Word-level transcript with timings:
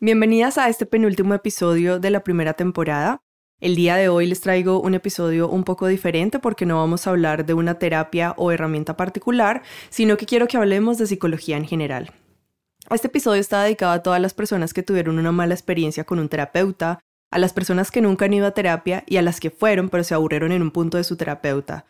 Bienvenidas 0.00 0.58
a 0.58 0.68
este 0.68 0.86
penúltimo 0.86 1.34
episodio 1.34 1.98
de 1.98 2.10
la 2.10 2.22
primera 2.22 2.54
temporada. 2.54 3.20
El 3.58 3.74
día 3.74 3.96
de 3.96 4.08
hoy 4.08 4.26
les 4.26 4.40
traigo 4.40 4.80
un 4.80 4.94
episodio 4.94 5.48
un 5.48 5.64
poco 5.64 5.88
diferente 5.88 6.38
porque 6.38 6.66
no 6.66 6.76
vamos 6.76 7.04
a 7.04 7.10
hablar 7.10 7.44
de 7.44 7.54
una 7.54 7.80
terapia 7.80 8.32
o 8.36 8.52
herramienta 8.52 8.96
particular, 8.96 9.64
sino 9.90 10.16
que 10.16 10.24
quiero 10.24 10.46
que 10.46 10.56
hablemos 10.56 10.98
de 10.98 11.08
psicología 11.08 11.56
en 11.56 11.66
general. 11.66 12.12
Este 12.88 13.08
episodio 13.08 13.40
está 13.40 13.64
dedicado 13.64 13.90
a 13.90 14.02
todas 14.04 14.20
las 14.20 14.34
personas 14.34 14.72
que 14.72 14.84
tuvieron 14.84 15.18
una 15.18 15.32
mala 15.32 15.54
experiencia 15.54 16.04
con 16.04 16.20
un 16.20 16.28
terapeuta, 16.28 17.00
a 17.32 17.38
las 17.40 17.52
personas 17.52 17.90
que 17.90 18.00
nunca 18.00 18.26
han 18.26 18.34
ido 18.34 18.46
a 18.46 18.52
terapia 18.52 19.02
y 19.08 19.16
a 19.16 19.22
las 19.22 19.40
que 19.40 19.50
fueron 19.50 19.88
pero 19.88 20.04
se 20.04 20.14
aburrieron 20.14 20.52
en 20.52 20.62
un 20.62 20.70
punto 20.70 20.96
de 20.96 21.02
su 21.02 21.16
terapeuta. 21.16 21.86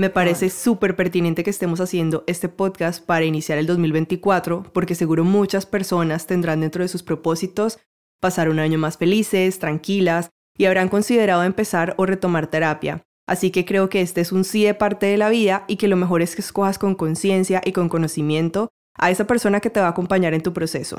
Me 0.00 0.08
parece 0.08 0.48
súper 0.48 0.96
pertinente 0.96 1.44
que 1.44 1.50
estemos 1.50 1.78
haciendo 1.78 2.24
este 2.26 2.48
podcast 2.48 3.04
para 3.04 3.26
iniciar 3.26 3.58
el 3.58 3.66
2024, 3.66 4.62
porque 4.72 4.94
seguro 4.94 5.24
muchas 5.24 5.66
personas 5.66 6.26
tendrán 6.26 6.62
dentro 6.62 6.82
de 6.82 6.88
sus 6.88 7.02
propósitos 7.02 7.78
pasar 8.18 8.48
un 8.48 8.60
año 8.60 8.78
más 8.78 8.96
felices, 8.96 9.58
tranquilas, 9.58 10.30
y 10.56 10.64
habrán 10.64 10.88
considerado 10.88 11.42
empezar 11.42 11.96
o 11.98 12.06
retomar 12.06 12.46
terapia. 12.46 13.02
Así 13.26 13.50
que 13.50 13.66
creo 13.66 13.90
que 13.90 14.00
este 14.00 14.22
es 14.22 14.32
un 14.32 14.44
sí 14.44 14.64
de 14.64 14.72
parte 14.72 15.04
de 15.04 15.18
la 15.18 15.28
vida 15.28 15.66
y 15.68 15.76
que 15.76 15.86
lo 15.86 15.96
mejor 15.96 16.22
es 16.22 16.34
que 16.34 16.40
escojas 16.40 16.78
con 16.78 16.94
conciencia 16.94 17.60
y 17.62 17.72
con 17.72 17.90
conocimiento 17.90 18.70
a 18.94 19.10
esa 19.10 19.26
persona 19.26 19.60
que 19.60 19.68
te 19.68 19.80
va 19.80 19.88
a 19.88 19.90
acompañar 19.90 20.32
en 20.32 20.42
tu 20.42 20.54
proceso. 20.54 20.96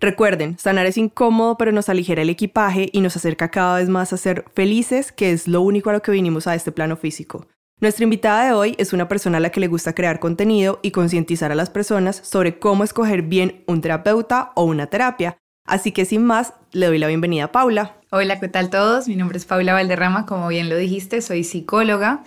Recuerden, 0.00 0.58
sanar 0.58 0.86
es 0.86 0.98
incómodo, 0.98 1.56
pero 1.56 1.70
nos 1.70 1.88
aligera 1.88 2.22
el 2.22 2.30
equipaje 2.30 2.88
y 2.92 3.02
nos 3.02 3.16
acerca 3.16 3.52
cada 3.52 3.76
vez 3.76 3.88
más 3.88 4.12
a 4.12 4.16
ser 4.16 4.46
felices, 4.52 5.12
que 5.12 5.30
es 5.30 5.46
lo 5.46 5.60
único 5.60 5.90
a 5.90 5.92
lo 5.92 6.02
que 6.02 6.10
vinimos 6.10 6.48
a 6.48 6.56
este 6.56 6.72
plano 6.72 6.96
físico. 6.96 7.46
Nuestra 7.82 8.04
invitada 8.04 8.44
de 8.44 8.52
hoy 8.52 8.76
es 8.78 8.92
una 8.92 9.08
persona 9.08 9.38
a 9.38 9.40
la 9.40 9.50
que 9.50 9.58
le 9.58 9.66
gusta 9.66 9.92
crear 9.92 10.20
contenido 10.20 10.78
y 10.82 10.92
concientizar 10.92 11.50
a 11.50 11.56
las 11.56 11.68
personas 11.68 12.14
sobre 12.14 12.60
cómo 12.60 12.84
escoger 12.84 13.22
bien 13.22 13.64
un 13.66 13.80
terapeuta 13.80 14.52
o 14.54 14.62
una 14.62 14.86
terapia. 14.86 15.36
Así 15.66 15.90
que 15.90 16.04
sin 16.04 16.22
más, 16.22 16.54
le 16.70 16.86
doy 16.86 16.98
la 16.98 17.08
bienvenida 17.08 17.46
a 17.46 17.50
Paula. 17.50 17.96
Hola, 18.12 18.38
¿qué 18.38 18.46
tal 18.46 18.70
todos? 18.70 19.08
Mi 19.08 19.16
nombre 19.16 19.36
es 19.36 19.46
Paula 19.46 19.72
Valderrama, 19.72 20.26
como 20.26 20.46
bien 20.46 20.68
lo 20.68 20.76
dijiste, 20.76 21.20
soy 21.22 21.42
psicóloga 21.42 22.22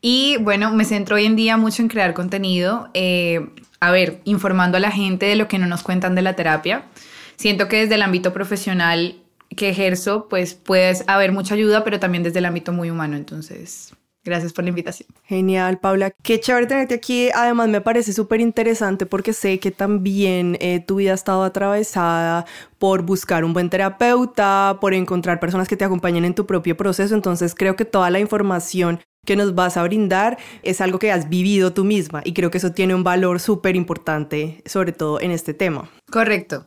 y 0.00 0.38
bueno, 0.40 0.72
me 0.72 0.86
centro 0.86 1.16
hoy 1.16 1.26
en 1.26 1.36
día 1.36 1.58
mucho 1.58 1.82
en 1.82 1.88
crear 1.88 2.14
contenido, 2.14 2.88
eh, 2.94 3.46
a 3.80 3.90
ver, 3.90 4.22
informando 4.24 4.78
a 4.78 4.80
la 4.80 4.90
gente 4.90 5.26
de 5.26 5.36
lo 5.36 5.48
que 5.48 5.58
no 5.58 5.66
nos 5.66 5.82
cuentan 5.82 6.14
de 6.14 6.22
la 6.22 6.34
terapia. 6.34 6.86
Siento 7.36 7.68
que 7.68 7.76
desde 7.80 7.96
el 7.96 8.02
ámbito 8.02 8.32
profesional 8.32 9.16
que 9.54 9.68
ejerzo, 9.68 10.28
pues 10.30 10.54
puedes 10.54 11.04
haber 11.08 11.30
mucha 11.32 11.56
ayuda, 11.56 11.84
pero 11.84 12.00
también 12.00 12.22
desde 12.22 12.38
el 12.38 12.46
ámbito 12.46 12.72
muy 12.72 12.88
humano, 12.88 13.18
entonces 13.18 13.92
Gracias 14.24 14.52
por 14.54 14.64
la 14.64 14.70
invitación. 14.70 15.08
Genial, 15.24 15.78
Paula. 15.78 16.10
Qué 16.22 16.40
chévere 16.40 16.66
tenerte 16.66 16.94
aquí. 16.94 17.28
Además, 17.34 17.68
me 17.68 17.82
parece 17.82 18.12
súper 18.12 18.40
interesante 18.40 19.04
porque 19.04 19.34
sé 19.34 19.58
que 19.58 19.70
también 19.70 20.56
eh, 20.60 20.80
tu 20.80 20.96
vida 20.96 21.12
ha 21.12 21.14
estado 21.14 21.42
atravesada 21.44 22.46
por 22.78 23.02
buscar 23.02 23.44
un 23.44 23.52
buen 23.52 23.68
terapeuta, 23.68 24.78
por 24.80 24.94
encontrar 24.94 25.40
personas 25.40 25.68
que 25.68 25.76
te 25.76 25.84
acompañen 25.84 26.24
en 26.24 26.34
tu 26.34 26.46
propio 26.46 26.76
proceso. 26.76 27.14
Entonces, 27.14 27.54
creo 27.54 27.76
que 27.76 27.84
toda 27.84 28.08
la 28.08 28.18
información 28.18 29.00
que 29.26 29.36
nos 29.36 29.54
vas 29.54 29.76
a 29.76 29.82
brindar 29.82 30.38
es 30.62 30.80
algo 30.80 30.98
que 30.98 31.12
has 31.12 31.28
vivido 31.28 31.72
tú 31.72 31.84
misma 31.84 32.22
y 32.24 32.32
creo 32.34 32.50
que 32.50 32.58
eso 32.58 32.72
tiene 32.72 32.94
un 32.94 33.04
valor 33.04 33.40
súper 33.40 33.76
importante, 33.76 34.62
sobre 34.66 34.92
todo 34.92 35.20
en 35.20 35.30
este 35.30 35.54
tema. 35.54 35.90
Correcto. 36.10 36.66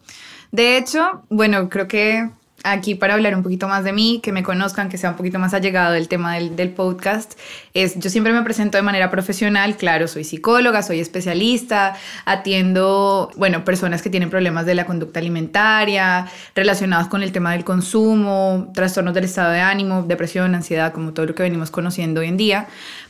De 0.52 0.78
hecho, 0.78 1.24
bueno, 1.30 1.70
creo 1.70 1.88
que 1.88 2.30
aquí 2.64 2.96
para 2.96 3.14
hablar 3.14 3.36
un 3.36 3.44
poquito 3.44 3.68
más 3.68 3.84
de 3.84 3.94
mí, 3.94 4.20
que 4.22 4.32
me 4.32 4.44
conozcan, 4.44 4.90
que 4.90 4.98
sea 4.98 5.12
un 5.12 5.16
poquito 5.16 5.40
más 5.40 5.54
allegado 5.54 5.94
del 5.94 6.08
tema 6.08 6.36
del, 6.36 6.70
podcast, 6.72 7.34
es 7.74 7.98
yo 7.98 8.10
siempre 8.10 8.34
me 8.34 8.42
presento 8.44 8.78
de 8.78 8.82
manera 8.82 9.10
profesional, 9.10 9.78
claro, 9.78 10.08
soy 10.08 10.24
psicóloga, 10.24 10.84
soy 10.84 11.00
especialista, 11.00 11.96
atiendo, 12.26 13.32
bueno, 13.38 13.64
personas 13.64 14.02
que 14.02 14.10
tienen 14.10 14.30
problemas 14.30 14.66
de 14.66 14.76
la 14.76 14.86
conducta 14.86 15.20
alimentaria, 15.20 16.28
relacionados 16.56 17.08
con 17.08 17.24
el 17.24 17.32
tema 17.32 17.54
del 17.54 17.64
consumo, 17.64 18.72
trastornos 18.74 19.14
del 19.14 19.26
estado 19.26 19.52
de 19.52 19.62
ánimo, 19.62 20.04
depresión, 20.04 20.56
ansiedad, 20.56 20.92
como 20.94 21.14
todo 21.14 21.26
lo 21.28 21.36
que 21.36 21.44
venimos 21.44 21.72
conociendo 21.72 22.22
hoy 22.22 22.28
en 22.28 22.38
día, 22.38 22.68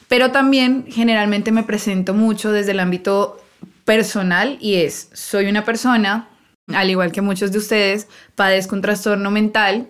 pero 0.08 0.32
también 0.32 0.86
generalmente 0.90 1.52
me 1.52 1.64
presento 1.64 2.14
mucho 2.14 2.52
desde 2.52 2.72
el 2.72 2.80
ámbito 2.80 3.42
personal 3.86 4.58
y 4.60 4.76
es, 4.76 5.10
soy 5.14 5.48
una 5.48 5.66
persona 5.66 6.28
al 6.74 6.90
igual 6.90 7.14
que 7.14 7.22
muchos 7.22 7.52
de 7.52 7.60
ustedes, 7.60 8.08
padezco 8.36 8.76
un 8.76 8.82
trastorno 8.82 9.32
mental. 9.32 9.88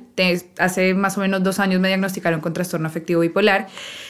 Hace 0.59 0.93
más 0.93 1.17
o 1.17 1.21
menos 1.21 1.43
dos 1.43 1.59
años 1.59 1.79
me 1.79 1.87
diagnosticaron 1.87 2.39
con 2.39 2.53
trastorno 2.53 2.87
afectivo 2.87 3.21
bipolar. 3.21 3.67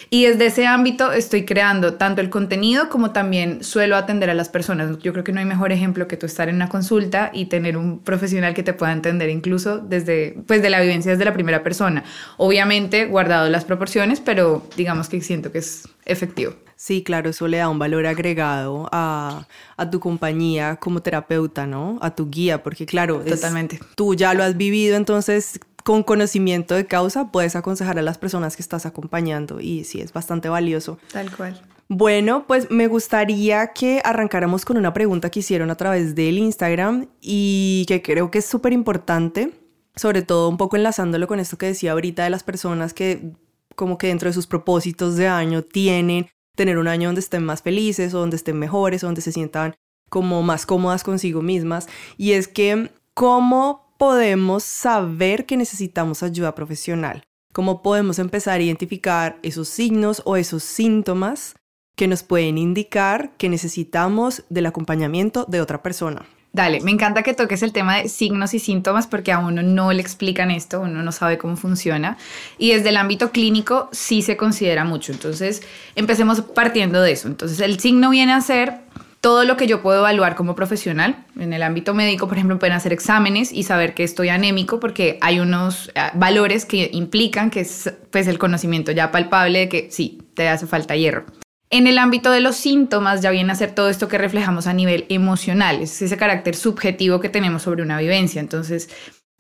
Y 0.10 0.26
desde 0.26 0.48
ese 0.48 0.68
ámbito 0.68 1.12
estoy 1.12 1.46
creando 1.46 1.96
tanto 1.96 2.22
el 2.22 2.30
contenido 2.30 2.90
como 2.90 3.12
también 3.12 3.64
suelo 3.64 3.96
atender 3.96 4.30
a 4.30 4.34
las 4.34 4.50
personas. 4.50 5.00
Yo 5.00 5.12
creo 5.12 5.24
que 5.24 5.32
no 5.32 5.40
hay 5.40 5.46
mejor 5.46 5.72
ejemplo 5.72 6.08
que 6.08 6.18
tú 6.18 6.26
estar 6.26 6.50
en 6.50 6.56
una 6.56 6.70
consulta 6.70 7.30
y 7.34 7.46
tener 7.46 7.78
un 7.78 8.00
profesional 8.00 8.54
que 8.54 8.64
te 8.64 8.74
pueda 8.74 8.92
entender 8.92 9.30
incluso 9.30 9.80
desde, 9.80 10.38
pues 10.46 10.62
de 10.62 10.70
la 10.70 10.82
vivencia 10.82 11.12
desde 11.12 11.26
la 11.26 11.34
primera 11.34 11.64
persona. 11.64 12.04
Obviamente 12.38 13.06
guardado 13.06 13.50
las 13.50 13.66
proporciones, 13.66 14.20
pero 14.20 14.68
digamos 14.76 15.10
que 15.10 15.22
siento 15.22 15.52
que 15.52 15.60
es 15.60 15.90
efectivo. 16.08 16.54
Sí, 16.76 17.04
claro, 17.04 17.32
eso 17.32 17.48
le 17.48 17.58
da 17.58 17.70
un 17.70 17.80
valor 17.80 18.06
agregado 18.06 18.88
a, 18.92 19.48
tu 19.92 20.00
compañía 20.00 20.76
como 20.76 21.02
terapeuta, 21.02 21.66
¿no? 21.66 21.98
A 22.02 22.16
tu 22.16 22.30
guía, 22.30 22.62
porque 22.62 22.86
claro, 22.86 23.20
totalmente. 23.20 23.80
tú 23.96 24.14
ya 24.14 24.34
lo 24.36 24.44
has 24.44 24.58
vivido, 24.58 24.96
entonces 24.96 25.60
con 25.84 26.04
conocimiento 26.04 26.76
de 26.76 26.86
causa 26.86 27.32
puedes 27.32 27.56
aconsejar 27.56 27.98
a 27.98 28.02
las 28.02 28.18
personas 28.18 28.56
que 28.56 28.62
estás 28.62 28.86
acompañando 28.86 29.60
y 29.60 29.86
sí, 29.86 30.02
es 30.02 30.14
bastante 30.14 30.50
valioso. 30.50 31.00
Tal 31.12 31.36
cual. 31.36 31.62
Bueno, 31.90 32.46
pues 32.46 32.70
me 32.70 32.88
gustaría 32.88 33.68
que 33.68 34.02
arrancáramos 34.04 34.66
con 34.66 34.78
una 34.78 34.94
pregunta 34.94 35.30
que 35.30 35.40
hicieron 35.40 35.72
a 35.72 35.76
través 35.76 36.14
del 36.14 36.38
Instagram 36.38 37.08
y 37.22 37.86
que 37.88 38.02
creo 38.02 38.30
que 38.30 38.40
es 38.40 38.46
súper 38.46 38.74
importante, 38.74 39.52
sobre 39.96 40.22
todo 40.22 40.50
un 40.50 40.58
poco 40.58 40.76
enlazándolo 40.76 41.28
con 41.28 41.40
esto 41.40 41.58
que 41.58 41.68
decía 41.68 41.94
ahorita 41.94 42.26
de 42.26 42.30
las 42.30 42.44
personas 42.44 42.94
que 42.94 43.32
como 43.78 43.98
que 43.98 44.08
dentro 44.08 44.28
de 44.28 44.34
sus 44.34 44.48
propósitos 44.48 45.16
de 45.16 45.28
año 45.28 45.62
tienen 45.62 46.28
tener 46.56 46.80
un 46.80 46.88
año 46.88 47.08
donde 47.08 47.22
estén 47.22 47.46
más 47.46 47.62
felices 47.62 48.14
o 48.14 48.20
donde 48.20 48.36
estén 48.36 48.58
mejores 48.58 49.04
o 49.04 49.08
donde 49.08 49.22
se 49.22 49.32
sientan 49.32 49.76
como 50.10 50.42
más 50.42 50.66
cómodas 50.66 51.04
consigo 51.04 51.42
mismas. 51.42 51.88
Y 52.18 52.32
es 52.32 52.48
que, 52.48 52.92
¿cómo 53.14 53.94
podemos 54.00 54.64
saber 54.64 55.46
que 55.46 55.56
necesitamos 55.56 56.24
ayuda 56.24 56.56
profesional? 56.56 57.24
¿Cómo 57.54 57.84
podemos 57.84 58.20
empezar 58.20 58.60
a 58.60 58.64
identificar 58.64 59.40
esos 59.44 59.70
signos 59.70 60.24
o 60.26 60.36
esos 60.36 60.64
síntomas 60.64 61.56
que 61.96 62.08
nos 62.08 62.24
pueden 62.24 62.58
indicar 62.58 63.38
que 63.38 63.48
necesitamos 63.48 64.44
del 64.50 64.66
acompañamiento 64.66 65.46
de 65.46 65.62
otra 65.62 65.84
persona? 65.84 66.26
Dale, 66.58 66.82
me 66.82 66.90
encanta 66.90 67.22
que 67.22 67.36
toques 67.36 67.62
el 67.62 67.72
tema 67.72 67.98
de 67.98 68.10
signos 68.10 68.56
y 68.56 68.60
síntomas 68.60 69.06
porque 69.06 69.32
a 69.32 69.38
uno 69.38 69.62
no 69.62 69.94
le 69.94 70.02
explican 70.02 70.50
esto, 70.50 70.82
uno 70.82 71.04
no 71.04 71.12
sabe 71.12 71.38
cómo 71.38 71.56
funciona. 71.56 72.18
Y 72.58 72.72
desde 72.72 72.90
el 72.90 72.98
ámbito 72.98 73.32
clínico 73.32 73.90
sí 73.92 74.24
se 74.24 74.38
considera 74.38 74.84
mucho. 74.84 75.12
Entonces, 75.12 75.62
empecemos 75.96 76.42
partiendo 76.42 77.00
de 77.04 77.12
eso. 77.12 77.28
Entonces, 77.28 77.60
el 77.60 77.80
signo 77.80 78.10
viene 78.10 78.34
a 78.34 78.42
ser 78.42 78.80
todo 79.22 79.44
lo 79.44 79.56
que 79.56 79.68
yo 79.68 79.84
puedo 79.84 80.00
evaluar 80.00 80.34
como 80.34 80.56
profesional. 80.56 81.26
En 81.40 81.54
el 81.54 81.62
ámbito 81.62 81.94
médico, 81.94 82.28
por 82.28 82.38
ejemplo, 82.38 82.58
pueden 82.58 82.76
hacer 82.76 82.92
exámenes 82.92 83.52
y 83.52 83.62
saber 83.62 83.94
que 83.94 84.04
estoy 84.04 84.30
anémico 84.30 84.80
porque 84.80 85.20
hay 85.22 85.40
unos 85.40 85.90
eh, 85.90 86.10
valores 86.16 86.66
que 86.66 86.90
implican 86.92 87.52
que 87.52 87.60
es 87.60 87.94
pues, 88.10 88.26
el 88.26 88.40
conocimiento 88.40 88.92
ya 88.92 89.12
palpable 89.12 89.60
de 89.60 89.70
que 89.70 89.92
sí, 89.92 90.24
te 90.34 90.50
hace 90.50 90.66
falta 90.66 90.96
hierro. 90.96 91.24
En 91.70 91.86
el 91.86 91.98
ámbito 91.98 92.32
de 92.32 92.40
los 92.40 92.56
síntomas 92.56 93.22
ya 93.22 93.30
viene 93.30 93.52
a 93.52 93.56
ser 93.56 93.72
todo 93.76 93.90
esto 93.90 94.08
que 94.08 94.18
reflejamos 94.18 94.68
a 94.68 94.74
nivel 94.74 95.06
emocional, 95.10 95.82
es 95.82 96.02
ese 96.02 96.16
carácter 96.16 96.56
subjetivo 96.56 97.20
que 97.20 97.28
tenemos 97.28 97.64
sobre 97.64 97.84
una 97.84 98.00
vivencia. 98.00 98.40
Entonces, 98.40 98.90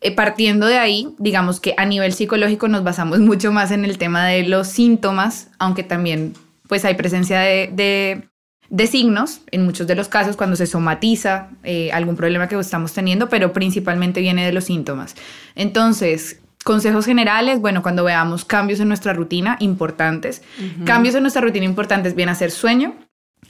eh, 0.02 0.12
partiendo 0.12 0.68
de 0.68 0.78
ahí, 0.78 1.16
digamos 1.18 1.60
que 1.60 1.74
a 1.78 1.86
nivel 1.86 2.14
psicológico 2.14 2.68
nos 2.68 2.84
basamos 2.84 3.20
mucho 3.20 3.52
más 3.52 3.72
en 3.72 3.86
el 3.86 3.98
tema 3.98 4.28
de 4.28 4.44
los 4.44 4.68
síntomas, 4.68 5.50
aunque 5.58 5.84
también 5.84 6.34
pues 6.68 6.84
hay 6.84 6.96
presencia 6.96 7.40
de, 7.40 8.30
signos 8.90 9.42
en 9.52 9.64
muchos 9.64 9.88
de 9.88 9.96
los 9.96 10.10
casos 10.10 10.36
cuando 10.36 10.58
se 10.58 10.68
somatiza 10.68 11.50
eh, 11.64 11.90
algún 11.94 12.18
problema 12.18 12.50
que 12.50 12.60
estamos 12.60 12.92
teniendo, 12.92 13.30
pero 13.30 13.54
principalmente 13.54 14.20
viene 14.20 14.46
de 14.46 14.52
los 14.52 14.66
síntomas. 14.66 15.16
Entonces, 15.56 16.42
Consejos 16.68 17.06
generales, 17.06 17.62
bueno, 17.62 17.82
cuando 17.82 18.04
veamos 18.04 18.44
cambios 18.44 18.82
en 18.82 18.90
nuestra 18.90 19.14
rutina 19.14 19.56
importantes. 19.62 20.42
Cambios 20.84 21.16
en 21.16 21.22
nuestra 21.22 21.42
rutina 21.42 21.64
importantes 21.64 22.14
vienen 22.14 22.34
a 22.34 22.36
ser 22.36 22.52
sueño, 22.52 22.94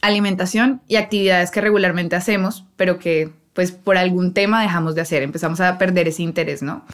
alimentación 0.02 0.82
y 0.88 0.98
actividades 0.98 1.50
que 1.50 1.60
regularmente 1.60 2.16
hacemos, 2.16 2.66
pero 2.76 3.00
que 3.00 3.32
pues 3.54 3.72
por 3.72 3.98
algún 3.98 4.36
tema 4.36 4.62
dejamos 4.62 4.94
de 4.94 5.02
hacer, 5.02 5.24
empezamos 5.24 5.60
a 5.62 5.80
perder 5.80 6.08
ese 6.08 6.22
interés, 6.22 6.62
¿no? 6.62 6.86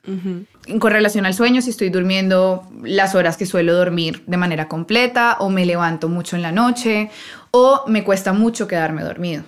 Con 0.80 0.94
relación 0.94 1.25
al 1.25 1.34
sueño, 1.34 1.62
si 1.62 1.72
estoy 1.72 1.90
durmiendo 1.90 2.66
las 2.84 3.16
horas 3.16 3.36
que 3.36 3.46
suelo 3.46 3.74
dormir 3.74 4.24
de 4.26 4.38
manera 4.38 4.69
completa 4.69 5.36
o 5.42 5.50
me 5.50 5.66
levanto 5.66 6.08
mucho 6.08 6.38
en 6.38 6.42
la 6.42 6.54
noche 6.54 7.10
o 7.52 7.84
me 7.88 8.06
cuesta 8.06 8.31
mucho 8.31 8.66
quedarme 8.66 9.04
dormido. 9.04 9.44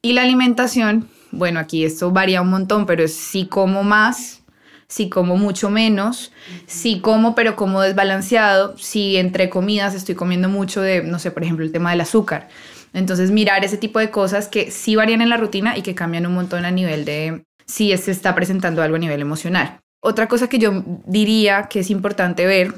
Y 0.00 0.14
la 0.14 0.22
alimentación, 0.22 1.10
bueno, 1.30 1.60
aquí 1.60 1.84
esto 1.84 2.10
varía 2.10 2.40
un 2.40 2.48
montón, 2.48 2.86
pero 2.86 3.06
si 3.06 3.48
como 3.48 3.82
más, 3.82 4.40
si 4.88 5.08
como 5.08 5.36
mucho 5.36 5.70
menos, 5.70 6.32
si 6.66 7.00
como 7.00 7.34
pero 7.34 7.56
como 7.56 7.80
desbalanceado, 7.80 8.76
si 8.78 9.16
entre 9.16 9.50
comidas 9.50 9.94
estoy 9.94 10.14
comiendo 10.14 10.48
mucho 10.48 10.80
de, 10.80 11.02
no 11.02 11.18
sé, 11.18 11.30
por 11.30 11.42
ejemplo, 11.42 11.64
el 11.64 11.72
tema 11.72 11.90
del 11.90 12.00
azúcar 12.02 12.48
entonces, 12.96 13.30
mirar 13.30 13.62
ese 13.62 13.76
tipo 13.76 13.98
de 13.98 14.10
cosas 14.10 14.48
que 14.48 14.70
sí 14.70 14.96
varían 14.96 15.20
en 15.20 15.28
la 15.28 15.36
rutina 15.36 15.76
y 15.76 15.82
que 15.82 15.94
cambian 15.94 16.24
un 16.24 16.32
montón 16.32 16.64
a 16.64 16.70
nivel 16.70 17.04
de 17.04 17.44
si 17.66 17.94
se 17.98 18.10
está 18.10 18.34
presentando 18.34 18.80
algo 18.80 18.96
a 18.96 18.98
nivel 18.98 19.20
emocional. 19.20 19.80
Otra 20.00 20.28
cosa 20.28 20.48
que 20.48 20.58
yo 20.58 20.82
diría 21.04 21.64
que 21.68 21.80
es 21.80 21.90
importante 21.90 22.46
ver 22.46 22.72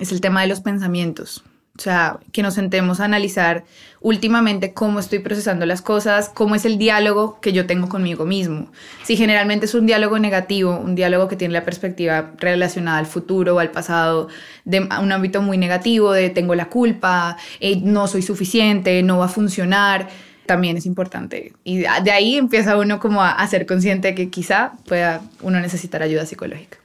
es 0.00 0.12
el 0.12 0.20
tema 0.20 0.42
de 0.42 0.46
los 0.46 0.60
pensamientos. 0.60 1.42
O 1.76 1.82
sea, 1.82 2.18
que 2.32 2.42
nos 2.42 2.54
sentemos 2.54 3.00
a 3.00 3.04
analizar 3.04 3.64
últimamente 4.00 4.72
cómo 4.72 4.98
estoy 4.98 5.18
procesando 5.18 5.66
las 5.66 5.82
cosas, 5.82 6.30
cómo 6.30 6.54
es 6.54 6.64
el 6.64 6.78
diálogo 6.78 7.38
que 7.40 7.52
yo 7.52 7.66
tengo 7.66 7.88
conmigo 7.88 8.24
mismo. 8.24 8.70
Si 9.02 9.16
generalmente 9.16 9.66
es 9.66 9.74
un 9.74 9.84
diálogo 9.86 10.18
negativo, 10.18 10.78
un 10.78 10.94
diálogo 10.94 11.28
que 11.28 11.36
tiene 11.36 11.52
la 11.52 11.64
perspectiva 11.64 12.32
relacionada 12.38 12.98
al 12.98 13.06
futuro 13.06 13.56
o 13.56 13.58
al 13.58 13.70
pasado, 13.70 14.28
de 14.64 14.80
un 14.80 15.12
ámbito 15.12 15.42
muy 15.42 15.58
negativo, 15.58 16.12
de 16.12 16.30
tengo 16.30 16.54
la 16.54 16.66
culpa, 16.66 17.36
eh, 17.60 17.80
no 17.82 18.06
soy 18.06 18.22
suficiente, 18.22 19.02
no 19.02 19.18
va 19.18 19.26
a 19.26 19.28
funcionar, 19.28 20.08
también 20.46 20.76
es 20.76 20.86
importante. 20.86 21.52
Y 21.64 21.78
de 21.78 22.10
ahí 22.10 22.36
empieza 22.36 22.76
uno 22.78 23.00
como 23.00 23.22
a, 23.22 23.32
a 23.32 23.46
ser 23.48 23.66
consciente 23.66 24.08
de 24.08 24.14
que 24.14 24.30
quizá 24.30 24.72
pueda 24.86 25.20
uno 25.42 25.60
necesitar 25.60 26.02
ayuda 26.02 26.24
psicológica. 26.24 26.78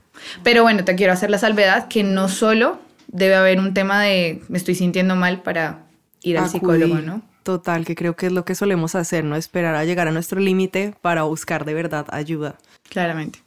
Pero 0.43 0.63
bueno, 0.63 0.83
te 0.83 0.95
quiero 0.95 1.13
hacer 1.13 1.29
la 1.29 1.37
salvedad 1.37 1.87
que 1.87 2.03
no 2.03 2.27
solo 2.29 2.79
debe 3.11 3.35
haber 3.35 3.59
un 3.59 3.73
tema 3.73 4.01
de 4.01 4.41
me 4.47 4.57
estoy 4.57 4.75
sintiendo 4.75 5.15
mal 5.15 5.43
para 5.43 5.85
ir 6.23 6.37
al 6.37 6.49
psicólogo, 6.49 6.95
¿no? 6.95 7.21
Total, 7.43 7.85
que 7.85 7.95
creo 7.95 8.15
que 8.15 8.27
es 8.27 8.31
lo 8.31 8.45
que 8.45 8.55
solemos 8.55 8.95
hacer, 8.95 9.23
¿no? 9.23 9.35
Esperar 9.35 9.75
a 9.75 9.85
llegar 9.85 10.07
a 10.07 10.11
nuestro 10.11 10.39
límite 10.39 10.93
para 11.01 11.23
buscar 11.23 11.65
de 11.65 11.73
verdad 11.73 12.05
ayuda. 12.11 12.55
Claramente. 12.89 13.39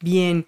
Bien. 0.00 0.46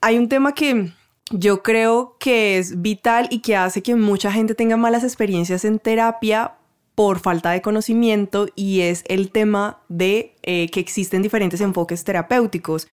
Hay 0.00 0.18
un 0.18 0.28
tema 0.28 0.52
que 0.52 0.92
yo 1.30 1.62
creo 1.62 2.16
que 2.18 2.58
es 2.58 2.80
vital 2.80 3.28
y 3.30 3.40
que 3.40 3.56
hace 3.56 3.82
que 3.82 3.94
mucha 3.94 4.32
gente 4.32 4.54
tenga 4.54 4.76
malas 4.76 5.04
experiencias 5.04 5.64
en 5.64 5.78
terapia 5.78 6.54
por 6.94 7.18
falta 7.18 7.50
de 7.50 7.60
conocimiento 7.60 8.48
y 8.54 8.80
es 8.80 9.04
el 9.08 9.30
tema 9.30 9.80
de 9.88 10.36
eh, 10.42 10.68
que 10.70 10.80
existen 10.80 11.22
diferentes 11.22 11.60
enfoques 11.60 12.04
terapéuticos 12.04 12.88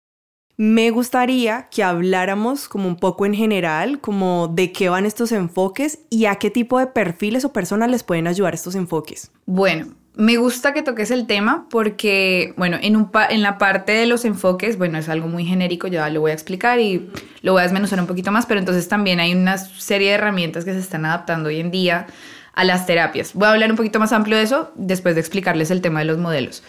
me 0.57 0.89
gustaría 0.89 1.67
que 1.69 1.83
habláramos 1.83 2.67
como 2.67 2.87
un 2.87 2.97
poco 2.97 3.27
en 3.27 3.35
general, 3.35 4.01
como 4.01 4.47
de 4.47 4.71
qué 4.71 4.89
van 4.89 5.05
estos 5.05 5.31
enfoques 5.31 5.99
y 6.09 6.25
a 6.25 6.35
qué 6.35 6.49
tipo 6.49 6.79
de 6.79 6.87
perfiles 6.87 7.45
o 7.45 7.53
personas 7.53 7.91
les 7.91 8.03
pueden 8.03 8.25
ayudar 8.25 8.55
estos 8.55 8.73
enfoques. 8.73 9.31
Bueno, 9.45 9.93
me 10.15 10.37
gusta 10.37 10.73
que 10.73 10.81
toques 10.81 11.11
el 11.11 11.27
tema 11.27 11.67
porque, 11.69 12.55
bueno, 12.57 12.77
en, 12.81 12.95
un 12.95 13.11
en 13.29 13.43
la 13.43 13.59
parte 13.59 13.91
de 13.91 14.07
los 14.07 14.25
enfoques, 14.25 14.79
bueno, 14.79 14.97
es 14.97 15.09
algo 15.09 15.27
muy 15.27 15.45
genérico, 15.45 15.87
ya 15.87 16.09
lo 16.09 16.21
voy 16.21 16.31
a 16.31 16.33
explicar 16.33 16.79
y 16.79 17.07
lo 17.43 17.51
voy 17.51 17.59
a 17.59 17.63
desmenuzar 17.63 17.99
un 17.99 18.07
poquito 18.07 18.31
más, 18.31 18.47
pero 18.47 18.59
entonces 18.59 18.87
también 18.89 19.19
hay 19.19 19.35
una 19.35 19.59
serie 19.59 20.09
de 20.09 20.15
herramientas 20.15 20.65
que 20.65 20.73
se 20.73 20.79
están 20.79 21.05
adaptando 21.05 21.49
hoy 21.49 21.59
en 21.59 21.69
día 21.69 22.07
a 22.53 22.63
las 22.63 22.87
terapias. 22.87 23.35
Voy 23.35 23.47
a 23.47 23.51
hablar 23.51 23.69
un 23.69 23.77
poquito 23.77 23.99
más 23.99 24.11
amplio 24.11 24.37
de 24.37 24.43
eso 24.43 24.71
después 24.73 25.13
de 25.13 25.21
explicarles 25.21 25.69
el 25.69 25.81
tema 25.81 25.99
de 25.99 26.05
los 26.05 26.17
modelos. 26.17 26.63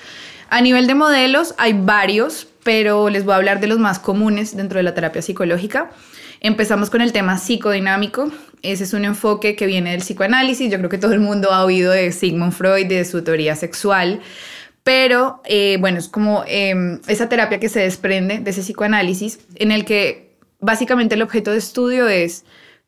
A 0.50 0.60
nivel 0.60 0.86
de 0.86 0.94
modelos 0.94 1.54
hay 1.56 1.72
varios, 1.72 2.48
pero 2.68 3.08
les 3.08 3.24
voy 3.24 3.32
a 3.32 3.36
hablar 3.36 3.60
de 3.60 3.66
los 3.66 3.78
más 3.78 3.98
comunes 3.98 4.54
dentro 4.54 4.76
de 4.76 4.82
la 4.82 4.92
terapia 4.92 5.22
psicológica. 5.22 5.88
Empezamos 6.40 6.90
con 6.90 7.00
el 7.00 7.12
tema 7.12 7.38
psicodinámico. 7.38 8.30
Ese 8.60 8.84
es 8.84 8.92
un 8.92 9.06
enfoque 9.06 9.56
que 9.56 9.64
viene 9.64 9.92
del 9.92 10.00
psicoanálisis. 10.00 10.70
Yo 10.70 10.76
creo 10.76 10.90
que 10.90 10.98
todo 10.98 11.14
el 11.14 11.20
mundo 11.20 11.50
ha 11.50 11.64
oído 11.64 11.92
de 11.92 12.12
Sigmund 12.12 12.52
Freud, 12.52 12.86
de 12.86 13.06
su 13.06 13.24
teoría 13.24 13.56
sexual. 13.56 14.20
Pero 14.82 15.40
eh, 15.46 15.78
bueno, 15.80 15.96
es 15.96 16.08
como 16.08 16.44
em, 16.46 17.00
esa 17.08 17.30
terapia 17.30 17.58
que 17.58 17.70
se 17.70 17.80
desprende 17.80 18.40
de 18.40 18.50
ese 18.50 18.60
psicoanálisis 18.60 19.38
en 19.54 19.72
el 19.72 19.86
que 19.86 20.36
básicamente 20.60 21.14
el 21.14 21.22
objeto 21.22 21.52
de 21.52 21.56
estudio 21.56 22.06
es 22.06 22.44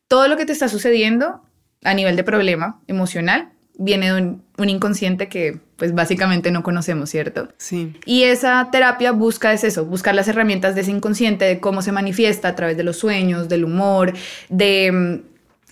todo 0.07 0.27
lo 0.27 0.37
que 0.37 0.45
te 0.45 0.53
está 0.53 0.67
sucediendo 0.67 1.41
a 1.83 1.95
nivel 1.95 2.15
de 2.15 2.23
problema 2.23 2.79
emocional 2.85 3.49
viene 3.79 4.13
de 4.13 4.21
un, 4.21 4.69
inconsciente 4.69 5.27
que 5.27 5.59
pues 5.81 5.95
básicamente 5.95 6.51
no 6.51 6.61
conocemos, 6.61 7.09
¿cierto? 7.09 7.49
Sí. 7.57 7.95
Y 8.05 8.21
esa 8.21 8.69
terapia 8.71 9.13
busca 9.13 9.51
es 9.51 9.63
eso, 9.63 9.83
buscar 9.83 10.13
las 10.13 10.27
herramientas 10.27 10.75
de 10.75 10.81
ese 10.81 10.91
inconsciente, 10.91 11.45
de 11.45 11.59
cómo 11.59 11.81
se 11.81 11.91
manifiesta 11.91 12.49
a 12.49 12.55
través 12.55 12.77
de 12.77 12.83
los 12.83 12.97
sueños, 12.97 13.49
del 13.49 13.65
humor, 13.65 14.13
de 14.49 14.91
mm, 14.91 15.15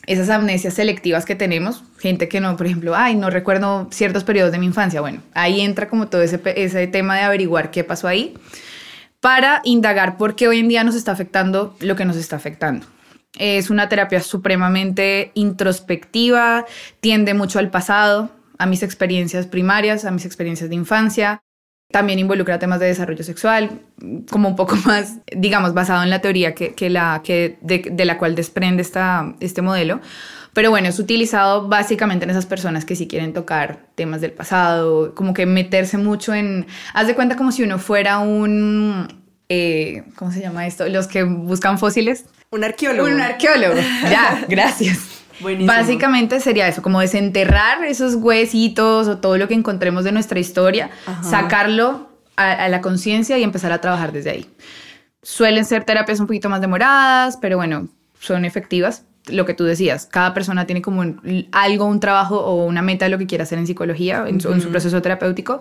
esas 0.07 0.31
amnesias 0.31 0.73
selectivas 0.73 1.25
que 1.25 1.35
tenemos, 1.35 1.83
gente 1.99 2.27
que 2.27 2.39
no, 2.39 2.57
por 2.57 2.65
ejemplo, 2.65 2.95
ay, 2.95 3.17
no 3.17 3.29
recuerdo 3.29 3.87
ciertos 3.91 4.23
periodos 4.23 4.51
de 4.51 4.57
mi 4.57 4.65
infancia. 4.65 4.99
Bueno, 4.99 5.21
ahí 5.35 5.61
entra 5.61 5.89
como 5.89 6.07
todo 6.07 6.23
ese, 6.23 6.41
ese 6.55 6.87
tema 6.87 7.15
de 7.15 7.21
averiguar 7.21 7.69
qué 7.69 7.83
pasó 7.83 8.07
ahí 8.07 8.33
para 9.19 9.61
indagar 9.63 10.17
por 10.17 10.35
qué 10.35 10.47
hoy 10.47 10.57
en 10.57 10.69
día 10.69 10.83
nos 10.83 10.95
está 10.95 11.11
afectando 11.11 11.75
lo 11.81 11.95
que 11.95 12.05
nos 12.05 12.17
está 12.17 12.35
afectando. 12.37 12.87
Es 13.37 13.69
una 13.69 13.89
terapia 13.89 14.21
supremamente 14.21 15.29
introspectiva, 15.35 16.65
tiende 16.99 17.35
mucho 17.35 17.59
al 17.59 17.69
pasado, 17.69 18.31
a 18.59 18.65
mis 18.65 18.83
experiencias 18.83 19.47
primarias, 19.47 20.05
a 20.05 20.11
mis 20.11 20.25
experiencias 20.25 20.69
de 20.69 20.75
infancia. 20.75 21.41
También 21.91 22.19
involucra 22.19 22.59
temas 22.59 22.79
de 22.79 22.85
desarrollo 22.85 23.23
sexual, 23.23 23.81
como 24.29 24.49
un 24.49 24.55
poco 24.55 24.75
más, 24.85 25.15
digamos, 25.35 25.73
basado 25.73 26.03
en 26.03 26.11
la 26.11 26.21
teoría 26.21 26.53
que, 26.53 26.89
la, 26.89 27.21
que 27.23 27.57
de, 27.61 28.05
la 28.05 28.19
cual 28.19 28.35
desprende 28.35 28.83
esta, 28.83 29.33
este 29.39 29.63
modelo. 29.63 30.01
Pero 30.53 30.71
bueno, 30.71 30.89
es 30.89 30.99
utilizado 30.99 31.67
básicamente 31.67 32.25
en 32.25 32.31
esas 32.31 32.45
personas 32.45 32.83
que 32.83 32.95
sí 32.95 33.07
quieren 33.07 33.33
tocar 33.33 33.87
temas 33.95 34.19
del 34.19 34.33
pasado, 34.33 35.15
como 35.15 35.33
que 35.33 35.45
meterse 35.45 35.97
mucho 35.97 36.33
en... 36.33 36.67
Haz 36.93 37.07
de 37.07 37.15
cuenta 37.15 37.35
como 37.37 37.51
si 37.51 37.63
uno 37.63 37.79
fuera 37.79 38.19
un... 38.19 39.07
Eh, 39.47 40.03
¿Cómo 40.15 40.31
se 40.31 40.41
llama 40.41 40.67
esto? 40.67 40.87
Los 40.89 41.07
que 41.07 41.23
buscan 41.23 41.79
fósiles. 41.79 42.25
Un 42.51 42.63
arqueólogo. 42.63 43.07
Un 43.09 43.21
arqueólogo. 43.21 43.75
Ya, 44.03 44.45
gracias. 44.49 45.18
Buenísimo. 45.39 45.73
Básicamente 45.73 46.39
sería 46.39 46.67
eso, 46.67 46.81
como 46.81 46.99
desenterrar 46.99 47.83
esos 47.83 48.15
huesitos 48.15 49.07
o 49.07 49.17
todo 49.17 49.37
lo 49.37 49.47
que 49.47 49.53
encontremos 49.53 50.03
de 50.03 50.11
nuestra 50.11 50.39
historia, 50.39 50.89
sacarlo 51.21 52.09
a, 52.35 52.69
la 52.69 52.81
conciencia 52.81 53.37
y 53.37 53.43
empezar 53.43 53.71
a 53.71 53.81
trabajar 53.81 54.11
desde 54.11 54.31
ahí. 54.31 54.45
Suelen 55.21 55.65
ser 55.65 55.83
terapias 55.83 56.19
un 56.19 56.27
poquito 56.27 56.49
más 56.49 56.61
demoradas, 56.61 57.37
pero 57.37 57.57
bueno, 57.57 57.89
son 58.19 58.45
efectivas. 58.45 59.03
Lo 59.27 59.45
que 59.45 59.53
tú 59.53 59.65
decías, 59.65 60.05
cada 60.05 60.33
persona 60.33 60.65
tiene 60.65 60.81
como 60.81 61.03
algo, 61.51 61.85
un 61.85 61.99
trabajo 61.99 62.39
o 62.39 62.65
una 62.65 62.81
meta 62.81 63.05
de 63.05 63.11
lo 63.11 63.17
que 63.17 63.27
quiere 63.27 63.43
hacer 63.43 63.59
en 63.59 63.67
psicología, 63.67 64.25
en, 64.27 64.39
su, 64.39 64.69
proceso 64.69 65.01
terapéutico, 65.01 65.59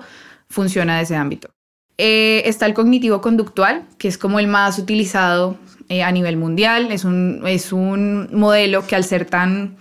funciona 0.48 0.96
de 0.96 1.02
ese 1.02 1.16
ámbito. 1.16 1.50
Eh, 1.98 2.42
está 2.46 2.66
el 2.66 2.74
cognitivo 2.74 3.20
conductual, 3.20 3.84
que 3.98 4.06
es 4.06 4.16
como 4.16 4.38
el 4.38 4.46
más 4.46 4.78
utilizado 4.78 5.56
eh, 5.88 6.02
a 6.02 6.12
nivel 6.12 6.36
mundial. 6.36 6.92
Es 6.92 7.04
un, 7.04 7.42
es 7.46 7.72
un 7.72 8.28
modelo 8.32 8.86
que 8.86 8.94
al 8.94 9.04
ser 9.04 9.24
tan 9.24 9.76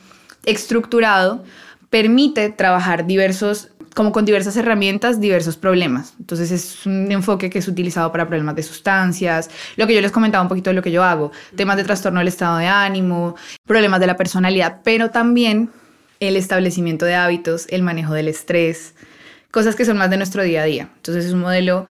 estructurado 0.46 1.44
permite 1.90 2.50
trabajar 2.50 3.06
diversos 3.06 3.70
como 3.94 4.12
con 4.12 4.26
diversas 4.26 4.56
herramientas, 4.58 5.20
diversos 5.20 5.58
problemas. 5.58 6.14
Entonces 6.20 6.52
es 6.52 6.86
un 6.86 7.12
enfoque 7.12 7.50
que 7.50 7.60
es 7.60 7.68
utilizado 7.68 8.12
para 8.12 8.28
problemas 8.28 8.56
de 8.56 8.62
sustancias, 8.62 9.50
lo 9.76 9.88
que 9.88 9.96
yo 9.96 10.02
les 10.02 10.12
comentaba 10.12 10.44
un 10.44 10.50
poquito 10.50 10.70
de 10.70 10.76
lo 10.76 10.84
que 10.84 10.92
yo 10.92 11.04
hago, 11.04 11.32
temas 11.56 11.78
de 11.78 11.84
trastorno 11.84 12.20
del 12.20 12.28
estado 12.28 12.58
de 12.60 12.68
ánimo, 12.68 13.36
problemas 13.66 14.00
de 14.00 14.06
la 14.06 14.16
personalidad, 14.16 14.82
pero 14.84 15.10
también 15.10 15.72
el 16.20 16.36
establecimiento 16.36 17.06
de 17.06 17.16
hábitos, 17.16 17.66
el 17.70 17.82
manejo 17.82 18.14
del 18.14 18.28
estrés, 18.28 18.94
cosas 19.50 19.76
que 19.76 19.84
son 19.84 19.98
más 19.98 20.12
de 20.12 20.18
nuestro 20.18 20.44
día 20.44 20.62
a 20.62 20.66
día. 20.66 20.90
Entonces 20.98 21.26
es 21.26 21.34
un 21.34 21.40
modelo 21.40 21.88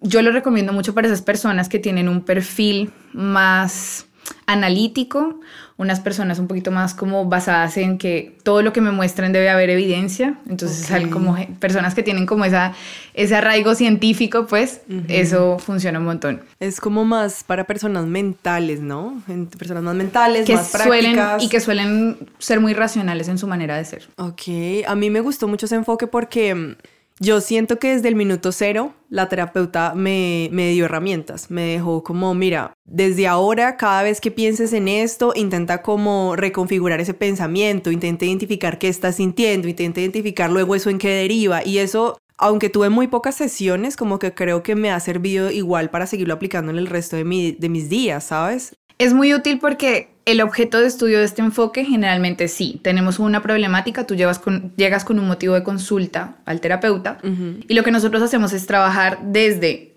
yo 0.00 0.22
lo 0.22 0.32
recomiendo 0.32 0.72
mucho 0.72 0.94
para 0.94 1.06
esas 1.06 1.22
personas 1.22 1.68
que 1.68 1.78
tienen 1.78 2.08
un 2.08 2.22
perfil 2.22 2.92
más 3.12 4.06
analítico, 4.46 5.40
unas 5.76 6.00
personas 6.00 6.38
un 6.38 6.46
poquito 6.46 6.70
más 6.70 6.94
como 6.94 7.26
basadas 7.26 7.76
en 7.76 7.98
que 7.98 8.36
todo 8.42 8.62
lo 8.62 8.72
que 8.72 8.80
me 8.80 8.90
muestren 8.90 9.32
debe 9.32 9.50
haber 9.50 9.70
evidencia, 9.70 10.38
entonces 10.48 10.90
hay 10.90 11.06
como 11.06 11.36
personas 11.60 11.94
que 11.94 12.02
tienen 12.02 12.26
como 12.26 12.44
esa, 12.44 12.72
ese 13.14 13.36
arraigo 13.36 13.74
científico, 13.74 14.46
pues 14.46 14.80
eso 15.08 15.58
funciona 15.58 15.98
un 15.98 16.06
montón. 16.06 16.42
Es 16.60 16.80
como 16.80 17.04
más 17.04 17.44
para 17.44 17.64
personas 17.64 18.06
mentales, 18.06 18.80
¿no? 18.80 19.22
Personas 19.58 19.82
más 19.82 19.94
mentales, 19.94 20.46
que 20.46 20.54
más 20.54 20.68
suelen, 20.70 21.18
Y 21.40 21.48
que 21.48 21.60
suelen 21.60 22.16
ser 22.38 22.60
muy 22.60 22.72
racionales 22.72 23.28
en 23.28 23.38
su 23.38 23.46
manera 23.46 23.76
de 23.76 23.84
ser. 23.84 24.08
Ok, 24.16 24.42
a 24.86 24.94
mí 24.94 25.10
me 25.10 25.20
gustó 25.20 25.46
mucho 25.46 25.66
ese 25.66 25.74
enfoque 25.74 26.06
porque 26.06 26.76
yo 27.18 27.40
siento 27.40 27.78
que 27.78 27.94
desde 27.94 28.08
el 28.08 28.14
minuto 28.14 28.52
cero 28.52 28.92
la 29.08 29.28
terapeuta 29.28 29.94
me, 29.94 30.48
me, 30.52 30.70
dio 30.70 30.84
herramientas, 30.84 31.50
me 31.50 31.62
dejó 31.62 32.02
como, 32.02 32.34
mira, 32.34 32.72
desde 32.84 33.26
ahora 33.26 33.76
cada 33.76 34.02
vez 34.02 34.20
que 34.20 34.30
pienses 34.30 34.72
en 34.72 34.88
esto, 34.88 35.32
intenta 35.34 35.82
como 35.82 36.36
reconfigurar 36.36 37.00
ese 37.00 37.14
pensamiento, 37.14 37.90
intenta 37.90 38.24
identificar 38.26 38.78
qué 38.78 38.88
estás 38.88 39.16
sintiendo, 39.16 39.68
intenta 39.68 40.00
identificar 40.00 40.50
luego 40.50 40.74
eso 40.74 40.90
en 40.90 40.98
qué 40.98 41.08
deriva 41.08 41.64
y 41.64 41.78
eso 41.78 42.18
aunque 42.38 42.68
tuve 42.68 42.90
muy 42.90 43.06
pocas 43.06 43.34
sesiones, 43.34 43.96
como 43.96 44.18
que 44.18 44.34
creo 44.34 44.62
que 44.62 44.74
me 44.74 44.90
ha 44.90 45.00
servido 45.00 45.50
igual 45.50 45.88
para 45.88 46.06
seguirlo 46.06 46.34
aplicando 46.34 46.70
en 46.70 46.76
el 46.76 46.86
resto 46.86 47.16
de, 47.16 47.24
mi, 47.24 47.52
de 47.52 47.68
mis 47.70 47.88
días, 47.88 48.24
¿sabes? 48.24 48.76
Es 48.98 49.14
muy 49.14 49.32
útil 49.32 49.58
porque 49.58 50.15
el 50.26 50.40
objeto 50.40 50.80
de 50.80 50.88
estudio 50.88 51.20
de 51.20 51.24
este 51.24 51.40
enfoque 51.40 51.84
generalmente 51.84 52.48
sí, 52.48 52.80
tenemos 52.82 53.20
una 53.20 53.42
problemática, 53.42 54.06
tú 54.06 54.16
llevas 54.16 54.40
con, 54.40 54.74
llegas 54.76 55.04
con 55.04 55.20
un 55.20 55.26
motivo 55.26 55.54
de 55.54 55.62
consulta 55.62 56.36
al 56.44 56.60
terapeuta 56.60 57.18
y 57.22 57.72
lo 57.74 57.84
que 57.84 57.92
nosotros 57.92 58.22
hacemos 58.22 58.52
es 58.52 58.66
trabajar 58.66 59.20
desde 59.22 59.94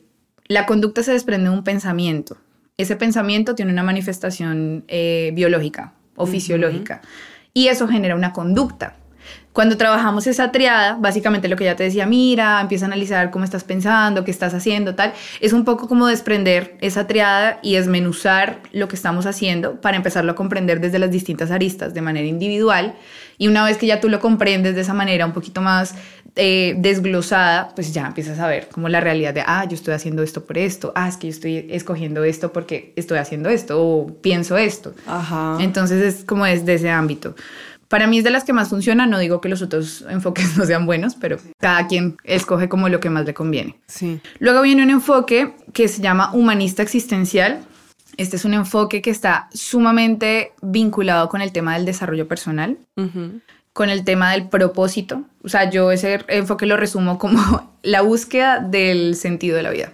la 0.48 0.68
conducta 0.68 1.04
se 1.04 1.12
desprende 1.12 1.50
de 1.50 1.56
un 1.56 1.64
pensamiento. 1.64 2.38
Ese 2.78 2.96
pensamiento 2.96 3.56
tiene 3.56 3.72
una 3.72 3.84
manifestación 3.84 4.86
eh, 4.88 5.32
biológica 5.34 5.94
o 6.16 6.28
fisiológica 6.28 7.02
y 7.54 7.68
eso 7.68 7.88
genera 7.88 8.16
una 8.16 8.32
conducta. 8.32 8.96
Cuando 9.54 9.78
trabajamos 9.78 10.28
esa 10.28 10.52
triada, 10.52 10.96
básicamente 11.00 11.48
lo 11.48 11.56
que 11.56 11.64
ya 11.64 11.76
te 11.76 11.84
decía, 11.84 12.06
mira, 12.06 12.62
empieza 12.62 12.86
a 12.86 12.88
analizar 12.88 13.32
cómo 13.32 13.46
estás 13.46 13.64
pensando, 13.64 14.24
qué 14.24 14.32
estás 14.32 14.54
haciendo, 14.54 14.94
tal, 14.94 15.14
es 15.42 15.54
un 15.54 15.66
poco 15.66 15.88
como 15.88 16.06
desprender 16.06 16.78
esa 16.82 17.08
triada 17.08 17.60
y 17.64 17.76
desmenuzar 17.76 18.60
lo 18.72 18.88
que 18.88 18.96
estamos 18.96 19.26
haciendo 19.26 19.82
para 19.82 19.98
empezarlo 19.98 20.32
a 20.32 20.36
comprender 20.36 20.80
desde 20.80 21.00
las 21.00 21.10
distintas 21.10 21.50
aristas 21.50 21.94
de 21.96 22.02
manera 22.02 22.28
individual. 22.28 22.96
Y 23.40 23.48
una 23.48 23.66
vez 23.66 23.78
que 23.78 23.88
ya 23.88 24.00
tú 24.00 24.10
lo 24.10 24.20
comprendes 24.20 24.76
de 24.76 24.82
esa 24.82 24.94
manera 24.94 25.26
un 25.26 25.34
poquito 25.34 25.62
más 25.62 25.96
eh, 26.36 26.76
desglosada, 26.78 27.70
pues 27.74 27.94
ya 27.94 28.06
empiezas 28.06 28.40
a 28.40 28.48
ver 28.48 28.70
como 28.70 28.88
la 28.88 29.02
realidad 29.02 29.34
de, 29.34 29.44
ah, 29.46 29.66
yo 29.68 29.76
estoy 29.76 29.94
haciendo 29.94 30.22
esto 30.24 30.46
por 30.46 30.58
esto, 30.58 30.92
ah, 30.96 31.08
es 31.08 31.18
que 31.18 31.28
yo 31.28 31.32
estoy 31.32 31.68
escogiendo 31.70 32.24
esto 32.24 32.54
porque 32.54 32.94
estoy 32.96 33.18
haciendo 33.18 33.50
esto 33.50 33.82
o 33.82 34.08
pienso 34.22 34.58
esto. 34.58 34.94
Ajá. 35.08 35.58
Entonces 35.60 36.02
es 36.04 36.24
como 36.24 36.46
desde 36.46 36.76
ese 36.76 36.90
ámbito. 36.92 37.36
Para 37.90 38.06
mí 38.06 38.20
es 38.20 38.24
de 38.24 38.30
las 38.30 38.44
que 38.44 38.54
más 38.54 38.70
funciona, 38.70 39.08
no 39.08 39.18
digo 39.18 39.42
que 39.42 39.50
los 39.50 39.62
otros 39.64 40.06
enfoques 40.10 40.56
no 40.56 40.66
sean 40.66 40.86
buenos, 40.86 41.16
pero 41.16 41.38
cada 41.60 41.88
quien 41.88 42.18
escoge 42.24 42.70
como 42.70 42.88
lo 42.88 43.02
que 43.02 43.10
más 43.10 43.26
le 43.26 43.34
conviene. 43.34 43.78
Sí. 43.88 44.22
Luego 44.38 44.62
viene 44.62 44.84
un 44.84 44.92
enfoque 44.92 45.56
que 45.74 45.88
se 45.88 46.02
llama 46.02 46.32
humanista 46.34 46.84
existencial. 46.84 47.62
Este 48.18 48.36
es 48.36 48.46
un 48.46 48.54
enfoque 48.54 49.02
que 49.02 49.10
está 49.10 49.50
sumamente 49.54 50.54
vinculado 50.62 51.30
con 51.30 51.42
el 51.42 51.52
tema 51.52 51.76
del 51.76 51.86
desarrollo 51.86 52.28
personal, 52.28 52.78
con 53.74 53.90
el 53.90 54.04
tema 54.04 54.34
del 54.34 54.50
propósito. 54.50 55.24
O 55.44 55.50
sea, 55.50 55.70
yo 55.70 55.92
ese 55.92 56.20
enfoque 56.28 56.66
lo 56.66 56.78
resumo 56.78 57.18
como 57.18 57.72
la 57.82 58.02
búsqueda 58.02 58.60
del 58.60 59.16
sentido 59.16 59.56
de 59.56 59.64
la 59.64 59.72
vida. 59.72 59.92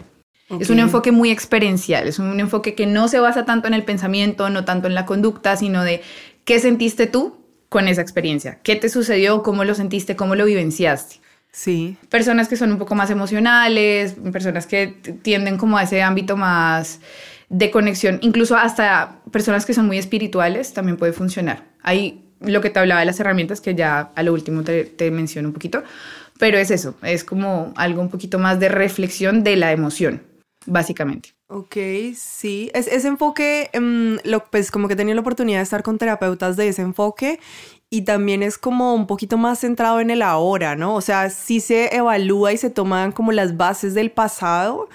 Es 0.59 0.69
un 0.69 0.79
enfoque 0.79 1.11
muy 1.11 1.31
experiencial, 1.31 2.07
es 2.07 2.19
un 2.19 2.39
enfoque 2.39 2.75
que 2.75 2.85
no 2.85 3.07
se 3.07 3.19
basa 3.19 3.45
tanto 3.45 3.67
en 3.67 3.73
el 3.73 3.83
pensamiento, 3.83 4.49
no 4.49 4.63
tanto 4.63 4.87
en 4.87 4.93
la 4.93 5.05
conducta, 5.05 5.55
sino 5.55 5.83
de 5.83 6.01
qué 6.43 6.59
sentiste 6.59 7.07
tú 7.07 7.44
con 7.75 7.89
esa 7.89 7.99
experiencia. 7.99 8.57
¿Qué 8.63 8.77
te 8.77 8.87
sucedió? 8.87 9.43
¿Cómo 9.43 9.65
lo 9.65 9.75
sentiste? 9.75 10.15
¿Cómo 10.15 10.35
lo 10.35 10.45
vivenciaste? 10.45 11.17
Sí. 11.51 11.97
Personas 12.07 12.47
que 12.47 12.55
son 12.55 12.71
un 12.71 12.77
poco 12.77 12.95
más 12.95 13.09
emocionales, 13.09 14.15
personas 14.31 14.65
que 14.65 14.95
tienden 15.21 15.57
como 15.57 15.77
a 15.77 15.83
ese 15.83 16.01
ámbito 16.01 16.37
más 16.37 17.01
de 17.49 17.71
conexión, 17.71 18.19
incluso 18.21 18.55
hasta 18.55 19.19
personas 19.29 19.65
que 19.65 19.73
son 19.73 19.87
muy 19.87 19.97
espirituales 19.97 20.71
también 20.71 20.95
puede 20.95 21.11
funcionar. 21.11 21.65
Hay 21.81 22.23
lo 22.39 22.61
que 22.61 22.69
te 22.69 22.79
hablaba 22.79 23.01
de 23.01 23.07
las 23.07 23.19
herramientas 23.19 23.59
que 23.59 23.75
ya 23.75 24.09
a 24.15 24.23
lo 24.23 24.31
último 24.31 24.63
te, 24.63 24.85
te 24.85 25.11
menciono 25.11 25.49
un 25.49 25.53
poquito, 25.53 25.83
pero 26.39 26.57
es 26.57 26.71
eso, 26.71 26.95
es 27.03 27.25
como 27.25 27.73
algo 27.75 27.99
un 27.99 28.09
poquito 28.09 28.39
más 28.39 28.57
de 28.61 28.69
reflexión 28.69 29.43
de 29.43 29.57
la 29.57 29.73
emoción, 29.73 30.21
básicamente. 30.65 31.34
Ok, 31.47 31.75
sí. 32.15 32.71
Es, 32.73 32.87
ese 32.87 33.07
enfoque, 33.07 33.69
em, 33.73 34.17
pues 34.49 34.71
como 34.71 34.87
que 34.87 34.95
he 34.95 34.97
tenido 34.97 35.13
la 35.13 35.21
oportunidad 35.21 35.59
de 35.59 35.63
estar 35.63 35.83
con 35.83 35.99
terapeutas 35.99 36.57
de 36.57 36.69
ese 36.69 36.81
enfoque 36.81 37.39
y 37.89 38.01
también 38.01 38.41
es 38.41 38.57
como 38.57 38.95
un 38.95 39.05
poquito 39.05 39.37
más 39.37 39.59
centrado 39.59 39.99
en 39.99 40.09
el 40.09 40.23
ahora, 40.23 40.75
¿no? 40.75 40.95
O 40.95 41.01
sea, 41.01 41.29
sí 41.29 41.59
se 41.59 41.95
evalúa 41.95 42.51
y 42.51 42.57
se 42.57 42.71
toman 42.71 43.11
como 43.11 43.31
las 43.31 43.57
bases 43.57 43.93
del 43.93 44.09
pasado, 44.11 44.89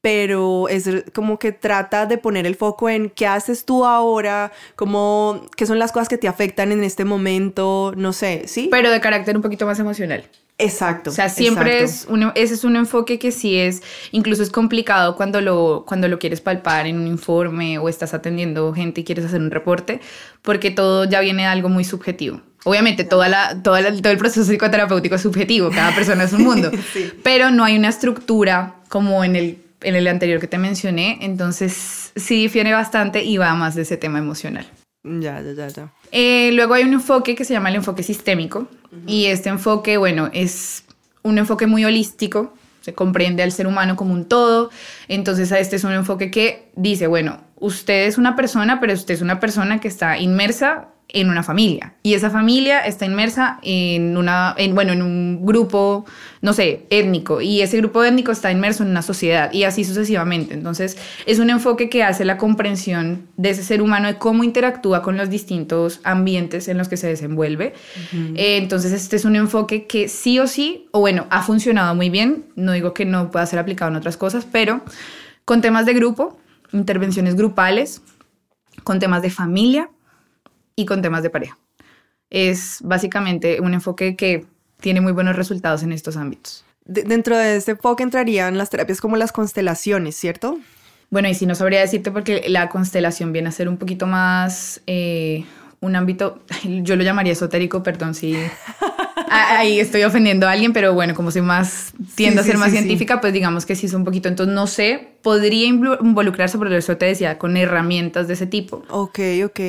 pero 0.00 0.68
es 0.68 0.88
como 1.14 1.38
que 1.38 1.52
trata 1.52 2.06
de 2.06 2.18
poner 2.18 2.44
el 2.46 2.56
foco 2.56 2.88
en 2.90 3.08
qué 3.08 3.28
haces 3.28 3.64
tú 3.64 3.84
ahora, 3.84 4.52
como 4.76 5.42
qué 5.56 5.64
son 5.64 5.78
las 5.78 5.92
cosas 5.92 6.08
que 6.08 6.18
te 6.18 6.26
afectan 6.28 6.72
en 6.72 6.82
este 6.82 7.04
momento, 7.04 7.94
no 7.96 8.12
sé, 8.12 8.48
¿sí? 8.48 8.68
Pero 8.70 8.90
de 8.90 9.00
carácter 9.00 9.36
un 9.36 9.42
poquito 9.42 9.64
más 9.64 9.78
emocional. 9.78 10.28
Exacto. 10.56 11.10
O 11.10 11.12
sea, 11.12 11.28
siempre 11.28 11.82
es 11.82 12.06
un, 12.08 12.30
ese 12.36 12.54
es 12.54 12.62
un 12.62 12.76
enfoque 12.76 13.18
que 13.18 13.32
sí 13.32 13.56
es, 13.56 13.82
incluso 14.12 14.42
es 14.42 14.50
complicado 14.50 15.16
cuando 15.16 15.40
lo, 15.40 15.84
cuando 15.86 16.06
lo 16.06 16.20
quieres 16.20 16.40
palpar 16.40 16.86
en 16.86 16.96
un 16.96 17.08
informe 17.08 17.78
o 17.78 17.88
estás 17.88 18.14
atendiendo 18.14 18.72
gente 18.72 19.00
y 19.00 19.04
quieres 19.04 19.24
hacer 19.24 19.40
un 19.40 19.50
reporte, 19.50 20.00
porque 20.42 20.70
todo 20.70 21.06
ya 21.06 21.20
viene 21.20 21.42
de 21.42 21.48
algo 21.48 21.68
muy 21.68 21.82
subjetivo. 21.82 22.40
Obviamente, 22.62 23.04
toda 23.04 23.28
la, 23.28 23.62
toda 23.62 23.82
todo 24.00 24.12
el 24.12 24.18
proceso 24.18 24.44
psicoterapéutico 24.44 25.16
es 25.16 25.22
subjetivo, 25.22 25.70
cada 25.70 25.94
persona 25.94 26.24
es 26.24 26.32
un 26.32 26.44
mundo, 26.44 26.70
pero 27.24 27.50
no 27.50 27.64
hay 27.64 27.76
una 27.76 27.88
estructura 27.88 28.76
como 28.88 29.24
en 29.24 29.34
el, 29.34 29.58
en 29.82 29.96
el 29.96 30.06
anterior 30.06 30.40
que 30.40 30.46
te 30.46 30.58
mencioné, 30.58 31.18
entonces 31.22 32.12
sí 32.14 32.36
difiere 32.36 32.72
bastante 32.72 33.24
y 33.24 33.38
va 33.38 33.54
más 33.54 33.74
de 33.74 33.82
ese 33.82 33.96
tema 33.96 34.18
emocional. 34.18 34.66
Ya, 35.04 35.40
ya, 35.42 35.52
ya, 35.52 35.68
ya. 35.68 35.92
Eh, 36.12 36.50
luego 36.54 36.74
hay 36.74 36.84
un 36.84 36.94
enfoque 36.94 37.34
que 37.34 37.44
se 37.44 37.52
llama 37.52 37.68
el 37.68 37.76
enfoque 37.76 38.02
sistémico. 38.02 38.66
Y 39.06 39.26
este 39.26 39.48
enfoque, 39.48 39.96
bueno, 39.96 40.30
es 40.32 40.84
un 41.22 41.38
enfoque 41.38 41.66
muy 41.66 41.84
holístico, 41.84 42.54
se 42.80 42.94
comprende 42.94 43.42
al 43.42 43.50
ser 43.50 43.66
humano 43.66 43.96
como 43.96 44.14
un 44.14 44.26
todo, 44.26 44.70
entonces 45.08 45.50
este 45.50 45.76
es 45.76 45.84
un 45.84 45.92
enfoque 45.92 46.30
que 46.30 46.70
dice, 46.76 47.06
bueno, 47.08 47.40
usted 47.58 48.06
es 48.06 48.18
una 48.18 48.36
persona, 48.36 48.78
pero 48.78 48.92
usted 48.92 49.14
es 49.14 49.20
una 49.20 49.40
persona 49.40 49.80
que 49.80 49.88
está 49.88 50.18
inmersa 50.18 50.88
en 51.08 51.30
una 51.30 51.42
familia. 51.42 51.94
Y 52.02 52.14
esa 52.14 52.28
familia 52.28 52.80
está 52.80 53.06
inmersa 53.06 53.58
en 53.62 54.16
una 54.16 54.54
en, 54.58 54.74
bueno 54.74 54.92
en 54.92 55.00
un 55.00 55.46
grupo 55.46 56.04
no 56.42 56.52
sé 56.52 56.86
étnico. 56.90 57.40
Y 57.40 57.62
ese 57.62 57.76
grupo 57.78 58.02
étnico 58.02 58.32
está 58.32 58.50
inmerso 58.50 58.82
en 58.82 58.90
una 58.90 59.02
sociedad 59.02 59.52
y 59.52 59.62
así 59.62 59.84
sucesivamente. 59.84 60.54
Entonces 60.54 60.98
es 61.24 61.38
un 61.38 61.50
enfoque 61.50 61.88
que 61.88 62.02
hace 62.02 62.24
la 62.24 62.36
comprensión 62.36 63.28
de 63.36 63.50
ese 63.50 63.62
ser 63.62 63.80
humano 63.80 64.08
de 64.08 64.18
cómo 64.18 64.44
interactúa 64.44 65.02
con 65.02 65.16
los 65.16 65.30
distintos 65.30 66.00
ambientes 66.04 66.68
en 66.68 66.78
los 66.78 66.88
que 66.88 66.96
se 66.96 67.06
desenvuelve. 67.06 67.74
Eh, 68.12 68.56
entonces 68.56 68.92
este 68.92 69.16
es 69.16 69.24
un 69.24 69.36
enfoque 69.36 69.86
que 69.86 70.08
sí 70.08 70.38
o 70.40 70.46
sí 70.46 70.88
o 70.90 71.00
bueno 71.00 71.26
ha 71.30 71.42
funcionado 71.42 71.94
muy 71.94 72.10
bien. 72.10 72.46
No 72.56 72.72
digo 72.72 72.92
que 72.92 73.04
no 73.04 73.30
pueda 73.30 73.46
ser 73.46 73.60
aplicado 73.60 73.90
en 73.90 73.96
otras 73.96 74.16
cosas 74.16 74.46
pero 74.50 74.82
con 75.44 75.60
temas 75.60 75.86
de 75.86 75.94
grupo 75.94 76.38
intervenciones 76.72 77.36
grupales 77.36 78.02
con 78.82 78.98
temas 78.98 79.22
de 79.22 79.30
familia 79.30 79.90
y 80.76 80.86
con 80.86 81.02
temas 81.02 81.22
de 81.22 81.30
pareja. 81.30 81.58
Es 82.30 82.78
básicamente 82.82 83.60
un 83.60 83.74
enfoque 83.74 84.16
que 84.16 84.46
tiene 84.80 85.00
muy 85.00 85.12
buenos 85.12 85.36
resultados 85.36 85.82
en 85.82 85.92
estos 85.92 86.16
ámbitos. 86.16 86.64
dentro 86.84 87.38
de 87.38 87.56
este 87.56 87.72
enfoque 87.72 88.02
entrarían 88.02 88.58
las 88.58 88.68
terapias 88.68 89.00
como 89.00 89.16
las 89.16 89.32
constelaciones, 89.32 90.16
¿cierto? 90.16 90.58
Bueno, 91.08 91.28
y 91.28 91.34
si 91.34 91.46
no 91.46 91.54
sabría 91.54 91.80
decirte 91.80 92.10
porque 92.10 92.44
la 92.48 92.68
constelación 92.68 93.32
viene 93.32 93.48
a 93.48 93.52
ser 93.52 93.68
un 93.68 93.78
poquito 93.78 94.06
más 94.06 94.82
eh, 94.86 95.44
un 95.80 95.96
ámbito, 95.96 96.42
yo 96.64 96.96
lo 96.96 97.02
llamaría 97.02 97.32
esotérico, 97.32 97.82
perdón 97.82 98.14
si 98.14 98.36
ahí 99.30 99.80
estoy 99.80 100.02
ofendiendo 100.02 100.46
a 100.46 100.50
alguien, 100.50 100.74
pero 100.74 100.92
bueno, 100.92 101.14
como 101.14 101.30
soy 101.30 101.42
más, 101.42 101.94
tiendo 102.14 102.42
a 102.42 102.44
ser 102.44 102.58
más 102.58 102.72
científica, 102.72 103.20
pues 103.20 103.32
digamos 103.32 103.64
que 103.64 103.76
sí 103.76 103.86
es 103.86 103.94
un 103.94 104.04
poquito, 104.04 104.28
entonces 104.28 104.54
no 104.54 104.66
sé, 104.66 105.16
podría 105.22 105.66
involucrarse, 105.66 106.58
por 106.58 106.70
eso 106.72 106.96
te 106.98 107.06
decía, 107.06 107.38
con 107.38 107.56
herramientas 107.56 108.28
de 108.28 108.34
ese 108.34 108.46
tipo. 108.46 108.82
Ok, 108.90 109.20
ok 109.46 109.60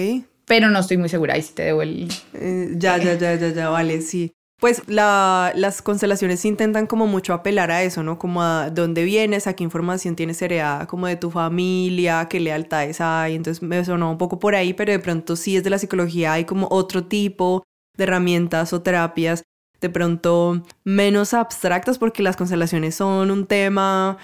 pero 0.45 0.69
no 0.69 0.79
estoy 0.79 0.97
muy 0.97 1.09
segura. 1.09 1.33
Ahí 1.33 1.41
sí 1.41 1.53
te 1.53 1.63
debo 1.63 1.81
el... 1.81 2.07
Eh, 2.33 2.73
ya, 2.75 2.97
ya, 2.97 3.17
ya, 3.17 3.35
ya, 3.35 3.49
ya, 3.49 3.69
vale, 3.69 4.01
sí. 4.01 4.31
Pues 4.59 4.83
la, 4.87 5.51
las 5.55 5.81
constelaciones 5.81 6.45
intentan 6.45 6.87
como 6.87 7.07
mucho 7.07 7.33
apelar 7.33 7.71
a 7.71 7.83
eso, 7.83 8.03
¿no? 8.03 8.17
Como 8.17 8.41
a 8.41 8.69
dónde 8.69 9.03
vienes, 9.03 9.47
a 9.47 9.53
qué 9.53 9.63
información 9.63 10.15
tienes 10.15 10.41
heredada, 10.41 10.87
como 10.87 11.07
de 11.07 11.17
tu 11.17 11.29
familia, 11.29 12.27
qué 12.29 12.39
lealtades 12.39 13.01
hay. 13.01 13.35
Entonces 13.35 13.61
me 13.61 13.83
sonó 13.83 14.11
un 14.11 14.17
poco 14.17 14.39
por 14.39 14.55
ahí, 14.55 14.73
pero 14.73 14.93
de 14.93 14.99
pronto 14.99 15.35
sí 15.35 15.57
es 15.57 15.63
de 15.63 15.69
la 15.71 15.77
psicología, 15.77 16.33
hay 16.33 16.45
como 16.45 16.67
otro 16.71 17.05
tipo 17.05 17.63
de 17.97 18.05
herramientas 18.05 18.71
o 18.71 18.81
terapias 18.81 19.43
de 19.81 19.89
pronto 19.89 20.63
menos 20.83 21.33
abstractas 21.33 21.97
porque 21.97 22.23
las 22.23 22.37
constelaciones 22.37 22.95
son 22.95 23.31
un 23.31 23.45
tema 23.45 24.17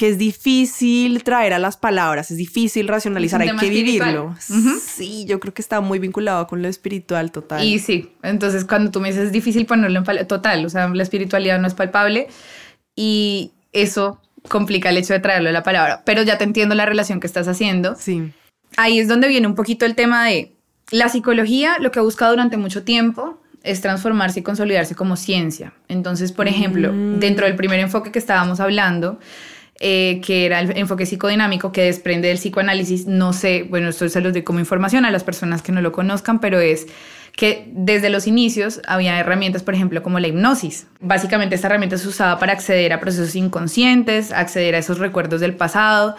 que 0.00 0.08
es 0.08 0.16
difícil 0.16 1.22
traer 1.24 1.52
a 1.52 1.58
las 1.58 1.76
palabras, 1.76 2.30
es 2.30 2.38
difícil 2.38 2.88
racionalizar, 2.88 3.42
hay 3.42 3.54
que 3.54 3.68
vivirlo. 3.68 4.34
Sí, 4.38 5.26
yo 5.28 5.38
creo 5.40 5.52
que 5.52 5.60
está 5.60 5.82
muy 5.82 5.98
vinculado 5.98 6.46
con 6.46 6.62
lo 6.62 6.68
espiritual 6.68 7.30
total. 7.30 7.62
Y 7.62 7.78
sí, 7.80 8.10
entonces 8.22 8.64
cuando 8.64 8.90
tú 8.90 9.02
me 9.02 9.08
dices 9.08 9.26
es 9.26 9.32
difícil 9.32 9.66
ponerlo 9.66 10.02
en 10.02 10.26
total, 10.26 10.64
o 10.64 10.70
sea, 10.70 10.88
la 10.88 11.02
espiritualidad 11.02 11.60
no 11.60 11.66
es 11.66 11.74
palpable 11.74 12.28
y 12.96 13.52
eso 13.74 14.22
complica 14.48 14.88
el 14.88 14.96
hecho 14.96 15.12
de 15.12 15.20
traerlo 15.20 15.50
a 15.50 15.52
la 15.52 15.62
palabra, 15.62 16.00
pero 16.06 16.22
ya 16.22 16.38
te 16.38 16.44
entiendo 16.44 16.74
la 16.74 16.86
relación 16.86 17.20
que 17.20 17.26
estás 17.26 17.46
haciendo. 17.46 17.94
Sí. 17.94 18.32
Ahí 18.78 19.00
es 19.00 19.06
donde 19.06 19.28
viene 19.28 19.48
un 19.48 19.54
poquito 19.54 19.84
el 19.84 19.96
tema 19.96 20.24
de 20.24 20.54
la 20.92 21.10
psicología, 21.10 21.76
lo 21.78 21.90
que 21.90 21.98
ha 21.98 22.02
buscado 22.02 22.30
durante 22.30 22.56
mucho 22.56 22.84
tiempo 22.84 23.38
es 23.64 23.82
transformarse 23.82 24.40
y 24.40 24.42
consolidarse 24.42 24.94
como 24.94 25.16
ciencia. 25.16 25.74
Entonces, 25.88 26.32
por 26.32 26.48
ejemplo, 26.48 26.90
mm. 26.90 27.18
dentro 27.18 27.44
del 27.44 27.54
primer 27.54 27.80
enfoque 27.80 28.10
que 28.10 28.18
estábamos 28.18 28.60
hablando, 28.60 29.18
eh, 29.82 30.20
que 30.22 30.44
era 30.44 30.60
el 30.60 30.76
enfoque 30.76 31.06
psicodinámico 31.06 31.72
que 31.72 31.82
desprende 31.82 32.28
del 32.28 32.36
psicoanálisis. 32.36 33.06
No 33.06 33.32
sé, 33.32 33.66
bueno, 33.68 33.88
esto 33.88 34.06
se 34.10 34.20
los 34.20 34.34
doy 34.34 34.42
como 34.42 34.58
información 34.60 35.06
a 35.06 35.10
las 35.10 35.24
personas 35.24 35.62
que 35.62 35.72
no 35.72 35.80
lo 35.80 35.90
conozcan, 35.90 36.38
pero 36.38 36.60
es 36.60 36.86
que 37.34 37.66
desde 37.72 38.10
los 38.10 38.26
inicios 38.26 38.82
había 38.86 39.18
herramientas, 39.18 39.62
por 39.62 39.74
ejemplo, 39.74 40.02
como 40.02 40.20
la 40.20 40.28
hipnosis. 40.28 40.86
Básicamente 41.00 41.54
esta 41.54 41.68
herramienta 41.68 41.96
se 41.96 42.08
usaba 42.08 42.38
para 42.38 42.52
acceder 42.52 42.92
a 42.92 43.00
procesos 43.00 43.34
inconscientes, 43.34 44.32
acceder 44.32 44.74
a 44.74 44.78
esos 44.78 44.98
recuerdos 44.98 45.40
del 45.40 45.54
pasado 45.54 46.14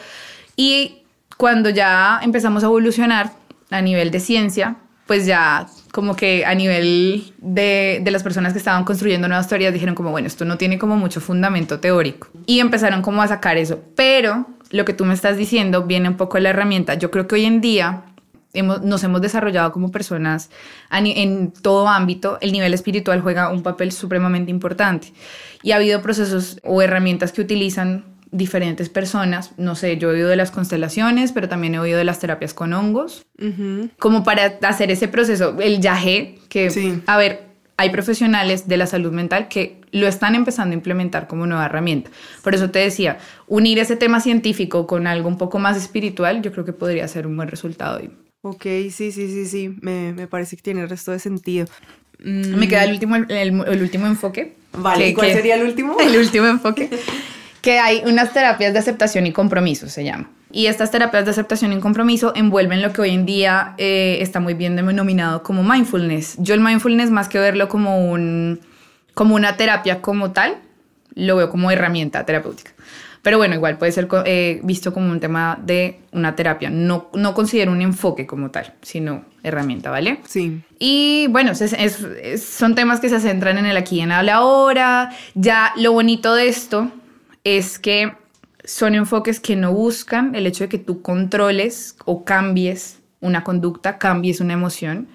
y 0.55 1.03
cuando 1.37 1.69
ya 1.69 2.19
empezamos 2.23 2.63
a 2.63 2.67
evolucionar 2.67 3.31
a 3.69 3.81
nivel 3.81 4.09
de 4.09 4.19
ciencia, 4.19 4.77
pues 5.11 5.25
ya 5.25 5.67
como 5.91 6.15
que 6.15 6.45
a 6.45 6.55
nivel 6.55 7.33
de, 7.39 7.99
de, 8.01 8.11
las 8.11 8.23
personas 8.23 8.53
que 8.53 8.59
estaban 8.59 8.85
construyendo 8.85 9.27
nuevas 9.27 9.49
teorías 9.49 9.73
dijeron 9.73 9.93
como, 9.93 10.09
bueno, 10.09 10.25
esto 10.25 10.45
no 10.45 10.57
tiene 10.57 10.79
como 10.79 10.95
mucho 10.95 11.19
fundamento 11.19 11.81
teórico. 11.81 12.29
Y 12.45 12.61
empezaron 12.61 13.01
como 13.01 13.21
a 13.21 13.27
sacar 13.27 13.57
eso. 13.57 13.81
Pero 13.93 14.47
lo 14.69 14.85
que 14.85 14.93
tú 14.93 15.03
me 15.03 15.13
estás 15.13 15.35
diciendo 15.35 15.83
viene 15.83 16.07
un 16.07 16.15
poco 16.15 16.37
de 16.37 16.43
la 16.43 16.51
herramienta. 16.51 16.93
Yo 16.93 17.11
creo 17.11 17.27
que 17.27 17.35
hoy 17.35 17.43
en 17.43 17.59
día 17.59 18.03
hemos, 18.53 18.83
nos 18.83 19.03
hemos 19.03 19.19
desarrollado 19.19 19.73
como 19.73 19.91
personas 19.91 20.49
en 20.89 21.51
todo 21.51 21.89
ámbito. 21.89 22.37
El 22.39 22.53
nivel 22.53 22.73
espiritual 22.73 23.19
juega 23.19 23.49
un 23.49 23.63
papel 23.63 23.91
supremamente 23.91 24.49
importante. 24.49 25.11
Y 25.61 25.71
ha 25.73 25.75
habido 25.75 26.01
procesos 26.01 26.57
o 26.63 26.81
herramientas 26.81 27.33
que 27.33 27.41
utilizan 27.41 28.05
diferentes 28.31 28.89
personas. 28.89 29.51
No 29.57 29.75
sé, 29.75 29.97
yo 29.97 30.09
he 30.09 30.15
oído 30.15 30.29
de 30.29 30.35
las 30.35 30.51
constelaciones, 30.51 31.31
pero 31.31 31.49
también 31.49 31.75
he 31.75 31.79
oído 31.79 31.97
de 31.97 32.03
las 32.03 32.19
terapias 32.19 32.53
con 32.53 32.73
hongos. 32.73 33.25
Como 33.99 34.23
para 34.23 34.57
hacer 34.63 34.91
ese 34.91 35.07
proceso, 35.07 35.57
el 35.59 35.81
yagé, 35.81 36.39
que, 36.49 37.01
a 37.05 37.17
ver, 37.17 37.51
hay 37.77 37.89
profesionales 37.89 38.67
de 38.67 38.77
la 38.77 38.87
salud 38.87 39.11
mental 39.11 39.47
que 39.47 39.81
lo 39.91 40.07
están 40.07 40.35
empezando 40.35 40.73
a 40.73 40.77
implementar 40.77 41.27
como 41.27 41.45
nueva 41.45 41.65
herramienta. 41.65 42.11
Por 42.43 42.55
eso 42.55 42.69
te 42.69 42.79
decía, 42.79 43.17
unir 43.47 43.79
ese 43.79 43.95
tema 43.95 44.21
científico 44.21 44.87
con 44.87 45.07
algo 45.07 45.27
un 45.27 45.37
poco 45.37 45.59
más 45.59 45.77
espiritual, 45.77 46.41
yo 46.41 46.51
creo 46.51 46.63
que 46.63 46.73
podría 46.73 47.07
ser 47.07 47.27
un 47.27 47.35
buen 47.35 47.49
resultado. 47.49 48.01
Ok, 48.43 48.63
sí, 48.63 49.11
sí, 49.11 49.11
sí, 49.11 49.45
sí, 49.45 49.75
me, 49.81 50.13
me 50.13 50.27
parece 50.27 50.55
que 50.55 50.61
tiene 50.61 50.81
el 50.81 50.89
resto 50.89 51.11
de 51.11 51.19
sentido. 51.19 51.67
Me 52.23 52.67
queda 52.67 52.83
el 52.83 52.91
último, 52.91 53.15
el, 53.15 53.81
último 53.81 54.05
enfoque. 54.05 54.53
Vale, 54.73 55.13
¿cuál 55.13 55.31
sería 55.31 55.55
el 55.55 55.63
último? 55.63 55.97
El 55.99 56.17
último 56.17 56.45
enfoque. 56.47 56.89
que 57.61 57.79
hay 57.79 58.01
unas 58.05 58.33
terapias 58.33 58.73
de 58.73 58.79
aceptación 58.79 59.27
y 59.27 59.31
compromiso, 59.31 59.87
se 59.87 60.03
llama. 60.03 60.29
Y 60.51 60.65
estas 60.65 60.91
terapias 60.91 61.25
de 61.25 61.31
aceptación 61.31 61.71
y 61.73 61.79
compromiso 61.79 62.33
envuelven 62.35 62.81
lo 62.81 62.91
que 62.91 63.01
hoy 63.01 63.11
en 63.11 63.25
día 63.25 63.73
eh, 63.77 64.17
está 64.21 64.39
muy 64.39 64.53
bien 64.53 64.75
denominado 64.75 65.43
como 65.43 65.63
mindfulness. 65.63 66.35
Yo 66.39 66.53
el 66.53 66.59
mindfulness, 66.59 67.09
más 67.09 67.29
que 67.29 67.39
verlo 67.39 67.69
como, 67.69 68.11
un, 68.11 68.59
como 69.13 69.35
una 69.35 69.55
terapia 69.55 70.01
como 70.01 70.31
tal, 70.31 70.57
lo 71.15 71.37
veo 71.37 71.49
como 71.49 71.71
herramienta 71.71 72.25
terapéutica. 72.25 72.71
Pero 73.21 73.37
bueno, 73.37 73.53
igual 73.53 73.77
puede 73.77 73.91
ser 73.91 74.07
eh, 74.25 74.59
visto 74.63 74.93
como 74.93 75.11
un 75.11 75.19
tema 75.19 75.57
de 75.63 75.99
una 76.11 76.35
terapia. 76.35 76.71
No, 76.71 77.09
no 77.13 77.35
considero 77.35 77.71
un 77.71 77.81
enfoque 77.81 78.25
como 78.25 78.49
tal, 78.49 78.73
sino 78.81 79.23
herramienta, 79.43 79.91
¿vale? 79.91 80.19
Sí. 80.27 80.61
Y 80.79 81.27
bueno, 81.29 81.51
son 81.55 82.73
temas 82.73 82.99
que 82.99 83.09
se 83.09 83.19
centran 83.19 83.59
en 83.59 83.67
el 83.67 83.77
aquí 83.77 83.97
y 83.97 84.01
en 84.01 84.11
el 84.11 84.27
ahora. 84.27 85.11
Ya 85.35 85.71
lo 85.77 85.93
bonito 85.93 86.33
de 86.33 86.47
esto 86.47 86.91
es 87.43 87.79
que 87.79 88.13
son 88.63 88.95
enfoques 88.95 89.39
que 89.39 89.55
no 89.55 89.73
buscan 89.73 90.35
el 90.35 90.45
hecho 90.45 90.65
de 90.65 90.69
que 90.69 90.77
tú 90.77 91.01
controles 91.01 91.95
o 92.05 92.23
cambies 92.23 92.99
una 93.19 93.43
conducta, 93.43 93.97
cambies 93.97 94.39
una 94.39 94.53
emoción, 94.53 95.07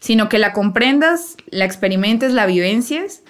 sino 0.00 0.28
que 0.28 0.38
la 0.38 0.52
comprendas, 0.52 1.36
la 1.50 1.64
experimentes, 1.64 2.32
la 2.32 2.46
vivencias 2.46 3.22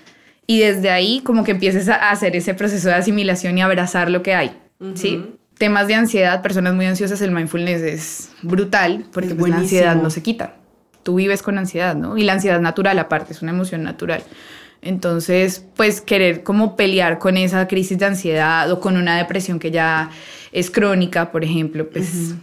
y 0.46 0.60
desde 0.60 0.90
ahí 0.90 1.20
como 1.20 1.44
que 1.44 1.52
empieces 1.52 1.88
a 1.88 2.10
hacer 2.10 2.34
ese 2.36 2.54
proceso 2.54 2.88
de 2.88 2.94
asimilación 2.94 3.58
y 3.58 3.62
abrazar 3.62 4.10
lo 4.10 4.22
que 4.22 4.34
hay, 4.34 4.56
¿sí? 4.94 5.24
Temas 5.58 5.88
de 5.88 5.94
ansiedad, 5.94 6.42
personas 6.42 6.74
muy 6.74 6.86
ansiosas, 6.86 7.20
el 7.20 7.32
mindfulness 7.32 7.82
es 7.82 8.32
brutal 8.42 9.04
porque 9.12 9.34
pues, 9.34 9.50
la 9.50 9.58
ansiedad 9.58 9.96
no 9.96 10.10
se 10.10 10.22
quita. 10.22 10.56
Tú 11.02 11.16
vives 11.16 11.42
con 11.42 11.58
ansiedad, 11.58 11.94
¿no? 11.94 12.16
Y 12.16 12.24
la 12.24 12.34
ansiedad 12.34 12.60
natural 12.60 12.98
aparte, 12.98 13.32
es 13.32 13.42
una 13.42 13.52
emoción 13.52 13.82
natural. 13.82 14.22
Entonces, 14.82 15.64
pues 15.76 16.00
querer 16.00 16.42
como 16.42 16.76
pelear 16.76 17.18
con 17.18 17.36
esa 17.36 17.68
crisis 17.68 17.98
de 17.98 18.06
ansiedad 18.06 18.70
o 18.70 18.80
con 18.80 18.96
una 18.96 19.18
depresión 19.18 19.58
que 19.58 19.70
ya 19.70 20.10
es 20.52 20.70
crónica, 20.70 21.30
por 21.30 21.44
ejemplo, 21.44 21.88
pues 21.88 22.34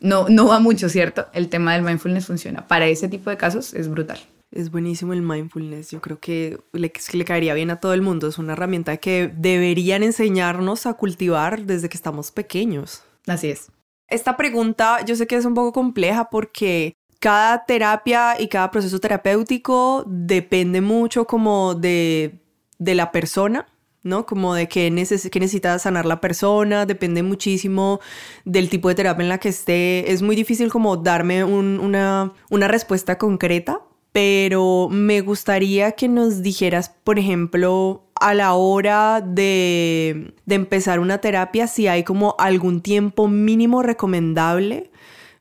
no, 0.00 0.28
no 0.28 0.46
va 0.46 0.58
mucho, 0.58 0.88
¿cierto? 0.88 1.26
El 1.32 1.48
tema 1.48 1.74
del 1.74 1.82
mindfulness 1.82 2.26
funciona. 2.26 2.66
Para 2.66 2.86
ese 2.86 3.08
tipo 3.08 3.30
de 3.30 3.36
casos 3.36 3.74
es 3.74 3.88
brutal. 3.88 4.18
Es 4.50 4.70
buenísimo 4.70 5.12
el 5.12 5.22
mindfulness. 5.22 5.90
Yo 5.90 6.00
creo 6.00 6.20
que 6.20 6.58
le, 6.72 6.92
le 7.12 7.24
caería 7.24 7.54
bien 7.54 7.70
a 7.70 7.80
todo 7.80 7.92
el 7.94 8.02
mundo. 8.02 8.28
Es 8.28 8.38
una 8.38 8.52
herramienta 8.52 8.96
que 8.98 9.32
deberían 9.36 10.02
enseñarnos 10.02 10.86
a 10.86 10.94
cultivar 10.94 11.64
desde 11.64 11.88
que 11.88 11.96
estamos 11.96 12.30
pequeños. 12.30 13.02
Así 13.26 13.50
es. 13.50 13.72
Esta 14.08 14.36
pregunta 14.36 15.04
yo 15.04 15.16
sé 15.16 15.26
que 15.26 15.36
es 15.36 15.44
un 15.44 15.54
poco 15.54 15.72
compleja 15.72 16.28
porque 16.30 16.94
cada 17.24 17.64
terapia 17.64 18.38
y 18.38 18.48
cada 18.48 18.70
proceso 18.70 19.00
terapéutico 19.00 20.04
depende 20.06 20.82
mucho 20.82 21.26
como 21.26 21.74
de, 21.74 22.42
de 22.78 22.94
la 22.94 23.12
persona, 23.12 23.66
¿no? 24.02 24.26
Como 24.26 24.54
de 24.54 24.68
qué, 24.68 24.90
necesita 24.90 25.78
sanar 25.78 26.04
la 26.04 26.20
persona, 26.20 26.84
depende 26.84 27.22
muchísimo 27.22 28.00
del 28.44 28.68
tipo 28.68 28.90
de 28.90 28.96
terapia 28.96 29.22
en 29.22 29.30
la 29.30 29.38
que 29.38 29.48
esté. 29.48 30.12
Es 30.12 30.20
muy 30.20 30.36
difícil 30.36 30.70
como 30.70 30.98
darme 30.98 31.44
una, 31.44 32.34
una 32.50 32.68
respuesta 32.68 33.16
concreta, 33.16 33.80
pero 34.12 34.88
me 34.90 35.22
gustaría 35.22 35.92
que 35.92 36.08
nos 36.08 36.42
dijeras, 36.42 36.90
por 36.90 37.18
ejemplo, 37.18 38.04
a 38.16 38.34
la 38.34 38.52
hora 38.52 39.22
de, 39.22 40.34
de 40.44 40.54
empezar 40.54 41.00
una 41.00 41.22
terapia, 41.22 41.68
si 41.68 41.88
hay 41.88 42.04
como 42.04 42.36
algún 42.38 42.82
tiempo 42.82 43.28
mínimo 43.28 43.82
recomendable 43.82 44.90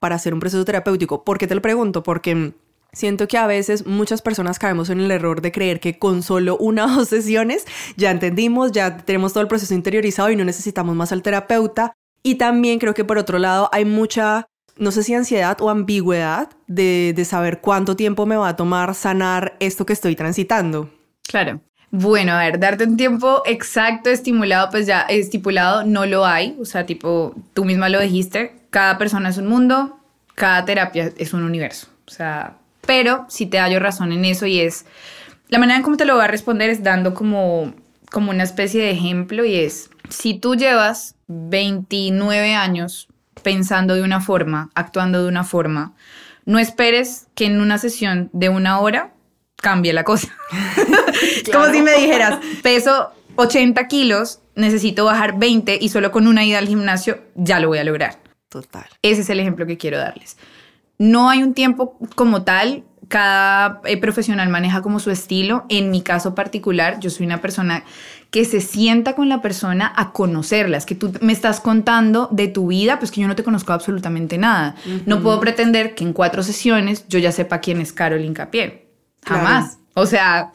para 0.04 0.16
hacer 0.16 0.34
un 0.34 0.42
proceso 0.42 0.66
terapéutico. 0.66 1.24
¿Por 1.24 1.38
qué 1.38 1.48
te 1.48 1.56
lo 1.56 1.62
pregunto? 1.62 2.04
Porque 2.04 2.52
Siento 2.92 3.26
que 3.26 3.38
a 3.38 3.48
veces 3.48 3.88
muchas 3.88 4.22
personas 4.22 4.60
caemos 4.60 4.90
en 4.90 5.00
el 5.00 5.10
error 5.12 5.42
de 5.42 5.54
creer 5.54 5.80
que 5.80 5.98
con 5.98 6.22
solo 6.22 6.58
una 6.58 6.86
o 6.86 6.90
dos 6.90 7.08
sesiones 7.08 7.66
ya 7.96 8.12
entendimos, 8.12 8.74
ya 8.74 8.98
tenemos 8.98 9.32
todo 9.32 9.42
el 9.42 9.48
proceso 9.48 9.74
interiorizado 9.74 10.30
y 10.30 10.36
no 10.36 10.44
necesitamos 10.44 10.94
más 10.94 11.14
al 11.14 11.24
terapeuta. 11.24 11.94
Y 12.22 12.36
también 12.36 12.80
creo 12.80 12.94
que 12.94 13.06
por 13.06 13.18
otro 13.18 13.40
lado 13.40 13.70
hay 13.72 13.86
mucha, 13.86 14.46
no 14.78 14.92
sé 14.92 15.04
si 15.04 15.14
ansiedad 15.14 15.58
o 15.62 15.70
ambigüedad 15.70 16.50
de, 16.68 17.14
de 17.16 17.24
saber 17.24 17.62
cuánto 17.62 17.96
tiempo 17.96 18.26
me 18.26 18.36
va 18.36 18.50
a 18.50 18.56
tomar 18.58 18.94
sanar 18.94 19.56
esto 19.62 19.86
que 19.86 19.94
estoy 19.94 20.18
transitando. 20.18 20.90
Claro. 21.24 21.62
Bueno, 21.90 22.34
a 22.34 22.40
ver, 22.40 22.60
darte 22.60 22.84
un 22.86 22.98
tiempo 22.98 23.44
exacto, 23.46 24.10
estimulado, 24.10 24.70
pues 24.70 24.86
ya 24.86 25.04
estipulado 25.04 25.86
no 25.86 26.06
lo 26.06 26.26
hay. 26.26 26.58
O 26.60 26.66
sea, 26.66 26.86
tipo, 26.86 27.36
tú 27.54 27.66
misma 27.66 27.88
lo 27.88 28.02
dijiste, 28.02 28.63
cada 28.74 28.98
persona 28.98 29.30
es 29.30 29.38
un 29.38 29.46
mundo, 29.46 30.00
cada 30.34 30.66
terapia 30.66 31.12
es 31.18 31.34
un 31.36 31.44
universo. 31.44 31.90
O 32.08 32.12
sea, 32.12 32.58
pero 32.82 33.28
si 33.30 33.46
te 33.46 33.60
hallo 33.60 33.80
razón 33.80 34.12
en 34.12 34.26
eso 34.26 34.48
y 34.48 34.62
es, 34.62 34.88
la 35.48 35.60
manera 35.60 35.78
en 35.78 35.84
cómo 35.84 35.96
te 35.96 36.06
lo 36.06 36.16
voy 36.16 36.24
a 36.24 36.28
responder 36.28 36.72
es 36.72 36.82
dando 36.82 37.14
como, 37.14 37.76
como 38.12 38.32
una 38.32 38.42
especie 38.42 38.82
de 38.82 38.90
ejemplo 38.90 39.46
y 39.46 39.58
es, 39.58 39.92
si 40.10 40.34
tú 40.34 40.56
llevas 40.56 41.14
29 41.28 42.56
años 42.56 43.10
pensando 43.44 43.94
de 43.94 44.02
una 44.02 44.22
forma, 44.22 44.72
actuando 44.74 45.22
de 45.22 45.30
una 45.30 45.44
forma, 45.44 45.94
no 46.46 46.58
esperes 46.58 47.28
que 47.36 47.46
en 47.46 47.62
una 47.62 47.78
sesión 47.78 48.32
de 48.34 48.50
una 48.50 48.80
hora 48.80 49.14
cambie 49.58 49.94
la 49.94 50.04
cosa. 50.04 50.36
Como 51.54 51.68
si 51.68 51.84
me 51.84 51.94
dijeras, 51.94 52.40
peso 52.64 53.12
80 53.36 53.88
kilos, 53.88 54.40
necesito 54.56 55.06
bajar 55.06 55.38
20 55.38 55.78
y 55.80 55.90
solo 55.90 56.12
con 56.12 56.26
una 56.26 56.44
ida 56.44 56.58
al 56.58 56.68
gimnasio 56.68 57.22
ya 57.36 57.60
lo 57.60 57.68
voy 57.68 57.78
a 57.78 57.84
lograr. 57.84 58.23
Total. 58.54 58.86
Ese 59.02 59.22
es 59.22 59.30
el 59.32 59.40
ejemplo 59.40 59.66
que 59.66 59.80
quiero 59.80 59.98
darles. 59.98 60.38
No 61.00 61.32
hay 61.32 61.42
un 61.42 61.56
tiempo 61.56 61.98
como 62.14 62.44
tal, 62.44 62.84
cada 63.08 63.82
eh, 63.86 63.98
profesional 63.98 64.48
maneja 64.50 64.84
como 64.84 65.00
su 65.00 65.10
estilo. 65.10 65.66
En 65.70 65.90
mi 65.90 66.04
caso 66.04 66.36
particular, 66.36 67.00
yo 67.00 67.10
soy 67.10 67.26
una 67.26 67.42
persona 67.42 67.84
que 68.30 68.46
se 68.46 68.62
sienta 68.62 69.16
con 69.16 69.28
la 69.28 69.42
persona 69.42 69.92
a 69.96 70.12
conocerlas, 70.12 70.86
que 70.86 70.94
tú 70.94 71.12
me 71.22 71.34
estás 71.34 71.62
contando 71.62 72.30
de 72.32 72.48
tu 72.48 72.68
vida, 72.68 73.00
pues 73.00 73.10
que 73.10 73.22
yo 73.22 73.28
no 73.28 73.36
te 73.36 73.44
conozco 73.44 73.74
absolutamente 73.74 74.38
nada. 74.38 74.76
No 75.08 75.24
puedo 75.24 75.40
pretender 75.40 75.96
que 75.96 76.04
en 76.04 76.14
cuatro 76.14 76.44
sesiones 76.44 77.08
yo 77.08 77.18
ya 77.18 77.32
sepa 77.32 77.58
quién 77.58 77.82
es 77.82 77.92
Carol 77.92 78.22
Incapié. 78.22 78.88
Jamás. 79.26 79.80
O 79.96 80.08
sea, 80.08 80.52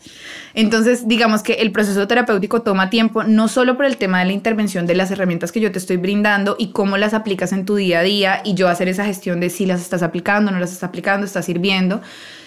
entonces 0.55 1.07
digamos 1.07 1.43
que 1.45 1.55
el 1.55 1.71
proceso 1.71 2.09
terapéutico 2.09 2.63
toma 2.63 2.91
tiempo 2.91 3.23
no 3.23 3.47
solo 3.47 3.77
por 3.77 3.85
el 3.85 3.97
tema 3.97 4.19
de 4.19 4.25
la 4.27 4.33
intervención 4.33 4.87
de 4.87 4.97
las 4.97 5.13
herramientas 5.13 5.53
que 5.53 5.61
yo 5.61 5.71
te 5.71 5.79
estoy 5.79 5.97
brindando 5.97 6.57
y 6.59 6.73
cómo 6.73 6.97
las 6.97 7.15
aplicas 7.15 7.53
en 7.53 7.65
tu 7.65 7.77
día 7.77 8.01
a 8.01 8.03
día 8.03 8.43
y 8.45 8.55
yo 8.55 8.69
hacer 8.69 8.89
esa 8.89 9.05
gestión 9.05 9.39
de 9.39 9.51
si 9.51 9.65
las 9.65 9.81
estás 9.81 10.03
aplicando, 10.03 10.51
no 10.51 10.59
las 10.59 10.73
estás 10.73 10.89
aplicando, 10.89 11.25
está 11.25 11.43
sirviendo, 11.43 12.01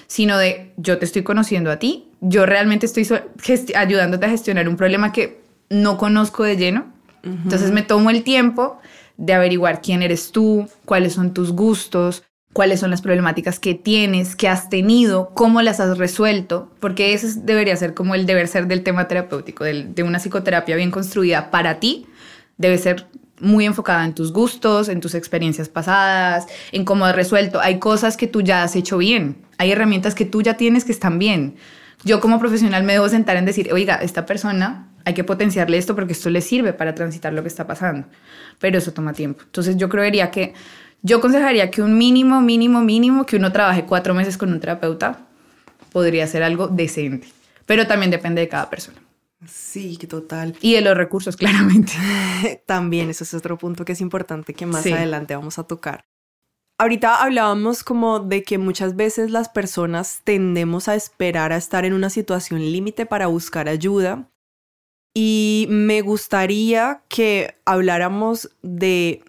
sino 0.08 0.38
de 0.38 0.74
yo 0.76 0.98
te 0.98 1.06
estoy 1.06 1.24
conociendo 1.24 1.72
a 1.72 1.78
ti, 1.78 2.10
yo 2.20 2.46
realmente 2.46 2.86
estoy 2.86 3.08
ayudándote 3.74 4.26
a 4.26 4.30
gestionar 4.30 4.68
un 4.68 4.76
problema 4.76 5.14
que 5.14 5.42
no 5.70 5.98
conozco 5.98 6.44
de 6.44 6.58
lleno. 6.58 6.92
Entonces 7.24 7.72
me 7.72 7.84
tomo 7.84 8.10
el 8.10 8.24
tiempo 8.24 8.80
de 9.16 9.34
averiguar 9.34 9.82
quién 9.82 10.02
eres 10.02 10.32
tú, 10.32 10.68
cuáles 10.86 11.14
son 11.14 11.34
tus 11.34 11.52
gustos, 11.52 12.24
cuáles 12.54 12.80
son 12.80 12.90
las 12.90 13.02
problemáticas 13.02 13.60
que 13.60 13.76
tienes, 13.76 14.36
que 14.36 14.48
has 14.48 14.70
tenido, 14.70 15.32
cómo 15.34 15.62
las 15.62 15.80
has 15.80 15.98
resuelto, 15.98 16.72
porque 16.80 17.14
ese 17.14 17.40
debería 17.42 17.76
ser 17.76 17.94
como 17.94 18.16
el 18.16 18.26
deber 18.26 18.48
ser 18.48 18.68
del 18.68 18.84
tema 18.84 19.08
terapéutico, 19.08 19.64
de 19.64 20.04
una 20.04 20.20
psicoterapia 20.20 20.76
bien 20.76 20.92
construida 20.92 21.50
para 21.50 21.80
ti, 21.80 22.08
debe 22.58 22.78
ser 22.78 23.08
muy 23.40 23.66
enfocada 23.66 24.06
en 24.06 24.14
tus 24.14 24.32
gustos, 24.32 24.88
en 24.88 25.02
tus 25.02 25.16
experiencias 25.16 25.68
pasadas, 25.68 26.46
en 26.72 26.86
cómo 26.86 27.06
has 27.06 27.16
resuelto. 27.16 27.60
Hay 27.60 27.80
cosas 27.80 28.16
que 28.16 28.28
tú 28.28 28.42
ya 28.42 28.64
has 28.64 28.76
hecho 28.76 28.98
bien, 28.98 29.38
hay 29.58 29.72
herramientas 29.72 30.16
que 30.16 30.26
tú 30.26 30.42
ya 30.42 30.56
tienes 30.56 30.86
que 30.86 30.92
están 30.92 31.20
bien. 31.20 31.56
Yo 32.04 32.20
como 32.20 32.40
profesional 32.40 32.84
me 32.84 32.94
debo 32.94 33.10
sentar 33.10 33.38
en 33.38 33.46
decir, 33.46 33.72
oiga, 33.74 33.96
esta 33.96 34.26
persona 34.26 34.88
hay 35.06 35.14
que 35.14 35.24
potenciarle 35.24 35.78
esto 35.78 35.96
porque 35.96 36.14
esto 36.14 36.30
le 36.30 36.42
sirve 36.42 36.74
para 36.74 36.96
transitar 36.96 37.34
lo 37.34 37.42
que 37.42 37.48
está 37.48 37.66
pasando, 37.66 38.08
pero 38.60 38.78
eso 38.78 38.94
toma 38.94 39.14
tiempo. 39.14 39.44
Entonces 39.44 39.78
yo 39.78 39.90
creería 39.90 40.32
que, 40.32 40.54
yo 41.02 41.18
aconsejaría 41.18 41.72
que 41.72 41.82
un 41.82 41.98
mínimo, 41.98 42.42
mínimo, 42.42 42.82
mínimo, 42.82 43.26
que 43.26 43.38
uno 43.38 43.52
trabaje 43.52 43.86
cuatro 43.86 44.14
meses 44.14 44.38
con 44.38 44.52
un 44.52 44.60
terapeuta, 44.60 45.28
podría 45.92 46.28
ser 46.28 46.44
algo 46.44 46.68
decente, 46.68 47.28
pero 47.66 47.88
también 47.88 48.12
depende 48.12 48.42
de 48.42 48.48
cada 48.48 48.70
persona. 48.70 49.02
Sí, 49.48 49.98
total. 49.98 50.56
Y 50.62 50.74
de 50.74 50.82
los 50.82 50.96
recursos, 50.96 51.36
claramente. 51.38 51.94
También, 52.66 53.10
eso 53.10 53.24
es 53.24 53.34
otro 53.34 53.58
punto 53.58 53.86
que 53.86 53.94
es 53.94 54.02
importante 54.02 54.54
que 54.54 54.66
más 54.66 54.86
adelante 54.86 55.36
vamos 55.36 55.58
a 55.60 55.64
tocar. 55.64 56.06
Ahorita 56.78 57.22
hablábamos 57.22 57.84
como 57.84 58.20
de 58.20 58.44
que 58.44 58.58
muchas 58.58 58.96
veces 58.96 59.30
las 59.30 59.50
personas 59.50 60.22
tendemos 60.24 60.88
a 60.88 60.96
esperar 60.96 61.54
a 61.54 61.58
estar 61.58 61.86
en 61.86 61.94
una 61.94 62.10
situación 62.10 62.60
límite 62.60 63.06
para 63.06 63.28
buscar 63.28 63.70
ayuda. 63.70 64.30
Y 65.14 65.68
me 65.70 66.02
gustaría 66.02 67.04
que 67.08 67.56
habláramos 67.66 68.50
de 68.64 69.24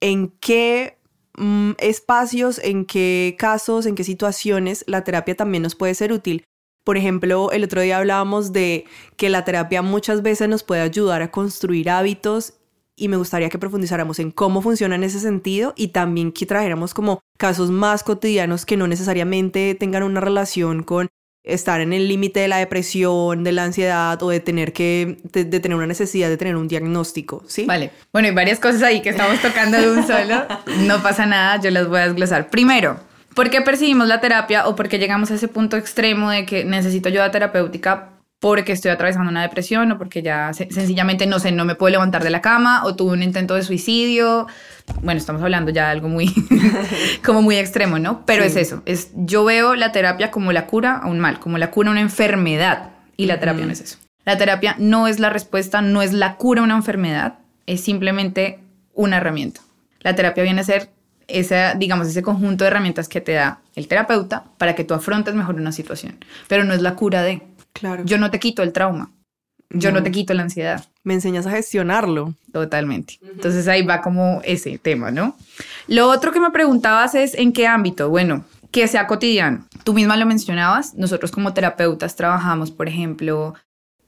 en 0.00 0.28
qué 0.40 0.97
mm, 1.38 1.72
espacios, 1.78 2.60
en 2.62 2.84
qué 2.84 3.36
casos, 3.38 3.86
en 3.86 3.94
qué 3.94 4.04
situaciones 4.04 4.84
la 4.86 5.04
terapia 5.04 5.36
también 5.36 5.62
nos 5.62 5.74
puede 5.74 5.94
ser 5.94 6.12
útil. 6.12 6.44
Por 6.84 6.96
ejemplo, 6.96 7.50
el 7.52 7.64
otro 7.64 7.80
día 7.82 7.98
hablábamos 7.98 8.52
de 8.52 8.86
que 9.16 9.28
la 9.28 9.44
terapia 9.44 9.82
muchas 9.82 10.22
veces 10.22 10.48
nos 10.48 10.62
puede 10.62 10.80
ayudar 10.82 11.22
a 11.22 11.30
construir 11.30 11.90
hábitos 11.90 12.54
y 12.96 13.08
me 13.08 13.16
gustaría 13.16 13.48
que 13.48 13.58
profundizáramos 13.58 14.18
en 14.18 14.30
cómo 14.30 14.60
funciona 14.60 14.96
en 14.96 15.04
ese 15.04 15.20
sentido 15.20 15.72
y 15.76 15.88
también 15.88 16.32
que 16.32 16.46
trajéramos 16.46 16.94
como 16.94 17.20
casos 17.38 17.70
más 17.70 18.02
cotidianos 18.02 18.66
que 18.66 18.76
no 18.76 18.86
necesariamente 18.86 19.74
tengan 19.74 20.02
una 20.02 20.20
relación 20.20 20.82
con 20.82 21.08
estar 21.48 21.80
en 21.80 21.92
el 21.92 22.08
límite 22.08 22.40
de 22.40 22.48
la 22.48 22.58
depresión, 22.58 23.44
de 23.44 23.52
la 23.52 23.64
ansiedad 23.64 24.22
o 24.22 24.30
de 24.30 24.40
tener 24.40 24.72
que 24.72 25.18
de, 25.32 25.44
tener 25.44 25.76
una 25.76 25.86
necesidad 25.86 26.28
de 26.28 26.36
tener 26.36 26.56
un 26.56 26.68
diagnóstico, 26.68 27.42
¿sí? 27.46 27.64
Vale. 27.64 27.90
Bueno, 28.12 28.28
hay 28.28 28.34
varias 28.34 28.60
cosas 28.60 28.82
ahí 28.82 29.00
que 29.00 29.10
estamos 29.10 29.40
tocando 29.40 29.78
de 29.78 29.90
un 29.90 30.06
solo. 30.06 30.46
No 30.86 31.02
pasa 31.02 31.26
nada, 31.26 31.60
yo 31.60 31.70
las 31.70 31.88
voy 31.88 32.00
a 32.00 32.08
desglosar. 32.08 32.50
Primero, 32.50 33.00
¿Por 33.34 33.50
qué 33.50 33.60
percibimos 33.60 34.08
la 34.08 34.20
terapia 34.20 34.66
o 34.66 34.74
por 34.74 34.88
qué 34.88 34.98
llegamos 34.98 35.30
a 35.30 35.34
ese 35.34 35.46
punto 35.46 35.76
extremo 35.76 36.28
de 36.28 36.44
que 36.44 36.64
necesito 36.64 37.08
ayuda 37.08 37.30
terapéutica 37.30 38.08
porque 38.40 38.72
estoy 38.72 38.90
atravesando 38.90 39.30
una 39.30 39.42
depresión 39.42 39.90
o 39.92 39.98
porque 39.98 40.22
ya 40.22 40.52
sencillamente 40.52 41.26
no 41.26 41.38
sé, 41.38 41.50
no 41.52 41.64
me 41.64 41.74
puedo 41.74 41.90
levantar 41.90 42.22
de 42.22 42.30
la 42.30 42.40
cama 42.40 42.84
o 42.84 42.94
tuve 42.94 43.12
un 43.12 43.22
intento 43.22 43.54
de 43.54 43.62
suicidio? 43.62 44.46
Bueno, 45.02 45.18
estamos 45.18 45.42
hablando 45.42 45.70
ya 45.70 45.86
de 45.86 45.90
algo 45.90 46.08
muy 46.08 46.32
como 47.24 47.42
muy 47.42 47.56
extremo, 47.56 47.98
¿no? 47.98 48.24
Pero 48.26 48.44
es 48.44 48.56
eso, 48.56 48.82
es 48.86 49.10
yo 49.14 49.44
veo 49.44 49.74
la 49.74 49.92
terapia 49.92 50.30
como 50.30 50.52
la 50.52 50.66
cura 50.66 50.98
a 50.98 51.08
un 51.08 51.18
mal, 51.18 51.40
como 51.40 51.58
la 51.58 51.70
cura 51.70 51.88
a 51.88 51.92
una 51.92 52.00
enfermedad 52.00 52.90
y 53.16 53.26
la 53.26 53.40
terapia 53.40 53.66
no 53.66 53.72
es 53.72 53.80
eso. 53.80 53.98
La 54.24 54.36
terapia 54.36 54.76
no 54.78 55.08
es 55.08 55.18
la 55.18 55.30
respuesta, 55.30 55.80
no 55.80 56.02
es 56.02 56.12
la 56.12 56.36
cura 56.36 56.60
a 56.60 56.64
una 56.64 56.76
enfermedad, 56.76 57.38
es 57.66 57.80
simplemente 57.80 58.60
una 58.94 59.16
herramienta. 59.16 59.60
La 60.00 60.14
terapia 60.14 60.42
viene 60.42 60.60
a 60.60 60.64
ser 60.64 60.90
esa, 61.28 61.74
digamos, 61.74 62.08
ese 62.08 62.22
conjunto 62.22 62.64
de 62.64 62.68
herramientas 62.68 63.08
que 63.08 63.20
te 63.20 63.32
da 63.32 63.60
el 63.74 63.88
terapeuta 63.88 64.44
para 64.56 64.74
que 64.74 64.84
tú 64.84 64.94
afrontes 64.94 65.34
mejor 65.34 65.56
una 65.56 65.72
situación. 65.72 66.24
Pero 66.48 66.64
no 66.64 66.74
es 66.74 66.82
la 66.82 66.94
cura 66.94 67.22
de. 67.22 67.42
Claro. 67.78 68.04
Yo 68.04 68.18
no 68.18 68.30
te 68.30 68.38
quito 68.38 68.62
el 68.62 68.72
trauma. 68.72 69.10
Yo 69.70 69.92
no, 69.92 70.02
te 70.02 70.10
quito 70.10 70.32
la 70.32 70.42
ansiedad. 70.42 70.86
Me 71.04 71.12
enseñas 71.12 71.46
a 71.46 71.50
gestionarlo. 71.50 72.34
Totalmente. 72.52 73.18
Entonces 73.22 73.68
ahí 73.68 73.82
va 73.82 74.00
como 74.00 74.40
ese 74.44 74.78
tema, 74.78 75.10
¿no? 75.10 75.36
Lo 75.86 76.08
otro 76.08 76.32
que 76.32 76.40
me 76.40 76.50
preguntabas 76.50 77.14
es 77.14 77.34
en 77.34 77.52
qué 77.52 77.66
ámbito. 77.66 78.08
Bueno, 78.08 78.44
que 78.70 78.88
sea 78.88 79.06
cotidiano. 79.06 79.66
Tú 79.84 79.92
misma 79.92 80.16
lo 80.16 80.24
mencionabas. 80.24 80.94
Nosotros 80.94 81.30
como 81.30 81.52
terapeutas 81.52 82.16
trabajamos, 82.16 82.70
por 82.70 82.88
ejemplo, 82.88 83.54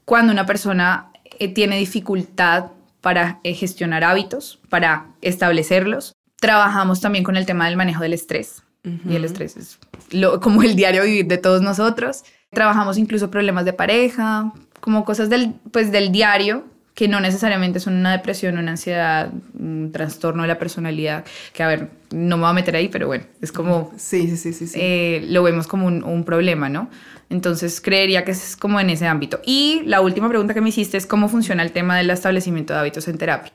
cuando 0.03 0.33
una 0.33 0.47
persona 0.47 1.11
eh, 1.37 1.53
tiene 1.53 1.77
dificultad 1.77 2.71
para 2.99 3.39
eh, 3.43 3.53
gestionar 3.53 4.03
hábitos, 4.03 4.59
para 4.69 5.11
establecerlos, 5.21 6.15
Trabajamos 6.41 7.01
también 7.01 7.23
con 7.23 7.37
el 7.37 7.45
tema 7.45 7.67
del 7.67 7.77
manejo 7.77 8.01
del 8.01 8.13
estrés. 8.13 8.63
Y 9.07 9.15
el 9.15 9.25
estrés 9.25 9.55
es 9.57 9.77
lo, 10.09 10.39
como 10.39 10.63
el 10.63 10.75
diario 10.75 11.03
vivir 11.03 11.27
de 11.27 11.37
todos 11.37 11.61
nosotros. 11.61 12.23
Trabajamos 12.51 12.97
incluso 12.97 13.31
problemas 13.31 13.65
de 13.65 13.73
pareja, 13.73 14.53
como 14.79 15.05
cosas 15.05 15.29
del, 15.29 15.53
pues, 15.71 15.91
del 15.91 16.11
diario 16.11 16.65
que 16.93 17.07
no 17.07 17.19
necesariamente 17.19 17.79
son 17.79 17.95
una 17.95 18.11
depresión, 18.11 18.57
una 18.57 18.71
ansiedad, 18.71 19.31
un 19.57 19.91
trastorno 19.91 20.41
de 20.41 20.47
la 20.49 20.59
personalidad, 20.59 21.23
que 21.53 21.63
a 21.63 21.67
ver, 21.67 21.89
no 22.11 22.37
me 22.37 22.43
voy 22.43 22.51
a 22.51 22.53
meter 22.53 22.75
ahí, 22.75 22.89
pero 22.89 23.07
bueno, 23.07 23.23
es 23.41 23.51
como... 23.51 23.91
Sí, 23.97 24.35
sí, 24.35 24.53
sí, 24.53 24.67
sí. 24.67 24.79
Eh, 24.79 25.25
lo 25.29 25.41
vemos 25.41 25.67
como 25.67 25.87
un, 25.87 26.03
un, 26.03 26.25
problema, 26.25 26.67
¿no? 26.69 26.89
Entonces 27.29 27.79
creería 27.79 28.25
que 28.25 28.31
es 28.31 28.57
como 28.57 28.79
en 28.79 28.89
ese 28.89 29.07
ámbito. 29.07 29.39
Y 29.45 29.81
la 29.85 30.01
última 30.01 30.27
pregunta 30.27 30.53
que 30.53 30.59
me 30.59 30.69
hiciste 30.69 30.97
es 30.97 31.07
cómo 31.07 31.29
funciona 31.29 31.63
el 31.63 31.71
tema 31.71 31.97
del 31.97 32.09
establecimiento 32.09 32.73
de 32.73 32.79
hábitos 32.79 33.07
en 33.07 33.17
terapia. 33.17 33.53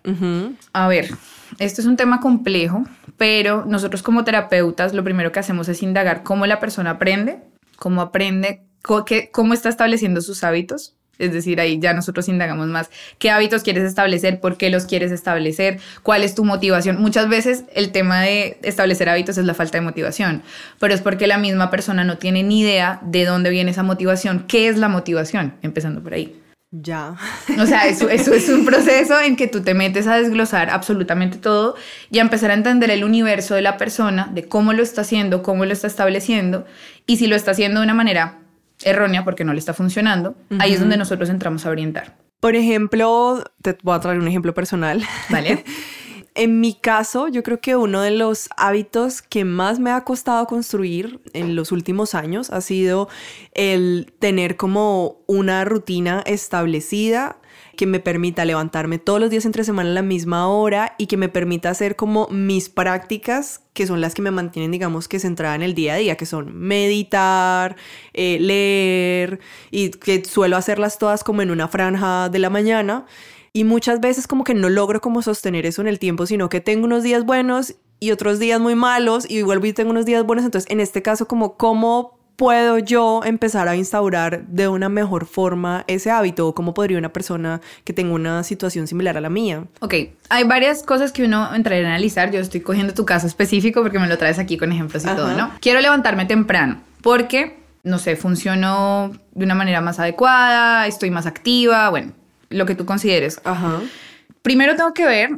A 0.73 0.89
ver, 0.89 1.11
esto 1.59 1.83
es 1.83 1.87
un 1.87 1.97
tema 1.97 2.21
complejo, 2.21 2.85
pero 3.19 3.67
nosotros 3.67 4.03
como 4.03 4.25
terapeutas 4.25 4.95
lo 4.95 5.05
primero 5.05 5.31
que 5.31 5.41
hacemos 5.41 5.69
es 5.69 5.83
indagar 5.83 6.23
cómo 6.23 6.47
la 6.47 6.59
persona 6.59 6.93
aprende, 6.93 7.39
cómo 7.77 8.01
aprende, 8.01 8.63
cómo 9.33 9.55
está 9.55 9.69
estableciendo 9.69 10.21
sus 10.21 10.45
hábitos. 10.45 10.95
Es 11.19 11.33
decir, 11.33 11.61
ahí 11.61 11.79
ya 11.79 11.95
nosotros 11.95 12.29
indagamos 12.29 12.67
más 12.67 12.91
qué 13.19 13.31
hábitos 13.31 13.63
quieres 13.63 13.85
establecer, 13.85 14.39
por 14.41 14.59
qué 14.59 14.69
los 14.69 14.85
quieres 14.85 15.13
establecer, 15.13 15.81
cuál 16.03 16.23
es 16.23 16.35
tu 16.35 16.45
motivación. 16.45 17.01
Muchas 17.01 17.29
veces 17.29 17.65
el 17.75 17.91
tema 17.91 18.21
de 18.21 18.59
establecer 18.63 19.09
hábitos 19.09 19.39
es 19.39 19.47
la 19.47 19.55
falta 19.55 19.79
de 19.79 19.85
motivación, 19.85 20.43
pero 20.79 20.93
es 20.93 21.01
porque 21.01 21.27
la 21.27 21.39
misma 21.39 21.71
persona 21.71 22.05
no 22.05 22.19
tiene 22.19 22.43
ni 22.43 22.61
idea 22.61 23.01
de 23.03 23.25
dónde 23.25 23.49
viene 23.49 23.71
esa 23.71 23.83
motivación, 23.83 24.45
qué 24.47 24.69
es 24.69 24.77
la 24.77 24.89
motivación, 24.89 25.55
empezando 25.63 26.03
por 26.03 26.13
ahí. 26.13 26.39
Ya. 26.71 27.15
O 27.59 27.65
sea, 27.65 27.87
eso, 27.87 28.11
eso 28.11 28.35
es 28.35 28.49
un 28.51 28.67
proceso 28.67 29.19
en 29.21 29.37
que 29.37 29.47
tú 29.47 29.63
te 29.63 29.73
metes 29.73 30.07
a 30.07 30.17
desglosar 30.17 30.69
absolutamente 30.69 31.39
todo 31.39 31.77
y 32.11 32.19
a 32.19 32.23
empezar 32.23 32.51
a 32.51 32.55
entender 32.55 32.91
el 32.91 33.05
universo 33.05 33.55
de 33.55 33.63
la 33.63 33.79
persona, 33.79 34.29
de 34.35 34.47
cómo 34.47 34.75
lo 34.75 34.83
está 34.83 35.01
haciendo, 35.01 35.43
cómo 35.43 35.65
lo 35.65 35.73
está 35.73 35.87
estableciendo 35.87 36.67
y 37.07 37.17
si 37.17 37.29
lo 37.29 37.37
está 37.37 37.53
haciendo 37.53 37.81
de 37.81 37.85
una 37.85 37.95
manera 37.95 38.41
errónea 38.83 39.25
porque 39.25 39.45
no 39.45 39.53
le 39.53 39.59
está 39.59 39.75
funcionando, 39.75 40.35
ahí 40.59 40.73
es 40.73 40.81
donde 40.81 40.97
nosotros 40.97 41.29
entramos 41.29 41.67
a 41.67 41.71
orientar. 41.71 42.17
Por 42.41 42.55
ejemplo, 42.55 43.45
te 43.63 43.77
voy 43.83 43.97
a 43.97 44.01
traer 44.01 44.19
un 44.19 44.29
ejemplo 44.29 44.55
personal. 44.55 45.03
Vale. 45.31 45.65
En 46.39 46.61
mi 46.61 46.75
caso, 46.75 47.29
yo 47.29 47.43
creo 47.43 47.63
que 47.63 47.77
uno 47.77 48.03
de 48.03 48.11
los 48.11 48.51
hábitos 48.59 49.23
que 49.23 49.47
más 49.47 49.79
me 49.79 49.91
ha 49.91 50.05
costado 50.05 50.47
construir 50.47 51.19
en 51.33 51.57
los 51.57 51.73
últimos 51.73 52.15
años 52.15 52.51
ha 52.51 52.61
sido 52.61 53.09
el 53.55 54.13
tener 54.19 54.59
como 54.59 55.23
una 55.27 55.65
rutina 55.65 56.23
establecida 56.27 57.39
que 57.77 57.87
me 57.87 58.01
permita 58.01 58.45
levantarme 58.45 58.99
todos 58.99 59.21
los 59.21 59.31
días 59.31 59.45
entre 59.45 59.65
semana 59.65 59.91
a 59.91 59.93
la 59.93 60.03
misma 60.03 60.49
hora 60.49 60.95
y 60.99 61.07
que 61.07 61.17
me 61.17 61.29
permita 61.29 61.71
hacer 61.71 61.95
como 61.95 62.27
mis 62.29 62.69
prácticas 62.69 63.61
que 63.73 63.87
son 63.87 64.01
las 64.01 64.15
que 64.15 64.23
me 64.23 64.31
mantienen, 64.31 64.73
digamos, 64.73 65.07
que 65.07 65.21
centrada 65.21 65.55
en 65.55 65.63
el 65.63 65.75
día 65.75 65.95
a 65.95 65.97
día, 65.97 66.17
que 66.17 66.27
son 66.27 66.57
meditar, 66.57 67.77
eh, 68.15 68.39
leer 68.41 69.39
y 69.71 69.91
que 69.91 70.25
suelo 70.25 70.57
hacerlas 70.57 70.99
todas 70.99 71.23
como 71.23 71.43
en 71.43 71.51
una 71.51 71.69
franja 71.69 72.29
de 72.31 72.39
la 72.39 72.51
mañana 72.51 73.05
y 73.53 73.65
muchas 73.65 74.01
veces 74.01 74.27
como 74.27 74.45
que 74.45 74.55
no 74.55 74.69
logro 74.69 75.01
como 75.01 75.23
sostener 75.23 75.67
eso 75.67 75.83
en 75.83 75.89
el 75.89 75.99
tiempo, 75.99 76.27
sino 76.27 76.49
que 76.49 76.61
tengo 76.61 76.85
unos 76.85 77.03
días 77.03 77.25
buenos 77.25 77.77
y 78.01 78.11
otros 78.11 78.39
días 78.39 78.61
muy 78.61 78.75
malos 78.75 79.29
y 79.29 79.43
vuelvo 79.43 79.67
y 79.67 79.73
tengo 79.73 79.91
unos 79.91 80.05
días 80.05 80.25
buenos. 80.25 80.45
Entonces, 80.45 80.71
en 80.71 80.81
este 80.81 81.03
caso, 81.03 81.27
como 81.27 81.57
cómo 81.57 82.16
puedo 82.37 82.79
yo 82.79 83.23
empezar 83.25 83.67
a 83.69 83.77
instaurar 83.77 84.47
de 84.47 84.69
una 84.69 84.89
mejor 84.89 85.27
forma 85.27 85.85
ese 85.87 86.11
hábito 86.11 86.55
cómo 86.55 86.75
podría 86.75 86.99
una 86.99 87.13
persona 87.13 87.61
que 87.85 87.93
tenga 87.93 88.15
una 88.15 88.43
situación 88.43 88.87
similar 88.87 89.17
a 89.17 89.21
la 89.21 89.31
mía. 89.31 89.65
Ok, 89.81 89.95
hay 90.29 90.45
varias 90.45 90.83
cosas 90.83 91.13
que 91.13 91.25
uno 91.25 91.55
entraría 91.55 91.85
a 91.85 91.89
analizar. 91.89 92.31
Yo 92.31 92.41
estoy 92.41 92.61
cogiendo 92.61 92.95
tu 92.95 93.05
caso 93.05 93.27
específico 93.27 93.83
porque 93.83 93.99
me 93.99 94.07
lo 94.07 94.19
traes 94.19 94.39
aquí 94.39 94.57
con 94.57 94.71
ejemplos 94.71 95.05
y 95.05 95.09
todo, 95.09 95.33
¿no? 95.37 95.51
Quiero 95.61 95.81
levantarme 95.81 96.27
temprano 96.27 96.81
porque, 97.01 97.59
no 97.83 97.99
sé, 97.99 98.17
funciono 98.17 99.13
de 99.33 99.45
una 99.45 99.55
manera 99.55 99.81
más 99.81 99.99
adecuada, 99.99 100.87
estoy 100.87 101.11
más 101.11 101.27
activa, 101.27 101.89
bueno, 101.89 102.13
lo 102.51 102.67
que 102.67 102.75
tú 102.75 102.85
consideres. 102.85 103.41
Ajá. 103.45 103.81
Primero 104.43 104.77
tengo 104.77 104.93
que 104.93 105.07
ver 105.07 105.31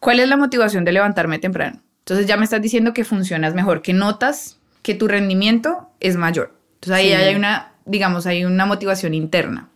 cuál 0.00 0.18
es 0.20 0.28
la 0.28 0.36
motivación 0.36 0.84
de 0.84 0.92
levantarme 0.92 1.38
temprano. 1.38 1.80
Entonces 2.00 2.26
ya 2.26 2.36
me 2.36 2.44
estás 2.44 2.60
diciendo 2.60 2.92
que 2.92 3.04
funcionas 3.04 3.54
mejor, 3.54 3.80
que 3.80 3.92
notas 3.92 4.58
que 4.82 4.94
tu 4.94 5.06
rendimiento 5.06 5.88
es 6.02 6.16
mayor. 6.16 6.54
Entonces 6.74 6.98
ahí 6.98 7.12
hay 7.12 7.34
una, 7.34 7.72
digamos, 7.86 8.26
hay 8.26 8.44
una 8.44 8.66
motivación 8.66 9.14
interna. 9.14 9.70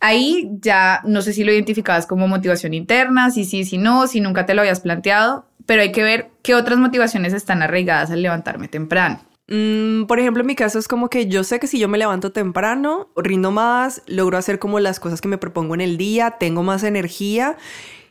Ahí 0.00 0.48
ya 0.60 1.00
no 1.04 1.22
sé 1.22 1.32
si 1.32 1.42
lo 1.42 1.52
identificabas 1.52 2.06
como 2.06 2.28
motivación 2.28 2.72
interna, 2.72 3.30
si 3.32 3.44
sí, 3.44 3.64
si 3.64 3.78
no, 3.78 4.06
si 4.06 4.20
nunca 4.20 4.46
te 4.46 4.54
lo 4.54 4.60
habías 4.60 4.80
planteado, 4.80 5.46
pero 5.66 5.82
hay 5.82 5.90
que 5.90 6.04
ver 6.04 6.30
qué 6.42 6.54
otras 6.54 6.78
motivaciones 6.78 7.32
están 7.32 7.62
arraigadas 7.62 8.12
al 8.12 8.22
levantarme 8.22 8.68
temprano. 8.68 9.20
Mm, 9.48 10.04
por 10.04 10.20
ejemplo, 10.20 10.42
en 10.42 10.46
mi 10.46 10.54
caso 10.54 10.78
es 10.78 10.86
como 10.86 11.08
que 11.08 11.26
yo 11.26 11.42
sé 11.42 11.58
que 11.58 11.66
si 11.66 11.78
yo 11.78 11.88
me 11.88 11.98
levanto 11.98 12.30
temprano, 12.32 13.08
rindo 13.16 13.50
más, 13.50 14.02
logro 14.06 14.38
hacer 14.38 14.58
como 14.58 14.78
las 14.78 15.00
cosas 15.00 15.20
que 15.20 15.28
me 15.28 15.38
propongo 15.38 15.74
en 15.74 15.80
el 15.80 15.96
día, 15.96 16.36
tengo 16.38 16.62
más 16.62 16.84
energía 16.84 17.56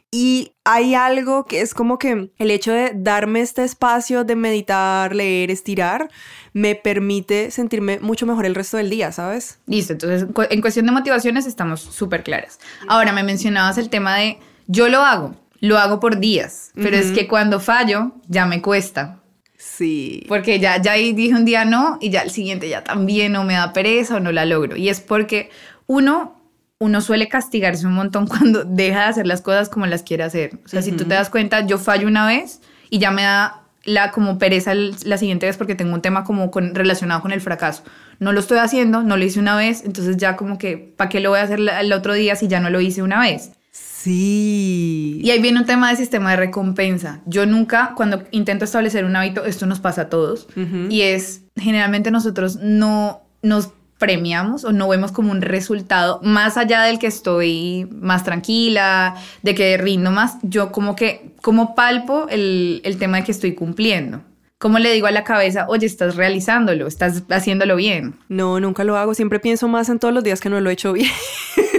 Y 0.09 0.53
hay 0.63 0.95
algo 0.95 1.45
que 1.45 1.59
es 1.59 1.73
como 1.73 1.99
que 1.99 2.31
el 2.37 2.51
hecho 2.51 2.71
de 2.71 2.93
darme 2.95 3.41
este 3.41 3.65
espacio 3.65 4.23
de 4.23 4.37
meditar, 4.37 5.13
leer, 5.13 5.51
estirar, 5.51 6.09
me 6.53 6.75
permite 6.75 7.51
sentirme 7.51 7.99
mucho 7.99 8.25
mejor 8.25 8.45
el 8.45 8.55
resto 8.55 8.77
del 8.77 8.89
día, 8.89 9.11
¿sabes? 9.11 9.59
Listo, 9.65 9.93
entonces 9.93 10.29
en 10.49 10.61
cuestión 10.61 10.85
de 10.85 10.93
motivaciones 10.93 11.45
estamos 11.45 11.81
súper 11.81 12.23
claras. 12.23 12.59
Ahora 12.87 13.11
me 13.11 13.23
mencionabas 13.23 13.77
el 13.77 13.89
tema 13.89 14.15
de 14.15 14.39
yo 14.67 14.87
lo 14.87 15.01
hago, 15.01 15.35
lo 15.59 15.77
hago 15.77 15.99
por 15.99 16.19
días, 16.19 16.71
pero 16.75 16.95
es 16.95 17.11
que 17.11 17.27
cuando 17.27 17.59
fallo 17.59 18.13
ya 18.27 18.45
me 18.45 18.61
cuesta. 18.61 19.19
Sí. 19.57 20.23
Porque 20.29 20.59
ya, 20.59 20.81
ya 20.81 20.93
dije 20.93 21.33
un 21.33 21.43
día 21.43 21.65
no 21.65 21.97
y 21.99 22.11
ya 22.11 22.21
el 22.21 22.31
siguiente 22.31 22.69
ya 22.69 22.83
también 22.83 23.33
no 23.33 23.43
me 23.43 23.55
da 23.55 23.73
pereza 23.73 24.15
o 24.15 24.19
no 24.19 24.31
la 24.31 24.45
logro. 24.45 24.77
Y 24.77 24.87
es 24.87 25.01
porque 25.01 25.49
uno 25.85 26.36
uno 26.79 27.01
suele 27.01 27.27
castigarse 27.27 27.87
un 27.87 27.93
montón 27.93 28.27
cuando 28.27 28.63
deja 28.63 28.99
de 28.99 29.05
hacer 29.05 29.27
las 29.27 29.41
cosas 29.41 29.69
como 29.69 29.85
las 29.85 30.03
quiere 30.03 30.23
hacer. 30.23 30.59
O 30.65 30.67
sea, 30.67 30.81
si 30.81 30.91
tú 30.91 31.05
te 31.05 31.13
das 31.13 31.29
cuenta, 31.29 31.65
yo 31.65 31.77
fallo 31.77 32.07
una 32.07 32.25
vez 32.25 32.61
y 32.89 32.99
ya 32.99 33.11
me 33.11 33.23
da 33.23 33.63
la 33.83 34.11
como 34.11 34.37
pereza 34.37 34.73
la 34.73 35.17
siguiente 35.17 35.45
vez 35.45 35.55
porque 35.55 35.73
tengo 35.73 35.93
un 35.93 36.01
tema 36.01 36.25
como 36.25 36.51
con, 36.51 36.75
relacionado 36.75 37.21
con 37.21 37.31
el 37.31 37.39
fracaso. 37.39 37.83
No 38.19 38.33
lo 38.33 38.41
estoy 38.41 38.57
haciendo, 38.57 39.01
no 39.01 39.15
lo 39.15 39.23
hice 39.23 39.39
una 39.39 39.55
vez, 39.55 39.83
entonces 39.85 40.17
ya 40.17 40.35
como 40.35 40.57
que, 40.57 40.77
¿para 40.77 41.09
qué 41.09 41.21
lo 41.21 41.29
voy 41.29 41.39
a 41.39 41.43
hacer 41.43 41.59
el 41.59 41.93
otro 41.93 42.13
día 42.13 42.35
si 42.35 42.47
ya 42.47 42.59
no 42.59 42.69
lo 42.69 42.81
hice 42.81 43.01
una 43.01 43.21
vez? 43.21 43.51
Sí. 43.71 45.21
Y 45.23 45.31
ahí 45.31 45.41
viene 45.41 45.59
un 45.59 45.65
tema 45.65 45.89
de 45.89 45.95
sistema 45.95 46.31
de 46.31 46.37
recompensa. 46.37 47.21
Yo 47.25 47.45
nunca, 47.45 47.93
cuando 47.95 48.23
intento 48.31 48.65
establecer 48.65 49.05
un 49.05 49.15
hábito, 49.15 49.45
esto 49.45 49.65
nos 49.65 49.79
pasa 49.79 50.03
a 50.03 50.09
todos, 50.09 50.47
y 50.89 51.01
es, 51.01 51.43
generalmente 51.55 52.11
nosotros 52.11 52.57
no 52.57 53.21
nos 53.41 53.69
premiamos 53.97 54.63
o 54.63 54.71
no 54.71 54.87
vemos 54.87 55.11
como 55.11 55.31
un 55.31 55.41
resultado 55.41 56.19
más 56.23 56.57
allá 56.57 56.83
del 56.83 56.99
que 56.99 57.07
estoy 57.07 57.87
más 57.91 58.23
tranquila, 58.23 59.15
de 59.41 59.55
que 59.55 59.77
rindo 59.77 60.11
más, 60.11 60.37
yo 60.43 60.71
como 60.71 60.95
que, 60.95 61.31
como 61.41 61.75
palpo 61.75 62.27
el, 62.29 62.81
el 62.83 62.97
tema 62.97 63.17
de 63.17 63.23
que 63.23 63.31
estoy 63.31 63.55
cumpliendo. 63.55 64.21
¿Cómo 64.59 64.79
le 64.79 64.91
digo 64.91 65.05
a 65.05 65.11
la 65.11 65.23
cabeza, 65.23 65.67
oye, 65.69 65.85
estás 65.85 66.15
realizándolo, 66.15 66.87
estás 66.87 67.21
haciéndolo 67.29 67.75
bien? 67.75 68.15
No, 68.27 68.59
nunca 68.59 68.83
lo 68.83 68.97
hago, 68.97 69.13
siempre 69.13 69.39
pienso 69.39 69.67
más 69.67 69.87
en 69.89 69.99
todos 69.99 70.13
los 70.13 70.23
días 70.23 70.41
que 70.41 70.49
no 70.49 70.59
lo 70.59 70.71
he 70.71 70.73
hecho 70.73 70.93
bien. 70.93 71.11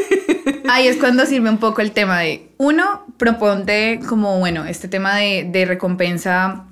Ahí 0.68 0.86
es 0.86 0.96
cuando 0.96 1.26
sirve 1.26 1.50
un 1.50 1.58
poco 1.58 1.80
el 1.80 1.90
tema 1.90 2.20
de, 2.20 2.52
uno, 2.56 3.04
proponte 3.16 3.98
como, 4.08 4.38
bueno, 4.38 4.64
este 4.64 4.86
tema 4.86 5.16
de, 5.16 5.48
de 5.50 5.64
recompensa 5.64 6.67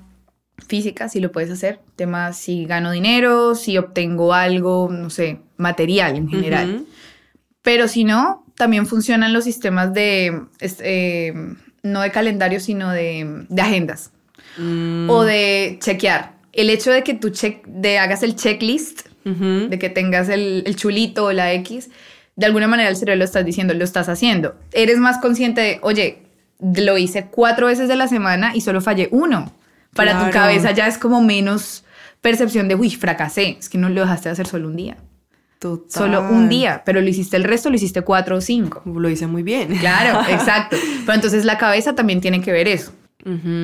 física, 0.67 1.09
si 1.09 1.19
lo 1.19 1.31
puedes 1.31 1.49
hacer, 1.51 1.79
tema 1.95 2.33
si 2.33 2.65
gano 2.65 2.91
dinero, 2.91 3.55
si 3.55 3.77
obtengo 3.77 4.33
algo, 4.33 4.89
no 4.91 5.09
sé, 5.09 5.39
material 5.57 6.15
en 6.15 6.29
general. 6.29 6.85
Pero 7.61 7.87
si 7.87 8.03
no, 8.03 8.45
también 8.55 8.85
funcionan 8.85 9.33
los 9.33 9.43
sistemas 9.43 9.93
de, 9.93 10.41
eh, 10.61 11.33
no 11.83 12.01
de 12.01 12.11
calendario, 12.11 12.59
sino 12.59 12.91
de, 12.91 13.45
de 13.49 13.61
agendas 13.61 14.11
Mm. 14.57 15.09
o 15.09 15.23
de 15.23 15.77
chequear. 15.81 16.33
El 16.51 16.69
hecho 16.71 16.91
de 16.91 17.03
que 17.03 17.13
tú 17.13 17.29
check, 17.29 17.63
de 17.67 17.99
hagas 17.99 18.23
el 18.23 18.35
checklist, 18.35 19.07
de 19.23 19.77
que 19.77 19.89
tengas 19.89 20.29
el, 20.29 20.63
el 20.65 20.75
chulito 20.77 21.25
o 21.25 21.31
la 21.33 21.51
X, 21.53 21.89
de 22.37 22.45
alguna 22.45 22.67
manera 22.67 22.89
el 22.89 22.95
cerebro 22.95 23.19
lo 23.19 23.25
estás 23.25 23.45
diciendo, 23.45 23.73
lo 23.73 23.83
estás 23.83 24.09
haciendo. 24.09 24.55
Eres 24.71 24.97
más 24.99 25.17
consciente 25.19 25.61
de, 25.61 25.79
oye, 25.83 26.23
lo 26.59 26.97
hice 26.97 27.27
cuatro 27.29 27.67
veces 27.67 27.87
de 27.89 27.97
la 27.97 28.07
semana 28.07 28.55
y 28.55 28.61
solo 28.61 28.79
fallé 28.81 29.09
uno. 29.11 29.53
Para 29.97 30.25
tu 30.25 30.31
cabeza 30.31 30.71
ya 30.71 30.87
es 30.87 30.97
como 30.97 31.21
menos 31.21 31.83
percepción 32.21 32.67
de, 32.67 32.75
uy, 32.75 32.91
fracasé. 32.91 33.57
Es 33.59 33.69
que 33.69 33.77
no 33.77 33.89
lo 33.89 34.01
dejaste 34.01 34.29
de 34.29 34.33
hacer 34.33 34.47
solo 34.47 34.67
un 34.67 34.75
día. 34.75 34.97
Total. 35.59 35.89
Solo 35.89 36.21
un 36.29 36.49
día, 36.49 36.83
pero 36.85 37.01
lo 37.01 37.09
hiciste 37.09 37.35
el 37.35 37.43
resto, 37.43 37.69
lo 37.69 37.75
hiciste 37.75 38.01
cuatro 38.01 38.37
o 38.37 38.41
cinco. 38.41 38.81
Lo 38.85 39.09
hice 39.09 39.25
muy 39.27 39.43
bien. 39.43 39.75
Claro, 39.77 40.21
exacto. 40.29 40.77
Pero 41.05 41.15
entonces 41.15 41.45
la 41.45 41.57
cabeza 41.57 41.95
también 41.95 42.21
tiene 42.21 42.41
que 42.41 42.51
ver 42.51 42.67
eso. 42.67 42.93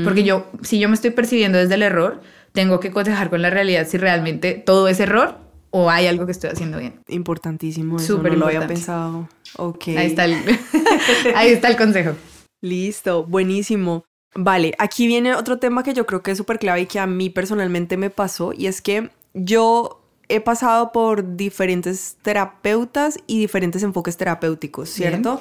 Porque 0.03 0.25
yo, 0.25 0.51
si 0.61 0.77
yo 0.77 0.89
me 0.89 0.95
estoy 0.95 1.11
percibiendo 1.11 1.57
desde 1.57 1.75
el 1.75 1.83
error, 1.83 2.21
tengo 2.51 2.81
que 2.81 2.91
cotejar 2.91 3.29
con 3.29 3.41
la 3.41 3.49
realidad 3.49 3.87
si 3.87 3.97
realmente 3.97 4.55
todo 4.55 4.89
es 4.89 4.99
error 4.99 5.37
o 5.69 5.89
hay 5.89 6.07
algo 6.07 6.25
que 6.25 6.33
estoy 6.33 6.49
haciendo 6.49 6.79
bien. 6.79 6.99
Importantísimo 7.07 7.95
eso, 7.95 8.17
Súper 8.17 8.33
no 8.33 8.39
lo 8.39 8.45
había 8.47 8.57
importante. 8.57 8.73
pensado. 8.73 9.29
Ok. 9.57 9.87
Ahí 9.89 10.07
está 10.07 10.25
el, 10.25 10.33
ahí 11.35 11.49
está 11.51 11.69
el 11.69 11.77
consejo. 11.77 12.15
Listo, 12.61 13.23
buenísimo. 13.23 14.03
Vale, 14.35 14.73
aquí 14.79 15.07
viene 15.07 15.35
otro 15.35 15.59
tema 15.59 15.83
que 15.83 15.93
yo 15.93 16.05
creo 16.05 16.23
que 16.23 16.31
es 16.31 16.37
súper 16.37 16.59
clave 16.59 16.81
y 16.81 16.85
que 16.85 16.99
a 16.99 17.07
mí 17.07 17.29
personalmente 17.29 17.97
me 17.97 18.09
pasó 18.09 18.51
y 18.53 18.67
es 18.67 18.81
que 18.81 19.11
yo 19.33 20.01
he 20.29 20.39
pasado 20.39 20.91
por 20.91 21.35
diferentes 21.35 22.17
terapeutas 22.21 23.19
y 23.27 23.39
diferentes 23.39 23.83
enfoques 23.83 24.17
terapéuticos, 24.17 24.89
¿cierto? 24.89 25.39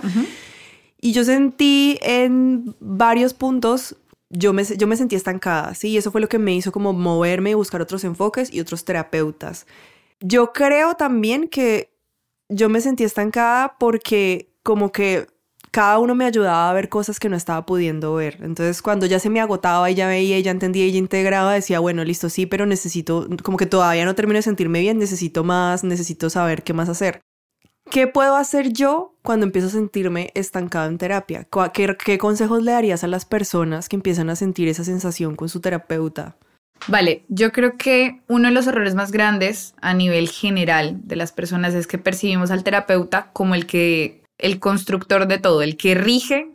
Y 1.01 1.13
yo 1.13 1.25
sentí 1.25 1.99
en 2.03 2.75
varios 2.81 3.33
puntos, 3.33 3.97
yo 4.29 4.53
me, 4.53 4.65
yo 4.65 4.87
me 4.87 4.97
sentí 4.97 5.17
estancada, 5.17 5.75
¿sí? 5.75 5.89
Y 5.89 5.97
eso 5.97 6.11
fue 6.11 6.21
lo 6.21 6.29
que 6.29 6.39
me 6.39 6.55
hizo 6.55 6.73
como 6.73 6.93
moverme 6.93 7.51
y 7.51 7.55
buscar 7.55 7.81
otros 7.81 8.05
enfoques 8.05 8.53
y 8.53 8.61
otros 8.61 8.85
terapeutas. 8.85 9.67
Yo 10.21 10.53
creo 10.53 10.95
también 10.95 11.49
que 11.49 11.91
yo 12.49 12.69
me 12.69 12.81
sentí 12.81 13.05
estancada 13.05 13.77
porque 13.79 14.53
como 14.63 14.93
que 14.93 15.27
cada 15.73 15.99
uno 15.99 16.15
me 16.15 16.27
ayudaba 16.27 16.71
a 16.71 16.73
ver 16.75 16.89
cosas 16.89 17.19
que 17.19 17.29
no 17.29 17.37
estaba 17.37 17.67
pudiendo 17.67 18.15
ver. 18.15 18.37
Entonces, 18.43 18.83
cuando 18.83 19.07
ya 19.07 19.19
se 19.19 19.31
me 19.31 19.41
agotaba 19.41 19.91
y 19.91 19.95
ya 19.95 20.07
veía 20.07 20.39
y 20.39 20.43
ya 20.43 20.51
entendía 20.51 20.87
y 20.87 20.93
ya 20.93 20.99
integraba, 20.99 21.53
decía, 21.55 21.81
bueno, 21.81 22.05
listo, 22.05 22.29
sí, 22.29 22.47
pero 22.47 22.67
necesito, 22.67 23.27
como 23.43 23.57
que 23.57 23.67
todavía 23.67 24.05
no 24.05 24.15
termino 24.15 24.37
de 24.39 24.43
sentirme 24.43 24.81
bien, 24.81 24.99
necesito 24.99 25.45
más, 25.45 25.83
necesito 25.83 26.31
saber 26.31 26.63
qué 26.63 26.75
más 26.75 26.89
hacer. 26.89 27.21
¿Qué 27.91 28.07
puedo 28.07 28.37
hacer 28.37 28.73
yo 28.73 29.17
cuando 29.23 29.45
empiezo 29.45 29.69
a 29.69 29.71
sentirme 29.71 30.31
estancado 30.35 30.89
en 30.89 30.99
terapia? 30.99 31.47
¿Cuá- 31.51 31.73
¿Qué, 31.73 31.97
qué 32.03 32.17
consejos 32.17 32.63
le 32.63 32.73
darías 32.73 33.03
a 33.05 33.09
las 33.09 33.25
personas 33.25 33.89
que 33.89 33.97
empiezan 33.97 34.31
a 34.31 34.37
sentir 34.37 34.69
esa 34.69 34.85
sensación 34.85 35.35
con 35.37 35.49
su 35.49 35.61
terapeuta? 35.61 36.37
Vale, 36.89 37.25
yo 37.29 37.53
creo 37.53 37.77
que 37.77 38.21
uno 38.29 38.49
de 38.49 38.55
los 38.55 38.67
errores 38.67 38.95
más 38.95 39.13
grandes 39.13 39.75
a 39.81 39.95
nivel 39.95 40.29
general 40.29 41.01
de 41.05 41.17
las 41.17 41.33
personas 41.33 41.75
es 41.75 41.87
que 41.87 41.99
percibimos 41.99 42.51
al 42.51 42.65
terapeuta 42.65 43.31
como 43.33 43.55
el 43.55 43.67
que, 43.67 44.22
el 44.43 44.59
constructor 44.59 45.27
de 45.27 45.39
todo, 45.39 45.63
el 45.63 45.79
que 45.79 45.95
rige 45.95 46.49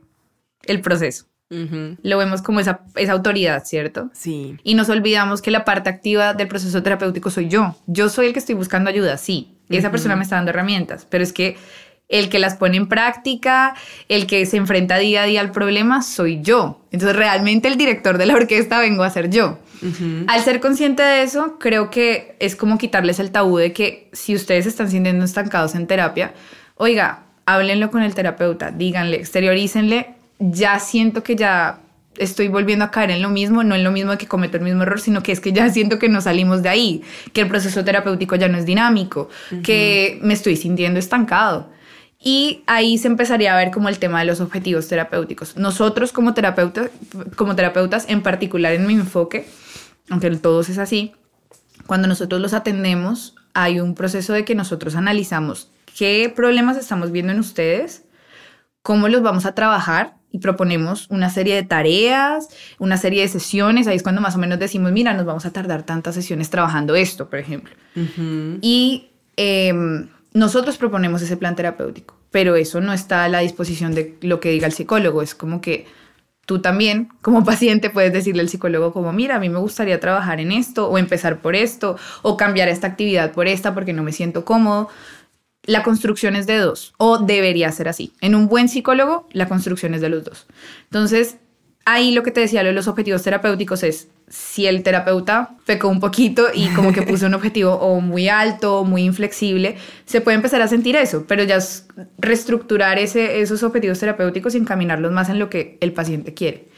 el 0.64 0.82
proceso. 0.82 1.26
Lo 1.50 2.18
vemos 2.18 2.42
como 2.42 2.60
esa, 2.60 2.82
esa 2.96 3.14
autoridad, 3.14 3.64
¿cierto? 3.64 4.10
Sí. 4.14 4.58
Y 4.64 4.76
nos 4.76 4.90
olvidamos 4.90 5.42
que 5.42 5.50
la 5.50 5.64
parte 5.64 5.90
activa 5.90 6.34
del 6.34 6.50
proceso 6.50 6.84
terapéutico 6.84 7.30
soy 7.30 7.48
yo. 7.48 7.78
Yo 7.88 8.10
soy 8.10 8.28
el 8.28 8.34
que 8.34 8.40
estoy 8.40 8.56
buscando 8.56 8.90
ayuda, 8.90 9.18
sí. 9.18 9.58
Y 9.70 9.78
esa 9.78 9.90
persona 9.90 10.18
me 10.18 10.24
está 10.24 10.36
dando 10.36 10.52
herramientas, 10.52 11.08
pero 11.10 11.24
es 11.24 11.32
que 11.32 11.56
el 12.10 12.28
que 12.30 12.40
las 12.40 12.56
pone 12.56 12.76
en 12.76 12.88
práctica, 12.88 13.76
el 14.10 14.28
que 14.28 14.46
se 14.46 14.58
enfrenta 14.58 14.98
día 14.98 15.24
a 15.24 15.26
día 15.26 15.40
al 15.40 15.52
problema, 15.52 16.02
soy 16.02 16.42
yo. 16.42 16.86
Entonces 16.92 17.16
realmente 17.16 17.70
el 17.70 17.78
director 17.78 18.18
de 18.18 18.26
la 18.26 18.34
orquesta 18.34 18.80
vengo 18.80 19.04
a 19.04 19.10
ser 19.10 19.30
yo. 19.30 19.60
Al 20.28 20.42
ser 20.42 20.60
consciente 20.60 21.04
de 21.04 21.22
eso, 21.22 21.58
creo 21.60 21.90
que 21.90 22.36
es 22.40 22.58
como 22.58 22.78
quitarles 22.78 23.20
el 23.20 23.32
tabú 23.32 23.58
de 23.58 23.72
que 23.72 24.10
si 24.12 24.36
ustedes 24.36 24.66
están 24.66 24.90
sintiendo 24.90 25.24
estancados 25.24 25.76
en 25.76 25.88
terapia, 25.88 26.34
oiga, 26.76 27.27
háblenlo 27.48 27.90
con 27.90 28.04
el 28.04 28.14
terapeuta, 28.14 28.72
díganle, 28.72 29.18
exteriorícenle, 29.18 30.14
ya 30.38 30.80
siento 30.80 31.24
que 31.24 31.36
ya 31.36 31.80
estoy 32.18 32.50
volviendo 32.50 32.84
a 32.84 32.92
caer 32.92 33.10
en 33.12 33.22
lo 33.22 33.30
mismo, 33.30 33.64
no 33.64 33.74
en 33.74 33.86
lo 33.86 33.92
mismo 33.92 34.12
de 34.12 34.18
que 34.18 34.28
cometo 34.28 34.58
el 34.58 34.64
mismo 34.64 34.84
error, 34.84 35.00
sino 35.00 35.24
que 35.24 35.32
es 35.32 35.40
que 35.40 35.54
ya 35.54 35.70
siento 35.70 35.98
que 35.98 36.10
no 36.10 36.20
salimos 36.20 36.62
de 36.62 36.70
ahí, 36.70 37.02
que 37.32 37.42
el 37.42 37.48
proceso 37.48 37.86
terapéutico 37.86 38.36
ya 38.36 38.50
no 38.50 38.58
es 38.58 38.66
dinámico, 38.66 39.30
que 39.64 40.20
me 40.22 40.34
estoy 40.34 40.58
sintiendo 40.58 41.00
estancado. 41.00 41.70
Y 42.20 42.64
ahí 42.68 42.98
se 42.98 43.08
empezaría 43.08 43.54
a 43.54 43.58
ver 43.58 43.72
como 43.72 43.88
el 43.88 43.98
tema 43.98 44.20
de 44.20 44.26
los 44.26 44.42
objetivos 44.42 44.90
terapéuticos. 44.90 45.56
Nosotros 45.56 46.12
como 46.12 46.34
terapeutas, 46.34 46.90
como 47.38 47.56
terapeutas, 47.56 48.06
en 48.10 48.24
particular 48.24 48.74
en 48.74 48.88
mi 48.88 48.96
enfoque, 48.96 49.48
aunque 50.10 50.30
todos 50.32 50.68
es 50.68 50.80
así, 50.80 51.14
cuando 51.86 52.10
nosotros 52.10 52.42
los 52.42 52.54
atendemos, 52.54 53.36
hay 53.54 53.80
un 53.80 53.96
proceso 53.96 54.34
de 54.34 54.44
que 54.44 54.54
nosotros 54.54 54.96
analizamos 54.96 55.70
qué 55.98 56.32
problemas 56.34 56.78
estamos 56.78 57.12
viendo 57.12 57.34
en 57.34 57.40
ustedes, 57.40 58.06
cómo 58.84 59.08
los 59.08 59.24
vamos 59.24 59.46
a 59.48 59.56
trabajar 59.56 60.16
y 60.32 60.40
proponemos 60.40 61.08
una 61.10 61.30
serie 61.32 61.56
de 61.56 61.64
tareas, 61.64 62.50
una 62.78 62.98
serie 62.98 63.24
de 63.24 63.28
sesiones. 63.28 63.88
Ahí 63.88 63.96
es 63.96 64.04
cuando 64.04 64.22
más 64.22 64.36
o 64.36 64.38
menos 64.38 64.60
decimos, 64.60 64.92
mira, 64.92 65.14
nos 65.16 65.26
vamos 65.26 65.46
a 65.48 65.52
tardar 65.52 65.84
tantas 65.84 66.14
sesiones 66.14 66.52
trabajando 66.52 66.96
esto, 66.96 67.30
por 67.30 67.40
ejemplo. 67.40 67.74
Y 68.62 69.10
em, 69.38 70.10
nosotros 70.34 70.78
proponemos 70.78 71.24
ese 71.24 71.36
plan 71.36 71.56
terapéutico, 71.56 72.16
pero 72.30 72.56
eso 72.56 72.80
no 72.80 72.94
está 72.94 73.24
a 73.24 73.30
la 73.30 73.40
disposición 73.40 73.96
de 73.96 74.18
lo 74.22 74.40
que 74.40 74.52
diga 74.52 74.68
el 74.68 74.74
psicólogo. 74.74 75.24
Es 75.24 75.34
como 75.34 75.62
que 75.62 75.88
tú 76.46 76.60
también, 76.60 77.10
como 77.24 77.44
paciente, 77.46 77.90
puedes 77.90 78.14
decirle 78.14 78.42
al 78.42 78.50
psicólogo 78.50 78.94
como, 78.94 79.14
mira, 79.14 79.38
a 79.38 79.40
mí 79.40 79.50
me 79.50 79.60
gustaría 79.60 80.00
trabajar 80.00 80.40
en 80.40 80.52
esto, 80.52 80.90
o 80.90 81.00
empezar 81.00 81.42
por 81.42 81.56
esto, 81.56 81.98
o 82.22 82.38
cambiar 82.38 82.68
esta 82.70 82.86
actividad 82.86 83.32
por 83.32 83.48
esta 83.48 83.74
porque 83.74 83.94
no 83.94 84.04
me 84.04 84.12
siento 84.12 84.46
cómodo. 84.46 84.90
La 85.68 85.84
construcción 85.84 86.36
es 86.36 86.48
de 86.48 86.58
dos, 86.58 86.94
o 86.98 87.20
debería 87.20 87.72
ser 87.72 87.90
así. 87.90 88.14
En 88.22 88.36
un 88.36 88.48
buen 88.48 88.70
psicólogo, 88.70 89.28
la 89.34 89.48
construcción 89.48 89.94
es 89.94 90.02
de 90.02 90.10
los 90.10 90.24
dos. 90.24 90.48
Entonces, 90.86 91.38
ahí 91.84 92.12
lo 92.12 92.24
que 92.24 92.32
te 92.32 92.40
decía, 92.40 92.64
lo 92.64 92.70
de 92.70 92.74
los 92.74 92.88
objetivos 92.88 93.22
terapéuticos 93.22 93.84
es 93.84 94.08
si 94.30 94.66
el 94.66 94.82
terapeuta 94.82 95.56
pecó 95.66 95.90
un 95.90 96.00
poquito 96.00 96.48
y 96.54 96.70
como 96.70 96.94
que 96.94 97.02
puso 97.02 97.26
un 97.26 97.34
objetivo 97.36 97.74
o 97.74 98.00
muy 98.00 98.30
alto 98.30 98.80
o 98.80 98.84
muy 98.86 99.04
inflexible, 99.04 99.76
se 100.06 100.22
puede 100.22 100.36
empezar 100.36 100.62
a 100.62 100.70
sentir 100.70 100.96
eso, 100.96 101.26
pero 101.28 101.44
ya 101.44 101.58
es 101.58 101.86
reestructurar 102.18 102.98
ese, 102.98 103.42
esos 103.42 103.62
objetivos 103.64 104.00
terapéuticos 104.00 104.56
y 104.56 104.60
encaminarlos 104.60 105.12
más 105.12 105.30
en 105.30 105.38
lo 105.38 105.50
que 105.50 105.78
el 105.82 105.92
paciente 105.92 106.34
quiere. 106.34 106.70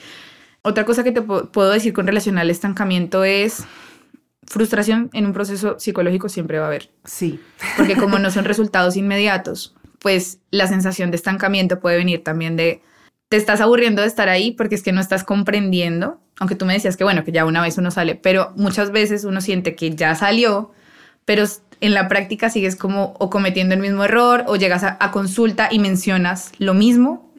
Otra 0.62 0.84
cosa 0.84 1.04
que 1.04 1.12
te 1.12 1.21
puedo 1.21 1.71
decir 1.71 1.93
con 1.93 2.06
relación 2.06 2.38
al 2.38 2.49
estancamiento 2.49 3.23
es 3.23 3.65
frustración 4.45 5.10
en 5.13 5.25
un 5.25 5.34
proceso 5.34 5.80
psicológico 5.80 6.30
siempre 6.30 6.60
va 6.60 6.65
a 6.65 6.67
haber. 6.67 6.91
Sí. 7.06 7.39
Porque 7.78 7.95
como 7.95 8.19
no 8.19 8.32
son 8.32 8.45
resultados 8.45 8.97
inmediatos, 8.97 9.75
pues 9.99 10.39
la 10.52 10.67
sensación 10.67 11.12
de 11.12 11.17
estancamiento 11.17 11.80
puede 11.80 11.97
venir 11.97 12.23
también 12.23 12.56
de 12.56 12.82
te 13.30 13.38
estás 13.38 13.62
aburriendo 13.62 14.02
de 14.02 14.08
estar 14.08 14.28
ahí 14.28 14.52
porque 14.52 14.75
es 14.75 14.82
que 14.82 14.91
no 14.91 15.02
estás 15.02 15.23
comprendiendo, 15.23 16.19
aunque 16.39 16.56
tú 16.56 16.65
me 16.65 16.73
decías 16.73 16.97
que 16.97 17.04
bueno, 17.04 17.23
que 17.23 17.32
ya 17.32 17.45
una 17.45 17.62
vez 17.62 17.78
uno 17.78 17.91
sale, 17.91 18.15
pero 18.15 18.54
muchas 18.56 18.91
veces 18.91 19.23
uno 19.23 19.39
siente 19.39 19.75
que 19.75 19.95
ya 19.95 20.15
salió, 20.15 20.71
pero 21.25 21.45
en 21.80 21.93
la 21.93 22.08
práctica 22.08 22.49
sigues 22.49 22.75
como 22.75 23.13
o 23.19 23.30
cometiendo 23.30 23.75
el 23.75 23.82
mismo 23.82 24.04
error 24.04 24.45
o 24.47 24.56
llegas 24.56 24.84
a, 24.84 25.12
consulta 25.12 25.69
y 25.71 25.78
mencionas 25.78 26.52
lo 26.58 26.73
mismo 26.73 27.30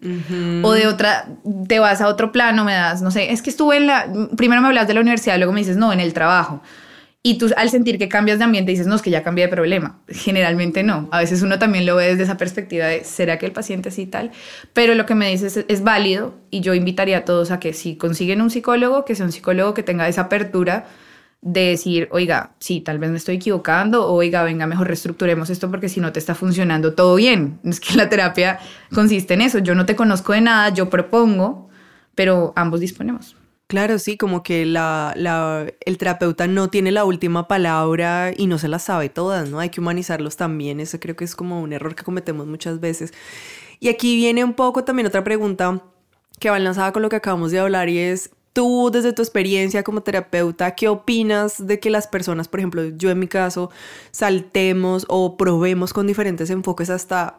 o 0.62 0.72
de 0.72 0.86
otra, 0.86 1.26
te 1.68 1.78
vas 1.78 2.00
a 2.00 2.08
otro 2.08 2.32
plano, 2.32 2.64
me 2.64 2.72
das, 2.72 3.02
no 3.02 3.10
sé, 3.10 3.32
es 3.32 3.42
que 3.42 3.50
estuve 3.50 3.76
en 3.76 3.86
la, 3.86 4.06
primero 4.34 4.62
me 4.62 4.68
hablas 4.68 4.88
de 4.88 4.94
la 4.94 5.00
universidad, 5.00 5.36
luego 5.36 5.52
me 5.52 5.60
dices, 5.60 5.76
no, 5.76 5.92
en 5.92 6.00
el 6.00 6.14
trabajo. 6.14 6.62
Y 7.22 7.36
tú 7.36 7.50
al 7.58 7.68
sentir 7.68 7.98
que 7.98 8.08
cambias 8.08 8.38
de 8.38 8.44
ambiente 8.44 8.70
dices, 8.70 8.86
no, 8.86 8.94
es 8.94 9.02
que 9.02 9.10
ya 9.10 9.22
cambié 9.22 9.44
de 9.44 9.50
problema. 9.50 10.00
Generalmente 10.08 10.82
no. 10.82 11.06
A 11.12 11.18
veces 11.18 11.42
uno 11.42 11.58
también 11.58 11.84
lo 11.84 11.96
ve 11.96 12.06
desde 12.06 12.22
esa 12.22 12.38
perspectiva 12.38 12.86
de, 12.86 13.04
¿será 13.04 13.38
que 13.38 13.44
el 13.44 13.52
paciente 13.52 13.90
sí 13.90 14.06
tal? 14.06 14.30
Pero 14.72 14.94
lo 14.94 15.04
que 15.04 15.14
me 15.14 15.28
dices 15.28 15.62
es, 15.68 15.82
válido 15.82 16.34
y 16.50 16.60
yo 16.60 16.72
invitaría 16.72 17.18
a 17.18 17.24
todos 17.26 17.50
a 17.50 17.60
que 17.60 17.74
si 17.74 17.96
consiguen 17.96 18.40
un 18.40 18.48
psicólogo, 18.48 19.04
que 19.04 19.14
sea 19.14 19.26
un 19.26 19.32
psicólogo 19.32 19.74
que 19.74 19.82
tenga 19.82 20.08
esa 20.08 20.22
apertura 20.22 20.86
de 21.42 21.68
decir, 21.68 22.08
oiga, 22.10 22.52
sí, 22.58 22.80
tal 22.80 22.98
vez 22.98 23.10
me 23.10 23.18
estoy 23.18 23.36
equivocando, 23.36 24.10
oiga, 24.10 24.42
venga, 24.42 24.66
mejor 24.66 24.86
reestructuremos 24.86 25.50
esto 25.50 25.70
porque 25.70 25.90
si 25.90 26.00
no 26.00 26.12
te 26.12 26.20
está 26.20 26.34
funcionando 26.34 26.94
todo 26.94 27.16
bien. 27.16 27.60
Es 27.64 27.80
que 27.80 27.96
la 27.96 28.08
terapia 28.08 28.60
consiste 28.94 29.34
en 29.34 29.42
eso. 29.42 29.58
Yo 29.58 29.74
no 29.74 29.84
te 29.84 29.94
conozco 29.94 30.32
de 30.32 30.40
nada, 30.40 30.70
yo 30.70 30.88
propongo, 30.88 31.68
pero 32.14 32.54
ambos 32.56 32.80
disponemos. 32.80 33.36
Claro, 33.70 34.00
sí, 34.00 34.16
como 34.16 34.42
que 34.42 34.66
la, 34.66 35.14
el 35.86 35.96
terapeuta 35.96 36.48
no 36.48 36.70
tiene 36.70 36.90
la 36.90 37.04
última 37.04 37.46
palabra 37.46 38.32
y 38.36 38.48
no 38.48 38.58
se 38.58 38.66
las 38.66 38.82
sabe 38.82 39.10
todas, 39.10 39.48
¿no? 39.48 39.60
Hay 39.60 39.68
que 39.70 39.80
humanizarlos 39.80 40.36
también, 40.36 40.80
eso 40.80 40.98
creo 40.98 41.14
que 41.14 41.22
es 41.24 41.36
como 41.36 41.60
un 41.62 41.72
error 41.72 41.94
que 41.94 42.02
cometemos 42.02 42.48
muchas 42.48 42.80
veces. 42.80 43.12
Y 43.78 43.88
aquí 43.88 44.16
viene 44.16 44.42
un 44.42 44.54
poco 44.54 44.82
también 44.82 45.06
otra 45.06 45.22
pregunta 45.22 45.84
que 46.40 46.50
va 46.50 46.56
enlazada 46.56 46.90
con 46.92 47.02
lo 47.02 47.08
que 47.10 47.14
acabamos 47.14 47.52
de 47.52 47.60
hablar 47.60 47.88
y 47.88 47.98
es, 47.98 48.30
tú 48.52 48.90
desde 48.92 49.12
tu 49.12 49.22
experiencia 49.22 49.84
como 49.84 50.02
terapeuta, 50.02 50.74
¿qué 50.74 50.88
opinas 50.88 51.64
de 51.64 51.78
que 51.78 51.90
las 51.90 52.08
personas, 52.08 52.48
por 52.48 52.58
ejemplo, 52.58 52.82
yo 52.96 53.10
en 53.10 53.20
mi 53.20 53.28
caso, 53.28 53.70
saltemos 54.10 55.06
o 55.08 55.36
probemos 55.36 55.92
con 55.92 56.08
diferentes 56.08 56.50
enfoques 56.50 56.90
hasta 56.90 57.38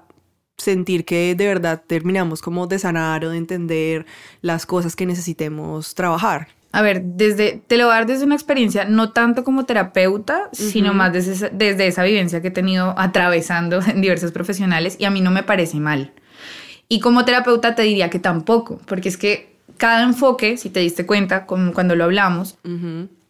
sentir 0.58 1.06
que 1.06 1.36
de 1.36 1.48
verdad 1.48 1.84
terminamos 1.86 2.42
como 2.42 2.68
de 2.68 2.80
sanar 2.80 3.26
o 3.26 3.32
de 3.32 3.38
entender 3.38 4.06
las 4.42 4.66
cosas 4.66 4.96
que 4.96 5.06
necesitemos 5.06 5.96
trabajar. 5.96 6.50
A 6.74 6.82
ver, 6.82 7.02
desde, 7.04 7.62
te 7.68 7.78
lo 7.78 7.86
voy 7.86 7.94
a 7.94 7.96
dar 7.98 8.06
desde 8.06 8.24
una 8.24 8.36
experiencia, 8.36 8.86
no 8.86 9.12
tanto 9.12 9.44
como 9.44 9.66
terapeuta, 9.66 10.50
sino 10.54 10.94
más 10.94 11.12
desde, 11.12 11.50
desde 11.50 11.88
esa 11.88 12.04
vivencia 12.04 12.42
que 12.42 12.48
he 12.48 12.52
tenido 12.52 12.96
atravesando 12.98 13.82
en 13.86 14.02
diversos 14.02 14.32
profesionales 14.32 14.96
y 14.98 15.06
a 15.06 15.10
mí 15.10 15.20
no 15.20 15.32
me 15.32 15.44
parece 15.44 15.80
mal. 15.80 16.14
Y 16.88 17.00
como 17.00 17.26
terapeuta 17.26 17.76
te 17.76 17.84
diría 17.84 18.10
que 18.10 18.20
tampoco, 18.20 18.80
porque 18.86 19.10
es 19.10 19.18
que 19.18 19.58
cada 19.78 20.04
enfoque, 20.04 20.58
si 20.58 20.70
te 20.70 20.80
diste 20.80 21.06
cuenta 21.06 21.46
cuando 21.46 21.96
lo 21.96 22.04
hablamos, 22.04 22.58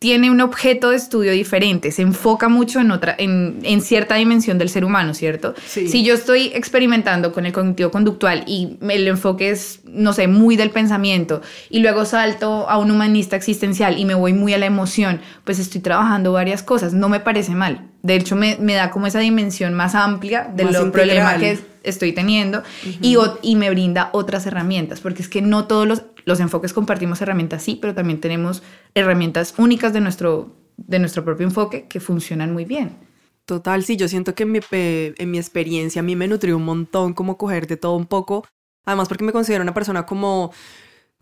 tiene 0.02 0.32
un 0.32 0.42
objeto 0.42 0.90
de 0.90 0.96
estudio 0.96 1.32
diferente, 1.32 1.92
se 1.92 2.02
enfoca 2.02 2.50
mucho 2.50 2.80
en, 2.80 2.90
otra, 2.90 3.14
en, 3.20 3.60
en 3.62 3.82
cierta 3.82 4.16
dimensión 4.16 4.58
del 4.58 4.68
ser 4.68 4.84
humano, 4.84 5.14
¿cierto? 5.14 5.54
Si 5.68 6.04
yo 6.04 6.16
estoy 6.16 6.48
experimentando 6.56 7.32
con 7.32 7.46
el 7.46 7.54
cognitivo 7.54 7.92
conductual 7.92 8.44
y 8.48 8.80
el 8.90 9.08
enfoque 9.08 9.52
es, 9.52 9.82
no 9.86 10.12
sé, 10.14 10.28
muy 10.28 10.56
del 10.56 10.72
pensamiento 10.72 11.44
y 11.70 11.82
luego 11.82 12.06
salto 12.06 12.68
a 12.68 12.80
un 12.80 12.90
humanista 12.90 13.36
existencial 13.36 14.00
y 14.00 14.06
me 14.06 14.16
voy 14.16 14.34
muy 14.34 14.56
a 14.56 14.58
la 14.58 14.66
emoción, 14.66 15.22
pues 15.44 15.60
estoy 15.60 15.82
trabajando 15.82 16.32
varias 16.32 16.64
cosas, 16.64 16.94
no 16.94 17.08
me 17.08 17.20
parece 17.20 17.54
mal. 17.54 17.88
De 18.02 18.16
hecho, 18.16 18.36
me, 18.36 18.58
me 18.60 18.74
da 18.74 18.90
como 18.90 19.06
esa 19.06 19.20
dimensión 19.20 19.76
más 19.76 19.94
amplia 19.94 20.50
del 20.52 20.70
problema 20.92 21.38
que 21.38 21.60
estoy 21.84 22.12
teniendo 22.12 22.64
y, 23.02 23.18
y 23.42 23.56
me 23.56 23.70
brinda 23.70 24.10
otras 24.14 24.46
herramientas, 24.46 25.00
porque 25.00 25.22
es 25.22 25.30
que 25.30 25.42
no 25.42 25.66
todos 25.66 25.88
los 25.88 26.02
los 26.26 26.40
enfoques 26.40 26.74
compartimos 26.74 27.22
herramientas, 27.22 27.64
sí, 27.64 27.78
pero 27.82 27.94
también 27.94 28.20
tenemos 28.20 28.64
herramientas 28.94 29.54
únicas 29.58 29.94
de 29.94 30.02
nuestro, 30.02 30.56
de 30.78 31.00
nuestro 31.00 31.24
propio 31.24 31.46
enfoque 31.46 31.88
que 31.88 32.00
funcionan 32.00 32.54
muy 32.54 32.66
bien. 32.66 32.98
Total, 33.46 33.84
sí, 33.84 33.98
yo 33.98 34.08
siento 34.08 34.36
que 34.36 34.44
en 34.44 34.52
mi, 34.52 34.60
en 34.72 35.32
mi 35.32 35.38
experiencia 35.38 36.00
a 36.00 36.04
mí 36.04 36.16
me 36.16 36.28
nutrió 36.28 36.58
un 36.58 36.66
montón 36.66 37.14
como 37.14 37.38
coger 37.38 37.68
de 37.68 37.78
todo 37.78 37.96
un 37.96 38.06
poco, 38.06 38.46
además 38.86 39.08
porque 39.08 39.24
me 39.24 39.32
considero 39.32 39.64
una 39.64 39.74
persona 39.74 40.06
como 40.06 40.52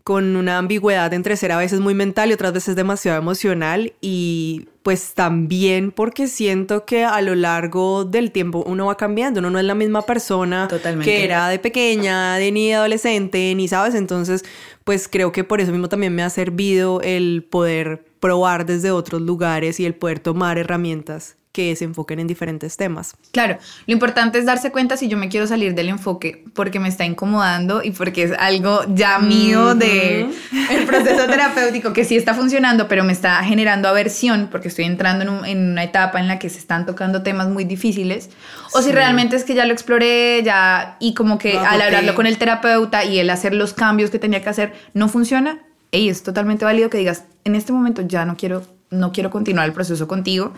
con 0.04 0.36
una 0.36 0.58
ambigüedad 0.58 1.12
entre 1.12 1.36
ser 1.36 1.52
a 1.52 1.58
veces 1.58 1.80
muy 1.80 1.94
mental 1.94 2.30
y 2.30 2.32
otras 2.32 2.52
veces 2.52 2.76
demasiado 2.76 3.18
emocional 3.18 3.92
y 4.00 4.68
pues 4.82 5.14
también 5.14 5.92
porque 5.92 6.26
siento 6.26 6.84
que 6.86 7.04
a 7.04 7.20
lo 7.20 7.34
largo 7.34 8.04
del 8.04 8.30
tiempo 8.30 8.64
uno 8.66 8.86
va 8.86 8.96
cambiando, 8.96 9.40
uno 9.40 9.50
no 9.50 9.58
es 9.58 9.64
la 9.64 9.74
misma 9.74 10.02
persona 10.06 10.68
que 11.02 11.24
era 11.24 11.48
de 11.48 11.58
pequeña, 11.58 12.36
de 12.36 12.50
ni 12.50 12.72
adolescente, 12.72 13.54
ni 13.54 13.68
sabes, 13.68 13.94
entonces 13.94 14.44
pues 14.84 15.08
creo 15.08 15.32
que 15.32 15.44
por 15.44 15.60
eso 15.60 15.72
mismo 15.72 15.88
también 15.88 16.14
me 16.14 16.22
ha 16.22 16.30
servido 16.30 17.00
el 17.02 17.46
poder 17.48 18.04
probar 18.20 18.64
desde 18.64 18.90
otros 18.90 19.20
lugares 19.20 19.80
y 19.80 19.86
el 19.86 19.94
poder 19.94 20.20
tomar 20.20 20.58
herramientas 20.58 21.36
que 21.60 21.76
se 21.76 21.84
enfoquen 21.84 22.20
en 22.20 22.26
diferentes 22.26 22.76
temas. 22.78 23.14
Claro, 23.32 23.58
lo 23.86 23.92
importante 23.92 24.38
es 24.38 24.46
darse 24.46 24.72
cuenta 24.72 24.96
si 24.96 25.08
yo 25.08 25.18
me 25.18 25.28
quiero 25.28 25.46
salir 25.46 25.74
del 25.74 25.90
enfoque 25.90 26.44
porque 26.54 26.80
me 26.80 26.88
está 26.88 27.04
incomodando 27.04 27.82
y 27.82 27.90
porque 27.90 28.22
es 28.22 28.32
algo 28.38 28.84
ya 28.94 29.18
mío 29.18 29.74
de 29.74 30.26
el 30.70 30.86
proceso 30.86 31.26
terapéutico 31.26 31.92
que 31.92 32.04
sí 32.04 32.16
está 32.16 32.32
funcionando, 32.32 32.88
pero 32.88 33.04
me 33.04 33.12
está 33.12 33.44
generando 33.44 33.88
aversión 33.88 34.48
porque 34.50 34.68
estoy 34.68 34.86
entrando 34.86 35.44
en, 35.44 35.70
una 35.72 35.84
etapa 35.84 36.18
en 36.18 36.28
la 36.28 36.38
que 36.38 36.48
se 36.48 36.58
están 36.58 36.86
tocando 36.86 37.22
temas 37.22 37.48
muy 37.48 37.64
difíciles, 37.64 38.30
o 38.72 38.80
si 38.80 38.90
realmente 38.90 39.36
es 39.36 39.44
que 39.44 39.54
ya 39.54 39.66
lo 39.66 39.74
exploré, 39.74 40.42
ya 40.42 40.96
y 40.98 41.12
como 41.12 41.36
que 41.36 41.58
al 41.58 41.82
hablarlo 41.82 42.14
con 42.14 42.26
el 42.26 42.38
terapeuta 42.38 43.04
y 43.04 43.18
el 43.18 43.28
hacer 43.28 43.52
los 43.52 43.74
cambios 43.74 44.10
que 44.10 44.18
tenía 44.18 44.42
que 44.42 44.48
hacer 44.48 44.72
no 44.94 45.08
funciona, 45.08 45.58
y 45.92 46.08
es 46.08 46.22
totalmente 46.22 46.64
válido 46.64 46.88
que 46.88 46.96
digas, 46.96 47.24
en 47.44 47.54
este 47.54 47.72
momento 47.72 48.00
ya 48.00 48.24
no 48.24 48.36
quiero 48.36 48.79
no 48.90 49.12
quiero 49.12 49.30
continuar 49.30 49.66
el 49.66 49.72
proceso 49.72 50.06
contigo 50.08 50.52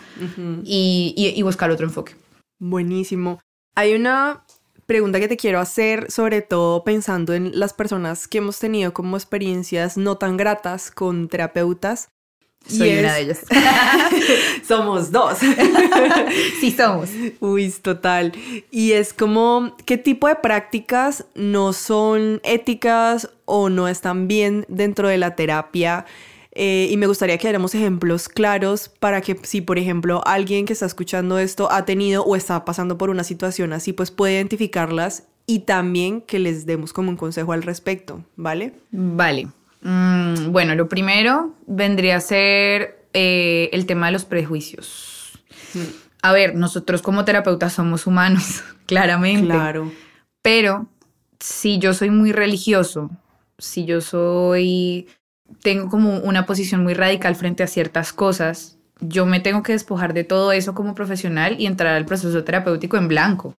y, 0.64 1.40
buscar 1.42 1.70
otro 1.70 1.86
enfoque. 1.86 2.14
Buenísimo. 2.58 3.40
Hay 3.74 3.94
una 3.94 4.44
pregunta 4.86 5.20
que 5.20 5.28
te 5.28 5.36
quiero 5.36 5.60
hacer, 5.60 6.10
sobre 6.10 6.42
todo 6.42 6.84
pensando 6.84 7.34
en 7.34 7.58
las 7.58 7.72
personas 7.72 8.28
que 8.28 8.38
hemos 8.38 8.58
tenido 8.58 8.92
como 8.92 9.16
experiencias 9.16 9.96
no 9.96 10.16
tan 10.16 10.36
gratas 10.36 10.90
con 10.90 11.28
terapeutas. 11.28 12.08
Soy 12.66 12.98
una 12.98 13.14
de 13.14 13.22
ellas. 13.22 13.40
somos 14.66 15.10
dos. 15.10 15.38
sí, 16.60 16.70
somos. 16.70 17.10
Uy, 17.40 17.70
total. 17.82 18.32
Y 18.70 18.92
es 18.92 19.12
como, 19.12 19.76
¿qué 19.84 19.98
tipo 19.98 20.28
de 20.28 20.36
prácticas 20.36 21.24
no 21.34 21.72
son 21.72 22.40
éticas 22.44 23.30
o 23.46 23.68
no 23.68 23.88
están 23.88 24.28
bien 24.28 24.64
dentro 24.68 25.08
de 25.08 25.18
la 25.18 25.34
terapia? 25.34 26.06
Eh, 26.54 26.88
y 26.90 26.96
me 26.98 27.06
gustaría 27.06 27.38
que 27.38 27.46
diéramos 27.46 27.74
ejemplos 27.74 28.28
claros 28.28 28.90
para 28.90 29.22
que 29.22 29.38
si, 29.42 29.62
por 29.62 29.78
ejemplo, 29.78 30.22
alguien 30.26 30.66
que 30.66 30.74
está 30.74 30.84
escuchando 30.84 31.38
esto 31.38 31.70
ha 31.72 31.86
tenido 31.86 32.24
o 32.24 32.36
está 32.36 32.64
pasando 32.66 32.98
por 32.98 33.08
una 33.08 33.24
situación 33.24 33.72
así, 33.72 33.94
pues 33.94 34.10
puede 34.10 34.34
identificarlas 34.34 35.24
y 35.46 35.60
también 35.60 36.20
que 36.20 36.38
les 36.38 36.66
demos 36.66 36.92
como 36.92 37.10
un 37.10 37.16
consejo 37.16 37.52
al 37.52 37.62
respecto, 37.62 38.24
¿vale? 38.36 38.74
Vale. 38.90 39.48
Mm, 39.80 40.52
bueno, 40.52 40.74
lo 40.74 40.88
primero 40.88 41.54
vendría 41.66 42.16
a 42.16 42.20
ser 42.20 43.06
eh, 43.14 43.70
el 43.72 43.86
tema 43.86 44.06
de 44.06 44.12
los 44.12 44.26
prejuicios. 44.26 45.32
Hmm. 45.74 45.80
A 46.22 46.32
ver, 46.32 46.54
nosotros 46.54 47.02
como 47.02 47.24
terapeutas 47.24 47.72
somos 47.72 48.06
humanos, 48.06 48.62
claramente. 48.86 49.46
Claro. 49.46 49.90
Pero 50.42 50.86
si 51.40 51.78
yo 51.78 51.94
soy 51.94 52.10
muy 52.10 52.30
religioso, 52.30 53.10
si 53.58 53.84
yo 53.84 54.00
soy 54.00 55.08
tengo 55.60 55.88
como 55.88 56.18
una 56.18 56.46
posición 56.46 56.82
muy 56.82 56.94
radical 56.94 57.34
frente 57.36 57.62
a 57.62 57.66
ciertas 57.66 58.12
cosas, 58.12 58.78
yo 59.00 59.26
me 59.26 59.40
tengo 59.40 59.62
que 59.62 59.72
despojar 59.72 60.14
de 60.14 60.24
todo 60.24 60.52
eso 60.52 60.74
como 60.74 60.94
profesional 60.94 61.56
y 61.58 61.66
entrar 61.66 61.94
al 61.94 62.06
proceso 62.06 62.44
terapéutico 62.44 62.96
en 62.96 63.08
blanco, 63.08 63.54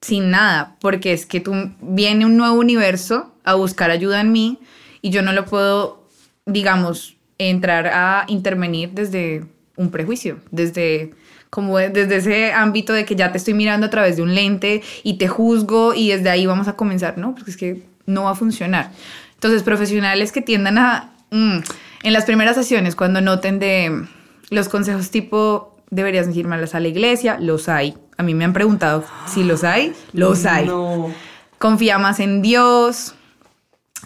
sin 0.00 0.30
nada, 0.30 0.76
porque 0.80 1.12
es 1.12 1.26
que 1.26 1.40
tú 1.40 1.54
viene 1.80 2.26
un 2.26 2.36
nuevo 2.36 2.58
universo 2.58 3.32
a 3.44 3.54
buscar 3.54 3.90
ayuda 3.90 4.20
en 4.20 4.32
mí 4.32 4.58
y 5.00 5.10
yo 5.10 5.22
no 5.22 5.32
lo 5.32 5.44
puedo, 5.44 6.06
digamos, 6.46 7.16
entrar 7.38 7.86
a 7.86 8.24
intervenir 8.28 8.90
desde 8.90 9.44
un 9.76 9.90
prejuicio, 9.90 10.40
desde 10.50 11.12
como 11.48 11.78
desde 11.78 12.16
ese 12.16 12.52
ámbito 12.52 12.92
de 12.92 13.04
que 13.04 13.16
ya 13.16 13.32
te 13.32 13.38
estoy 13.38 13.54
mirando 13.54 13.86
a 13.86 13.90
través 13.90 14.16
de 14.16 14.22
un 14.22 14.34
lente 14.34 14.82
y 15.02 15.18
te 15.18 15.26
juzgo 15.26 15.94
y 15.94 16.10
desde 16.10 16.30
ahí 16.30 16.46
vamos 16.46 16.68
a 16.68 16.76
comenzar, 16.76 17.18
¿no? 17.18 17.34
Porque 17.34 17.50
es 17.50 17.56
que 17.56 17.82
no 18.06 18.24
va 18.24 18.30
a 18.30 18.34
funcionar. 18.34 18.92
Entonces, 19.34 19.62
profesionales 19.62 20.32
que 20.32 20.42
tiendan 20.42 20.78
a, 20.78 21.10
mm, 21.30 21.58
en 22.02 22.12
las 22.12 22.24
primeras 22.24 22.56
sesiones, 22.56 22.96
cuando 22.96 23.20
noten 23.20 23.58
de 23.58 24.06
los 24.50 24.68
consejos 24.68 25.10
tipo, 25.10 25.76
deberías 25.90 26.34
ir 26.34 26.46
más 26.46 26.74
a 26.74 26.80
la 26.80 26.88
iglesia, 26.88 27.38
los 27.40 27.68
hay. 27.68 27.96
A 28.16 28.22
mí 28.22 28.34
me 28.34 28.44
han 28.44 28.52
preguntado 28.52 29.04
si 29.26 29.44
los 29.44 29.64
hay, 29.64 29.92
los 30.12 30.44
hay. 30.46 30.66
No. 30.66 31.12
Confía 31.58 31.98
más 31.98 32.20
en 32.20 32.42
Dios. 32.42 33.14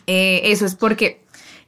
Eh, 0.07 0.43
eso 0.45 0.67
es 0.67 0.75
porque 0.75 1.25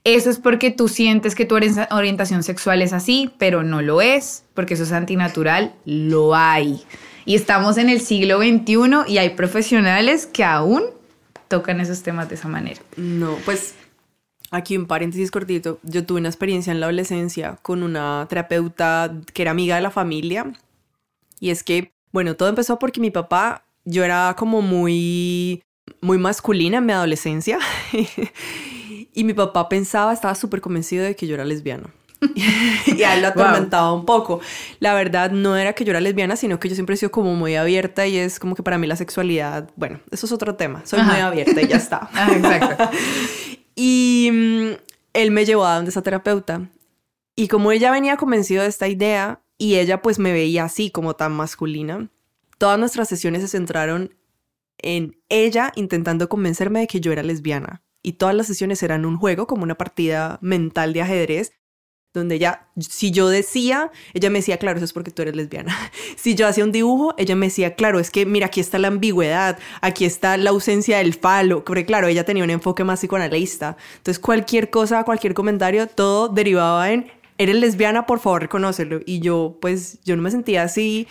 eso 0.07 0.31
es 0.31 0.39
porque 0.39 0.71
tú 0.71 0.87
sientes 0.87 1.35
que 1.35 1.47
tu 1.47 1.57
orientación 1.57 2.45
sexual 2.45 2.81
es 2.81 2.93
así, 2.93 3.33
pero 3.39 3.65
no 3.65 3.83
lo 3.83 4.01
es, 4.01 4.45
porque 4.55 4.75
eso 4.75 4.85
es 4.85 4.93
antinatural, 4.93 5.75
lo 5.85 6.37
hay. 6.37 6.81
Y 7.25 7.35
estamos 7.35 7.77
en 7.77 7.89
el 7.89 8.01
siglo 8.01 8.39
XXI 8.39 9.13
y 9.13 9.19
hay 9.19 9.31
profesionales 9.31 10.27
que 10.27 10.45
aún 10.45 10.85
tocan 11.49 11.81
esos 11.81 12.05
temas 12.05 12.29
de 12.29 12.37
esa 12.37 12.47
manera. 12.47 12.81
No, 12.97 13.37
pues 13.45 13.75
aquí 14.51 14.77
un 14.77 14.87
paréntesis 14.87 15.31
cortito, 15.31 15.79
yo 15.83 16.05
tuve 16.05 16.21
una 16.21 16.29
experiencia 16.29 16.73
en 16.73 16.81
la 16.81 16.87
adolescencia 16.87 17.59
con 17.63 17.83
una 17.83 18.27
terapeuta 18.29 19.15
que 19.33 19.43
era 19.43 19.51
amiga 19.51 19.77
de 19.77 19.83
la 19.83 19.91
familia 19.91 20.53
y 21.41 21.51
es 21.51 21.63
que, 21.63 21.93
bueno, 22.13 22.35
todo 22.37 22.49
empezó 22.49 22.79
porque 22.79 23.01
mi 23.01 23.11
papá, 23.11 23.65
yo 23.85 24.05
era 24.05 24.35
como 24.39 24.63
muy, 24.63 25.63
muy 26.01 26.19
masculina 26.19 26.79
en 26.79 26.87
mi 26.87 26.93
adolescencia 26.93 27.59
Y 29.17 29.25
mi 29.25 29.33
papá 29.33 29.67
pensaba, 29.71 30.13
estaba 30.13 30.35
súper 30.35 30.61
convencido 30.61 31.03
de 31.03 31.17
que 31.17 31.27
yo 31.27 31.35
era 31.35 31.45
lesbiana. 31.47 31.89
y 32.87 33.03
a 33.03 33.15
él 33.15 33.23
lo 33.23 33.29
atormentaba 33.29 33.95
un 33.95 34.05
poco. 34.05 34.41
La 34.79 34.93
verdad 34.93 35.31
no 35.31 35.57
era 35.57 35.73
que 35.73 35.87
yo 35.87 35.91
era 35.93 36.03
lesbiana, 36.03 36.37
sino 36.37 36.61
que 36.61 36.69
yo 36.69 36.75
siempre 36.75 36.97
he 36.97 36.99
sido 36.99 37.11
como 37.11 37.35
muy 37.35 37.57
abierta 37.57 38.07
y 38.07 38.19
es 38.19 38.39
como 38.39 38.55
que 38.55 38.63
para 38.63 38.77
mí 38.77 38.87
la 38.87 38.97
sexualidad, 38.97 39.71
bueno, 39.75 40.01
eso 40.11 40.27
es 40.27 40.33
otro 40.33 40.57
tema. 40.57 40.83
Soy 40.85 41.01
muy 41.01 41.17
abierta 41.17 41.63
y 41.63 41.67
ya 41.67 41.77
está. 41.77 42.11
Ah, 42.15 42.29
exacto. 42.31 42.91
Y 43.77 44.31
mm, 44.33 44.71
él 45.13 45.31
me 45.31 45.45
llevó 45.45 45.67
a 45.67 45.77
donde 45.77 45.91
esa 45.91 46.03
terapeuta. 46.03 46.69
Y 47.37 47.49
como 47.49 47.71
ella 47.71 47.93
venía 47.93 48.17
convencida 48.17 48.63
de 48.63 48.69
esta 48.69 48.89
idea 48.89 49.43
y 49.59 49.77
ella 49.77 50.03
pues 50.03 50.19
me 50.19 50.33
veía 50.33 50.65
así 50.65 50.91
como 50.91 51.15
tan 51.15 51.33
masculina, 51.33 52.11
todas 52.59 52.79
nuestras 52.79 53.09
sesiones 53.09 53.43
se 53.43 53.49
centraron 53.49 54.15
en 54.79 55.21
ella 55.29 55.73
intentando 55.77 56.29
convencerme 56.29 56.81
de 56.81 56.87
que 56.87 57.01
yo 57.01 57.13
era 57.13 57.23
lesbiana 57.23 57.83
y 58.03 58.15
todas 58.15 58.35
las 58.35 58.47
sesiones 58.47 58.83
eran 58.83 59.05
un 59.05 59.17
juego, 59.17 59.47
como 59.47 59.65
una 59.65 59.75
partida 59.75 60.39
mental 60.41 60.93
de 60.93 61.03
ajedrez, 61.03 61.53
donde 62.21 62.37
ella, 62.37 62.67
si 62.79 63.11
yo 63.11 63.29
decía, 63.29 63.91
ella 64.15 64.31
me 64.31 64.39
decía, 64.39 64.59
claro, 64.59 64.79
eso 64.79 64.85
es 64.85 64.93
porque 64.93 65.11
tú 65.11 65.23
eres 65.23 65.37
lesbiana. 65.37 65.77
Si 66.17 66.35
yo 66.35 66.47
hacía 66.47 66.65
un 66.65 66.73
dibujo, 66.73 67.15
ella 67.19 67.37
me 67.37 67.47
decía, 67.47 67.75
claro, 67.75 68.01
es 68.01 68.11
que 68.11 68.27
mira, 68.27 68.47
aquí 68.47 68.61
está 68.61 68.79
la 68.79 68.89
ambigüedad, 68.89 69.59
aquí 69.81 70.05
está 70.05 70.37
la 70.37 70.51
ausencia 70.51 70.99
del 70.99 71.15
falo, 71.15 71.65
porque 71.65 71.85
claro, 71.85 72.09
ella 72.09 72.25
tenía 72.25 72.43
un 72.43 72.51
enfoque 72.51 72.85
más 72.85 73.01
psicoanalista. 73.01 73.77
Entonces, 73.99 74.19
cualquier 74.19 74.71
cosa, 74.71 75.05
cualquier 75.05 75.35
comentario, 75.35 75.87
todo 75.87 76.29
derivaba 76.29 76.91
en, 76.91 77.11
eres 77.39 77.57
lesbiana, 77.57 78.07
por 78.07 78.19
favor, 78.19 78.43
reconócelo. 78.43 79.01
Y 79.07 79.21
yo, 79.21 79.59
pues, 79.61 80.01
yo 80.05 80.17
no 80.17 80.23
me 80.23 80.31
sentía 80.31 80.63
así 80.63 81.07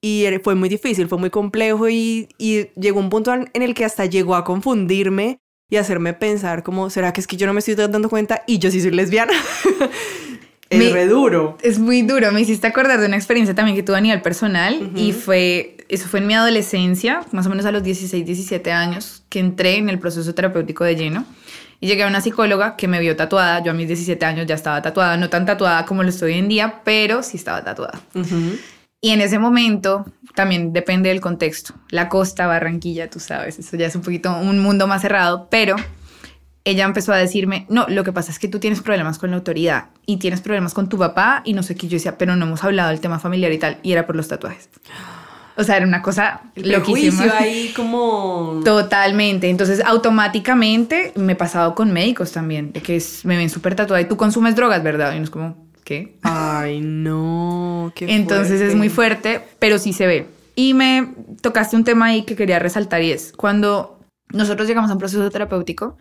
y 0.00 0.26
fue 0.42 0.54
muy 0.54 0.68
difícil, 0.68 1.08
fue 1.08 1.18
muy 1.18 1.30
complejo 1.30 1.88
y, 1.88 2.28
y 2.38 2.68
llegó 2.78 3.00
un 3.00 3.10
punto 3.10 3.34
en 3.34 3.62
el 3.62 3.74
que 3.74 3.84
hasta 3.84 4.06
llegó 4.06 4.36
a 4.36 4.44
confundirme 4.44 5.40
y 5.68 5.76
hacerme 5.76 6.14
pensar 6.14 6.62
como, 6.62 6.90
¿será 6.90 7.12
que 7.12 7.20
es 7.20 7.26
que 7.26 7.36
yo 7.36 7.46
no 7.46 7.52
me 7.52 7.58
estoy 7.58 7.74
dando 7.74 8.08
cuenta 8.08 8.42
y 8.46 8.58
yo 8.58 8.70
sí 8.70 8.80
soy 8.80 8.92
lesbiana? 8.92 9.32
es 10.70 10.92
re 10.92 11.06
duro. 11.06 11.56
Es 11.62 11.78
muy 11.78 12.02
duro. 12.02 12.32
Me 12.32 12.40
hiciste 12.40 12.66
acordar 12.66 13.00
de 13.00 13.06
una 13.06 13.16
experiencia 13.16 13.54
también 13.54 13.76
que 13.76 13.82
tuve 13.82 13.96
a 13.96 14.00
nivel 14.00 14.22
personal 14.22 14.90
y 14.94 15.12
fue, 15.12 15.76
eso 15.88 16.08
fue 16.08 16.20
en 16.20 16.26
mi 16.26 16.34
adolescencia, 16.34 17.20
más 17.32 17.46
o 17.46 17.50
menos 17.50 17.66
a 17.66 17.72
los 17.72 17.82
16, 17.82 18.24
17 18.24 18.72
años, 18.72 19.24
que 19.28 19.38
entré 19.38 19.76
en 19.76 19.88
el 19.88 19.98
proceso 19.98 20.34
terapéutico 20.34 20.84
de 20.84 20.96
lleno. 20.96 21.24
Y 21.78 21.88
llegué 21.88 22.04
a 22.04 22.06
una 22.06 22.20
psicóloga 22.20 22.74
que 22.76 22.88
me 22.88 23.00
vio 23.00 23.16
tatuada. 23.16 23.62
Yo 23.62 23.72
a 23.72 23.74
mis 23.74 23.86
17 23.86 24.24
años 24.24 24.46
ya 24.46 24.54
estaba 24.54 24.80
tatuada, 24.80 25.16
no 25.16 25.28
tan 25.28 25.44
tatuada 25.44 25.84
como 25.84 26.02
lo 26.02 26.08
estoy 26.08 26.32
hoy 26.32 26.38
en 26.38 26.48
día, 26.48 26.80
pero 26.84 27.22
sí 27.22 27.36
estaba 27.36 27.62
tatuada. 27.62 28.00
Y 29.02 29.10
en 29.10 29.20
ese 29.20 29.38
momento, 29.38 30.06
también 30.34 30.72
depende 30.72 31.10
del 31.10 31.20
contexto. 31.20 31.74
La 31.90 32.08
costa, 32.08 32.46
Barranquilla, 32.46 33.10
tú 33.10 33.20
sabes, 33.20 33.58
eso 33.58 33.76
ya 33.76 33.86
es 33.86 33.94
un 33.94 34.02
poquito 34.02 34.34
un 34.36 34.58
mundo 34.58 34.86
más 34.86 35.02
cerrado, 35.02 35.48
pero 35.50 35.76
ella 36.66 36.84
empezó 36.84 37.12
a 37.12 37.16
decirme, 37.16 37.64
no, 37.68 37.86
lo 37.88 38.02
que 38.02 38.12
pasa 38.12 38.32
es 38.32 38.40
que 38.40 38.48
tú 38.48 38.58
tienes 38.58 38.82
problemas 38.82 39.18
con 39.18 39.30
la 39.30 39.36
autoridad 39.36 39.86
y 40.04 40.16
tienes 40.16 40.40
problemas 40.40 40.74
con 40.74 40.88
tu 40.88 40.98
papá 40.98 41.42
y 41.44 41.52
no 41.52 41.62
sé 41.62 41.76
qué. 41.76 41.86
Yo 41.86 41.94
decía, 41.94 42.18
pero 42.18 42.34
no 42.34 42.44
hemos 42.44 42.64
hablado 42.64 42.90
del 42.90 43.00
tema 43.00 43.20
familiar 43.20 43.52
y 43.52 43.58
tal, 43.58 43.78
y 43.84 43.92
era 43.92 44.04
por 44.04 44.16
los 44.16 44.26
tatuajes. 44.26 44.68
O 45.56 45.62
sea, 45.62 45.76
era 45.76 45.86
una 45.86 46.02
cosa 46.02 46.42
loquísima. 46.56 47.22
ahí 47.38 47.72
como... 47.74 48.62
Totalmente. 48.64 49.48
Entonces, 49.48 49.80
automáticamente 49.84 51.12
me 51.14 51.34
he 51.34 51.36
pasado 51.36 51.76
con 51.76 51.92
médicos 51.92 52.32
también, 52.32 52.72
de 52.72 52.82
que 52.82 53.00
me 53.22 53.36
ven 53.36 53.48
súper 53.48 53.76
tatuada 53.76 54.00
y 54.02 54.06
tú 54.06 54.16
consumes 54.16 54.56
drogas, 54.56 54.82
¿verdad? 54.82 55.14
Y 55.14 55.18
no 55.18 55.24
es 55.24 55.30
como, 55.30 55.68
¿qué? 55.84 56.18
Ay, 56.22 56.80
no, 56.82 57.92
qué 57.94 58.12
Entonces 58.12 58.60
es 58.60 58.74
muy 58.74 58.88
fuerte, 58.88 59.40
pero 59.60 59.78
sí 59.78 59.92
se 59.92 60.08
ve. 60.08 60.26
Y 60.56 60.74
me 60.74 61.14
tocaste 61.42 61.76
un 61.76 61.84
tema 61.84 62.06
ahí 62.06 62.22
que 62.24 62.34
quería 62.34 62.58
resaltar 62.58 63.02
y 63.02 63.12
es 63.12 63.32
cuando 63.32 64.00
nosotros 64.32 64.66
llegamos 64.66 64.90
a 64.90 64.94
un 64.94 64.98
proceso 64.98 65.30
terapéutico, 65.30 65.96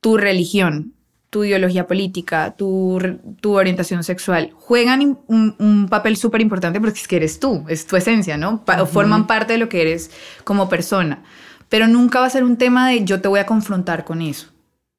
tu 0.00 0.16
religión, 0.16 0.92
tu 1.30 1.44
ideología 1.44 1.86
política, 1.86 2.54
tu, 2.56 2.98
tu 3.40 3.56
orientación 3.56 4.04
sexual 4.04 4.52
juegan 4.54 5.18
un, 5.26 5.86
papel 5.90 6.16
súper 6.16 6.40
importante 6.40 6.80
porque 6.80 7.00
es 7.00 7.08
que 7.08 7.16
eres 7.16 7.40
tú, 7.40 7.64
es 7.68 7.86
tu 7.86 7.96
esencia, 7.96 8.36
¿no? 8.36 8.64
Forman 8.90 9.26
parte 9.26 9.54
de 9.54 9.58
lo 9.58 9.68
que 9.68 9.82
eres 9.82 10.10
como 10.44 10.68
persona. 10.68 11.22
Pero 11.68 11.88
nunca 11.88 12.20
va 12.20 12.26
a 12.26 12.30
ser 12.30 12.44
un 12.44 12.56
tema 12.56 12.88
de 12.88 13.04
yo 13.04 13.20
te 13.20 13.28
voy 13.28 13.40
a 13.40 13.46
confrontar 13.46 14.04
con 14.04 14.22
eso 14.22 14.55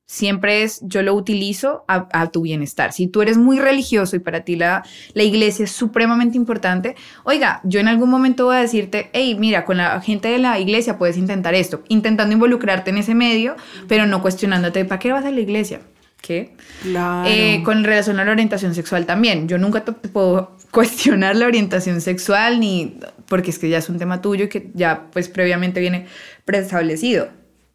siempre 0.07 0.63
es 0.63 0.79
yo 0.83 1.03
lo 1.03 1.13
utilizo 1.13 1.83
a, 1.87 2.31
tu 2.31 2.41
bienestar. 2.41 2.93
Si 2.93 3.07
tú 3.07 3.21
eres 3.21 3.37
muy 3.37 3.59
religioso 3.59 4.15
y 4.15 4.19
para 4.19 4.41
ti 4.41 4.55
la, 4.55 4.83
la 5.13 5.23
iglesia 5.23 5.65
es 5.65 5.71
supremamente 5.71 6.37
importante, 6.37 6.95
oiga, 7.23 7.61
yo 7.63 7.79
en 7.79 7.89
algún 7.89 8.09
momento 8.09 8.45
voy 8.45 8.55
a 8.55 8.59
decirte, 8.59 9.09
hey, 9.13 9.35
mira, 9.37 9.65
con 9.65 9.77
la 9.77 9.99
gente 10.01 10.29
de 10.29 10.39
la 10.39 10.59
iglesia 10.59 10.97
puedes 10.97 11.17
intentar 11.17 11.53
esto, 11.53 11.83
intentando 11.89 12.33
involucrarte 12.33 12.89
en 12.89 12.97
ese 12.97 13.13
medio, 13.13 13.55
pero 13.87 14.07
no 14.07 14.21
cuestionándote, 14.21 14.85
¿para 14.85 14.99
qué 14.99 15.11
vas 15.11 15.25
a 15.25 15.31
la 15.31 15.41
iglesia? 15.41 15.81
¿Qué? 16.21 16.55
Claro. 16.81 17.29
Eh, 17.29 17.61
con 17.63 17.83
relación 17.83 18.19
a 18.19 18.25
la 18.25 18.31
orientación 18.31 18.73
sexual 18.73 19.05
también. 19.05 19.47
Yo 19.47 19.57
nunca 19.57 19.85
te 19.85 19.91
puedo 19.91 20.57
cuestionar 20.71 21.35
la 21.35 21.45
orientación 21.45 22.01
sexual 22.01 22.59
ni 22.59 22.97
porque 23.27 23.51
es 23.51 23.59
que 23.59 23.69
ya 23.69 23.77
es 23.77 23.89
un 23.89 23.99
tema 23.99 24.21
tuyo 24.21 24.45
y 24.45 24.49
que 24.49 24.71
ya 24.73 25.07
pues 25.11 25.27
previamente 25.27 25.79
viene 25.79 26.07
preestablecido 26.45 27.27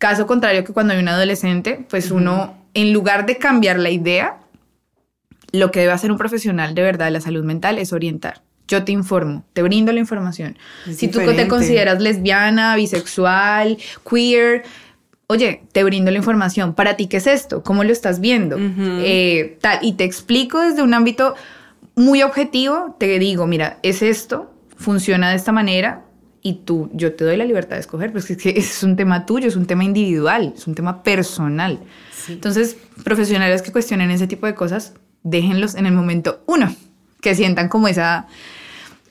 Caso 0.02 0.26
contrario 0.26 0.64
que 0.64 0.72
cuando 0.72 0.94
hay 0.94 0.98
un 0.98 1.06
adolescente, 1.06 1.86
pues 1.88 2.10
uno, 2.10 2.58
en 2.74 2.92
lugar 2.92 3.24
de 3.24 3.38
cambiar 3.38 3.78
la 3.78 3.90
idea, 3.90 4.40
lo 5.52 5.70
que 5.70 5.78
debe 5.78 5.92
hacer 5.92 6.10
un 6.10 6.18
profesional 6.18 6.74
de 6.74 6.82
verdad 6.82 7.04
de 7.04 7.12
la 7.12 7.20
salud 7.20 7.44
mental 7.44 7.78
es 7.78 7.92
orientar. 7.92 8.42
Yo 8.66 8.82
te 8.82 8.90
informo, 8.90 9.44
te 9.52 9.62
brindo 9.62 9.92
la 9.92 10.00
información. 10.00 10.58
si 10.92 11.06
tú 11.06 11.20
te 11.20 11.46
consideras 11.46 12.02
lesbiana, 12.02 12.74
bisexual, 12.74 13.78
queer, 14.04 14.64
oye, 15.28 15.62
te 15.70 15.84
brindo 15.84 16.10
la 16.10 16.18
información. 16.18 16.74
¿Para 16.74 16.96
ti 16.96 17.06
qué 17.06 17.18
es 17.18 17.28
esto? 17.28 17.62
¿Cómo 17.62 17.84
lo 17.84 17.92
estás 17.92 18.18
viendo? 18.18 18.56
Eh, 18.58 19.56
tal, 19.60 19.78
y 19.82 19.92
te 19.92 20.02
explico 20.02 20.62
desde 20.62 20.82
un 20.82 20.94
ámbito 20.94 21.36
muy 21.94 22.22
objetivo, 22.22 22.96
te 22.98 23.20
digo, 23.20 23.46
mira, 23.46 23.78
es 23.84 24.02
esto, 24.02 24.52
funciona 24.76 25.30
de 25.30 25.36
esta 25.36 25.52
manera, 25.52 26.02
y 26.42 26.54
tú, 26.64 26.90
yo 26.92 27.14
te 27.14 27.24
doy 27.24 27.36
la 27.36 27.44
libertad 27.44 27.76
de 27.76 27.80
escoger, 27.80 28.12
pero 28.12 28.18
es 28.18 28.36
que 28.36 28.50
es 28.56 28.82
un 28.82 28.96
tema 28.96 29.24
tuyo, 29.26 29.46
es 29.46 29.56
un 29.56 29.66
tema 29.66 29.84
individual, 29.84 30.52
es 30.56 30.66
un 30.66 30.74
tema 30.74 31.02
personal. 31.02 31.78
Entonces, 32.28 32.76
profesionales 33.04 33.62
que 33.62 33.72
cuestionen 33.72 34.10
ese 34.10 34.26
tipo 34.26 34.46
de 34.46 34.54
cosas, 34.54 34.94
déjenlos 35.22 35.76
en 35.76 35.86
el 35.86 35.92
momento 35.92 36.42
uno, 36.46 36.74
que 37.20 37.34
sientan 37.36 37.68
como 37.68 37.86
esa, 37.86 38.26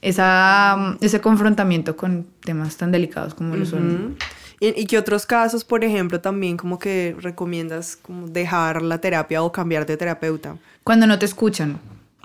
esa, 0.02 0.98
ese 1.00 1.22
confrontamiento 1.22 1.96
con 1.96 2.28
temas 2.44 2.76
tan 2.76 2.92
delicados 2.92 3.34
como 3.34 3.56
lo 3.56 3.66
son. 3.66 4.18
¿Y, 4.60 4.80
¿Y 4.80 4.86
qué 4.86 4.98
otros 4.98 5.26
casos, 5.26 5.64
por 5.64 5.86
ejemplo, 5.86 6.20
también 6.20 6.58
como 6.58 6.80
que 6.80 7.16
recomiendas 7.20 7.96
como 7.96 8.28
dejar 8.28 8.82
la 8.82 9.00
terapia 9.00 9.42
o 9.42 9.52
cambiar 9.52 9.86
de 9.86 9.96
terapeuta? 9.96 10.58
Cuando 10.84 11.08
no 11.08 11.18
te 11.18 11.26
escuchan. 11.26 11.80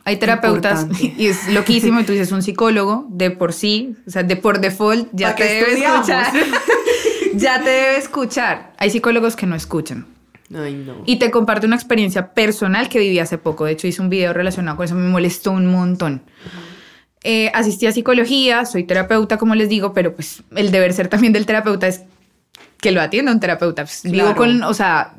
Hay 0.07 0.19
terapeutas 0.19 0.87
y 1.01 1.27
es 1.27 1.49
loquísimo 1.49 1.99
y 1.99 2.05
tú 2.05 2.13
dices 2.13 2.31
un 2.31 2.41
psicólogo 2.41 3.07
de 3.11 3.33
por 3.33 3.53
sí, 3.53 3.97
o 4.07 4.11
sea, 4.11 4.23
de 4.23 4.37
por 4.37 4.61
default 4.61 5.09
ya 5.13 5.35
te 5.35 5.43
debe 5.43 5.83
escuchar. 5.83 6.33
ya 7.35 7.61
te 7.61 7.71
debe 7.71 7.97
escuchar. 7.99 8.73
Hay 8.79 8.91
psicólogos 8.91 9.35
que 9.35 9.47
no 9.47 9.57
escuchan. 9.57 10.07
Ay, 10.55 10.75
no. 10.87 11.03
Y 11.07 11.17
te 11.17 11.33
comparto 11.33 11.67
una 11.67 11.75
experiencia 11.75 12.33
personal 12.35 12.89
que 12.89 13.01
viví 13.01 13.19
hace 13.19 13.37
poco. 13.37 13.65
De 13.65 13.73
hecho, 13.73 13.89
hice 13.89 14.01
un 14.01 14.09
video 14.09 14.33
relacionado 14.33 14.77
con 14.77 14.85
eso, 14.85 14.95
me 14.95 15.09
molestó 15.09 15.51
un 15.51 15.67
montón. 15.67 16.23
Eh, 17.25 17.51
asistí 17.53 17.89
a 17.89 17.93
psicología, 17.93 18.65
soy 18.65 18.85
terapeuta, 18.85 19.39
como 19.39 19.57
les 19.57 19.69
digo, 19.69 19.93
pero 19.93 20.15
pues 20.15 20.45
el 20.55 20.71
deber 20.71 20.93
ser 20.93 21.09
también 21.09 21.33
del 21.33 21.47
terapeuta 21.47 21.89
es 21.89 22.03
que 22.81 22.93
lo 22.93 23.01
atienda 23.01 23.33
un 23.33 23.41
terapeuta. 23.41 23.85
Digo 24.05 24.35
con, 24.35 24.63
o 24.63 24.75
sea, 24.75 25.15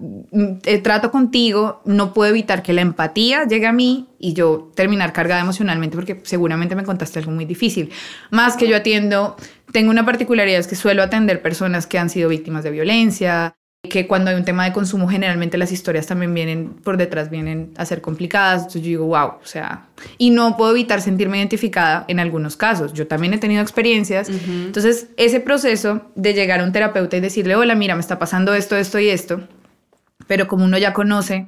eh, 0.66 0.78
trato 0.80 1.12
contigo, 1.12 1.82
no 1.86 2.14
puedo 2.14 2.30
evitar 2.30 2.62
que 2.64 2.74
la 2.74 2.82
empatía 2.82 3.46
llegue 3.46 3.66
a 3.66 3.72
mí 3.72 4.08
y 4.20 4.34
yo 4.34 4.72
terminar 4.76 5.14
cargada 5.14 5.42
emocionalmente 5.42 5.96
porque 5.96 6.22
seguramente 6.24 6.76
me 6.76 6.84
contaste 6.84 7.20
algo 7.20 7.32
muy 7.32 7.46
difícil. 7.46 7.92
Más 8.30 8.58
que 8.58 8.68
yo 8.68 8.78
atiendo, 8.78 9.36
tengo 9.72 9.90
una 9.90 10.06
particularidad 10.06 10.60
es 10.60 10.68
que 10.68 10.76
suelo 10.76 11.04
atender 11.04 11.42
personas 11.42 11.88
que 11.88 11.98
han 11.98 12.10
sido 12.10 12.30
víctimas 12.30 12.64
de 12.64 12.72
violencia, 12.72 13.56
que 13.88 14.08
cuando 14.08 14.32
hay 14.32 14.38
un 14.38 14.46
tema 14.46 14.66
de 14.66 14.74
consumo 14.74 15.08
generalmente 15.08 15.58
las 15.58 15.72
historias 15.72 16.08
también 16.08 16.34
vienen 16.34 16.70
por 16.84 16.98
detrás, 16.98 17.30
vienen 17.30 17.72
a 17.78 17.86
ser 17.86 18.02
complicadas. 18.02 18.62
Entonces 18.62 18.82
yo 18.82 18.88
digo, 18.88 19.06
wow, 19.06 19.34
o 19.42 19.46
sea, 19.46 19.88
y 20.18 20.30
no 20.30 20.58
puedo 20.58 20.72
evitar 20.72 21.02
sentirme 21.02 21.38
identificada 21.38 22.06
en 22.08 22.20
algunos 22.20 22.58
casos. 22.58 22.94
Yo 22.94 23.08
también 23.08 23.34
he 23.34 23.38
tenido 23.38 23.62
experiencias. 23.62 24.30
Entonces 24.30 25.08
ese 25.18 25.40
proceso 25.40 26.02
de 26.16 26.34
llegar 26.34 26.60
a 26.60 26.64
un 26.64 26.72
terapeuta 26.72 27.18
y 27.18 27.20
decirle, 27.20 27.56
hola, 27.56 27.76
mira, 27.76 27.96
me 27.96 28.02
está 28.02 28.20
pasando 28.20 28.54
esto, 28.54 28.76
esto 28.76 29.00
y 29.00 29.10
esto, 29.10 29.42
pero 30.28 30.48
como 30.48 30.66
uno 30.66 30.78
ya 30.78 30.94
conoce, 30.94 31.48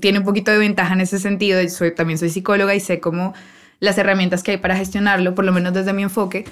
tiene 0.00 0.18
un 0.18 0.24
poquito 0.24 0.50
de 0.50 0.58
ventaja 0.58 0.94
en 0.94 1.00
ese 1.00 1.18
sentido, 1.18 1.66
soy, 1.68 1.94
también 1.94 2.18
soy 2.18 2.28
psicóloga 2.28 2.74
y 2.74 2.80
sé 2.80 3.00
cómo 3.00 3.34
las 3.80 3.96
herramientas 3.98 4.42
que 4.42 4.52
hay 4.52 4.56
para 4.58 4.76
gestionarlo, 4.76 5.34
por 5.34 5.44
lo 5.44 5.52
menos 5.52 5.72
desde 5.72 5.92
mi 5.92 6.02
enfoque, 6.02 6.44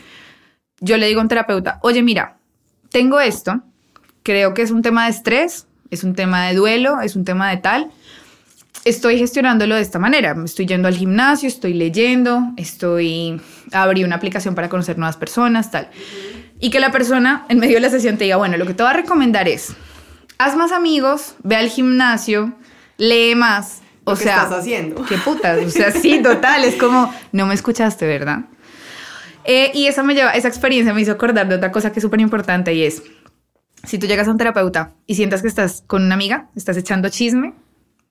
yo 0.80 0.96
le 0.96 1.06
digo 1.06 1.20
a 1.20 1.22
un 1.22 1.28
terapeuta, 1.28 1.78
oye, 1.82 2.02
mira, 2.02 2.38
tengo 2.90 3.20
esto, 3.20 3.62
creo 4.26 4.54
que 4.54 4.62
es 4.62 4.72
un 4.72 4.82
tema 4.82 5.04
de 5.04 5.10
estrés, 5.10 5.68
es 5.88 6.02
un 6.02 6.16
tema 6.16 6.48
de 6.48 6.56
duelo, 6.56 7.00
es 7.00 7.14
un 7.14 7.24
tema 7.24 7.48
de 7.48 7.58
tal. 7.58 7.92
Estoy 8.84 9.18
gestionándolo 9.18 9.76
de 9.76 9.82
esta 9.82 10.00
manera. 10.00 10.34
Estoy 10.44 10.66
yendo 10.66 10.88
al 10.88 10.96
gimnasio, 10.96 11.46
estoy 11.46 11.74
leyendo, 11.74 12.42
estoy 12.56 13.40
abrí 13.70 14.02
una 14.02 14.16
aplicación 14.16 14.56
para 14.56 14.68
conocer 14.68 14.98
nuevas 14.98 15.16
personas, 15.16 15.70
tal. 15.70 15.90
Y 16.58 16.70
que 16.70 16.80
la 16.80 16.90
persona 16.90 17.46
en 17.48 17.60
medio 17.60 17.74
de 17.76 17.82
la 17.82 17.90
sesión 17.90 18.18
te 18.18 18.24
diga, 18.24 18.36
bueno, 18.36 18.56
lo 18.56 18.66
que 18.66 18.74
te 18.74 18.82
voy 18.82 18.90
a 18.90 18.96
recomendar 18.96 19.46
es, 19.46 19.74
haz 20.38 20.56
más 20.56 20.72
amigos, 20.72 21.36
ve 21.44 21.54
al 21.54 21.68
gimnasio, 21.68 22.52
lee 22.98 23.36
más. 23.36 23.80
O 24.02 24.16
sea, 24.16 24.42
estás 24.42 24.58
haciendo? 24.58 25.04
Qué 25.04 25.18
putas. 25.18 25.64
O 25.64 25.70
sea, 25.70 25.92
sí, 25.92 26.20
total. 26.20 26.64
Es 26.64 26.74
como, 26.74 27.14
no 27.30 27.46
me 27.46 27.54
escuchaste, 27.54 28.08
¿verdad? 28.08 28.40
Eh, 29.44 29.70
y 29.72 29.86
eso 29.86 30.02
me 30.02 30.14
lleva, 30.14 30.32
esa 30.32 30.48
experiencia 30.48 30.92
me 30.92 31.00
hizo 31.00 31.12
acordar 31.12 31.48
de 31.48 31.54
otra 31.54 31.70
cosa 31.70 31.92
que 31.92 32.00
es 32.00 32.02
súper 32.02 32.20
importante 32.20 32.74
y 32.74 32.82
es, 32.82 33.04
si 33.86 33.98
tú 33.98 34.06
llegas 34.06 34.28
a 34.28 34.30
un 34.30 34.36
terapeuta 34.36 34.92
y 35.06 35.14
sientas 35.14 35.42
que 35.42 35.48
estás 35.48 35.82
con 35.86 36.04
una 36.04 36.14
amiga, 36.14 36.50
estás 36.54 36.76
echando 36.76 37.08
chisme, 37.08 37.54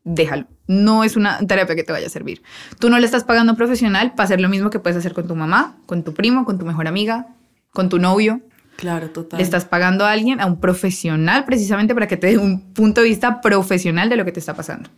déjalo. 0.04 0.48
No 0.68 1.04
es 1.04 1.16
una 1.16 1.40
terapia 1.46 1.76
que 1.76 1.84
te 1.84 1.92
vaya 1.92 2.08
a 2.08 2.10
servir. 2.10 2.42
Tú 2.80 2.90
no 2.90 2.98
le 2.98 3.06
estás 3.06 3.24
pagando 3.24 3.52
a 3.52 3.54
un 3.54 3.58
profesional 3.58 4.12
para 4.12 4.26
hacer 4.26 4.42
lo 4.42 4.50
mismo 4.50 4.70
que 4.70 4.80
puedes 4.80 4.98
hacer 4.98 5.14
con 5.14 5.28
tu 5.28 5.36
mamá, 5.36 5.76
con 5.86 6.04
tu 6.04 6.14
primo, 6.14 6.46
con 6.46 6.58
tu 6.58 6.66
mejor 6.66 6.88
amiga, 6.88 7.28
con 7.72 7.90
tu 7.90 8.00
novio. 8.00 8.42
Claro, 8.78 9.10
total. 9.10 9.38
Le 9.38 9.44
estás 9.44 9.66
pagando 9.66 10.06
a 10.06 10.12
alguien, 10.12 10.42
a 10.42 10.46
un 10.46 10.60
profesional, 10.60 11.46
precisamente 11.46 11.94
para 11.94 12.08
que 12.08 12.18
te 12.18 12.28
dé 12.28 12.38
un 12.38 12.74
punto 12.74 13.02
de 13.02 13.08
vista 13.08 13.42
profesional 13.42 14.10
de 14.10 14.16
lo 14.16 14.26
que 14.26 14.32
te 14.32 14.40
está 14.40 14.54
pasando. 14.54 14.90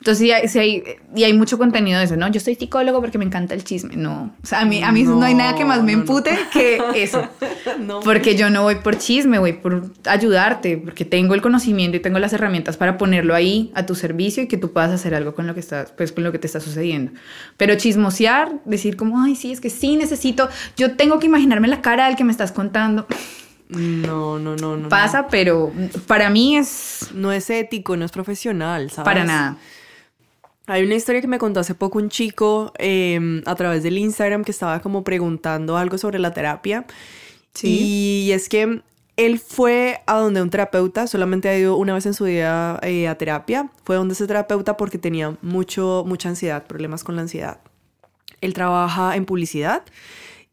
Entonces, 0.00 0.50
sí 0.50 0.58
hay, 0.58 0.82
y 1.14 1.24
hay 1.24 1.34
mucho 1.34 1.58
contenido 1.58 1.98
de 1.98 2.06
eso, 2.06 2.16
¿no? 2.16 2.26
Yo 2.28 2.40
soy 2.40 2.54
psicólogo 2.54 3.02
porque 3.02 3.18
me 3.18 3.26
encanta 3.26 3.52
el 3.52 3.64
chisme. 3.64 3.96
No. 3.96 4.34
O 4.42 4.46
sea, 4.46 4.60
a 4.60 4.64
mí, 4.64 4.82
a 4.82 4.90
mí 4.92 5.02
no, 5.02 5.22
hay 5.22 5.34
nada 5.34 5.54
que 5.54 5.66
más 5.66 5.82
me 5.82 5.92
empute 5.92 6.38
que 6.54 6.80
eso. 6.94 7.28
porque 8.04 8.34
yo 8.34 8.48
no 8.48 8.62
voy 8.62 8.76
por 8.76 8.96
chisme, 8.96 9.38
voy 9.38 9.52
por 9.52 9.92
ayudarte, 10.06 10.78
porque 10.78 11.04
tengo 11.04 11.34
el 11.34 11.42
conocimiento 11.42 11.98
y 11.98 12.00
tengo 12.00 12.18
las 12.18 12.32
herramientas 12.32 12.78
para 12.78 12.96
ponerlo 12.96 13.34
ahí 13.34 13.70
a 13.74 13.84
tu 13.84 13.94
servicio 13.94 14.42
y 14.42 14.48
que 14.48 14.56
tú 14.56 14.72
puedas 14.72 14.90
hacer 14.90 15.14
algo 15.14 15.34
con 15.34 15.46
lo 15.46 15.52
que, 15.52 15.60
está, 15.60 15.84
pues, 15.94 16.12
con 16.12 16.24
lo 16.24 16.32
que 16.32 16.38
te 16.38 16.46
está 16.46 16.60
sucediendo. 16.60 17.12
Pero 17.58 17.74
chismosear, 17.74 18.52
decir 18.64 18.96
como, 18.96 19.22
ay, 19.22 19.36
sí, 19.36 19.52
es 19.52 19.60
que 19.60 19.68
sí 19.68 19.96
necesito, 19.96 20.48
yo 20.78 20.96
tengo 20.96 21.18
que 21.18 21.26
imaginarme 21.26 21.68
la 21.68 21.82
cara 21.82 22.06
del 22.06 22.16
que 22.16 22.24
me 22.24 22.32
estás 22.32 22.52
contando. 22.52 23.06
No, 23.68 24.38
no, 24.38 24.56
no, 24.56 24.78
no. 24.78 24.88
Pasa, 24.88 25.28
pero 25.28 25.70
para 26.06 26.30
mí 26.30 26.56
es... 26.56 27.08
No 27.12 27.32
es 27.32 27.50
ético, 27.50 27.98
no 27.98 28.06
es 28.06 28.12
profesional, 28.12 28.90
¿sabes? 28.90 29.04
Para 29.04 29.24
nada. 29.24 29.58
Hay 30.70 30.84
una 30.84 30.94
historia 30.94 31.20
que 31.20 31.26
me 31.26 31.38
contó 31.38 31.58
hace 31.58 31.74
poco 31.74 31.98
un 31.98 32.10
chico 32.10 32.72
em, 32.78 33.42
a 33.44 33.56
través 33.56 33.82
del 33.82 33.98
Instagram 33.98 34.44
que 34.44 34.52
estaba 34.52 34.78
como 34.78 35.02
preguntando 35.02 35.76
algo 35.76 35.98
sobre 35.98 36.20
la 36.20 36.32
terapia. 36.32 36.86
Sí. 37.54 38.26
Y 38.28 38.32
es 38.32 38.48
que 38.48 38.80
él 39.16 39.40
fue 39.40 40.00
a 40.06 40.18
donde 40.18 40.40
un 40.40 40.48
terapeuta, 40.48 41.08
solamente 41.08 41.48
ha 41.48 41.58
ido 41.58 41.76
una 41.76 41.92
vez 41.92 42.06
en 42.06 42.14
su 42.14 42.22
vida 42.22 42.78
eh, 42.84 43.08
a 43.08 43.18
terapia, 43.18 43.68
fue 43.82 43.96
donde 43.96 44.14
ese 44.14 44.28
terapeuta 44.28 44.76
porque 44.76 44.96
tenía 44.96 45.36
mucho, 45.42 46.04
mucha 46.06 46.28
ansiedad, 46.28 46.64
problemas 46.68 47.02
con 47.02 47.16
la 47.16 47.22
ansiedad. 47.22 47.58
Él 48.40 48.54
trabaja 48.54 49.16
en 49.16 49.24
publicidad 49.24 49.82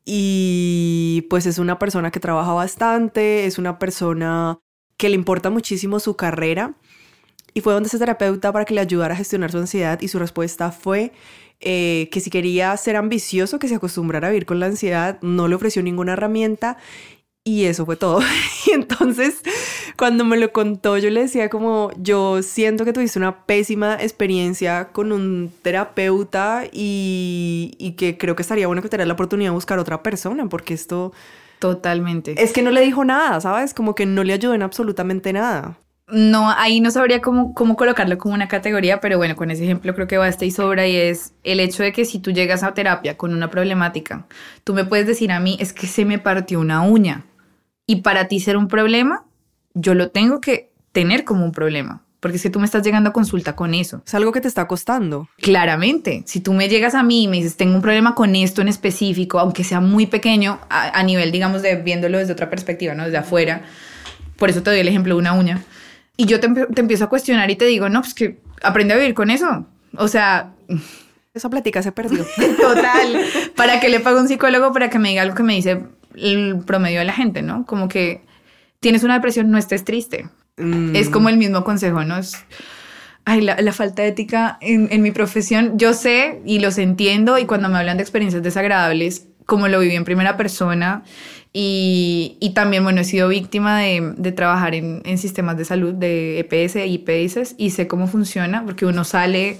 y 0.03 1.27
pues 1.29 1.45
es 1.45 1.59
una 1.59 1.77
persona 1.77 2.09
que 2.09 2.19
trabaja 2.19 2.53
bastante, 2.53 3.45
es 3.45 3.59
una 3.59 3.77
persona 3.77 4.57
que 4.97 5.09
le 5.09 5.15
importa 5.15 5.51
muchísimo 5.51 5.99
su 5.99 6.15
carrera 6.15 6.73
y 7.57 7.61
fue 7.61 7.73
donde 7.73 7.87
ese 7.87 7.97
terapeuta 7.97 8.51
para 8.51 8.65
que 8.65 8.75
le 8.75 8.81
ayudara 8.81 9.15
a 9.15 9.17
gestionar 9.17 9.51
su 9.51 9.57
ansiedad 9.57 9.99
y 9.99 10.09
su 10.09 10.19
respuesta 10.19 10.71
fue 10.71 11.11
eh, 11.59 12.07
que 12.11 12.19
si 12.19 12.29
quería 12.29 12.77
ser 12.77 12.95
ambicioso, 12.95 13.57
que 13.57 13.67
se 13.67 13.73
acostumbrara 13.73 14.27
a 14.27 14.29
vivir 14.29 14.45
con 14.45 14.59
la 14.59 14.67
ansiedad, 14.67 15.17
no 15.23 15.47
le 15.47 15.55
ofreció 15.55 15.81
ninguna 15.81 16.13
herramienta 16.13 16.77
y 17.43 17.65
eso 17.65 17.83
fue 17.83 17.95
todo. 17.95 18.19
y 18.67 18.73
entonces, 18.73 19.41
cuando 19.97 20.23
me 20.23 20.37
lo 20.37 20.51
contó, 20.51 20.99
yo 20.99 21.09
le 21.09 21.21
decía 21.21 21.49
como, 21.49 21.89
yo 21.97 22.43
siento 22.43 22.85
que 22.85 22.93
tuviste 22.93 23.17
una 23.17 23.47
pésima 23.47 23.95
experiencia 23.95 24.89
con 24.89 25.11
un 25.11 25.51
terapeuta 25.63 26.65
y, 26.71 27.71
y 27.79 27.93
que 27.93 28.19
creo 28.19 28.35
que 28.35 28.43
estaría 28.43 28.67
bueno 28.67 28.83
que 28.83 28.89
te 28.89 29.03
la 29.03 29.13
oportunidad 29.13 29.49
de 29.49 29.55
buscar 29.55 29.79
otra 29.79 30.03
persona, 30.03 30.47
porque 30.47 30.75
esto... 30.75 31.11
Totalmente. 31.57 32.35
Es 32.37 32.53
que 32.53 32.61
no 32.61 32.69
le 32.69 32.81
dijo 32.81 33.03
nada, 33.03 33.41
¿sabes? 33.41 33.73
Como 33.73 33.95
que 33.95 34.05
no 34.05 34.23
le 34.23 34.33
ayudó 34.33 34.53
en 34.53 34.61
absolutamente 34.61 35.33
nada 35.33 35.79
no, 36.09 36.49
ahí 36.51 36.79
no 36.79 36.89
sabría 36.89 37.21
cómo, 37.21 37.53
cómo 37.53 37.75
colocarlo 37.75 38.17
como 38.17 38.33
una 38.33 38.47
categoría, 38.47 39.01
pero 39.01 39.17
bueno, 39.17 39.35
con 39.35 39.51
ese 39.51 39.65
ejemplo 39.65 39.93
creo 39.93 40.07
que 40.07 40.17
basta 40.17 40.45
y 40.45 40.51
sobra 40.51 40.87
y 40.87 40.95
es 40.95 41.33
el 41.43 41.59
hecho 41.59 41.83
de 41.83 41.91
que 41.91 42.05
si 42.05 42.19
tú 42.19 42.31
llegas 42.31 42.63
a 42.63 42.73
terapia 42.73 43.17
con 43.17 43.33
una 43.33 43.49
problemática, 43.49 44.25
tú 44.63 44.73
me 44.73 44.85
puedes 44.85 45.05
decir 45.05 45.31
a 45.31 45.39
mí, 45.39 45.57
es 45.59 45.73
que 45.73 45.87
se 45.87 46.05
me 46.05 46.17
partió 46.17 46.59
una 46.59 46.81
uña 46.81 47.25
y 47.85 47.97
para 47.97 48.27
ti 48.27 48.39
ser 48.39 48.55
un 48.55 48.69
problema, 48.69 49.25
yo 49.73 49.93
lo 49.95 50.09
tengo 50.09 50.39
que 50.39 50.71
tener 50.93 51.25
como 51.25 51.43
un 51.43 51.51
problema. 51.51 52.03
Porque 52.19 52.37
es 52.37 52.43
que 52.43 52.49
tú 52.49 52.59
me 52.59 52.65
estás 52.65 52.83
llegando 52.83 53.11
a 53.11 53.13
consulta 53.13 53.55
con 53.55 53.75
eso. 53.75 54.01
Es 54.03 54.15
algo 54.15 54.31
que 54.31 54.41
te 54.41 54.47
está 54.47 54.67
costando. 54.67 55.29
Claramente. 55.37 56.23
Si 56.25 56.39
tú 56.39 56.51
me 56.51 56.67
llegas 56.67 56.95
a 56.95 57.03
mí 57.03 57.23
y 57.23 57.27
me 57.27 57.37
dices, 57.37 57.57
tengo 57.57 57.75
un 57.75 57.81
problema 57.83 58.15
con 58.15 58.35
esto 58.35 58.63
en 58.63 58.69
específico, 58.69 59.37
aunque 59.37 59.63
sea 59.63 59.81
muy 59.81 60.07
pequeño, 60.07 60.59
a, 60.67 61.03
nivel, 61.03 61.31
digamos, 61.31 61.61
de 61.61 61.75
viéndolo 61.75 62.17
desde 62.17 62.33
otra 62.33 62.49
perspectiva, 62.49 62.95
¿no? 62.95 63.05
Desde 63.05 63.17
afuera. 63.17 63.61
Por 64.35 64.49
eso 64.49 64.63
te 64.63 64.71
doy 64.71 64.79
el 64.79 64.87
ejemplo 64.87 65.13
de 65.13 65.19
una 65.19 65.33
uña 65.33 65.63
y 66.17 66.25
yo 66.25 66.39
te, 66.39 66.47
empiezo 66.47 67.05
a 67.05 67.09
cuestionar 67.09 67.49
y 67.51 67.55
te 67.55 67.65
digo, 67.65 67.87
no, 67.89 68.01
pues 68.01 68.13
que 68.15 68.39
aprende 68.63 68.95
a 68.95 68.97
vivir 68.97 69.13
con 69.13 69.29
eso. 69.29 69.67
O 69.95 70.07
sea... 70.07 70.53
Esa 71.33 71.49
plática 71.51 71.83
se 71.83 71.91
perdió. 71.91 72.25
Total. 72.59 73.23
¿Para 73.55 73.79
que 73.79 73.89
le 73.89 73.99
pago 73.99 74.17
a 74.17 74.21
un 74.21 74.27
psicólogo 74.27 74.73
para 74.73 74.89
que 74.89 74.97
me 74.97 75.09
diga 75.09 75.21
algo 75.21 75.35
que 75.35 75.43
me 75.43 75.53
dice 75.53 75.83
el 76.15 76.63
promedio 76.65 76.97
de 76.97 77.05
la 77.05 77.13
gente, 77.13 77.43
no? 77.43 77.65
Como 77.67 77.87
que 77.87 78.21
tienes 78.79 79.03
una 79.03 79.13
depresión, 79.13 79.51
no 79.51 79.59
estés 79.59 79.85
triste. 79.85 80.27
Mm. 80.57 80.95
Es 80.95 81.09
como 81.09 81.29
el 81.29 81.37
mismo 81.37 81.63
consejo, 81.63 82.03
¿no? 82.03 82.17
Es, 82.17 82.43
ay, 83.25 83.41
la, 83.41 83.61
la 83.61 83.71
falta 83.71 84.01
de 84.01 84.07
ética 84.07 84.57
en, 84.61 84.87
en, 84.91 85.03
mi 85.03 85.11
profesión, 85.11 85.77
yo 85.77 85.93
sé 85.93 86.41
y 86.43 86.57
los 86.57 86.79
entiendo 86.79 87.37
y 87.37 87.45
cuando 87.45 87.69
me 87.69 87.77
hablan 87.77 87.97
de 87.97 88.03
experiencias 88.03 88.41
desagradables, 88.41 89.27
como 89.45 89.67
lo 89.67 89.79
viví 89.79 89.95
en 89.95 90.05
primera 90.05 90.37
persona, 90.37 91.03
y, 91.53 92.37
y, 92.39 92.51
también, 92.51 92.83
bueno, 92.83 93.01
he 93.01 93.03
sido 93.03 93.29
víctima 93.29 93.79
de, 93.79 94.13
de 94.17 94.31
trabajar 94.31 94.75
en, 94.75 95.01
en, 95.05 95.17
sistemas 95.17 95.57
de 95.57 95.65
salud, 95.65 95.93
de 95.93 96.39
EPS 96.39 96.75
e 96.77 96.87
IPS, 96.87 97.55
y 97.57 97.71
sé 97.71 97.87
cómo 97.87 98.07
funciona, 98.07 98.63
porque 98.65 98.85
uno 98.85 99.03
sale, 99.03 99.57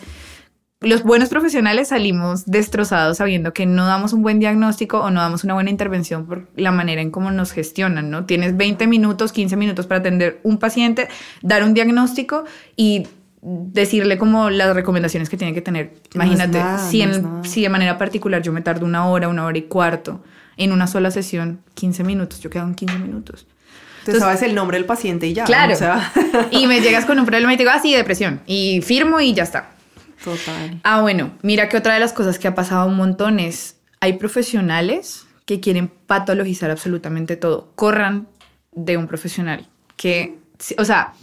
los 0.80 1.04
buenos 1.04 1.30
profesionales 1.30 1.88
salimos 1.88 2.46
destrozados 2.46 3.18
sabiendo 3.18 3.52
que 3.52 3.66
no 3.66 3.88
damos 3.88 4.14
un 4.14 4.22
buen 4.22 4.40
diagnóstico 4.40 5.00
o 5.00 5.10
no 5.10 5.22
damos 5.22 5.44
una 5.44 5.56
buena 5.56 5.72
intervención 5.72 6.28
por 6.28 6.50
la 6.56 6.72
manera 6.72 7.02
en 7.02 7.10
cómo 7.10 7.32
nos 7.32 7.52
gestionan, 7.52 8.12
¿no? 8.12 8.26
Tienes 8.26 8.56
20 8.56 8.86
minutos, 8.86 9.32
15 9.32 9.56
minutos 9.56 9.88
para 9.88 10.02
atender 10.02 10.40
un 10.44 10.60
paciente, 10.60 11.08
dar 11.42 11.64
un 11.64 11.74
diagnóstico 11.74 12.44
y 12.76 13.08
decirle 13.42 14.18
como 14.18 14.50
las 14.50 14.76
recomendaciones 14.76 15.30
que 15.30 15.38
tiene 15.38 15.54
que 15.54 15.62
tener. 15.62 15.94
Imagínate, 16.14 16.62
si, 16.90 17.04
si 17.44 17.62
de 17.62 17.70
manera 17.70 17.98
particular 17.98 18.42
yo 18.42 18.52
me 18.52 18.62
tardo 18.62 18.86
una 18.86 19.08
hora, 19.08 19.30
una 19.30 19.46
hora 19.46 19.58
y 19.58 19.64
cuarto 19.64 20.22
en 20.58 20.72
una 20.72 20.88
sola 20.88 21.12
sesión 21.12 21.62
15 21.76 22.04
minutos, 22.04 22.40
yo 22.40 22.50
quedo 22.50 22.66
en 22.66 22.76
15 22.76 23.00
minutos. 23.00 23.48
Entonces, 24.00 24.24
sabes 24.24 24.42
el 24.42 24.56
nombre 24.56 24.78
del 24.78 24.86
paciente 24.86 25.28
y 25.28 25.34
ya. 25.34 25.44
Claro. 25.44 25.76
y 26.52 26.66
me 26.68 26.82
llegas 26.82 27.06
con 27.06 27.20
un 27.20 27.26
problema 27.26 27.54
y 27.54 27.58
te 27.58 27.64
digo, 27.64 27.72
ah, 27.74 27.80
sí, 27.82 27.94
depresión. 27.94 28.42
Y 28.46 28.82
firmo 28.82 29.20
y 29.20 29.34
ya 29.34 29.44
está. 29.44 29.72
Total. 30.24 30.80
Ah, 30.84 31.02
bueno, 31.02 31.32
mira 31.42 31.70
que 31.70 31.78
otra 31.78 31.94
de 31.94 32.00
las 32.00 32.14
cosas 32.14 32.40
que 32.40 32.48
ha 32.48 32.56
pasado 32.56 32.88
un 32.88 32.96
montón 32.96 33.40
es, 33.40 33.76
hay 34.00 34.14
profesionales 34.14 35.26
que 35.46 35.60
quieren 35.60 35.90
patologizar 35.90 36.72
absolutamente 36.72 37.36
todo. 37.36 37.72
Corran 37.76 38.28
de 38.72 38.98
un 38.98 39.08
profesional 39.08 39.68
que, 39.96 40.38
o 40.78 40.86
sea, 40.86 41.14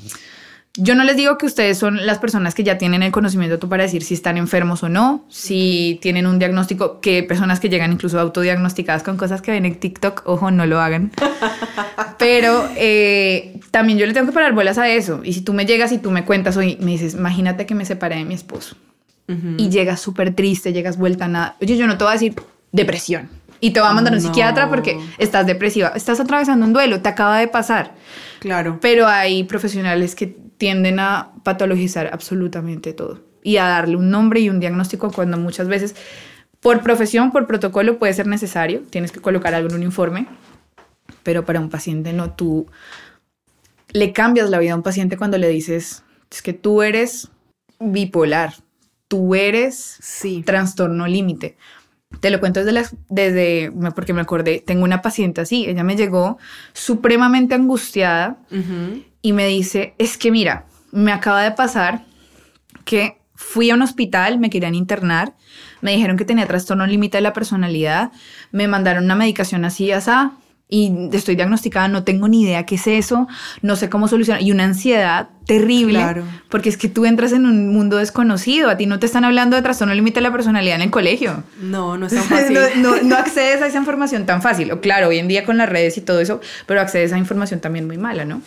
yo 0.77 0.97
no 0.97 1.05
les 1.05 1.17
digo 1.17 1.39
que 1.39 1.47
ustedes 1.47 1.79
son 1.79 2.05
las 2.05 2.19
personas 2.19 2.55
que 2.55 2.65
ya 2.65 2.79
tienen 2.79 3.05
el 3.05 3.13
conocimiento 3.13 3.61
tú 3.61 3.69
para 3.69 3.85
decir 3.85 4.03
si 4.03 4.15
están 4.15 4.37
enfermos 4.37 4.83
o 4.83 4.89
no, 4.89 5.25
si 5.29 6.01
tienen 6.03 6.27
un 6.27 6.41
diagnóstico, 6.41 7.01
que 7.01 7.23
personas 7.23 7.61
que 7.61 7.69
llegan 7.69 7.93
incluso 7.93 8.19
autodiagnosticadas 8.19 9.05
con 9.05 9.17
cosas 9.17 9.41
que 9.41 9.53
ven 9.53 9.67
en 9.67 9.79
TikTok, 9.79 10.23
ojo, 10.27 10.51
no 10.51 10.67
lo 10.67 10.81
hagan. 10.81 11.13
Pero 12.19 12.69
eh, 12.77 13.61
también 13.71 13.99
yo 13.99 14.07
le 14.07 14.13
tengo 14.15 14.27
que 14.27 14.33
parar 14.33 14.53
bolas 14.53 14.79
a 14.79 14.89
eso. 14.89 15.21
Y 15.23 15.33
si 15.35 15.43
tú 15.43 15.53
me 15.53 15.65
llegas 15.65 15.93
y 15.93 15.99
tú 15.99 16.11
me 16.11 16.25
cuentas 16.25 16.57
hoy, 16.57 16.77
me 16.81 16.91
dices, 16.91 17.15
imagínate 17.15 17.67
que 17.67 17.77
me 17.77 17.85
separé 17.85 18.17
de 18.17 18.25
mi 18.25 18.35
esposo. 18.35 18.77
Y 19.57 19.71
llegas 19.71 20.01
súper 20.01 20.35
triste, 20.35 20.75
llegas 20.75 20.99
vuelta 20.99 21.25
a 21.25 21.29
nada. 21.29 21.57
Oye, 21.63 21.79
yo 21.79 21.87
no 21.87 21.97
te 21.97 22.05
voy 22.05 22.11
a 22.11 22.13
decir 22.13 22.35
depresión 22.73 23.31
Y 23.59 23.71
te 23.71 23.81
va 23.81 23.89
a 23.89 23.95
mandar 23.95 24.13
un 24.13 24.21
psiquiatra 24.21 24.69
porque 24.69 24.99
estás 25.17 25.47
depresiva, 25.47 25.93
estás 25.95 26.21
atravesando 26.21 26.67
un 26.67 26.75
duelo, 26.75 27.01
te 27.01 27.09
acaba 27.09 27.39
de 27.39 27.49
pasar. 27.49 27.95
Claro. 28.41 28.79
Pero 28.83 29.07
hay 29.07 29.45
profesionales 29.45 30.15
que 30.15 30.37
tienden 30.65 30.99
a 30.99 31.33
patologizar 31.43 32.09
absolutamente 32.11 32.95
todo 32.95 33.21
y 33.43 33.59
a 33.59 33.65
darle 33.65 33.97
un 33.97 34.09
nombre 34.09 34.41
y 34.41 34.49
un 34.49 34.61
diagnóstico 34.61 35.13
cuando 35.13 35.37
muchas 35.37 35.69
veces 35.69 35.95
por 36.61 36.81
profesión, 36.81 37.33
por 37.33 37.47
protocolo 37.47 37.99
puede 37.99 38.15
ser 38.15 38.27
necesario, 38.27 38.81
tienes 38.89 39.13
que 39.13 39.21
colocar 39.21 39.53
algo 39.53 39.69
en 39.69 39.75
un 39.75 39.83
informe, 39.83 40.27
pero 41.23 41.45
para 41.45 41.61
un 41.61 41.69
paciente 41.69 42.15
no, 42.15 42.31
tú 42.31 42.67
le 43.91 44.15
cambias 44.15 44.49
la 44.49 44.59
vida 44.59 44.73
a 44.73 44.77
un 44.77 44.83
paciente 44.83 45.19
cuando 45.19 45.37
le 45.37 45.49
dices, 45.49 46.03
es 46.31 46.41
que 46.41 46.55
tú 46.55 46.81
eres 46.81 47.29
bipolar, 47.79 48.55
tú 49.07 49.35
eres 49.35 49.99
sí. 50.01 50.43
trastorno 50.47 51.07
límite. 51.07 51.59
Te 52.21 52.31
lo 52.31 52.41
cuento 52.41 52.65
desde, 52.65 52.89
desde, 53.11 53.71
porque 53.95 54.15
me 54.15 54.23
acordé, 54.23 54.65
tengo 54.67 54.85
una 54.85 55.03
paciente 55.03 55.43
así, 55.43 55.67
ella 55.67 55.85
me 55.85 55.95
llegó 55.95 56.39
supremamente 56.73 57.55
angustiada 57.55 58.39
y 59.25 59.33
me 59.33 59.47
dice, 59.47 59.95
es 59.97 60.19
que 60.19 60.31
mira, 60.31 60.67
me 60.93 61.11
acaba 61.11 61.43
de 61.43 61.53
pasar 61.53 62.05
que 62.85 63.23
fui 63.35 63.71
a 63.71 63.75
un 63.75 63.81
hospital, 63.81 64.39
me 64.39 64.51
querían 64.51 64.75
internar, 64.75 65.33
me 65.81 65.93
dijeron 65.93 66.19
que 66.19 66.27
tenía 66.27 66.47
trastorno 66.47 66.87
límite 66.87 67.17
de 67.17 67.23
la 67.23 67.33
personalidad, 67.33 68.13
me 68.53 68.69
mandaron 68.69 69.05
una 69.05 69.15
medicación 69.15 69.65
así, 69.65 69.91
así, 69.93 70.11
y 70.69 70.93
estoy 71.13 71.37
diagnosticada, 71.37 71.89
no 71.89 72.05
tengo 72.05 72.29
ni 72.29 72.43
idea 72.43 72.67
qué 72.67 72.75
es 72.75 72.87
eso, 72.87 73.27
no 73.63 73.77
sé 73.77 73.89
cómo 73.89 74.09
solucionar, 74.09 74.43
y 74.43 74.53
una 74.53 74.65
ansiedad 74.65 75.31
terrible, 75.47 76.05
porque 76.51 76.69
es 76.69 76.77
que 76.77 76.91
tú 76.91 77.07
entras 77.07 77.33
en 77.33 77.47
un 77.47 77.73
mundo 77.73 77.97
desconocido, 77.97 78.69
a 78.69 78.77
ti 78.77 78.85
no 78.85 78.99
te 78.99 79.07
están 79.07 79.25
hablando 79.25 79.57
de 79.57 79.63
trastorno 79.63 79.95
límite 79.95 80.17
de 80.17 80.23
la 80.25 80.33
personalidad 80.33 80.77
en 80.77 80.83
el 80.83 80.91
colegio. 80.91 81.45
No, 81.63 81.97
no 81.97 82.09
es 82.09 82.15
tan 82.15 82.25
fácil. 82.25 82.59
no, 82.83 83.17
accedes 83.17 83.63
a 83.63 83.69
esa 83.69 83.79
información 83.79 84.27
tan 84.27 84.43
fácil, 84.43 84.71
o 84.71 84.83
claro, 84.83 85.09
hoy 85.09 85.19
en 85.19 85.29
día 85.29 85.47
con 85.47 85.57
las 85.57 85.71
redes 85.71 85.97
y 85.97 86.03
todo 86.03 86.21
eso, 86.21 86.43
pero 86.67 86.83
accedes 86.83 87.15
a 87.15 87.17
información 87.17 87.61
también 87.61 87.87
muy 87.87 87.97
mala, 87.97 88.27
¿no? 88.27 88.43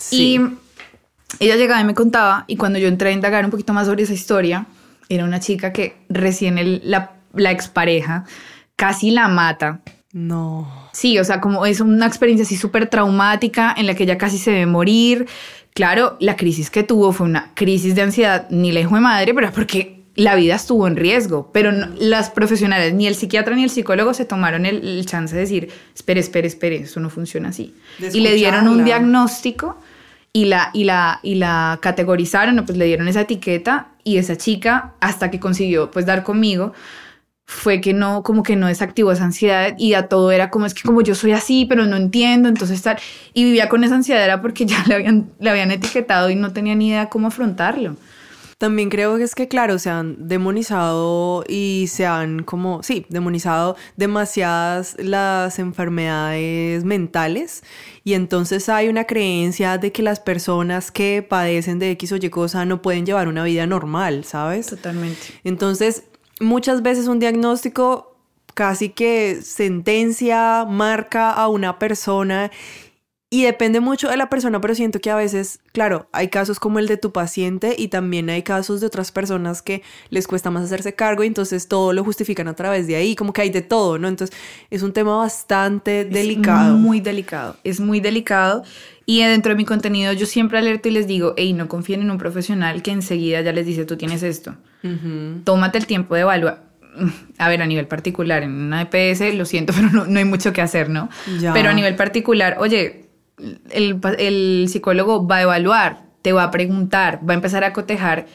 Sí. 0.00 0.40
Y 1.38 1.44
ella 1.44 1.56
llegaba 1.56 1.80
y 1.80 1.84
me 1.84 1.94
contaba, 1.94 2.44
y 2.46 2.56
cuando 2.56 2.78
yo 2.78 2.88
entré 2.88 3.10
a 3.10 3.12
indagar 3.12 3.44
un 3.44 3.50
poquito 3.50 3.72
más 3.72 3.86
sobre 3.86 4.02
esa 4.02 4.12
historia, 4.12 4.66
era 5.08 5.24
una 5.24 5.40
chica 5.40 5.72
que 5.72 5.96
recién 6.08 6.58
el, 6.58 6.82
la, 6.84 7.12
la 7.34 7.50
expareja 7.50 8.24
casi 8.76 9.10
la 9.10 9.28
mata. 9.28 9.80
No. 10.12 10.88
Sí, 10.92 11.18
o 11.18 11.24
sea, 11.24 11.40
como 11.40 11.66
es 11.66 11.80
una 11.80 12.06
experiencia 12.06 12.44
así 12.44 12.56
súper 12.56 12.88
traumática 12.88 13.74
en 13.76 13.86
la 13.86 13.94
que 13.94 14.04
ella 14.04 14.18
casi 14.18 14.38
se 14.38 14.50
debe 14.50 14.66
morir. 14.66 15.26
Claro, 15.74 16.16
la 16.18 16.36
crisis 16.36 16.70
que 16.70 16.82
tuvo 16.82 17.12
fue 17.12 17.26
una 17.26 17.52
crisis 17.54 17.94
de 17.94 18.02
ansiedad, 18.02 18.48
ni 18.50 18.72
la 18.72 18.80
hijo 18.80 18.96
de 18.96 19.02
madre, 19.02 19.34
pero 19.34 19.46
es 19.46 19.52
porque 19.52 20.02
la 20.16 20.34
vida 20.34 20.56
estuvo 20.56 20.86
en 20.88 20.96
riesgo. 20.96 21.50
Pero 21.52 21.70
las 21.98 22.30
profesionales, 22.30 22.92
ni 22.94 23.06
el 23.06 23.14
psiquiatra 23.14 23.54
ni 23.54 23.62
el 23.62 23.70
psicólogo 23.70 24.14
se 24.14 24.24
tomaron 24.24 24.66
el, 24.66 25.06
chance 25.06 25.34
de 25.34 25.42
decir, 25.42 25.70
espere, 25.94 26.20
espere, 26.20 26.48
espere, 26.48 26.76
eso 26.76 26.98
no 27.00 27.08
funciona 27.08 27.50
así. 27.50 27.74
Y 28.12 28.20
le 28.20 28.34
dieron 28.34 28.66
un 28.66 28.84
diagnóstico 28.84 29.78
y 30.32 30.44
la, 30.46 30.70
y 30.72 30.84
la, 30.84 31.20
y 31.22 31.34
la 31.36 31.78
categorizaron, 31.82 32.64
pues 32.64 32.78
le 32.78 32.84
dieron 32.86 33.08
esa 33.08 33.22
etiqueta 33.22 33.88
y 34.04 34.18
esa 34.18 34.36
chica, 34.36 34.94
hasta 35.00 35.30
que 35.30 35.40
consiguió 35.40 35.90
pues 35.90 36.06
dar 36.06 36.22
conmigo, 36.22 36.72
fue 37.46 37.80
que 37.80 37.92
no, 37.92 38.22
como 38.22 38.44
que 38.44 38.54
no 38.54 38.68
desactivó 38.68 39.10
esa 39.10 39.24
ansiedad 39.24 39.74
y 39.76 39.94
a 39.94 40.06
todo 40.06 40.30
era 40.30 40.50
como 40.50 40.66
es 40.66 40.74
que 40.74 40.82
como 40.82 41.02
yo 41.02 41.16
soy 41.16 41.32
así, 41.32 41.66
pero 41.68 41.84
no 41.84 41.96
entiendo, 41.96 42.48
entonces 42.48 42.76
estar, 42.76 43.00
y 43.34 43.44
vivía 43.44 43.68
con 43.68 43.82
esa 43.82 43.96
ansiedad 43.96 44.22
era 44.24 44.40
porque 44.40 44.66
ya 44.66 44.84
le 44.86 44.94
habían, 44.94 45.30
le 45.40 45.50
habían 45.50 45.72
etiquetado 45.72 46.30
y 46.30 46.36
no 46.36 46.52
tenía 46.52 46.76
ni 46.76 46.88
idea 46.88 47.08
cómo 47.08 47.28
afrontarlo. 47.28 47.96
También 48.60 48.90
creo 48.90 49.16
que 49.16 49.24
es 49.24 49.34
que, 49.34 49.48
claro, 49.48 49.78
se 49.78 49.88
han 49.88 50.28
demonizado 50.28 51.44
y 51.48 51.86
se 51.88 52.04
han 52.04 52.42
como, 52.42 52.82
sí, 52.82 53.06
demonizado 53.08 53.74
demasiadas 53.96 54.96
las 54.98 55.58
enfermedades 55.58 56.84
mentales 56.84 57.62
y 58.04 58.12
entonces 58.12 58.68
hay 58.68 58.88
una 58.88 59.04
creencia 59.04 59.78
de 59.78 59.92
que 59.92 60.02
las 60.02 60.20
personas 60.20 60.90
que 60.90 61.24
padecen 61.26 61.78
de 61.78 61.92
X 61.92 62.12
o 62.12 62.16
Y 62.16 62.28
cosa 62.28 62.66
no 62.66 62.82
pueden 62.82 63.06
llevar 63.06 63.28
una 63.28 63.44
vida 63.44 63.66
normal, 63.66 64.24
¿sabes? 64.24 64.66
Totalmente. 64.66 65.20
Entonces, 65.42 66.04
muchas 66.38 66.82
veces 66.82 67.06
un 67.06 67.18
diagnóstico 67.18 68.14
casi 68.52 68.90
que 68.90 69.40
sentencia, 69.40 70.66
marca 70.68 71.30
a 71.30 71.48
una 71.48 71.78
persona 71.78 72.50
y 73.32 73.44
depende 73.44 73.78
mucho 73.78 74.08
de 74.08 74.16
la 74.16 74.28
persona, 74.28 74.60
pero 74.60 74.74
siento 74.74 74.98
que 74.98 75.08
a 75.08 75.14
veces, 75.14 75.60
claro, 75.72 76.08
hay 76.10 76.28
casos 76.28 76.58
como 76.58 76.80
el 76.80 76.88
de 76.88 76.96
tu 76.96 77.12
paciente 77.12 77.76
y 77.78 77.86
también 77.86 78.28
hay 78.28 78.42
casos 78.42 78.80
de 78.80 78.88
otras 78.88 79.12
personas 79.12 79.62
que 79.62 79.82
les 80.08 80.26
cuesta 80.26 80.50
más 80.50 80.64
hacerse 80.64 80.94
cargo 80.94 81.22
y 81.22 81.28
entonces 81.28 81.68
todo 81.68 81.92
lo 81.92 82.02
justifican 82.02 82.48
a 82.48 82.54
través 82.54 82.88
de 82.88 82.96
ahí, 82.96 83.14
como 83.14 83.32
que 83.32 83.42
hay 83.42 83.50
de 83.50 83.62
todo, 83.62 84.00
¿no? 84.00 84.08
Entonces 84.08 84.36
es 84.68 84.82
un 84.82 84.92
tema 84.92 85.16
bastante 85.16 86.04
delicado. 86.04 86.76
Muy 86.76 86.98
delicado, 87.00 87.56
es 87.62 87.78
muy 87.78 88.00
delicado. 88.00 88.64
Y 89.06 89.22
dentro 89.22 89.50
de 89.50 89.56
mi 89.56 89.64
contenido 89.64 90.12
yo 90.12 90.26
siempre 90.26 90.58
alerto 90.58 90.88
y 90.88 90.92
les 90.92 91.06
digo, 91.06 91.34
hey, 91.36 91.52
no 91.52 91.68
confíen 91.68 92.00
en 92.00 92.10
un 92.10 92.18
profesional 92.18 92.82
que 92.82 92.90
enseguida 92.90 93.42
ya 93.42 93.52
les 93.52 93.64
dice, 93.64 93.84
tú 93.84 93.96
tienes 93.96 94.24
esto. 94.24 94.56
Tómate 95.44 95.78
el 95.78 95.86
tiempo 95.86 96.16
de 96.16 96.22
evaluar 96.22 96.70
a 97.38 97.48
ver, 97.48 97.62
a 97.62 97.66
nivel 97.66 97.86
particular, 97.86 98.42
en 98.42 98.52
una 98.52 98.82
EPS, 98.90 99.34
lo 99.34 99.44
siento, 99.44 99.72
pero 99.76 99.90
no, 99.90 100.06
no 100.06 100.18
hay 100.18 100.24
mucho 100.24 100.52
que 100.52 100.60
hacer, 100.60 100.88
¿no? 100.90 101.08
Pero 101.52 101.70
a 101.70 101.72
nivel 101.72 101.94
particular, 101.96 102.56
oye, 102.58 102.99
el, 103.70 104.66
psicólogo 104.68 105.26
va 105.26 105.36
a 105.36 105.42
evaluar, 105.42 106.04
te 106.22 106.32
va 106.32 106.44
a 106.44 106.50
preguntar, 106.50 107.20
va 107.28 107.34
a 107.34 107.36
empezar 107.36 107.64
a 107.64 107.72
cotejar 107.72 108.26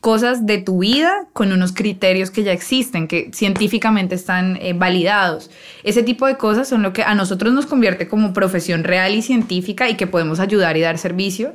cosas 0.00 0.46
de 0.46 0.58
tu 0.58 0.78
vida 0.78 1.28
con 1.32 1.52
unos 1.52 1.72
criterios 1.72 2.30
que 2.30 2.42
ya 2.42 2.52
existen, 2.52 3.08
que 3.08 3.30
científicamente 3.32 4.14
están 4.14 4.56
eh, 4.60 4.72
validados. 4.72 5.50
Ese 5.84 6.02
tipo 6.02 6.26
de 6.26 6.36
cosas 6.36 6.68
son 6.68 6.82
lo 6.82 6.92
que 6.92 7.02
a 7.02 7.14
nosotros 7.14 7.52
nos 7.52 7.66
convierte 7.66 8.08
como 8.08 8.32
profesión 8.32 8.84
real 8.84 9.14
y 9.14 9.22
científica 9.22 9.88
y 9.88 9.96
que 9.96 10.06
podemos 10.06 10.40
ayudar 10.40 10.76
y 10.76 10.80
dar 10.80 10.98
servicio 10.98 11.54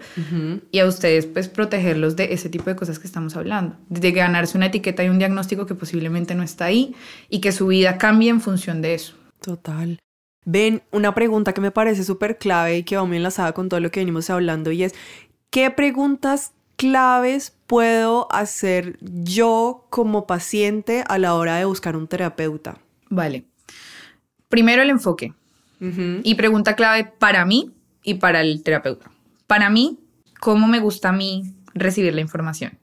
y 0.71 0.79
a 0.79 0.85
ustedes 0.85 1.25
pues 1.25 1.49
protegerlos 1.49 2.15
de 2.15 2.33
ese 2.33 2.49
tipo 2.49 2.69
de 2.69 2.75
cosas 2.75 2.99
que 2.99 3.07
estamos 3.07 3.35
hablando, 3.35 3.75
de 3.89 4.11
ganarse 4.11 4.57
una 4.57 4.67
etiqueta 4.67 5.03
y 5.03 5.09
un 5.09 5.19
diagnóstico 5.19 5.65
que 5.65 5.75
posiblemente 5.75 6.35
no 6.35 6.43
está 6.43 6.65
ahí 6.65 6.95
y 7.29 7.41
que 7.41 7.51
su 7.51 7.67
vida 7.67 7.97
cambie 7.97 8.29
en 8.29 8.39
función 8.39 8.81
de 8.81 8.93
eso. 8.93 9.15
Total. 9.41 9.99
Ven, 10.49 10.81
una 10.91 11.13
pregunta 11.13 11.53
que 11.53 11.59
me 11.59 11.71
parece 11.71 12.05
súper 12.05 12.37
clave 12.37 12.77
y 12.77 12.83
que 12.83 12.95
va 12.95 13.03
muy 13.03 13.17
enlazada 13.17 13.51
con 13.51 13.67
todo 13.67 13.81
lo 13.81 13.91
que 13.91 13.99
venimos 13.99 14.29
hablando 14.29 14.71
y 14.71 14.83
es, 14.83 14.95
¿qué 15.49 15.69
preguntas 15.71 16.53
claves 16.77 17.53
puedo 17.67 18.31
hacer 18.31 18.97
yo 19.01 19.85
como 19.89 20.25
paciente 20.25 21.03
a 21.09 21.17
la 21.17 21.33
hora 21.33 21.57
de 21.57 21.65
buscar 21.65 21.97
un 21.97 22.07
terapeuta? 22.07 22.77
Vale. 23.09 23.43
Primero 24.47 24.81
el 24.83 24.89
enfoque. 24.89 25.33
Y 25.81 26.35
pregunta 26.35 26.77
clave 26.77 27.03
para 27.19 27.43
mí 27.43 27.73
y 28.01 28.13
para 28.13 28.39
el 28.39 28.63
terapeuta. 28.63 29.11
Para 29.47 29.69
mí, 29.69 29.99
¿cómo 30.39 30.65
me 30.67 30.79
gusta 30.79 31.09
a 31.09 31.11
mí 31.11 31.43
recibir 31.73 32.15
la 32.15 32.21
información? 32.21 32.79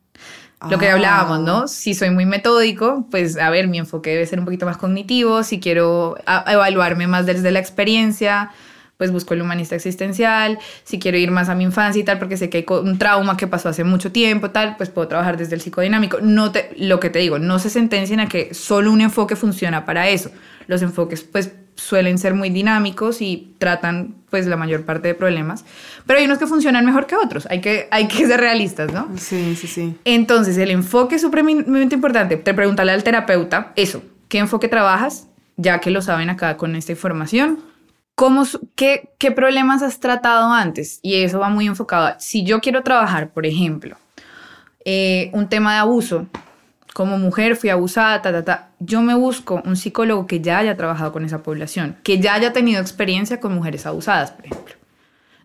Lo 0.70 0.78
que 0.78 0.88
hablábamos, 0.88 1.40
¿no? 1.40 1.62
Ah. 1.64 1.68
Si 1.68 1.94
soy 1.94 2.10
muy 2.10 2.26
metódico, 2.26 3.06
pues 3.10 3.36
a 3.36 3.50
ver, 3.50 3.68
mi 3.68 3.78
enfoque 3.78 4.10
debe 4.10 4.26
ser 4.26 4.38
un 4.38 4.44
poquito 4.44 4.66
más 4.66 4.76
cognitivo. 4.76 5.42
Si 5.42 5.60
quiero 5.60 6.16
evaluarme 6.46 7.06
más 7.06 7.26
desde 7.26 7.50
la 7.50 7.58
experiencia, 7.58 8.50
pues 8.96 9.10
busco 9.10 9.34
el 9.34 9.42
humanista 9.42 9.74
existencial. 9.74 10.58
Si 10.84 10.98
quiero 10.98 11.18
ir 11.18 11.30
más 11.30 11.48
a 11.48 11.54
mi 11.54 11.64
infancia 11.64 12.00
y 12.00 12.04
tal, 12.04 12.18
porque 12.18 12.36
sé 12.36 12.48
que 12.48 12.58
hay 12.58 12.66
un 12.68 12.98
trauma 12.98 13.36
que 13.36 13.46
pasó 13.46 13.68
hace 13.68 13.84
mucho 13.84 14.12
tiempo, 14.12 14.50
tal, 14.50 14.76
pues 14.76 14.90
puedo 14.90 15.08
trabajar 15.08 15.36
desde 15.36 15.54
el 15.54 15.60
psicodinámico. 15.60 16.18
No 16.20 16.52
te, 16.52 16.70
lo 16.78 17.00
que 17.00 17.10
te 17.10 17.18
digo, 17.18 17.38
no 17.38 17.58
se 17.58 17.70
sentencien 17.70 18.20
a 18.20 18.28
que 18.28 18.54
solo 18.54 18.92
un 18.92 19.00
enfoque 19.00 19.36
funciona 19.36 19.84
para 19.84 20.08
eso. 20.08 20.30
Los 20.66 20.82
enfoques, 20.82 21.22
pues 21.24 21.52
suelen 21.76 22.18
ser 22.18 22.34
muy 22.34 22.50
dinámicos 22.50 23.20
y 23.20 23.54
tratan 23.58 24.14
pues 24.30 24.46
la 24.46 24.56
mayor 24.56 24.84
parte 24.84 25.08
de 25.08 25.14
problemas, 25.14 25.64
pero 26.06 26.18
hay 26.18 26.24
unos 26.24 26.38
que 26.38 26.46
funcionan 26.46 26.84
mejor 26.84 27.06
que 27.06 27.16
otros, 27.16 27.46
hay 27.50 27.60
que, 27.60 27.88
hay 27.90 28.08
que 28.08 28.26
ser 28.26 28.40
realistas, 28.40 28.92
¿no? 28.92 29.08
Sí, 29.16 29.56
sí, 29.56 29.66
sí. 29.66 29.96
Entonces 30.04 30.58
el 30.58 30.70
enfoque 30.70 31.16
es 31.16 31.22
supremamente 31.22 31.94
importante, 31.94 32.36
te 32.36 32.54
preguntarle 32.54 32.92
al 32.92 33.04
terapeuta 33.04 33.72
eso, 33.76 34.02
¿qué 34.28 34.38
enfoque 34.38 34.68
trabajas? 34.68 35.28
Ya 35.56 35.78
que 35.78 35.90
lo 35.90 36.02
saben 36.02 36.30
acá 36.30 36.56
con 36.56 36.74
esta 36.74 36.92
información. 36.92 37.60
¿Cómo, 38.16 38.44
qué, 38.76 39.10
¿Qué 39.18 39.32
problemas 39.32 39.82
has 39.82 39.98
tratado 39.98 40.52
antes? 40.52 41.00
Y 41.02 41.22
eso 41.22 41.40
va 41.40 41.48
muy 41.48 41.66
enfocado. 41.66 42.14
Si 42.18 42.44
yo 42.44 42.60
quiero 42.60 42.82
trabajar, 42.82 43.32
por 43.32 43.44
ejemplo, 43.44 43.96
eh, 44.84 45.30
un 45.32 45.48
tema 45.48 45.74
de 45.74 45.78
abuso, 45.80 46.26
como 46.94 47.18
mujer 47.18 47.56
fui 47.56 47.70
abusada, 47.70 48.22
ta, 48.22 48.30
ta, 48.30 48.44
ta. 48.44 48.68
Yo 48.78 49.02
me 49.02 49.16
busco 49.16 49.60
un 49.66 49.76
psicólogo 49.76 50.28
que 50.28 50.40
ya 50.40 50.58
haya 50.58 50.76
trabajado 50.76 51.12
con 51.12 51.24
esa 51.24 51.42
población, 51.42 51.96
que 52.04 52.20
ya 52.20 52.34
haya 52.34 52.52
tenido 52.52 52.80
experiencia 52.80 53.40
con 53.40 53.52
mujeres 53.52 53.84
abusadas, 53.84 54.30
por 54.30 54.46
ejemplo. 54.46 54.74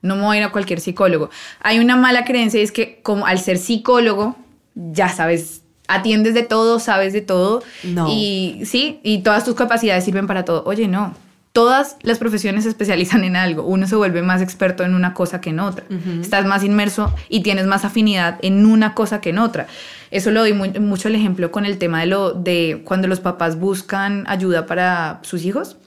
No 0.03 0.15
me 0.15 0.21
voy 0.21 0.37
a 0.37 0.39
ir 0.41 0.45
a 0.45 0.51
cualquier 0.51 0.79
psicólogo. 0.79 1.31
Hay 1.59 1.79
una 1.79 1.95
mala 1.95 2.23
creencia 2.23 2.59
y 2.59 2.63
es 2.63 2.71
que 2.71 3.01
como 3.01 3.25
al 3.25 3.39
ser 3.39 3.57
psicólogo, 3.57 4.35
ya 4.75 5.09
sabes, 5.09 5.63
atiendes 5.87 6.35
de 6.35 6.43
todo, 6.43 6.79
sabes 6.79 7.13
de 7.13 7.21
todo. 7.21 7.63
No. 7.83 8.07
Y 8.07 8.61
sí, 8.65 8.99
y 9.01 9.23
todas 9.23 9.43
tus 9.43 9.55
capacidades 9.55 10.05
sirven 10.05 10.27
para 10.27 10.45
todo. 10.45 10.63
Oye, 10.67 10.87
no. 10.87 11.15
Todas 11.51 11.97
las 12.01 12.19
profesiones 12.19 12.63
se 12.63 12.69
especializan 12.69 13.23
en 13.23 13.35
algo. 13.35 13.63
Uno 13.63 13.87
se 13.87 13.95
vuelve 13.95 14.21
más 14.21 14.41
experto 14.41 14.83
en 14.83 14.93
una 14.93 15.13
cosa 15.13 15.41
que 15.41 15.49
en 15.49 15.59
otra. 15.59 15.85
Estás 16.21 16.45
más 16.45 16.63
inmerso 16.63 17.13
y 17.27 17.41
tienes 17.41 17.65
más 17.65 17.85
afinidad 17.85 18.37
en 18.41 18.65
una 18.65 18.93
cosa 18.93 19.21
que 19.21 19.31
en 19.31 19.39
otra. 19.39 19.67
Eso 20.11 20.31
lo 20.31 20.41
doy 20.41 20.53
mucho 20.53 21.07
el 21.07 21.15
ejemplo 21.15 21.51
con 21.51 21.65
el 21.65 21.77
tema 21.77 22.01
de 22.01 22.07
lo 22.07 22.33
de 22.33 22.81
cuando 22.85 23.07
los 23.07 23.19
papás 23.19 23.59
buscan 23.59 24.25
ayuda 24.27 24.65
para 24.65 25.19
sus 25.23 25.43
hijos 25.43 25.77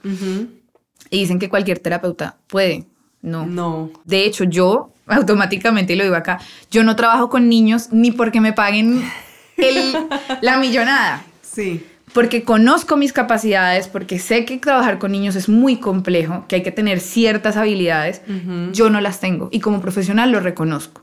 y 1.11 1.21
dicen 1.21 1.39
que 1.39 1.49
cualquier 1.49 1.79
terapeuta 1.79 2.37
puede. 2.49 2.87
No. 3.21 3.47
No. 3.47 3.91
De 4.05 4.25
hecho, 4.25 4.45
yo 4.45 4.93
automáticamente, 5.07 5.93
y 5.93 5.97
lo 5.97 6.05
digo 6.05 6.17
acá, 6.17 6.41
yo 6.71 6.83
no 6.83 6.97
trabajo 6.97 7.29
con 7.29 7.49
niños 7.49 7.89
ni 7.93 8.11
porque 8.11 8.41
me 8.41 8.53
paguen 8.53 9.03
el, 9.57 9.95
la 10.41 10.59
millonada. 10.59 11.25
Sí 11.41 11.85
porque 12.13 12.45
conozco 12.45 12.97
mis 12.97 13.13
capacidades, 13.13 13.89
porque 13.89 14.19
sé 14.19 14.45
que 14.45 14.59
trabajar 14.59 14.99
con 14.99 15.13
niños 15.13 15.37
es 15.37 15.49
muy 15.49 15.77
complejo, 15.77 16.45
que 16.49 16.57
hay 16.57 16.63
que 16.63 16.73
tener 16.73 17.01
ciertas 17.01 17.57
habilidades, 17.57 18.23
yo 18.73 18.91
no 18.91 19.01
las 19.01 19.21
tengo 19.21 19.49
y 19.51 19.61
como 19.61 19.81
profesional 19.81 20.31
lo 20.31 20.41
reconozco. 20.41 21.03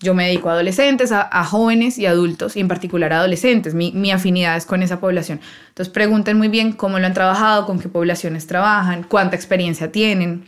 Yo 0.00 0.14
me 0.14 0.26
dedico 0.26 0.50
a 0.50 0.54
adolescentes, 0.54 1.12
a, 1.12 1.44
jóvenes 1.44 1.96
y 1.96 2.06
adultos, 2.06 2.56
y 2.56 2.60
en 2.60 2.66
particular 2.66 3.12
a 3.12 3.18
adolescentes. 3.18 3.72
Mi, 3.72 4.10
afinidad 4.10 4.56
es 4.56 4.66
con 4.66 4.82
esa 4.82 4.98
población. 4.98 5.40
Entonces 5.68 5.94
pregunten 5.94 6.36
muy 6.36 6.48
bien 6.48 6.72
cómo 6.72 6.98
lo 6.98 7.06
han 7.06 7.14
trabajado, 7.14 7.66
con 7.66 7.78
qué 7.78 7.88
poblaciones 7.88 8.48
trabajan, 8.48 9.04
cuánta 9.04 9.36
experiencia 9.36 9.92
tienen. 9.92 10.44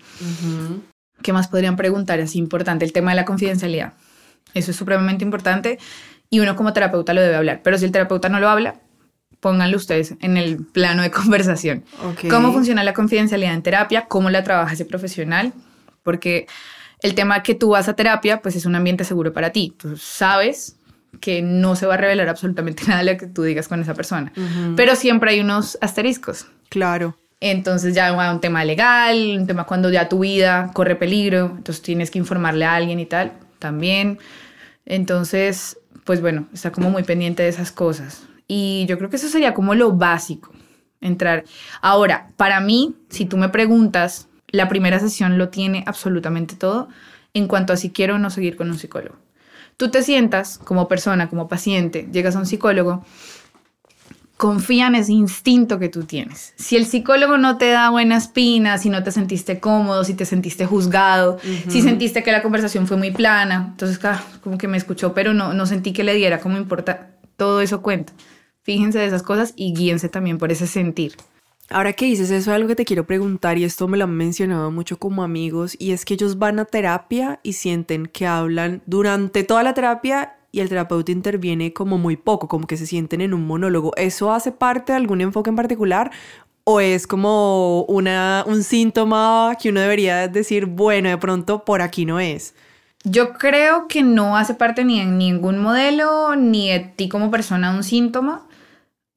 ¿Qué 1.23 1.33
más 1.33 1.47
podrían 1.47 1.77
preguntar? 1.77 2.19
Es 2.19 2.35
importante 2.35 2.85
el 2.85 2.93
tema 2.93 3.13
de 3.13 3.17
la 3.17 3.25
confidencialidad. 3.25 3.93
Eso 4.55 4.73
es 4.73 4.77
supremamente 4.77 5.25
importante 5.25 5.79
y 6.31 6.41
uno 6.41 6.57
como 6.57 6.73
terapeuta 6.73 7.15
lo 7.15 7.21
debe 7.21 7.37
hablar. 7.37 7.61
Pero 7.63 7.79
si 7.79 7.85
el 7.85 7.93
terapeuta 7.93 8.29
no 8.29 8.41
lo 8.41 8.49
habla, 8.49 8.75
pónganlo 9.45 9.77
ustedes 9.77 10.15
en 10.23 10.39
el 10.39 10.65
plano 10.65 11.03
de 11.03 11.11
conversación. 11.21 11.85
¿Cómo 12.31 12.51
funciona 12.51 12.83
la 12.83 12.95
confidencialidad 12.95 13.53
en 13.53 13.63
terapia? 13.63 14.07
¿Cómo 14.09 14.31
la 14.31 14.43
trabaja 14.43 14.73
ese 14.73 14.87
profesional? 14.87 15.53
Porque 16.03 16.47
el 17.03 17.15
tema 17.15 17.43
que 17.43 17.55
tú 17.55 17.69
vas 17.69 17.87
a 17.87 17.95
terapia, 17.95 18.41
pues 18.41 18.57
es 18.57 18.65
un 18.65 18.75
ambiente 18.75 19.05
seguro 19.05 19.35
para 19.35 19.51
ti. 19.51 19.75
Tú 19.77 19.99
sabes 19.99 20.77
que 21.21 21.43
no 21.43 21.77
se 21.77 21.85
va 21.85 21.93
a 21.93 21.97
revelar 21.99 22.31
absolutamente 22.31 22.85
nada 22.89 23.05
de 23.05 23.13
lo 23.13 23.19
que 23.19 23.27
tú 23.27 23.43
digas 23.43 23.69
con 23.69 23.83
esa 23.83 23.93
persona. 23.93 24.33
Pero 24.77 24.97
siempre 24.97 25.33
hay 25.33 25.41
unos 25.41 25.77
asteriscos. 25.83 26.47
Claro. 26.71 27.15
Entonces 27.41 27.95
ya 27.95 28.11
va 28.13 28.33
un 28.33 28.41
tema 28.41 28.65
legal, 28.65 29.37
un 29.39 29.47
tema 29.47 29.65
cuando 29.65 29.91
ya 29.91 30.09
tu 30.09 30.21
vida 30.21 30.71
corre 30.73 30.97
peligro, 30.97 31.53
entonces 31.59 31.83
tienes 31.83 32.11
que 32.11 32.19
informarle 32.19 32.65
a 32.65 32.77
alguien 32.77 32.99
y 32.99 33.05
tal, 33.05 33.33
también. 33.59 34.19
Entonces, 34.87 35.77
pues 36.05 36.23
bueno, 36.23 36.47
está 36.55 36.73
como 36.73 36.89
muy 36.89 37.03
pendiente 37.03 37.43
de 37.43 37.51
esas 37.51 37.73
cosas. 37.73 38.23
Y 38.47 38.87
yo 38.89 38.99
creo 38.99 39.11
que 39.11 39.17
eso 39.17 39.29
sería 39.29 39.55
como 39.55 39.75
lo 39.75 39.93
básico, 39.93 40.51
entrar. 41.01 41.45
Ahora, 41.81 42.29
para 42.37 42.61
mí, 42.61 42.95
si 43.09 43.25
tú 43.25 43.37
me 43.37 43.49
preguntas, 43.49 44.29
la 44.49 44.69
primera 44.69 45.01
sesión 45.01 45.39
lo 45.39 45.49
tiene 45.49 45.85
absolutamente 45.87 46.55
todo 46.57 46.89
en 47.33 47.49
cuanto 47.49 47.73
a 47.73 47.77
si 47.77 47.91
quiero 47.91 48.15
o 48.15 48.19
no 48.19 48.31
seguir 48.31 48.57
con 48.57 48.71
un 48.71 48.79
psicólogo. 48.79 49.17
Tú 49.77 49.91
te 49.91 50.03
sientas 50.03 50.59
como 50.59 50.87
persona, 50.87 51.29
como 51.29 51.49
paciente, 51.49 52.09
llegas 52.13 52.37
a 52.37 52.39
un 52.39 52.47
psicólogo, 52.47 53.05
confía 54.37 54.87
en 54.87 54.95
ese 54.95 55.13
instinto 55.13 55.79
que 55.81 55.89
tú 55.89 56.05
tienes. 56.05 56.55
Si 56.57 56.77
el 56.77 56.87
psicólogo 56.87 57.39
no 57.39 57.57
te 57.59 57.71
da 57.71 57.91
buenas 57.91 58.29
pinas, 58.29 58.83
si 58.83 58.91
no 58.91 59.03
te 59.03 59.11
sentiste 59.11 59.59
cómodo, 59.59 60.05
si 60.05 60.15
te 60.15 60.25
sentiste 60.25 60.67
juzgado, 60.67 61.39
si 61.69 61.83
sentiste 61.83 62.23
que 62.23 62.31
la 62.31 62.43
conversación 62.43 62.87
fue 62.87 62.97
muy 62.97 63.11
plana, 63.11 63.69
entonces 63.71 63.99
como 64.43 64.59
que 64.59 64.69
me 64.69 64.77
escuchó, 64.77 65.13
pero 65.13 65.35
no, 65.35 65.55
no 65.55 65.67
sentí 65.67 65.93
que 65.93 66.05
le 66.05 66.15
diera 66.15 66.39
como 66.39 66.57
importa, 66.57 67.11
todo 67.37 67.61
eso 67.61 67.83
cuenta. 67.83 68.13
Fíjense 68.65 68.99
de 68.99 69.07
esas 69.07 69.23
cosas 69.23 69.53
y 69.57 69.73
guíense 69.75 70.09
también 70.09 70.39
por 70.39 70.51
ese 70.51 70.67
sentir. 70.67 71.17
Ahora 71.71 71.93
que 71.93 72.07
dices 72.07 72.31
eso, 72.31 72.51
es 72.51 72.55
algo 72.55 72.69
que 72.69 72.77
te 72.77 72.85
quiero 72.85 73.07
preguntar 73.07 73.57
y 73.57 73.65
esto 73.65 73.89
me 73.89 73.97
lo 73.97 74.05
han 74.05 74.15
mencionado 74.17 74.71
mucho 74.71 74.99
como 74.99 75.23
amigos 75.23 75.77
y 75.79 75.93
es 75.93 76.05
que 76.05 76.15
ellos 76.15 76.39
van 76.39 76.59
a 76.59 76.65
terapia 76.65 77.41
y 77.43 77.55
sienten 77.55 78.07
que 78.07 78.27
hablan 78.27 78.83
durante 78.87 79.45
toda 79.45 79.63
la 79.63 79.73
terapia 79.73 80.37
y 80.53 80.61
el 80.61 80.69
terapeuta 80.69 81.11
interviene 81.11 81.73
como 81.73 81.99
muy 81.99 82.17
poco, 82.17 82.49
como 82.49 82.67
que 82.67 82.77
se 82.77 82.87
sienten 82.87 83.21
en 83.21 83.35
un 83.35 83.47
monólogo. 83.47 83.93
¿Eso 83.97 84.33
hace 84.33 84.53
parte 84.53 84.93
de 84.93 84.99
algún 84.99 85.21
enfoque 85.21 85.51
en 85.51 85.57
particular 85.57 86.11
o 86.65 86.81
es 86.81 87.07
como 87.07 87.85
una, 87.85 88.45
un 88.47 88.63
síntoma 88.63 89.57
que 89.61 89.71
uno 89.71 89.81
debería 89.81 90.29
decir, 90.29 90.67
bueno, 90.67 91.09
de 91.09 91.19
pronto 91.19 91.65
por 91.65 91.83
aquí 91.83 92.07
no 92.07 92.21
es? 92.21 92.55
Yo 93.05 93.35
creo 93.35 93.87
que 93.87 94.03
no 94.03 94.37
hace 94.37 94.55
parte 94.55 94.85
ni 94.85 94.99
en 94.99 95.19
ningún 95.19 95.59
modelo, 95.59 96.37
ni 96.37 96.71
de 96.71 96.81
ti 96.81 97.09
como 97.11 97.31
persona 97.31 97.75
un 97.75 97.85
síntoma. 97.85 98.47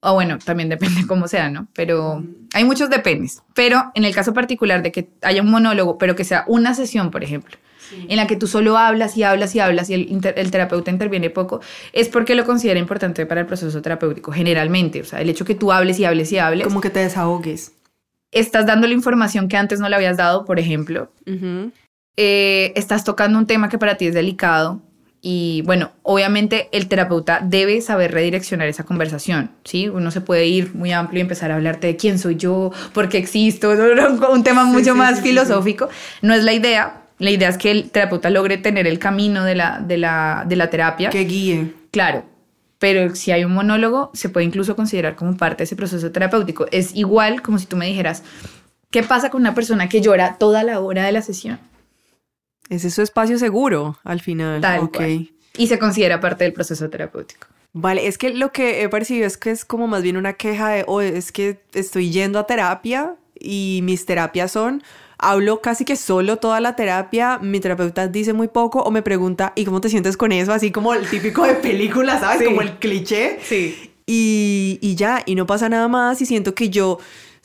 O 0.01 0.13
bueno, 0.13 0.37
también 0.39 0.69
depende 0.69 1.05
cómo 1.07 1.27
sea, 1.27 1.49
¿no? 1.49 1.67
Pero 1.73 2.23
hay 2.53 2.63
muchos 2.63 2.89
dependes. 2.89 3.41
Pero 3.53 3.91
en 3.95 4.05
el 4.05 4.13
caso 4.13 4.33
particular 4.33 4.81
de 4.81 4.91
que 4.91 5.09
haya 5.21 5.41
un 5.41 5.51
monólogo, 5.51 5.97
pero 5.97 6.15
que 6.15 6.23
sea 6.23 6.43
una 6.47 6.73
sesión, 6.73 7.11
por 7.11 7.23
ejemplo, 7.23 7.57
en 8.07 8.17
la 8.17 8.27
que 8.27 8.35
tú 8.35 8.47
solo 8.47 8.77
hablas 8.77 9.17
y 9.17 9.23
hablas 9.23 9.55
y 9.55 9.59
hablas 9.59 9.89
y 9.89 9.93
el, 9.93 10.33
el, 10.35 10.51
terapeuta 10.51 10.91
interviene 10.91 11.29
poco, 11.29 11.61
es 11.93 12.09
porque 12.09 12.35
lo 12.35 12.45
considera 12.45 12.79
importante 12.79 13.25
para 13.25 13.41
el 13.41 13.47
proceso 13.47 13.81
terapéutico, 13.81 14.31
generalmente. 14.31 15.01
O 15.01 15.05
sea, 15.05 15.21
el 15.21 15.29
hecho 15.29 15.45
que 15.45 15.55
tú 15.55 15.71
hables 15.71 15.99
y 15.99 16.05
hables 16.05 16.31
y 16.31 16.37
hables. 16.37 16.67
Como 16.67 16.81
que 16.81 16.89
te 16.89 16.99
desahogues. 16.99 17.73
Estás 18.31 18.65
dando 18.65 18.87
la 18.87 18.93
información 18.93 19.47
que 19.47 19.55
antes 19.55 19.79
no 19.79 19.87
le 19.87 19.95
habías 19.95 20.17
dado, 20.17 20.43
por 20.43 20.59
ejemplo. 20.59 21.11
Eh, 22.17 22.73
estás 22.75 23.05
tocando 23.05 23.39
un 23.39 23.47
tema 23.47 23.69
que 23.69 23.77
para 23.77 23.95
ti 23.95 24.07
es 24.07 24.13
delicado 24.13 24.81
y 25.21 25.63
bueno, 25.65 25.91
obviamente 26.03 26.69
el 26.71 26.87
terapeuta 26.87 27.39
debe 27.43 27.81
saber 27.81 28.11
redireccionar 28.11 28.67
esa 28.67 28.83
conversación, 28.83 29.51
¿sí? 29.63 29.89
Uno 29.89 30.11
se 30.11 30.21
puede 30.21 30.45
ir 30.45 30.75
muy 30.75 30.91
amplio 30.91 31.19
y 31.19 31.21
empezar 31.21 31.51
a 31.51 31.55
hablarte 31.55 31.87
de 31.87 31.95
quién 31.95 32.19
soy 32.19 32.35
yo, 32.35 32.71
por 32.93 33.09
qué 33.09 33.17
existo, 33.17 33.71
un 34.31 34.43
tema 34.43 34.65
mucho 34.65 34.95
más 34.95 35.21
filosófico. 35.21 35.89
No 36.21 36.33
es 36.33 36.43
la 36.43 36.53
idea, 36.53 37.01
la 37.17 37.31
idea 37.31 37.49
es 37.49 37.57
que 37.57 37.71
el 37.71 37.89
terapeuta 37.89 38.29
logre 38.29 38.57
tener 38.57 38.85
el 38.85 38.99
camino 38.99 39.43
de 39.43 39.55
la, 39.55 39.79
de 39.79 39.97
la, 39.97 40.45
de 40.47 40.55
la 40.55 40.69
terapia. 40.69 41.09
Que 41.09 41.25
guíe. 41.25 41.73
Claro, 41.91 42.23
pero 42.79 43.15
si 43.15 43.31
hay 43.31 43.43
un 43.43 43.53
monólogo, 43.53 44.11
se 44.13 44.29
puede 44.29 44.45
incluso 44.45 44.75
considerar 44.75 45.15
como 45.15 45.35
parte 45.35 45.59
de 45.59 45.63
ese 45.63 45.75
proceso 45.75 46.11
terapéutico. 46.11 46.67
Es 46.71 46.95
igual 46.95 47.41
como 47.41 47.57
si 47.57 47.65
tú 47.65 47.75
me 47.75 47.87
dijeras, 47.87 48.23
¿qué 48.91 49.01
pasa 49.01 49.31
con 49.31 49.41
una 49.41 49.55
persona 49.55 49.89
que 49.89 49.99
llora 49.99 50.37
toda 50.37 50.63
la 50.63 50.79
hora 50.79 51.05
de 51.05 51.11
la 51.11 51.23
sesión? 51.23 51.59
Ese 52.69 52.87
es 52.87 52.93
su 52.93 53.01
espacio 53.01 53.37
seguro 53.37 53.97
al 54.03 54.21
final. 54.21 54.61
Tal 54.61 54.89
Y 55.57 55.67
se 55.67 55.79
considera 55.79 56.19
parte 56.19 56.43
del 56.43 56.53
proceso 56.53 56.89
terapéutico. 56.89 57.47
Vale, 57.73 58.07
es 58.07 58.17
que 58.17 58.31
lo 58.31 58.51
que 58.51 58.81
he 58.81 58.89
percibido 58.89 59.27
es 59.27 59.37
que 59.37 59.51
es 59.51 59.63
como 59.63 59.87
más 59.87 60.01
bien 60.01 60.17
una 60.17 60.33
queja 60.33 60.69
de, 60.69 60.83
oh, 60.87 61.01
es 61.01 61.31
que 61.31 61.59
estoy 61.73 62.09
yendo 62.11 62.39
a 62.39 62.47
terapia 62.47 63.15
y 63.39 63.81
mis 63.83 64.05
terapias 64.05 64.51
son, 64.51 64.81
hablo 65.19 65.61
casi 65.61 65.85
que 65.85 65.95
solo 65.95 66.37
toda 66.37 66.59
la 66.59 66.75
terapia, 66.75 67.37
mi 67.39 67.59
terapeuta 67.59 68.07
dice 68.07 68.33
muy 68.33 68.47
poco 68.47 68.81
o 68.81 68.89
me 68.89 69.03
pregunta, 69.03 69.53
¿y 69.55 69.65
cómo 69.65 69.79
te 69.81 69.89
sientes 69.89 70.17
con 70.17 70.31
eso? 70.31 70.53
Así 70.53 70.71
como 70.71 70.93
el 70.93 71.07
típico 71.07 71.45
de 71.45 71.53
película, 71.55 72.19
¿sabes? 72.19 72.47
Como 72.47 72.61
el 72.61 72.77
cliché. 72.79 73.39
Sí. 73.43 73.91
Y, 74.07 74.79
y 74.81 74.95
ya, 74.95 75.21
y 75.25 75.35
no 75.35 75.45
pasa 75.45 75.69
nada 75.69 75.87
más 75.87 76.21
y 76.21 76.25
siento 76.25 76.55
que 76.55 76.69
yo 76.69 76.97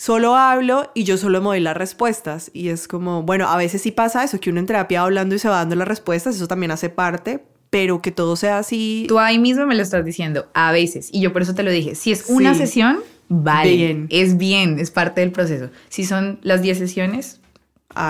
solo 0.02 0.34
hablo 0.34 0.90
y 0.94 1.04
yo 1.04 1.16
solo 1.16 1.40
me 1.40 1.46
doy 1.46 1.60
las 1.60 1.76
respuestas. 1.76 2.50
Y 2.52 2.70
es 2.70 2.88
como, 2.88 3.22
bueno, 3.22 3.48
a 3.48 3.56
veces 3.56 3.82
sí 3.82 3.92
pasa 3.92 4.24
eso, 4.24 4.40
que 4.40 4.50
uno 4.50 4.58
en 4.58 4.66
terapia 4.66 5.02
hablando 5.02 5.36
y 5.36 5.38
se 5.38 5.48
va 5.48 5.58
dando 5.58 5.76
las 5.76 5.86
respuestas, 5.86 6.34
eso 6.34 6.48
también 6.48 6.72
hace 6.72 6.88
parte, 6.88 7.44
pero 7.70 8.02
que 8.02 8.10
todo 8.10 8.34
sea 8.34 8.58
así. 8.58 9.04
Tú 9.06 9.20
ahí 9.20 9.38
mismo 9.38 9.64
me 9.64 9.76
lo 9.76 9.82
estás 9.82 10.04
diciendo, 10.04 10.48
a 10.54 10.72
veces, 10.72 11.08
y 11.12 11.20
yo 11.20 11.32
por 11.32 11.42
eso 11.42 11.54
te 11.54 11.62
lo 11.62 11.70
dije, 11.70 11.94
si 11.94 12.10
es 12.10 12.24
una 12.26 12.56
sesión, 12.56 12.98
vale, 13.28 13.76
bien. 13.76 14.06
es 14.10 14.36
bien, 14.36 14.80
es 14.80 14.90
parte 14.90 15.20
del 15.20 15.30
proceso. 15.30 15.70
Si 15.88 16.04
son 16.04 16.40
las 16.42 16.62
10 16.62 16.78
sesiones, 16.78 17.40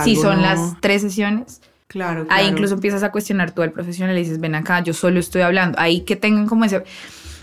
si 0.03 0.17
son 0.17 0.41
las 0.41 0.81
3 0.81 1.03
sesiones, 1.03 1.61
Claro, 1.89 2.25
Ahí 2.31 2.47
incluso 2.47 2.73
empiezas 2.73 3.03
a 3.03 3.13
cuestionar 3.13 3.51
tú 3.51 3.61
al 3.61 3.71
profesional 3.71 4.17
y 4.17 4.21
dices, 4.21 4.41
ven 4.41 4.55
acá, 4.55 4.83
yo 4.83 4.95
solo 4.95 5.21
estoy 5.21 5.43
hablando. 5.43 5.79
Ahí 5.79 6.01
que 6.01 6.17
tengan 6.17 6.47
como 6.47 6.65
ese... 6.65 6.85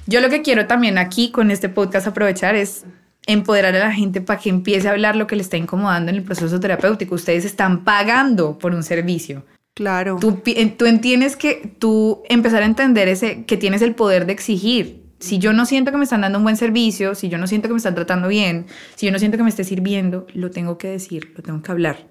Yo 0.08 0.22
lo 0.22 0.30
que 0.30 0.42
quiero 0.42 0.66
también 0.66 0.98
aquí 0.98 1.30
con 1.30 1.52
este 1.52 1.70
podcast 1.70 2.08
aprovechar 2.08 2.56
es 2.56 2.84
empoderar 3.26 3.76
a 3.76 3.80
la 3.80 3.92
gente 3.92 4.22
para 4.22 4.40
que 4.40 4.50
empiece 4.50 4.88
a 4.88 4.92
hablar 4.92 5.16
lo 5.16 5.28
que 5.28 5.36
le 5.36 5.42
está 5.42 5.58
incomodando 5.58 6.10
en 6.12 6.18
el 6.18 6.24
proceso 6.24 6.60
terapéutico. 6.60 7.16
Ustedes 7.16 7.46
están 7.46 7.84
pagando 7.84 8.58
por 8.58 8.74
un 8.74 8.84
servicio. 8.84 9.46
Claro. 9.76 10.18
Tú, 10.20 10.42
tú 10.78 10.86
entiendes 10.86 11.36
que 11.36 11.74
tú 11.80 12.24
empezar 12.28 12.64
a 12.64 12.66
entender 12.66 13.08
ese, 13.08 13.46
que 13.46 13.56
tienes 13.56 13.82
el 13.82 13.96
poder 13.96 14.26
de 14.26 14.34
exigir. 14.34 15.04
Si 15.20 15.38
yo 15.38 15.54
no 15.54 15.66
siento 15.66 15.92
que 15.92 15.98
me 15.98 16.04
están 16.06 16.22
dando 16.22 16.38
un 16.38 16.44
buen 16.44 16.58
servicio, 16.58 17.14
si 17.14 17.30
yo 17.30 17.38
no 17.38 17.48
siento 17.48 17.68
que 17.68 17.74
me 17.74 17.78
están 17.78 17.96
tratando 17.96 18.28
bien, 18.28 18.68
si 18.96 19.06
yo 19.06 19.12
no 19.12 19.20
siento 19.20 19.38
que 19.38 19.44
me 19.44 19.50
esté 19.50 19.64
sirviendo, 19.64 20.28
lo 20.34 20.50
tengo 20.50 20.78
que 20.78 20.88
decir, 20.88 21.34
lo 21.36 21.44
tengo 21.44 21.62
que 21.62 21.72
hablar. 21.72 22.10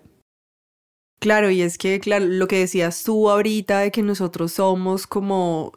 Claro, 1.18 1.50
y 1.50 1.62
es 1.62 1.78
que, 1.78 1.98
claro, 1.98 2.26
lo 2.26 2.46
que 2.46 2.60
decías 2.60 3.02
tú 3.02 3.28
ahorita 3.28 3.80
de 3.80 3.90
que 3.90 4.02
nosotros 4.02 4.52
somos 4.52 5.06
como 5.06 5.72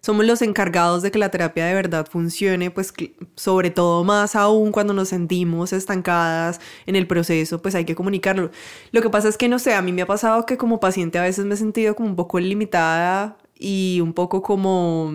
somos 0.00 0.24
los 0.26 0.42
encargados 0.42 1.02
de 1.02 1.10
que 1.10 1.18
la 1.18 1.30
terapia 1.30 1.66
de 1.66 1.74
verdad 1.74 2.06
funcione, 2.10 2.70
pues 2.70 2.92
sobre 3.34 3.70
todo 3.70 4.04
más 4.04 4.36
aún 4.36 4.72
cuando 4.72 4.94
nos 4.94 5.08
sentimos 5.08 5.72
estancadas 5.72 6.60
en 6.86 6.96
el 6.96 7.06
proceso, 7.06 7.60
pues 7.60 7.74
hay 7.74 7.84
que 7.84 7.94
comunicarlo. 7.94 8.50
Lo 8.92 9.02
que 9.02 9.10
pasa 9.10 9.28
es 9.28 9.36
que, 9.36 9.48
no 9.48 9.58
sé, 9.58 9.74
a 9.74 9.82
mí 9.82 9.92
me 9.92 10.02
ha 10.02 10.06
pasado 10.06 10.46
que 10.46 10.56
como 10.56 10.80
paciente 10.80 11.18
a 11.18 11.22
veces 11.22 11.44
me 11.44 11.54
he 11.54 11.58
sentido 11.58 11.94
como 11.94 12.08
un 12.08 12.16
poco 12.16 12.40
limitada 12.40 13.36
y 13.58 14.00
un 14.02 14.12
poco 14.12 14.42
como 14.42 15.12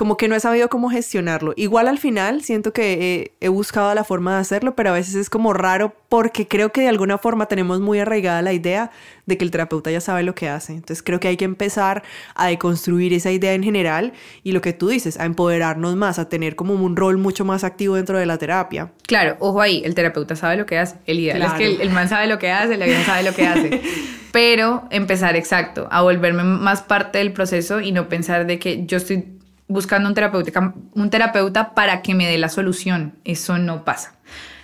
como 0.00 0.16
que 0.16 0.28
no 0.28 0.34
he 0.34 0.40
sabido 0.40 0.70
cómo 0.70 0.88
gestionarlo. 0.88 1.52
Igual 1.56 1.86
al 1.86 1.98
final 1.98 2.40
siento 2.40 2.72
que 2.72 3.34
he, 3.38 3.48
buscado 3.50 3.94
la 3.94 4.02
forma 4.02 4.32
de 4.32 4.40
hacerlo, 4.40 4.74
pero 4.74 4.88
a 4.88 4.92
veces 4.94 5.14
es 5.14 5.28
como 5.28 5.52
raro 5.52 5.94
porque 6.08 6.48
creo 6.48 6.72
que 6.72 6.80
de 6.80 6.88
alguna 6.88 7.18
forma 7.18 7.44
tenemos 7.44 7.80
muy 7.80 7.98
arraigada 7.98 8.40
la 8.40 8.54
idea 8.54 8.90
de 9.26 9.36
que 9.36 9.44
el 9.44 9.50
terapeuta 9.50 9.90
ya 9.90 10.00
sabe 10.00 10.22
lo 10.22 10.34
que 10.34 10.48
hace. 10.48 10.72
Entonces 10.72 11.02
creo 11.02 11.20
que 11.20 11.28
hay 11.28 11.36
que 11.36 11.44
empezar 11.44 12.02
a 12.34 12.46
deconstruir 12.46 13.12
esa 13.12 13.30
idea 13.30 13.52
en 13.52 13.62
general 13.62 14.14
y 14.42 14.52
lo 14.52 14.62
que 14.62 14.72
tú 14.72 14.88
dices, 14.88 15.20
a 15.20 15.26
empoderarnos 15.26 15.96
más, 15.96 16.18
a 16.18 16.30
tener 16.30 16.56
como 16.56 16.72
un 16.72 16.96
rol 16.96 17.18
mucho 17.18 17.44
más 17.44 17.62
activo 17.62 17.96
dentro 17.96 18.18
de 18.18 18.24
la 18.24 18.38
terapia. 18.38 18.92
Claro, 19.06 19.36
ojo 19.38 19.60
ahí, 19.60 19.82
el 19.84 19.94
terapeuta 19.94 20.34
sabe 20.34 20.56
lo 20.56 20.64
que 20.64 20.78
hace. 20.78 20.96
El 21.04 21.20
ideal 21.20 21.42
es 21.42 21.52
que 21.52 21.82
el, 21.82 21.90
man 21.90 22.08
sabe 22.08 22.26
lo 22.26 22.38
que 22.38 22.50
hace, 22.50 22.78
la 22.78 22.86
vida 22.86 23.04
sabe 23.04 23.22
lo 23.22 23.34
que 23.34 23.46
hace. 23.46 23.82
pero 24.32 24.84
empezar 24.90 25.36
exacto, 25.36 25.88
a 25.90 26.00
volverme 26.00 26.42
más 26.42 26.80
parte 26.80 27.18
del 27.18 27.34
proceso 27.34 27.82
y 27.82 27.92
no 27.92 28.08
pensar 28.08 28.46
de 28.46 28.58
que 28.58 28.86
yo 28.86 28.96
estoy 28.96 29.39
buscando 29.70 30.08
un 30.08 30.14
terapeuta, 30.14 30.74
un 30.94 31.10
terapeuta 31.10 31.74
para 31.74 32.02
que 32.02 32.14
me 32.14 32.26
dé 32.26 32.36
la 32.36 32.50
solución. 32.50 33.14
Eso 33.24 33.56
no 33.56 33.84
pasa. 33.84 34.14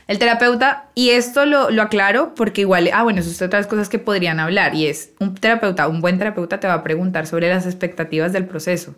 El 0.09 0.19
terapeuta, 0.19 0.91
y 0.95 1.11
esto 1.11 1.47
lo, 1.47 1.71
lo 1.71 1.83
aclaro 1.83 2.35
porque 2.35 2.61
igual, 2.61 2.91
ah, 2.93 3.03
bueno, 3.03 3.21
eso 3.21 3.31
es 3.31 3.43
otras 3.43 3.67
cosas 3.67 3.89
que 3.89 3.99
podrían 3.99 4.39
hablar, 4.39 4.75
y 4.75 4.87
es 4.87 5.11
un 5.19 5.35
terapeuta, 5.35 5.89
un 5.89 6.01
buen 6.01 6.19
terapeuta 6.19 6.61
te 6.61 6.69
va 6.69 6.75
a 6.75 6.83
preguntar 6.85 7.27
sobre 7.27 7.49
las 7.49 7.67
expectativas 7.67 8.33
del 8.33 8.47
proceso. 8.47 8.95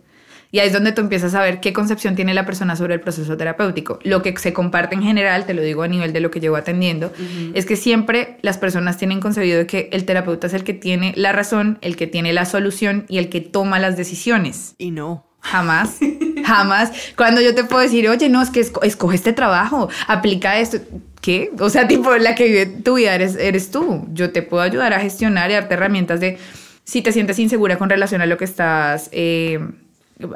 Y 0.51 0.59
ahí 0.59 0.67
es 0.67 0.73
donde 0.73 0.91
tú 0.91 1.01
empiezas 1.01 1.35
a 1.35 1.41
ver 1.41 1.59
qué 1.59 1.73
concepción 1.73 2.15
tiene 2.15 2.33
la 2.33 2.45
persona 2.45 2.75
sobre 2.75 2.95
el 2.95 3.01
proceso 3.01 3.37
terapéutico. 3.37 3.99
Lo 4.03 4.23
que 4.23 4.35
se 4.37 4.51
comparte 4.51 4.95
en 4.95 5.03
general, 5.03 5.45
te 5.45 5.53
lo 5.53 5.61
digo 5.61 5.83
a 5.83 5.87
nivel 5.87 6.11
de 6.11 6.21
lo 6.21 6.31
que 6.31 6.39
llevo 6.39 6.55
atendiendo, 6.55 7.11
es 7.53 7.65
que 7.65 7.75
siempre 7.75 8.37
las 8.41 8.57
personas 8.57 8.97
tienen 8.97 9.19
concebido 9.19 9.65
que 9.67 9.89
el 9.91 10.05
terapeuta 10.05 10.47
es 10.47 10.53
el 10.53 10.63
que 10.63 10.73
tiene 10.73 11.13
la 11.15 11.31
razón, 11.33 11.77
el 11.81 11.95
que 11.95 12.07
tiene 12.07 12.33
la 12.33 12.45
solución 12.45 13.05
y 13.07 13.19
el 13.19 13.29
que 13.29 13.41
toma 13.41 13.79
las 13.79 13.95
decisiones. 13.95 14.73
Y 14.79 14.89
no. 14.89 15.28
Jamás, 15.41 15.97
jamás. 16.45 16.91
Cuando 17.15 17.41
yo 17.41 17.55
te 17.55 17.63
puedo 17.63 17.81
decir, 17.81 18.07
oye, 18.09 18.29
no, 18.29 18.41
es 18.41 18.49
que 18.49 18.59
escoge 18.59 19.15
este 19.15 19.33
trabajo, 19.33 19.89
aplica 20.07 20.59
esto. 20.59 20.79
¿Qué? 21.21 21.51
O 21.59 21.69
sea, 21.69 21.87
tipo, 21.89 22.15
la 22.17 22.35
que 22.35 22.45
vive 22.45 22.65
tu 22.65 22.95
vida 22.95 23.15
eres, 23.15 23.35
eres 23.35 23.71
tú. 23.71 24.07
Yo 24.13 24.31
te 24.31 24.41
puedo 24.41 24.63
ayudar 24.63 24.93
a 24.93 24.99
gestionar 24.99 25.49
y 25.49 25.53
darte 25.53 25.73
herramientas 25.73 26.19
de 26.19 26.37
si 26.83 27.01
te 27.01 27.11
sientes 27.11 27.37
insegura 27.39 27.77
con 27.77 27.89
relación 27.89 28.21
a 28.21 28.25
lo 28.25 28.37
que 28.37 28.45
estás 28.45 29.09
eh, 29.11 29.59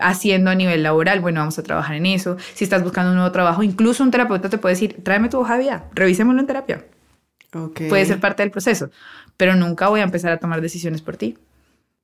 haciendo 0.02 0.52
a 0.52 0.56
nivel 0.56 0.84
laboral, 0.84 1.20
bueno, 1.20 1.42
vamos 1.42 1.58
a 1.58 1.64
trabajar 1.64 1.96
en 1.96 2.06
eso. 2.06 2.38
Si 2.54 2.64
estás 2.64 2.84
buscando 2.84 3.10
un 3.10 3.18
nuevo 3.18 3.32
trabajo, 3.32 3.64
incluso 3.64 4.04
un 4.04 4.12
terapeuta 4.12 4.50
te 4.50 4.58
puede 4.58 4.76
decir, 4.76 4.98
tráeme 5.04 5.30
tu 5.30 5.40
hoja 5.40 5.58
de 5.58 5.64
vida, 5.64 5.86
revisémoslo 5.94 6.40
en 6.40 6.48
terapia. 6.48 6.86
Okay. 7.52 7.90
Puede 7.90 8.06
ser 8.06 8.20
parte 8.20 8.44
del 8.44 8.52
proceso, 8.52 8.90
pero 9.38 9.56
nunca 9.56 9.88
voy 9.88 10.00
a 10.00 10.04
empezar 10.04 10.32
a 10.32 10.38
tomar 10.38 10.62
decisiones 10.62 11.02
por 11.02 11.18
ti. 11.18 11.38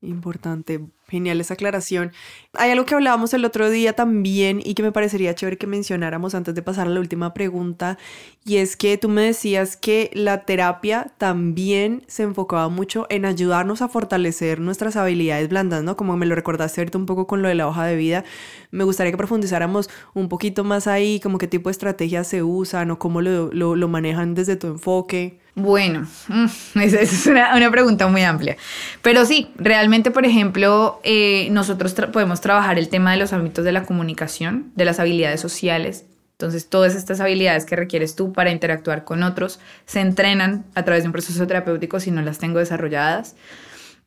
Importante, 0.01 0.79
genial 1.09 1.41
esa 1.41 1.55
aclaración. 1.55 2.11
Hay 2.53 2.71
algo 2.71 2.85
que 2.85 2.95
hablábamos 2.95 3.33
el 3.33 3.45
otro 3.45 3.69
día 3.69 3.93
también 3.93 4.61
y 4.63 4.73
que 4.73 4.83
me 4.83 4.91
parecería 4.91 5.35
chévere 5.35 5.57
que 5.57 5.67
mencionáramos 5.67 6.35
antes 6.35 6.55
de 6.55 6.61
pasar 6.61 6.87
a 6.87 6.89
la 6.89 6.99
última 6.99 7.33
pregunta 7.33 7.97
y 8.45 8.57
es 8.57 8.75
que 8.75 8.97
tú 8.97 9.09
me 9.09 9.21
decías 9.21 9.77
que 9.77 10.09
la 10.13 10.45
terapia 10.45 11.11
también 11.17 12.03
se 12.07 12.23
enfocaba 12.23 12.69
mucho 12.69 13.05
en 13.09 13.25
ayudarnos 13.25 13.81
a 13.81 13.89
fortalecer 13.89 14.59
nuestras 14.59 14.95
habilidades 14.95 15.49
blandas, 15.49 15.83
¿no? 15.83 15.95
Como 15.97 16.17
me 16.17 16.25
lo 16.25 16.35
recordaste 16.35 16.81
ahorita 16.81 16.97
un 16.97 17.05
poco 17.05 17.27
con 17.27 17.41
lo 17.41 17.47
de 17.47 17.55
la 17.55 17.67
hoja 17.67 17.85
de 17.85 17.95
vida, 17.95 18.23
me 18.71 18.85
gustaría 18.85 19.11
que 19.11 19.17
profundizáramos 19.17 19.89
un 20.13 20.29
poquito 20.29 20.63
más 20.63 20.87
ahí, 20.87 21.19
como 21.19 21.37
qué 21.37 21.47
tipo 21.47 21.69
de 21.69 21.73
estrategias 21.73 22.27
se 22.27 22.41
usan 22.41 22.91
o 22.91 22.99
cómo 22.99 23.21
lo, 23.21 23.51
lo, 23.53 23.75
lo 23.75 23.87
manejan 23.87 24.33
desde 24.35 24.55
tu 24.55 24.67
enfoque. 24.67 25.39
Bueno, 25.59 26.07
mm, 26.29 26.45
esa 26.81 27.01
es 27.01 27.25
una, 27.27 27.55
una, 27.55 27.69
pregunta 27.69 28.07
muy 28.07 28.23
amplia. 28.23 28.55
Pero 29.01 29.25
sí, 29.25 29.51
realmente, 29.55 30.09
por 30.09 30.25
ejemplo, 30.25 31.01
eh, 31.03 31.49
nosotros 31.51 31.93
podemos 32.13 32.39
trabajar 32.39 32.79
el 32.79 32.89
tema 32.89 33.11
de 33.11 33.17
los 33.17 33.33
ámbitos 33.33 33.65
de 33.65 33.73
la 33.73 33.83
comunicación, 33.83 34.71
de 34.75 34.85
las 34.85 34.99
habilidades 34.99 35.41
sociales. 35.41 36.05
Entonces, 36.31 36.69
todas 36.69 36.95
estas 36.95 37.19
habilidades 37.19 37.65
que 37.65 37.75
requieres 37.75 38.15
tú 38.15 38.31
para 38.31 38.51
interactuar 38.51 39.03
con 39.03 39.23
otros 39.23 39.59
se 39.85 39.99
entrenan 39.99 40.65
a 40.75 40.85
través 40.85 41.03
de 41.03 41.09
un 41.09 41.13
proceso 41.13 41.45
terapéutico 41.45 41.99
si 41.99 42.11
no 42.11 42.21
las 42.21 42.37
tengo 42.37 42.59
desarrolladas. 42.59 43.35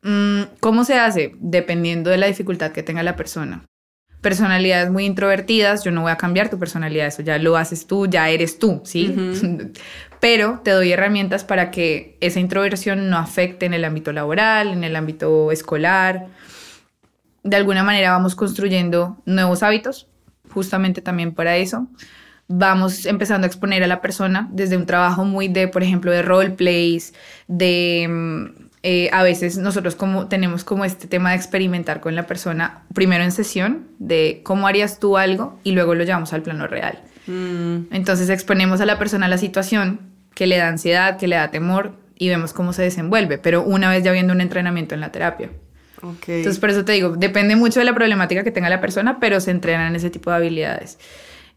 Mm, 0.01 0.43
¿Cómo 0.59 0.83
se 0.85 0.95
hace? 0.95 1.35
Dependiendo 1.39 2.09
de 2.09 2.17
la 2.17 2.25
dificultad 2.25 2.71
que 2.71 2.81
tenga 2.81 3.03
la 3.03 3.15
persona 3.15 3.63
personalidades 4.23 4.89
muy 4.89 5.05
introvertidas, 5.05 5.83
yo 5.83 5.91
no 5.91 6.01
voy 6.01 6.11
a 6.11 6.15
cambiar 6.15 6.49
tu 6.49 6.57
personalidad, 6.57 7.07
eso 7.07 7.21
ya 7.21 7.37
lo 7.37 7.57
haces 7.57 7.85
tú, 7.85 8.07
ya 8.07 8.29
eres 8.29 8.57
tú, 8.57 8.81
¿sí? 8.85 9.13
Pero 10.21 10.61
te 10.63 10.71
doy 10.71 10.93
herramientas 10.93 11.43
para 11.43 11.69
que 11.69 12.17
esa 12.21 12.39
introversión 12.39 13.09
no 13.09 13.17
afecte 13.17 13.65
en 13.65 13.73
el 13.73 13.83
ámbito 13.83 14.13
laboral, 14.13 14.69
en 14.69 14.85
el 14.85 14.95
ámbito 14.95 15.51
escolar. 15.51 16.27
De 17.43 17.57
alguna 17.57 17.83
manera 17.83 18.11
vamos 18.11 18.33
construyendo 18.33 19.21
nuevos 19.25 19.61
hábitos, 19.61 20.07
justamente 20.49 21.01
también 21.01 21.33
para 21.33 21.57
eso. 21.57 21.87
Vamos 22.47 23.05
empezando 23.05 23.43
a 23.45 23.49
exponer 23.49 23.83
a 23.83 23.87
la 23.87 23.99
persona 23.99 24.47
desde 24.51 24.77
un 24.77 24.85
trabajo 24.85 25.25
muy 25.25 25.49
de, 25.49 25.67
por 25.67 25.83
ejemplo, 25.83 26.11
de 26.11 26.21
roleplays, 26.21 27.13
de 27.49 28.07
mm, 28.09 28.62
eh, 28.85 29.09
a 29.13 29.23
veces 29.23 29.57
nosotros 29.57 29.95
como 29.95 30.27
tenemos 30.27 30.65
como 30.65 30.83
este 30.83 31.07
tema 31.07 31.29
de 31.29 31.37
experimentar 31.37 32.01
con 32.01 32.15
la 32.15 32.27
persona, 32.27 32.83
primero 32.93 33.23
en 33.23 33.31
sesión, 33.31 33.87
de 33.97 34.41
cómo 34.43 34.67
harías 34.67 34.99
tú 34.99 35.17
algo 35.17 35.57
y 35.63 35.71
luego 35.71 35.95
lo 35.95 36.03
llevamos 36.03 36.33
al 36.33 36.41
plano 36.41 36.67
real. 36.67 37.01
Mm. 37.27 37.93
Entonces 37.93 38.29
exponemos 38.29 38.81
a 38.81 38.85
la 38.85 38.99
persona 38.99 39.27
a 39.27 39.29
la 39.29 39.37
situación 39.37 40.01
que 40.35 40.47
le 40.47 40.57
da 40.57 40.67
ansiedad, 40.67 41.17
que 41.17 41.27
le 41.29 41.37
da 41.37 41.49
temor 41.49 41.93
y 42.17 42.27
vemos 42.27 42.51
cómo 42.51 42.73
se 42.73 42.81
desenvuelve, 42.81 43.37
pero 43.37 43.63
una 43.63 43.89
vez 43.89 44.03
ya 44.03 44.11
viendo 44.11 44.33
un 44.33 44.41
entrenamiento 44.41 44.95
en 44.95 45.01
la 45.01 45.13
terapia. 45.13 45.49
Entonces 46.03 46.59
por 46.59 46.69
eso 46.69 46.83
te 46.83 46.91
digo, 46.91 47.15
depende 47.15 47.55
mucho 47.55 47.79
de 47.79 47.85
la 47.85 47.95
problemática 47.95 48.43
que 48.43 48.51
tenga 48.51 48.69
la 48.69 48.81
persona, 48.81 49.17
pero 49.21 49.39
se 49.39 49.51
entrenan 49.51 49.87
en 49.87 49.95
ese 49.95 50.09
tipo 50.09 50.29
de 50.29 50.35
habilidades. 50.35 50.99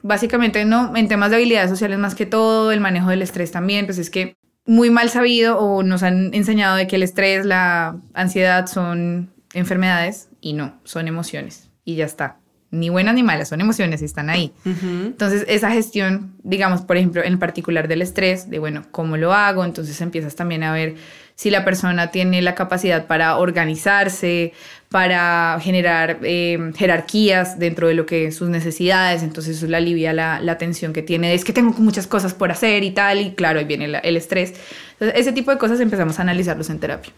Básicamente, 0.03 0.64
no, 0.64 0.97
en 0.97 1.09
temas 1.09 1.31
de 1.31 1.37
habilidades 1.37 1.70
sociales 1.70 1.99
más 1.99 2.14
que 2.14 2.27
todo, 2.27 2.70
el 2.70 2.81
manejo 2.81 3.11
del 3.11 3.22
estrés 3.22 3.51
también, 3.51 3.87
pues 3.87 3.99
es 3.99 4.11
que 4.11 4.37
muy 4.66 4.90
mal 4.90 5.10
sabido 5.10 5.58
o 5.58 5.82
nos 5.82 6.02
han 6.02 6.34
enseñado 6.34 6.76
de 6.76 6.86
que 6.86 6.96
el 6.96 7.02
estrés, 7.02 7.46
la 7.46 7.96
ansiedad 8.14 8.66
son 8.66 9.30
enfermedades 9.54 10.28
y 10.40 10.52
no, 10.52 10.74
son 10.84 11.08
emociones 11.08 11.70
y 11.84 11.96
ya 11.96 12.04
está. 12.04 12.38
Ni 12.72 12.88
buenas 12.88 13.14
ni 13.14 13.22
malas, 13.22 13.48
son 13.48 13.60
emociones 13.60 14.02
y 14.02 14.04
están 14.04 14.28
ahí. 14.28 14.52
Entonces, 14.64 15.44
esa 15.48 15.70
gestión, 15.70 16.34
digamos, 16.42 16.82
por 16.82 16.96
ejemplo, 16.96 17.22
en 17.22 17.38
particular 17.38 17.86
del 17.86 18.02
estrés, 18.02 18.50
de 18.50 18.58
bueno, 18.58 18.82
¿cómo 18.90 19.16
lo 19.16 19.32
hago? 19.32 19.64
Entonces 19.64 20.00
empiezas 20.00 20.34
también 20.34 20.64
a 20.64 20.72
ver 20.72 20.96
si 21.37 21.51
la 21.51 21.64
persona 21.64 22.11
tiene 22.11 22.41
la 22.41 22.55
capacidad 22.55 23.07
para 23.07 23.37
organizarse, 23.37 24.55
para 24.89 25.59
generar 25.61 26.18
eh, 26.22 26.72
jerarquías 26.74 27.59
dentro 27.59 27.89
de 27.89 27.95
lo 27.95 28.07
que 28.07 28.32
sus 28.32 28.49
necesidades, 28.49 29.22
entonces 29.22 29.59
eso 29.59 29.66
le 29.66 29.76
alivia 29.76 30.14
la, 30.14 30.41
la, 30.41 30.57
tensión 30.57 30.95
que 30.95 31.03
tiene, 31.03 31.34
es 31.34 31.45
que 31.45 31.53
tengo 31.53 31.72
muchas 31.78 32.07
cosas 32.07 32.32
por 32.32 32.51
hacer 32.51 32.82
y 32.82 32.91
tal, 32.91 33.20
y 33.20 33.34
claro, 33.34 33.59
ahí 33.59 33.66
viene 33.66 33.84
el 34.03 34.16
estrés. 34.16 34.55
Entonces, 34.93 35.20
ese 35.20 35.32
tipo 35.32 35.51
de 35.51 35.59
cosas 35.59 35.78
empezamos 35.80 36.18
a 36.18 36.22
analizarlos 36.22 36.70
en 36.70 36.80
terapia. 36.80 37.12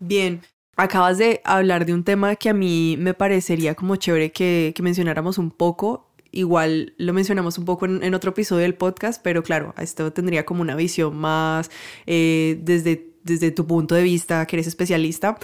Bien, 0.00 0.40
acabas 0.76 1.16
de 1.18 1.40
hablar 1.44 1.86
de 1.86 1.94
un 1.94 2.02
tema 2.02 2.34
que 2.34 2.48
a 2.48 2.54
mí 2.54 2.96
me 2.98 3.14
parecería 3.14 3.76
como 3.76 3.94
chévere 3.94 4.32
que, 4.32 4.72
que 4.74 4.82
mencionáramos 4.82 5.38
un 5.38 5.52
poco 5.52 6.12
Igual 6.34 6.94
lo 6.96 7.12
mencionamos 7.12 7.58
un 7.58 7.66
poco 7.66 7.84
en, 7.84 8.14
otro 8.14 8.30
episodio 8.30 8.62
del 8.62 8.74
podcast, 8.74 9.20
pero 9.22 9.42
claro, 9.42 9.74
esto 9.76 10.14
tendría 10.14 10.46
como 10.46 10.62
una 10.62 10.74
visión 10.74 11.14
más 11.14 11.70
eh, 12.06 12.58
desde 12.62 13.11
desde 13.24 13.50
tu 13.50 13.66
punto 13.66 13.94
de 13.94 14.02
vista, 14.02 14.44
que 14.46 14.56
eres 14.56 14.66
especialista, 14.66 15.38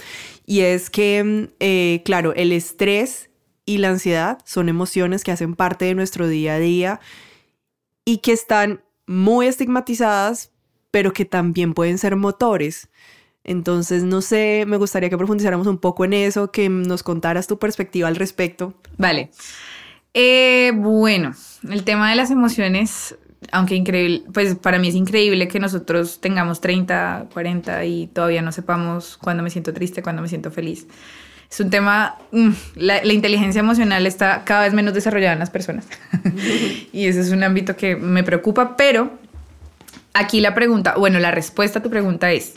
y 0.45 0.61
es 0.61 0.89
que, 0.89 1.49
eh, 1.59 2.01
claro, 2.05 2.33
el 2.35 2.51
estrés 2.51 3.29
y 3.65 3.77
la 3.77 3.89
ansiedad 3.89 4.39
son 4.45 4.69
emociones 4.69 5.23
que 5.23 5.31
hacen 5.31 5.55
parte 5.55 5.85
de 5.85 5.95
nuestro 5.95 6.27
día 6.27 6.55
a 6.55 6.59
día 6.59 6.99
y 8.05 8.17
que 8.17 8.31
están 8.31 8.81
muy 9.05 9.47
estigmatizadas, 9.47 10.51
pero 10.91 11.13
que 11.13 11.25
también 11.25 11.73
pueden 11.73 11.97
ser 11.97 12.15
motores. 12.15 12.89
Entonces, 13.43 14.03
no 14.03 14.21
sé, 14.21 14.65
me 14.67 14.77
gustaría 14.77 15.09
que 15.09 15.17
profundizáramos 15.17 15.67
un 15.67 15.77
poco 15.77 16.05
en 16.05 16.13
eso, 16.13 16.51
que 16.51 16.69
nos 16.69 17.03
contaras 17.03 17.47
tu 17.47 17.57
perspectiva 17.57 18.07
al 18.07 18.15
respecto. 18.15 18.73
Vale. 18.97 19.31
Eh, 20.13 20.71
bueno, 20.75 21.33
el 21.69 21.83
tema 21.83 22.09
de 22.09 22.15
las 22.15 22.31
emociones 22.31 23.15
aunque 23.51 23.75
increíble, 23.75 24.23
pues 24.33 24.55
para 24.55 24.79
mí 24.79 24.87
es 24.89 24.95
increíble 24.95 25.47
que 25.47 25.59
nosotros 25.59 26.19
tengamos 26.19 26.61
30, 26.61 27.27
40 27.33 27.85
y 27.85 28.07
todavía 28.07 28.41
no 28.41 28.51
sepamos 28.51 29.17
cuándo 29.17 29.43
me 29.43 29.49
siento 29.49 29.73
triste, 29.73 30.01
cuándo 30.01 30.21
me 30.21 30.27
siento 30.27 30.51
feliz. 30.51 30.87
Es 31.49 31.59
un 31.59 31.69
tema, 31.69 32.15
mm, 32.31 32.49
la, 32.75 33.05
inteligencia 33.05 33.59
emocional 33.59 34.05
está 34.05 34.43
cada 34.45 34.63
vez 34.63 34.73
menos 34.73 34.93
desarrollada 34.93 35.33
en 35.33 35.39
las 35.39 35.49
personas. 35.49 35.87
y 36.93 37.07
ese 37.07 37.21
es 37.21 37.31
un 37.31 37.43
ámbito 37.43 37.75
que 37.75 37.95
me 37.95 38.23
preocupa, 38.23 38.77
pero 38.77 39.11
aquí 40.13 40.41
la 40.41 40.53
pregunta, 40.53 40.95
bueno, 40.95 41.19
la 41.19 41.31
respuesta 41.31 41.79
a 41.79 41.83
tu 41.83 41.89
pregunta 41.89 42.31
es, 42.31 42.53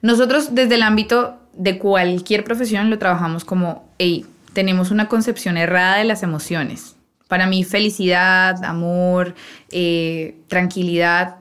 nosotros 0.00 0.54
desde 0.54 0.76
el 0.76 0.82
ámbito 0.82 1.38
de 1.52 1.78
cualquier 1.78 2.44
profesión 2.44 2.90
lo 2.90 2.98
trabajamos 2.98 3.44
como, 3.44 3.88
hey, 3.98 4.24
tenemos 4.54 4.90
una 4.90 5.08
concepción 5.08 5.58
errada 5.58 5.98
de 5.98 6.04
las 6.04 6.22
emociones 6.22 6.95
para 7.28 7.46
mí 7.46 7.64
felicidad, 7.64 8.62
amor, 8.64 9.34
eh, 9.70 10.36
tranquilidad 10.48 11.36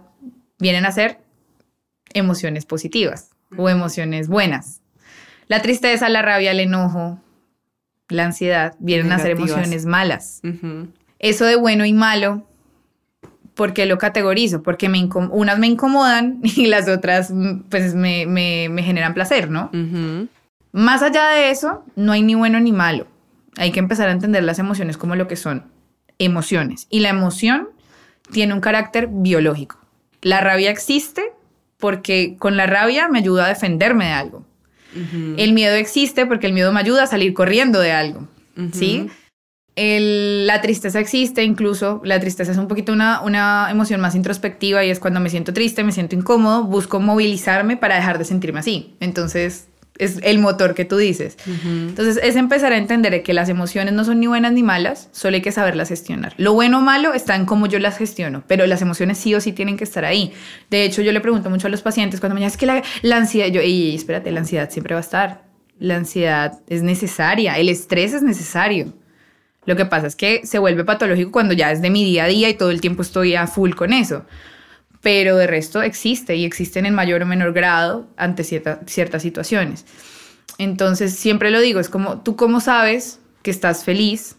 vienen 0.59 0.85
a 0.85 0.91
ser 0.91 1.19
emociones 2.13 2.65
positivas 2.65 3.31
o 3.57 3.69
emociones 3.69 4.27
buenas. 4.27 4.81
La 5.47 5.61
tristeza, 5.61 6.09
la 6.09 6.21
rabia, 6.21 6.51
el 6.51 6.59
enojo 6.59 7.19
la 8.09 8.25
ansiedad, 8.25 8.75
vienen 8.79 9.11
a 9.11 9.17
ser 9.19 9.31
emociones 9.55 9.85
malas. 9.85 10.39
Eso 11.19 11.45
de 11.45 11.55
bueno 11.55 11.85
y 11.85 11.93
malo, 11.93 12.43
¿por 13.55 13.73
qué 13.73 13.85
lo 13.85 13.97
categorizo? 13.97 14.61
Porque 14.63 14.89
me 14.89 15.07
unas 15.31 15.57
me 15.59 15.67
incomodan 15.67 16.39
y 16.43 16.67
las 16.67 16.87
otras 16.87 17.31
mm, 17.31 17.61
pues 17.69 17.95
me, 17.95 18.25
me- 18.27 18.69
me 18.69 18.83
generan 18.83 19.13
placer, 19.13 19.49
¿no? 19.49 19.69
Más 20.71 21.01
allá 21.01 21.29
de 21.29 21.49
eso, 21.51 21.83
no 21.95 22.11
hay 22.11 22.21
ni 22.21 22.35
bueno 22.35 22.59
ni 22.59 22.71
malo. 22.71 23.07
Hay 23.57 23.71
que 23.71 23.79
empezar 23.79 24.09
a 24.09 24.11
entender 24.11 24.43
las 24.43 24.59
emociones 24.59 24.97
como 24.97 25.15
lo 25.15 25.27
que 25.27 25.35
son 25.37 25.63
emociones. 26.19 26.87
Y 26.89 26.99
la 27.01 27.09
emoción 27.09 27.69
tiene 28.31 28.53
un 28.53 28.61
carácter 28.61 29.07
biológico. 29.11 29.77
La 30.21 30.41
rabia 30.41 30.71
existe 30.71 31.31
porque 31.77 32.35
con 32.39 32.57
la 32.57 32.65
rabia 32.65 33.07
me 33.09 33.19
ayuda 33.19 33.45
a 33.45 33.49
defenderme 33.49 34.05
de 34.05 34.11
algo. 34.11 34.45
El 35.37 35.51
miedo 35.53 35.75
existe 35.75 36.25
porque 36.25 36.47
el 36.47 36.53
miedo 36.53 36.71
me 36.71 36.79
ayuda 36.79 37.03
a 37.03 37.07
salir 37.07 37.33
corriendo 37.33 37.79
de 37.81 37.91
algo. 37.91 38.27
¿Sí? 38.73 39.09
El- 39.75 40.47
la 40.47 40.61
tristeza 40.61 41.01
existe, 41.01 41.43
incluso 41.43 41.99
la 42.05 42.17
tristeza 42.21 42.53
es 42.53 42.57
un 42.57 42.69
poquito 42.69 42.93
una, 42.93 43.19
una 43.21 43.67
emoción 43.69 43.99
más 43.99 44.15
introspectiva 44.15 44.85
y 44.85 44.89
es 44.89 45.01
cuando 45.01 45.19
me 45.19 45.29
siento 45.29 45.51
triste, 45.51 45.83
me 45.83 45.91
siento 45.91 46.15
incómodo, 46.15 46.63
busco 46.63 47.01
movilizarme 47.01 47.75
para 47.75 47.95
dejar 47.95 48.17
de 48.17 48.23
sentirme 48.23 48.61
así. 48.61 48.95
Entonces, 49.01 49.67
es 49.97 50.19
el 50.23 50.39
motor 50.39 50.73
que 50.73 50.85
tú 50.85 50.97
dices. 50.97 51.37
Entonces, 51.65 52.19
es 52.21 52.35
empezar 52.35 52.73
a 52.73 52.77
entender 52.77 53.23
que 53.23 53.33
las 53.33 53.49
emociones 53.49 53.93
no 53.93 54.03
son 54.03 54.19
ni 54.19 54.27
buenas 54.27 54.51
ni 54.51 54.63
malas, 54.63 55.09
solo 55.11 55.35
hay 55.35 55.41
que 55.41 55.51
saberlas 55.51 55.89
gestionar. 55.89 56.33
Lo 56.37 56.53
bueno 56.53 56.79
o 56.79 56.81
malo 56.81 57.13
está 57.13 57.35
en 57.35 57.45
cómo 57.45 57.67
yo 57.67 57.79
las 57.79 57.97
gestiono, 57.97 58.43
pero 58.47 58.65
las 58.67 58.81
emociones 58.81 59.17
sí 59.17 59.33
o 59.35 59.41
sí 59.41 59.53
tienen 59.53 59.77
que 59.77 59.83
estar 59.83 60.05
ahí. 60.05 60.33
De 60.69 60.83
hecho, 60.83 61.01
yo 61.01 61.11
le 61.11 61.21
pregunto 61.21 61.49
mucho 61.49 61.67
a 61.67 61.69
los 61.69 61.81
pacientes 61.81 62.19
cuando 62.19 62.35
me 62.35 62.41
dicen, 62.41 62.51
es 62.51 62.57
que 62.57 62.65
la, 62.65 62.83
la 63.01 63.17
ansiedad, 63.17 63.47
yo, 63.47 63.61
y 63.61 63.95
espérate, 63.95 64.31
la 64.31 64.41
ansiedad 64.41 64.69
siempre 64.69 64.95
va 64.95 64.99
a 64.99 65.03
estar. 65.03 65.45
La 65.79 65.95
ansiedad 65.95 66.59
es 66.67 66.83
necesaria, 66.83 67.57
el 67.57 67.69
estrés 67.69 68.13
es 68.13 68.21
necesario. 68.21 68.93
Lo 69.65 69.75
que 69.75 69.85
pasa 69.85 70.07
es 70.07 70.15
que 70.15 70.45
se 70.45 70.59
vuelve 70.59 70.83
patológico 70.83 71.31
cuando 71.31 71.53
ya 71.53 71.71
es 71.71 71.81
de 71.81 71.89
mi 71.89 72.03
día 72.03 72.25
a 72.25 72.27
día 72.27 72.49
y 72.49 72.53
todo 72.53 72.69
el 72.69 72.81
tiempo 72.81 73.01
estoy 73.01 73.35
a 73.35 73.47
full 73.47 73.71
con 73.71 73.93
eso. 73.93 74.25
Pero 75.05 75.37
de 75.37 75.45
resto 75.45 75.83
existe 75.83 76.35
y 76.35 76.45
existen 76.45 76.87
en 76.87 76.95
mayor 76.95 77.21
o 77.21 77.27
menor 77.27 77.53
grado 77.53 78.07
ante 78.17 78.43
cierta- 78.43 78.79
ciertas 78.87 79.21
situaciones. 79.21 79.85
Entonces, 80.57 81.13
siempre 81.13 81.51
lo 81.51 81.61
digo, 81.61 81.79
es 81.79 81.89
como, 81.89 82.21
¿tú 82.23 82.35
cómo 82.35 82.59
sabes 82.59 83.19
que 83.43 83.51
estás 83.51 83.83
feliz? 83.83 84.37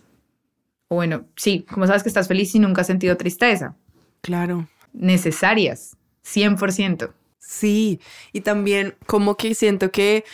O 0.89 0.97
bueno, 0.97 1.25
sí, 1.37 1.65
¿cómo 1.73 1.87
sabes 1.87 2.03
que 2.03 2.09
estás 2.09 2.27
feliz 2.27 2.51
si 2.51 2.59
nunca 2.59 2.81
has 2.81 2.89
sentido 2.89 3.17
tristeza? 3.17 3.77
Claro. 4.23 4.67
Necesarias, 4.93 5.97
100%. 6.25 7.13
Sí, 7.39 8.01
y 8.33 8.41
también 8.41 8.97
como 9.07 9.37
que 9.37 9.55
siento 9.55 9.93
que 9.93 10.25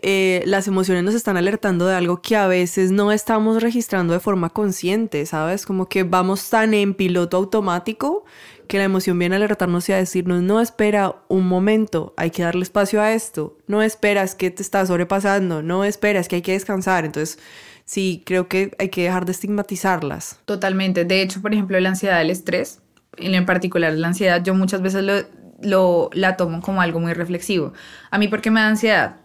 eh, 0.00 0.44
las 0.46 0.68
emociones 0.68 1.02
nos 1.02 1.14
están 1.14 1.36
alertando 1.36 1.86
de 1.86 1.96
algo 1.96 2.22
que 2.22 2.36
a 2.36 2.46
veces 2.46 2.92
no 2.92 3.10
estamos 3.10 3.60
registrando 3.60 4.12
de 4.12 4.20
forma 4.20 4.50
consciente, 4.50 5.26
¿sabes? 5.26 5.66
Como 5.66 5.88
que 5.88 6.04
vamos 6.04 6.50
tan 6.50 6.72
en 6.72 6.94
piloto 6.94 7.36
automático 7.36 8.24
que 8.72 8.78
la 8.78 8.84
emoción 8.84 9.18
viene 9.18 9.34
a 9.34 9.38
alertarnos 9.38 9.86
y 9.88 9.92
a 9.92 9.98
decirnos, 9.98 10.40
no 10.42 10.58
espera 10.60 11.14
un 11.28 11.46
momento, 11.46 12.14
hay 12.16 12.30
que 12.30 12.42
darle 12.42 12.62
espacio 12.62 13.02
a 13.02 13.12
esto, 13.12 13.58
no 13.66 13.82
esperas 13.82 14.34
que 14.34 14.50
te 14.50 14.62
está 14.62 14.84
sobrepasando, 14.86 15.62
no 15.62 15.84
esperas 15.84 16.26
que 16.26 16.36
hay 16.36 16.42
que 16.42 16.52
descansar, 16.52 17.04
entonces 17.04 17.38
sí, 17.84 18.22
creo 18.24 18.48
que 18.48 18.74
hay 18.78 18.88
que 18.88 19.02
dejar 19.02 19.26
de 19.26 19.32
estigmatizarlas. 19.32 20.38
Totalmente. 20.46 21.04
De 21.04 21.20
hecho, 21.20 21.42
por 21.42 21.52
ejemplo, 21.52 21.78
la 21.80 21.90
ansiedad, 21.90 22.20
el 22.22 22.30
estrés, 22.30 22.80
en 23.18 23.44
particular 23.44 23.92
la 23.92 24.08
ansiedad, 24.08 24.42
yo 24.42 24.54
muchas 24.54 24.80
veces 24.80 25.04
lo, 25.04 25.14
lo- 25.60 26.08
la 26.14 26.36
tomo 26.38 26.62
como 26.62 26.80
algo 26.80 26.98
muy 26.98 27.12
reflexivo. 27.12 27.74
A 28.10 28.16
mí, 28.16 28.28
¿por 28.28 28.40
qué 28.40 28.50
me 28.50 28.60
da 28.60 28.68
ansiedad? 28.68 29.16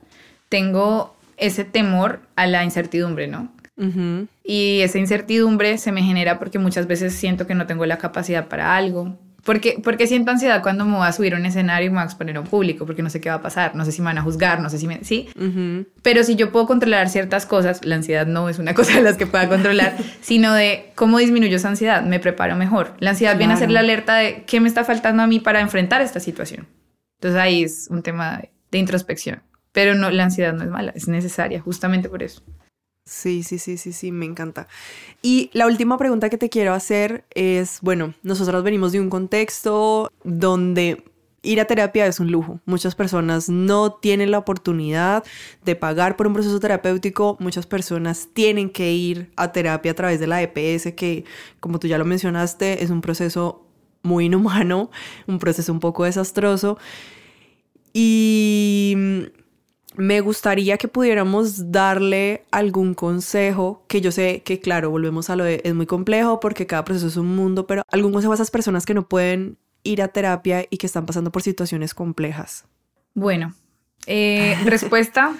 Tengo 0.50 1.16
ese 1.38 1.64
temor 1.64 2.20
a 2.36 2.48
la 2.48 2.64
incertidumbre, 2.66 3.28
¿no? 3.28 3.52
Y 4.43 4.82
esa 4.82 4.98
incertidumbre 4.98 5.78
se 5.78 5.91
me 5.91 6.02
genera 6.02 6.39
porque 6.39 6.58
muchas 6.60 6.88
veces 6.88 7.14
siento 7.14 7.45
que 7.48 7.54
no 7.56 7.68
tengo 7.68 7.86
la 7.86 7.98
capacidad 8.00 8.48
para 8.48 8.76
algo. 8.76 9.16
Porque, 9.48 9.80
porque 9.82 10.08
siento 10.08 10.30
ansiedad 10.30 10.62
cuando 10.62 10.84
me 10.84 10.98
voy 10.98 11.08
a 11.08 11.14
subir 11.14 11.34
a 11.34 11.38
un 11.38 11.45
escenario 11.45 11.88
y 11.88 11.89
me 11.89 11.95
voy 11.95 12.02
a 12.02 12.06
exponer 12.08 12.36
a 12.36 12.41
un 12.41 12.48
público, 12.48 12.86
porque 12.86 13.02
no 13.02 13.10
sé 13.10 13.22
qué 13.22 13.30
va 13.30 13.36
a 13.36 13.41
pasar, 13.41 13.76
no 13.76 13.86
sé 13.86 13.93
si 13.93 14.02
me 14.02 14.08
van 14.08 14.18
a 14.18 14.22
juzgar, 14.22 14.60
no 14.60 14.70
sé 14.70 14.78
si 14.78 14.88
me... 14.88 15.06
¿Sí? 15.06 15.30
Pero 16.02 16.26
si 16.26 16.36
yo 16.36 16.52
puedo 16.52 16.68
controlar 16.68 17.08
ciertas 17.08 17.45
cosas, 17.45 17.86
la 17.86 17.95
ansiedad 17.95 18.28
no 18.28 18.50
es 18.50 18.60
una 18.60 18.74
cosa 18.76 18.98
de 18.98 19.04
las 19.04 19.16
que 19.16 19.26
pueda 19.26 19.48
controlar, 19.48 19.95
sino 20.20 20.54
de 20.54 20.91
cómo 20.95 21.18
disminuyo 21.20 21.56
esa 21.56 21.70
ansiedad, 21.70 22.04
me 22.04 22.20
preparo 22.20 22.58
mejor. 22.58 22.93
La 23.00 23.12
ansiedad 23.12 23.38
viene 23.38 23.54
a 23.54 23.56
ser 23.56 23.72
la 23.72 23.80
alerta 23.80 24.16
de 24.16 24.43
qué 24.43 24.60
me 24.60 24.68
está 24.68 24.84
faltando 24.84 25.24
a 25.24 25.28
mí 25.28 25.39
para 25.39 25.62
enfrentar 25.62 26.02
esta 26.02 26.20
situación. 26.20 26.68
Entonces 27.16 27.39
ahí 27.39 27.64
es 27.64 27.88
un 27.89 28.04
tema 28.04 28.39
de, 28.39 28.52
de 28.70 28.78
introspección. 28.80 29.43
Pero 29.72 29.95
no, 29.95 30.12
la 30.12 30.26
ansiedad 30.26 30.52
no 30.52 30.66
es 30.66 30.70
mala, 30.70 30.91
es 30.93 31.08
necesaria 31.08 31.62
justamente 31.62 32.10
por 32.10 32.22
eso. 32.22 32.43
Sí, 33.08 33.41
sí, 33.43 33.58
sí, 33.58 33.78
sí, 33.78 33.93
sí, 33.93 34.12
me 34.12 34.26
encanta. 34.26 34.68
Y 35.22 35.49
la 35.53 35.66
última 35.66 35.97
pregunta 35.97 36.30
que 36.30 36.38
te 36.38 36.49
quiero 36.49 36.74
hacer 36.74 37.24
es, 37.34 37.80
bueno, 37.82 38.14
nosotros 38.22 38.64
venimos 38.64 38.91
de 38.91 38.99
un 38.99 39.10
contexto 39.10 40.12
donde 40.26 41.05
ir 41.41 41.62
a 41.62 41.66
terapia 41.66 42.05
es 42.05 42.20
un 42.20 42.32
lujo. 42.32 42.60
Muchas 42.66 42.95
personas 42.95 43.47
no 43.47 43.93
tienen 43.93 44.32
la 44.32 44.39
oportunidad 44.39 45.24
de 45.64 45.76
pagar 45.78 46.18
por 46.18 46.28
un 46.28 46.34
proceso 46.34 46.60
terapéutico. 46.60 47.38
Muchas 47.39 47.66
personas 47.66 48.28
tienen 48.34 48.70
que 48.70 48.91
ir 48.91 49.32
a 49.38 49.53
terapia 49.53 49.93
a 49.93 49.95
través 49.95 50.20
de 50.20 50.28
la 50.28 50.41
EPS, 50.41 50.93
que 50.93 51.24
como 51.62 51.80
tú 51.80 51.88
ya 51.88 51.97
lo 51.97 52.03
mencionaste, 52.03 52.84
es 52.84 52.89
un 52.89 52.99
proceso 52.99 53.66
muy 54.03 54.26
inhumano, 54.26 54.91
un 55.28 55.39
proceso 55.39 55.72
un 55.72 55.80
poco 55.80 56.03
desastroso. 56.03 56.78
Y 57.93 59.30
me 59.98 60.22
gustaría 60.22 60.78
que 60.78 60.88
pudiéramos 60.88 61.72
darle 61.72 62.43
algún 62.52 62.93
consejo, 62.93 63.84
que 63.88 64.00
yo 64.00 64.12
sé 64.12 64.43
que, 64.43 64.60
claro, 64.60 64.91
volvemos 64.91 65.30
a 65.30 65.36
lo 65.36 65.43
de, 65.43 65.62
es 65.64 65.74
muy 65.74 65.88
complejo 65.88 66.39
porque 66.39 66.68
cada 66.68 66.86
proceso 66.86 67.08
es 67.08 67.18
un 67.18 67.36
mundo, 67.36 67.66
pero 67.68 67.82
algún 67.89 68.14
consejo 68.14 68.32
a 68.32 68.36
esas 68.36 68.52
personas 68.52 68.86
que 68.86 68.93
no 68.93 69.08
pueden 69.08 69.58
ir 69.84 70.02
a 70.02 70.10
terapia 70.10 70.66
y 70.70 70.78
que 70.78 70.86
están 70.86 71.06
pasando 71.06 71.32
por 71.32 71.41
situaciones 71.41 71.93
complejas. 71.93 72.66
Bueno, 73.16 73.56
eh, 74.06 74.56
respuesta, 74.66 75.36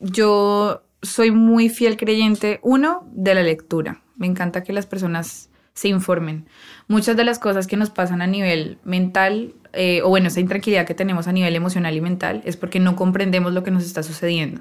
yo 0.00 0.82
soy 1.02 1.30
muy 1.30 1.68
fiel 1.68 1.96
creyente, 1.96 2.58
uno, 2.62 3.08
de 3.12 3.34
la 3.34 3.42
lectura. 3.42 4.02
Me 4.16 4.26
encanta 4.26 4.64
que 4.64 4.72
las 4.72 4.86
personas 4.86 5.49
se 5.74 5.88
informen. 5.88 6.46
Muchas 6.88 7.16
de 7.16 7.24
las 7.24 7.38
cosas 7.38 7.66
que 7.66 7.76
nos 7.76 7.90
pasan 7.90 8.20
a 8.22 8.26
nivel 8.26 8.78
mental, 8.84 9.54
eh, 9.72 10.02
o 10.02 10.08
bueno, 10.08 10.26
esa 10.26 10.40
intranquilidad 10.40 10.84
que 10.84 10.94
tenemos 10.94 11.28
a 11.28 11.32
nivel 11.32 11.54
emocional 11.54 11.94
y 11.94 12.00
mental, 12.00 12.42
es 12.44 12.56
porque 12.56 12.80
no 12.80 12.96
comprendemos 12.96 13.52
lo 13.52 13.62
que 13.62 13.70
nos 13.70 13.84
está 13.84 14.02
sucediendo. 14.02 14.60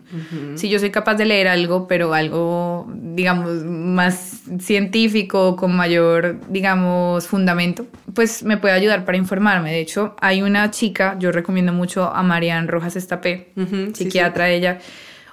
Si 0.55 0.69
yo 0.69 0.77
soy 0.77 0.91
capaz 0.91 1.15
de 1.15 1.25
leer 1.25 1.47
algo, 1.47 1.87
pero 1.87 2.13
algo, 2.13 2.87
digamos, 2.93 3.63
más 3.63 4.41
científico, 4.59 5.55
con 5.55 5.75
mayor, 5.75 6.39
digamos, 6.49 7.27
fundamento, 7.27 7.87
pues 8.13 8.43
me 8.43 8.57
puede 8.57 8.75
ayudar 8.75 9.05
para 9.05 9.17
informarme. 9.17 9.71
De 9.71 9.79
hecho, 9.79 10.15
hay 10.21 10.43
una 10.43 10.69
chica, 10.69 11.17
yo 11.19 11.31
recomiendo 11.31 11.73
mucho 11.73 12.13
a 12.13 12.21
Marian 12.21 12.67
Rojas 12.67 12.95
Estapé, 12.95 13.51
sí, 13.55 13.91
psiquiatra 13.93 14.49
ella. 14.49 14.79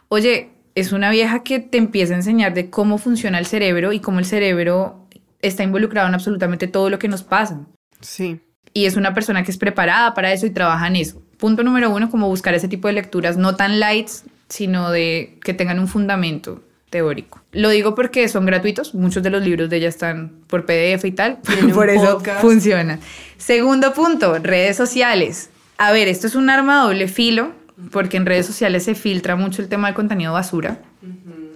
Oye, 0.08 0.50
es 0.74 0.92
una 0.92 1.10
vieja 1.10 1.42
que 1.42 1.58
te 1.58 1.78
empieza 1.78 2.14
a 2.14 2.16
enseñar 2.16 2.54
de 2.54 2.70
cómo 2.70 2.98
funciona 2.98 3.38
el 3.38 3.46
cerebro 3.46 3.92
y 3.92 4.00
cómo 4.00 4.18
el 4.18 4.24
cerebro 4.24 5.05
está 5.42 5.62
involucrado 5.62 6.08
en 6.08 6.14
absolutamente 6.14 6.66
todo 6.66 6.90
lo 6.90 6.98
que 6.98 7.08
nos 7.08 7.22
pasa. 7.22 7.60
Sí. 8.00 8.40
Y 8.72 8.84
es 8.86 8.96
una 8.96 9.14
persona 9.14 9.42
que 9.42 9.50
es 9.50 9.58
preparada 9.58 10.12
para 10.14 10.32
eso 10.32 10.46
y 10.46 10.50
trabaja 10.50 10.86
en 10.86 10.96
eso. 10.96 11.22
Punto 11.38 11.62
número 11.62 11.90
uno, 11.90 12.10
como 12.10 12.28
buscar 12.28 12.54
ese 12.54 12.68
tipo 12.68 12.88
de 12.88 12.94
lecturas, 12.94 13.36
no 13.36 13.56
tan 13.56 13.80
lights, 13.80 14.24
sino 14.48 14.90
de 14.90 15.38
que 15.42 15.54
tengan 15.54 15.78
un 15.78 15.88
fundamento 15.88 16.62
teórico. 16.90 17.42
Lo 17.52 17.70
digo 17.70 17.94
porque 17.94 18.28
son 18.28 18.46
gratuitos, 18.46 18.94
muchos 18.94 19.22
de 19.22 19.30
los 19.30 19.42
libros 19.42 19.68
de 19.70 19.78
ella 19.78 19.88
están 19.88 20.32
por 20.46 20.66
PDF 20.66 21.04
y 21.04 21.12
tal, 21.12 21.38
Tiene 21.42 21.72
por 21.74 21.90
eso 21.90 22.18
podcast. 22.18 22.40
funciona. 22.40 22.98
Segundo 23.38 23.92
punto, 23.92 24.38
redes 24.38 24.76
sociales. 24.76 25.50
A 25.78 25.92
ver, 25.92 26.08
esto 26.08 26.26
es 26.26 26.34
un 26.34 26.48
arma 26.48 26.80
a 26.82 26.84
doble 26.84 27.08
filo, 27.08 27.52
porque 27.90 28.16
en 28.16 28.24
redes 28.24 28.46
sociales 28.46 28.84
se 28.84 28.94
filtra 28.94 29.36
mucho 29.36 29.60
el 29.62 29.68
tema 29.68 29.88
del 29.88 29.94
contenido 29.94 30.32
basura. 30.32 30.78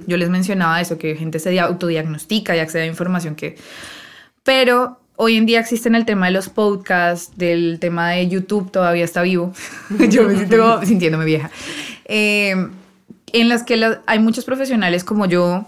Yo 0.07 0.17
les 0.17 0.29
mencionaba 0.31 0.81
eso, 0.81 0.99
que 0.99 1.17
gente 1.17 1.39
se 1.39 1.51
dia- 1.51 1.65
autodiagnostica 1.65 2.57
y 2.57 2.61
accede 2.61 2.83
a 2.83 2.87
información 2.87 3.35
que... 3.35 3.57
Pero 4.43 4.99
hoy 5.17 5.37
en 5.37 5.47
día 5.47 5.61
existen 5.61 5.95
el 5.95 6.05
tema 6.05 6.27
de 6.27 6.33
los 6.33 6.49
podcasts, 6.49 7.37
del 7.37 7.79
tema 7.79 8.11
de 8.11 8.29
YouTube, 8.29 8.71
todavía 8.71 9.05
está 9.05 9.23
vivo. 9.23 9.53
Yo 10.11 10.25
me 10.25 10.37
siento 10.37 10.83
sintiéndome 10.85 11.25
vieja. 11.25 11.51
Eh, 12.07 12.55
en 13.33 13.49
las 13.49 13.63
que 13.63 13.77
la- 13.77 14.03
hay 14.07 14.19
muchos 14.19 14.45
profesionales 14.45 15.05
como 15.05 15.27
yo 15.27 15.67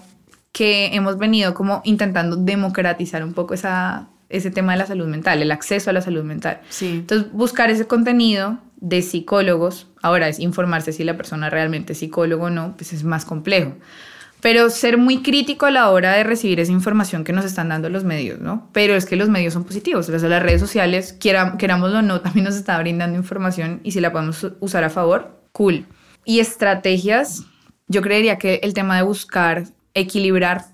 que 0.53 0.95
hemos 0.95 1.17
venido 1.19 1.55
como 1.55 1.81
intentando 1.85 2.37
democratizar 2.37 3.23
un 3.25 3.33
poco 3.35 3.55
esa, 3.55 4.09
ese 4.29 4.51
tema 4.51 4.73
de 4.73 4.79
la 4.79 4.87
salud 4.87 5.07
mental, 5.07 5.41
el 5.41 5.51
acceso 5.53 5.91
a 5.91 5.93
la 5.93 6.01
salud 6.03 6.25
mental. 6.25 6.61
Sí. 6.69 6.89
Entonces, 7.01 7.31
buscar 7.33 7.71
ese 7.71 7.87
contenido 7.87 8.59
de 8.77 9.01
psicólogos, 9.01 9.87
ahora 10.03 10.29
es 10.29 10.41
informarse 10.41 10.93
si 10.93 11.05
la 11.05 11.17
persona 11.17 11.49
realmente 11.51 11.93
es 11.93 12.01
psicólogo 12.01 12.47
o 12.47 12.51
no, 12.51 12.75
pues 12.77 12.93
es 12.93 13.05
más 13.05 13.25
complejo. 13.25 13.75
Pero 14.43 14.71
ser 14.71 14.99
muy 14.99 15.23
crítico 15.23 15.67
a 15.67 15.71
la 15.71 15.89
hora 15.89 16.15
de 16.15 16.25
recibir 16.25 16.59
esa 16.59 16.73
información 16.73 17.23
que 17.23 17.33
nos 17.33 17.45
están 17.45 17.69
dando 17.69 17.89
los 17.89 18.03
medios, 18.03 18.41
¿no? 18.41 18.69
Pero 18.73 18.97
es 18.97 19.07
que 19.07 19.15
los 19.15 19.29
medios 19.29 19.55
son 19.55 19.63
positivos, 19.63 20.09
o 20.09 20.19
sea, 20.19 20.29
las 20.29 20.43
redes 20.43 20.61
sociales, 20.61 21.17
quiera, 21.19 21.57
querámoslo 21.57 22.01
o 22.01 22.03
no, 22.03 22.21
también 22.21 22.45
nos 22.45 22.57
está 22.57 22.77
brindando 22.81 23.17
información 23.17 23.79
y 23.85 23.93
si 23.93 24.01
la 24.01 24.11
podemos 24.11 24.45
usar 24.59 24.83
a 24.83 24.91
favor, 24.91 25.39
cool. 25.53 25.87
Y 26.25 26.41
estrategias, 26.41 27.45
yo 27.87 28.03
creería 28.03 28.37
que 28.37 28.59
el 28.65 28.75
tema 28.75 28.97
de 28.97 29.03
buscar 29.03 29.69
equilibrar 29.95 30.67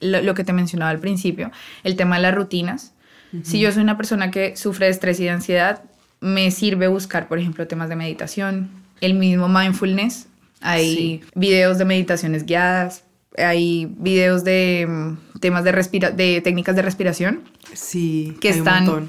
lo, 0.00 0.34
que 0.34 0.42
te 0.42 0.54
mencionaba 0.54 0.90
al 0.90 0.98
principio, 0.98 1.50
el 1.84 1.96
tema 1.96 2.16
de 2.16 2.22
las 2.22 2.34
rutinas. 2.34 2.94
Si 3.42 3.60
yo 3.60 3.70
soy 3.70 3.82
una 3.82 3.98
persona 3.98 4.30
que 4.30 4.56
sufre 4.56 4.86
de 4.86 4.92
estrés 4.92 5.20
y 5.20 5.24
de 5.24 5.30
ansiedad, 5.30 5.84
me 6.20 6.50
sirve 6.50 6.88
buscar, 6.88 7.28
por 7.28 7.38
ejemplo, 7.38 7.68
temas 7.68 7.90
de 7.90 7.96
meditación, 7.96 8.70
el 9.02 9.12
mismo 9.12 9.46
mindfulness. 9.46 10.26
Hay 10.62 11.22
videos 11.34 11.78
de 11.78 11.84
meditaciones 11.84 12.44
guiadas, 12.44 13.04
hay 13.36 13.86
videos 13.86 14.44
de 14.44 14.86
mm, 14.88 15.38
temas 15.40 15.64
de, 15.64 15.72
de 16.16 16.40
técnicas 16.42 16.76
de 16.76 16.82
respiración. 16.82 17.42
Sí, 17.72 18.36
que 18.40 18.50
están. 18.50 19.08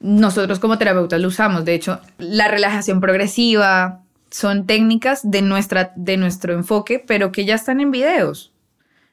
nosotros 0.00 0.58
como 0.58 0.78
terapeutas 0.78 1.20
lo 1.20 1.28
usamos. 1.28 1.64
De 1.64 1.74
hecho, 1.74 2.00
la 2.18 2.48
relajación 2.48 3.00
progresiva 3.00 4.02
son 4.30 4.66
técnicas 4.66 5.28
de, 5.28 5.42
nuestra, 5.42 5.92
de 5.96 6.16
nuestro 6.16 6.54
enfoque, 6.54 7.02
pero 7.04 7.32
que 7.32 7.44
ya 7.44 7.54
están 7.54 7.80
en 7.80 7.90
videos. 7.90 8.52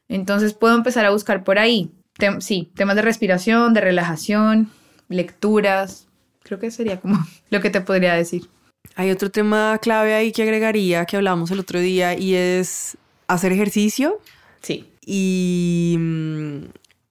Entonces 0.10 0.54
puedo 0.54 0.76
empezar 0.76 1.06
a 1.06 1.12
buscar 1.12 1.44
por 1.44 1.60
ahí. 1.60 1.92
sí, 2.40 2.72
temas 2.76 2.96
de 2.96 3.02
respiración, 3.02 3.74
de 3.74 3.82
relajación, 3.82 4.70
lecturas. 5.10 6.08
Creo 6.44 6.60
que 6.60 6.72
sería 6.72 7.00
como 7.00 7.18
lo 7.50 7.62
que 7.62 7.70
te 7.70 7.82
podría 7.82 8.14
decir. 8.14 8.50
Hay 8.96 9.12
otro 9.12 9.30
tema 9.30 9.78
clave 9.82 10.14
ahí 10.14 10.32
que 10.32 10.44
agregaría 10.44 11.06
que 11.06 11.18
hablamos 11.18 11.52
el 11.52 11.60
otro 11.60 11.80
día 11.80 12.18
y 12.18 12.36
es 12.36 12.98
hacer 13.28 13.52
ejercicio. 13.52 14.20
Sí. 14.68 14.86
Y 15.06 15.96
mm, 15.98 16.64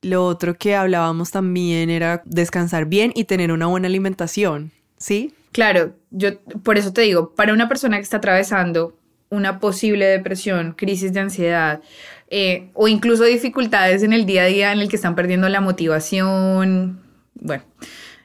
lo 0.02 0.26
otro 0.26 0.54
que 0.54 0.74
hablábamos 0.74 1.30
también 1.30 1.88
era 1.88 2.20
descansar 2.26 2.84
bien 2.84 3.12
y 3.14 3.24
tener 3.24 3.50
una 3.50 3.66
buena 3.66 3.88
alimentación. 3.88 4.72
¿Sí? 4.98 5.32
Claro, 5.52 5.94
yo 6.10 6.38
por 6.62 6.76
eso 6.76 6.92
te 6.92 7.00
digo, 7.00 7.34
para 7.34 7.54
una 7.54 7.66
persona 7.66 7.96
que 7.96 8.02
está 8.02 8.18
atravesando 8.18 8.94
una 9.30 9.58
posible 9.58 10.04
depresión, 10.04 10.74
crisis 10.76 11.14
de 11.14 11.20
ansiedad 11.20 11.80
eh, 12.28 12.68
o 12.74 12.88
incluso 12.88 13.24
dificultades 13.24 14.02
en 14.02 14.12
el 14.12 14.26
día 14.26 14.42
a 14.42 14.46
día 14.46 14.72
en 14.72 14.80
el 14.80 14.90
que 14.90 14.96
están 14.96 15.14
perdiendo 15.14 15.48
la 15.48 15.62
motivación, 15.62 17.00
bueno, 17.34 17.64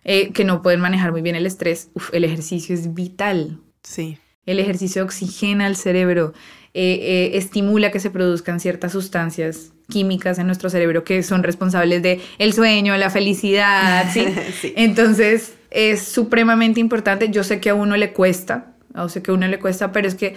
eh, 0.03 0.34
que 0.34 0.43
no 0.43 0.61
pueden 0.61 0.82
manejar 0.82 1.13
muy 1.13 1.21
bien 1.21 1.38
el 1.38 1.45
estrés, 1.45 1.89
el 2.11 2.25
ejercicio 2.25 2.75
es 2.75 2.93
vital. 2.93 3.61
Sí. 3.82 4.17
El 4.45 4.59
ejercicio 4.59 5.03
oxigena 5.03 5.65
al 5.65 5.75
cerebro, 5.75 6.33
eh, 6.73 7.31
estimula 7.33 7.91
que 7.91 7.99
se 7.99 8.09
produzcan 8.09 8.59
ciertas 8.59 8.93
sustancias 8.93 9.73
químicas 9.89 10.39
en 10.39 10.47
nuestro 10.47 10.69
cerebro 10.69 11.03
que 11.03 11.21
son 11.21 11.43
responsables 11.43 12.01
de 12.01 12.21
el 12.37 12.53
sueño, 12.53 12.95
la 12.97 13.09
felicidad, 13.09 14.09
¿sí? 14.11 14.25
sí. 14.61 14.73
Entonces, 14.75 15.53
es 15.69 16.01
supremamente 16.01 16.79
importante. 16.79 17.29
Yo 17.29 17.43
sé 17.43 17.59
que 17.59 17.69
a 17.69 17.75
uno 17.75 17.97
le 17.97 18.13
cuesta, 18.13 18.73
o 18.95 19.09
sé 19.09 19.21
que 19.21 19.31
a 19.31 19.33
uno 19.33 19.47
le 19.47 19.59
cuesta, 19.59 19.91
pero 19.91 20.07
es 20.07 20.15
que 20.15 20.35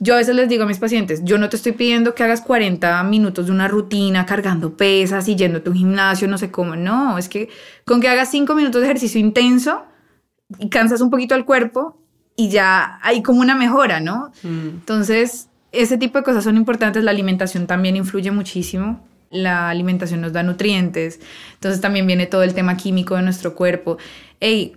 yo 0.00 0.14
a 0.14 0.18
veces 0.18 0.36
les 0.36 0.48
digo 0.48 0.62
a 0.62 0.66
mis 0.66 0.78
pacientes, 0.78 1.24
yo 1.24 1.38
no 1.38 1.48
te 1.48 1.56
estoy 1.56 1.72
pidiendo 1.72 2.14
que 2.14 2.22
hagas 2.22 2.40
40 2.40 3.02
minutos 3.02 3.46
de 3.46 3.52
una 3.52 3.66
rutina 3.66 4.26
cargando 4.26 4.76
pesas 4.76 5.26
y 5.28 5.34
yendo 5.34 5.58
a 5.64 5.68
un 5.68 5.76
gimnasio, 5.76 6.28
no 6.28 6.38
sé 6.38 6.50
cómo. 6.50 6.76
No, 6.76 7.18
es 7.18 7.28
que 7.28 7.48
con 7.84 8.00
que 8.00 8.08
hagas 8.08 8.30
5 8.30 8.54
minutos 8.54 8.80
de 8.80 8.86
ejercicio 8.86 9.20
intenso 9.20 9.84
y 10.58 10.68
cansas 10.68 11.00
un 11.00 11.10
poquito 11.10 11.34
al 11.34 11.44
cuerpo 11.44 11.98
y 12.38 12.48
ya 12.48 12.98
hay 13.02 13.22
como 13.22 13.40
una 13.40 13.54
mejora, 13.54 14.00
¿no? 14.00 14.32
Mm. 14.42 14.68
Entonces, 14.68 15.48
ese 15.72 15.98
tipo 15.98 16.16
de 16.16 16.24
cosas 16.24 16.44
son 16.44 16.56
importantes. 16.56 17.04
La 17.04 17.10
alimentación 17.10 17.66
también 17.66 17.96
influye 17.96 18.30
muchísimo. 18.30 19.06
La 19.30 19.68
alimentación 19.68 20.22
nos 20.22 20.32
da 20.32 20.42
nutrientes. 20.42 21.20
Entonces 21.52 21.82
también 21.82 22.06
viene 22.06 22.24
todo 22.24 22.44
el 22.44 22.54
tema 22.54 22.78
químico 22.78 23.16
de 23.16 23.22
nuestro 23.22 23.54
cuerpo. 23.54 23.98
Ey, 24.40 24.76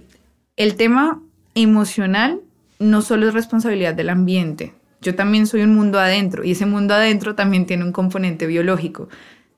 el 0.58 0.76
tema 0.76 1.22
emocional 1.56 2.42
no 2.80 3.02
solo 3.02 3.30
es 3.30 3.34
responsabilidad 3.34 3.94
del 3.94 4.10
ambiente 4.10 4.74
yo 5.02 5.16
también 5.16 5.48
soy 5.48 5.62
un 5.62 5.76
mundo 5.76 6.00
adentro 6.00 6.44
y 6.44 6.52
ese 6.52 6.66
mundo 6.66 6.94
adentro 6.94 7.36
también 7.36 7.66
tiene 7.66 7.84
un 7.84 7.92
componente 7.92 8.46
biológico. 8.46 9.10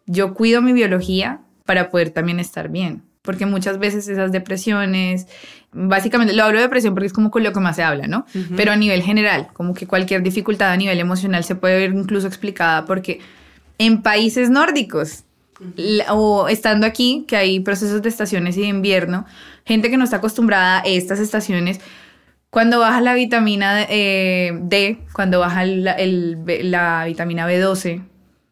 Yo 0.05 0.33
cuido 0.33 0.61
mi 0.61 0.73
biología 0.73 1.41
para 1.65 1.89
poder 1.89 2.09
también 2.11 2.39
estar 2.39 2.69
bien, 2.69 3.03
porque 3.23 3.45
muchas 3.45 3.79
veces 3.79 4.07
esas 4.07 4.31
depresiones, 4.31 5.27
básicamente 5.71 6.33
lo 6.33 6.43
hablo 6.43 6.57
de 6.57 6.63
depresión 6.63 6.93
porque 6.93 7.07
es 7.07 7.13
como 7.13 7.31
con 7.31 7.41
lo 7.43 7.53
que 7.53 7.59
más 7.61 7.77
se 7.77 7.83
habla, 7.83 8.05
¿no? 8.05 8.25
Pero 8.55 8.73
a 8.73 8.75
nivel 8.75 9.01
general, 9.01 9.47
como 9.53 9.73
que 9.73 9.87
cualquier 9.87 10.21
dificultad 10.21 10.71
a 10.71 10.77
nivel 10.77 10.99
emocional 10.99 11.43
se 11.45 11.55
puede 11.55 11.77
ver 11.79 11.93
incluso 11.93 12.27
explicada 12.27 12.85
porque 12.85 13.21
en 13.77 14.01
países 14.01 14.49
nórdicos 14.49 15.23
o 16.09 16.49
estando 16.49 16.85
aquí, 16.85 17.23
que 17.25 17.37
hay 17.37 17.59
procesos 17.61 18.01
de 18.01 18.09
estaciones 18.09 18.57
y 18.57 18.61
de 18.61 18.67
invierno, 18.67 19.25
gente 19.65 19.89
que 19.89 19.95
no 19.95 20.03
está 20.03 20.17
acostumbrada 20.17 20.81
a 20.81 20.85
estas 20.85 21.19
estaciones, 21.19 21.79
cuando 22.49 22.79
baja 22.79 22.99
la 22.99 23.13
vitamina 23.13 23.83
eh, 23.89 24.51
D, 24.63 24.99
cuando 25.13 25.39
baja 25.39 25.65
la 25.65 27.05
vitamina 27.05 27.49
B12, 27.49 28.03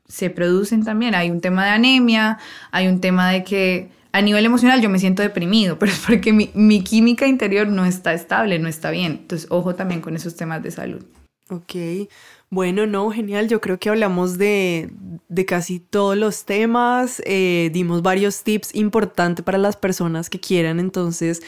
se 0.07 0.29
producen 0.29 0.83
también. 0.85 1.13
Hay 1.13 1.29
un 1.29 1.41
tema 1.41 1.65
de 1.65 1.71
anemia, 1.71 2.37
hay 2.71 2.87
un 2.87 3.01
tema 3.01 3.29
de 3.29 3.43
que 3.43 3.89
a 4.11 4.21
nivel 4.21 4.45
emocional 4.45 4.81
yo 4.81 4.89
me 4.89 4.99
siento 4.99 5.21
deprimido, 5.21 5.77
pero 5.79 5.91
es 5.91 5.99
porque 5.99 6.33
mi, 6.33 6.49
mi 6.53 6.83
química 6.83 7.27
interior 7.27 7.67
no 7.67 7.85
está 7.85 8.13
estable, 8.13 8.59
no 8.59 8.67
está 8.67 8.91
bien. 8.91 9.19
Entonces, 9.21 9.47
ojo 9.49 9.75
también 9.75 10.01
con 10.01 10.15
esos 10.15 10.35
temas 10.35 10.63
de 10.63 10.71
salud. 10.71 11.03
Ok, 11.49 12.07
bueno, 12.49 12.87
no, 12.87 13.11
genial. 13.11 13.49
Yo 13.49 13.59
creo 13.59 13.77
que 13.77 13.89
hablamos 13.89 14.37
de, 14.37 14.89
de 15.27 15.45
casi 15.45 15.79
todos 15.79 16.17
los 16.17 16.45
temas, 16.45 17.21
eh, 17.25 17.69
dimos 17.73 18.01
varios 18.01 18.43
tips 18.43 18.73
importantes 18.75 19.43
para 19.43 19.57
las 19.57 19.75
personas 19.75 20.29
que 20.29 20.39
quieran 20.39 20.79
entonces 20.79 21.41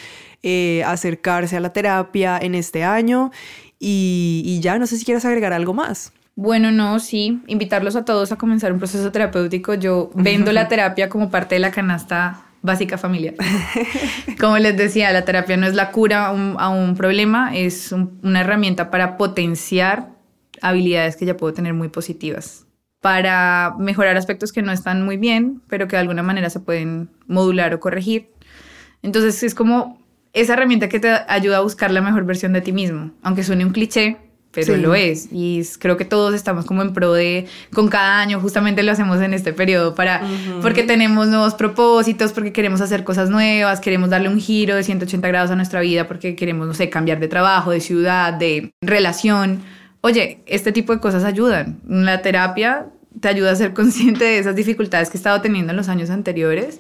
eh, 0.44 0.84
acercarse 0.86 1.56
a 1.56 1.62
la 1.62 1.72
terapia 1.72 2.38
en 2.38 2.54
este 2.56 2.84
año 2.84 3.32
y, 3.80 4.44
y 4.46 4.60
ya, 4.60 4.78
no 4.78 4.88
sé 4.88 4.98
si 4.98 5.06
quieres 5.06 5.24
agregar 5.24 5.54
algo 5.54 5.74
más. 5.74 6.12
Bueno, 6.36 6.72
no, 6.72 7.00
sí, 7.00 7.42
invitarlos 7.48 7.96
a 7.96 8.06
todos 8.06 8.32
a 8.32 8.38
comenzar 8.38 8.74
un 8.74 8.80
proceso 8.80 9.12
terapéutico. 9.12 9.74
Yo 9.76 10.10
vendo 10.16 10.52
la 10.52 10.68
terapia 10.70 11.08
como 11.08 11.30
parte 11.30 11.56
de 11.56 11.60
la 11.60 11.72
canasta 11.72 12.46
básica 12.64 12.98
familiar. 12.98 13.36
Como 14.40 14.58
les 14.58 14.76
decía, 14.76 15.12
la 15.12 15.26
terapia 15.26 15.58
no 15.58 15.68
es 15.68 15.76
la 15.76 15.92
cura 15.92 16.28
a 16.28 16.70
un, 16.70 16.96
problema, 16.96 17.56
es 17.56 17.92
una 17.92 18.42
herramienta 18.42 18.90
para 18.90 19.18
potenciar 19.18 20.10
habilidades 20.62 21.18
que 21.18 21.26
ya 21.26 21.38
puedo 21.38 21.54
tener 21.54 21.74
muy 21.74 21.90
positivas, 21.90 22.66
para 23.02 23.76
mejorar 23.78 24.18
aspectos 24.18 24.54
que 24.54 24.62
no 24.62 24.72
están 24.72 25.04
muy 25.04 25.18
bien, 25.18 25.62
pero 25.68 25.88
que 25.88 25.98
de 25.98 26.02
alguna 26.02 26.24
manera 26.24 26.50
se 26.50 26.62
pueden 26.62 27.10
modular 27.28 27.74
o 27.74 27.80
corregir. 27.80 28.30
Entonces 29.02 29.44
es 29.44 29.54
como 29.54 30.02
esa 30.32 30.54
herramienta 30.54 30.88
que 30.88 31.02
te 31.02 31.12
ayuda 31.28 31.58
a 31.58 31.62
buscar 31.62 31.92
la 31.92 32.02
mejor 32.02 32.26
versión 32.26 32.54
de 32.54 32.62
ti 32.62 32.72
mismo, 32.72 33.12
aunque 33.22 33.44
suene 33.44 33.66
un 33.66 33.74
cliché, 33.74 34.18
pero 34.54 34.78
lo 34.78 34.96
es. 34.96 35.28
Y 35.32 35.64
creo 35.80 35.98
que 35.98 36.06
todos 36.06 36.34
estamos 36.34 36.66
como 36.66 36.82
en 36.82 36.94
pro 36.94 37.14
de, 37.14 37.48
con 37.74 37.88
cada 37.88 38.22
año, 38.22 38.40
justamente 38.40 38.84
lo 38.84 38.92
hacemos 38.92 39.20
en 39.22 39.34
este 39.34 39.52
periodo, 39.52 39.96
para, 39.96 40.22
porque 40.62 40.84
tenemos 40.84 41.28
nuevos 41.28 41.56
propósitos, 41.56 42.32
porque 42.32 42.54
queremos 42.54 42.80
hacer 42.82 43.04
cosas 43.04 43.30
nuevas, 43.30 43.80
queremos 43.80 44.10
darle 44.10 44.30
un 44.30 44.40
giro 44.40 44.76
de 44.76 44.84
180 44.84 45.28
grados 45.28 45.52
a 45.52 45.56
nuestra 45.56 45.82
vida, 45.82 46.08
porque 46.08 46.36
queremos, 46.36 46.68
no 46.68 46.74
sé, 46.74 46.90
cambiar 46.90 47.20
de 47.20 47.28
trabajo, 47.28 47.72
de 47.72 47.82
ciudad, 47.82 48.34
de 48.34 48.74
relación. 48.82 49.62
Oye, 50.02 50.44
este 50.46 50.72
tipo 50.72 50.94
de 50.94 51.00
cosas 51.00 51.24
ayudan. 51.24 51.80
La 51.88 52.22
terapia 52.22 52.88
te 53.20 53.28
ayuda 53.28 53.52
a 53.52 53.56
ser 53.56 53.74
consciente 53.74 54.24
de 54.26 54.38
esas 54.38 54.56
dificultades 54.56 55.10
que 55.10 55.18
he 55.18 55.20
estado 55.20 55.42
teniendo 55.42 55.72
en 55.72 55.78
los 55.78 55.90
años 55.90 56.10
anteriores, 56.10 56.80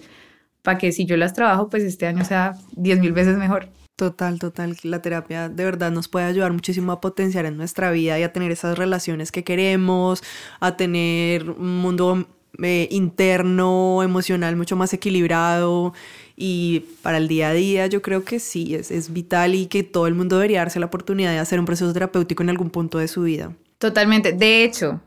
para 0.61 0.77
que 0.77 0.91
si 0.91 1.05
yo 1.05 1.17
las 1.17 1.33
trabajo, 1.33 1.69
pues 1.69 1.83
este 1.83 2.05
año 2.05 2.23
sea 2.23 2.53
10 2.75 2.99
mil 2.99 3.11
veces 3.11 3.37
mejor. 3.37 3.67
Total, 3.95 4.39
total. 4.39 4.75
La 4.83 5.01
terapia 5.01 5.49
de 5.49 5.63
verdad 5.63 5.91
nos 5.91 6.07
puede 6.07 6.25
ayudar 6.25 6.51
muchísimo 6.51 6.91
a 6.91 6.99
potenciar 6.99 7.45
en 7.45 7.57
nuestra 7.57 7.91
vida 7.91 8.17
y 8.19 8.23
a 8.23 8.33
tener 8.33 8.51
esas 8.51 8.77
relaciones 8.77 9.31
que 9.31 9.43
queremos, 9.43 10.23
a 10.59 10.75
tener 10.77 11.51
un 11.51 11.77
mundo 11.77 12.27
eh, 12.61 12.87
interno, 12.91 14.01
emocional 14.03 14.55
mucho 14.55 14.75
más 14.75 14.93
equilibrado 14.93 15.93
y 16.35 16.85
para 17.03 17.17
el 17.17 17.27
día 17.27 17.49
a 17.49 17.53
día 17.53 17.87
yo 17.87 18.01
creo 18.01 18.23
que 18.23 18.39
sí, 18.39 18.73
es, 18.73 18.89
es 18.89 19.13
vital 19.13 19.53
y 19.53 19.67
que 19.67 19.83
todo 19.83 20.07
el 20.07 20.15
mundo 20.15 20.37
debería 20.37 20.59
darse 20.59 20.79
la 20.79 20.87
oportunidad 20.87 21.31
de 21.31 21.39
hacer 21.39 21.59
un 21.59 21.65
proceso 21.65 21.93
terapéutico 21.93 22.41
en 22.41 22.49
algún 22.49 22.71
punto 22.71 22.97
de 22.97 23.07
su 23.07 23.23
vida. 23.23 23.53
Totalmente. 23.77 24.33
De 24.33 24.63
hecho, 24.63 25.01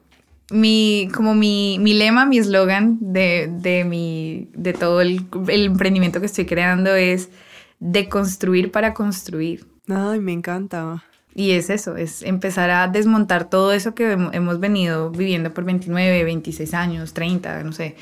mi, 0.51 1.09
como 1.12 1.34
mi, 1.34 1.78
mi 1.80 1.95
lema, 1.95 2.24
mi 2.24 2.39
eslogan 2.39 2.99
de, 3.01 3.49
de, 3.51 3.84
mi, 3.84 4.49
de 4.55 4.72
todo 4.72 5.01
el, 5.01 5.26
el 5.49 5.64
emprendimiento 5.66 6.20
que 6.20 6.26
estoy 6.26 6.47
creando 6.47 6.95
es 6.95 7.30
de 7.78 8.08
construir 8.08 8.72
para 8.72 8.94
construir. 8.94 9.66
Ay, 9.88 10.20
me 10.20 10.32
encanta. 10.32 11.04
Y 11.34 11.50
es 11.50 11.68
eso, 11.68 11.96
es 11.96 12.22
empezar 12.22 12.70
a 12.70 12.88
desmontar 12.88 13.50
todo 13.50 13.72
eso 13.72 13.94
que 13.94 14.12
hemos 14.12 14.58
venido 14.58 15.11
viviendo 15.11 15.53
por 15.53 15.64
29, 15.64 16.24
26 16.24 16.72
años, 16.72 17.12
30, 17.12 17.62
no 17.62 17.72
sé. 17.72 17.94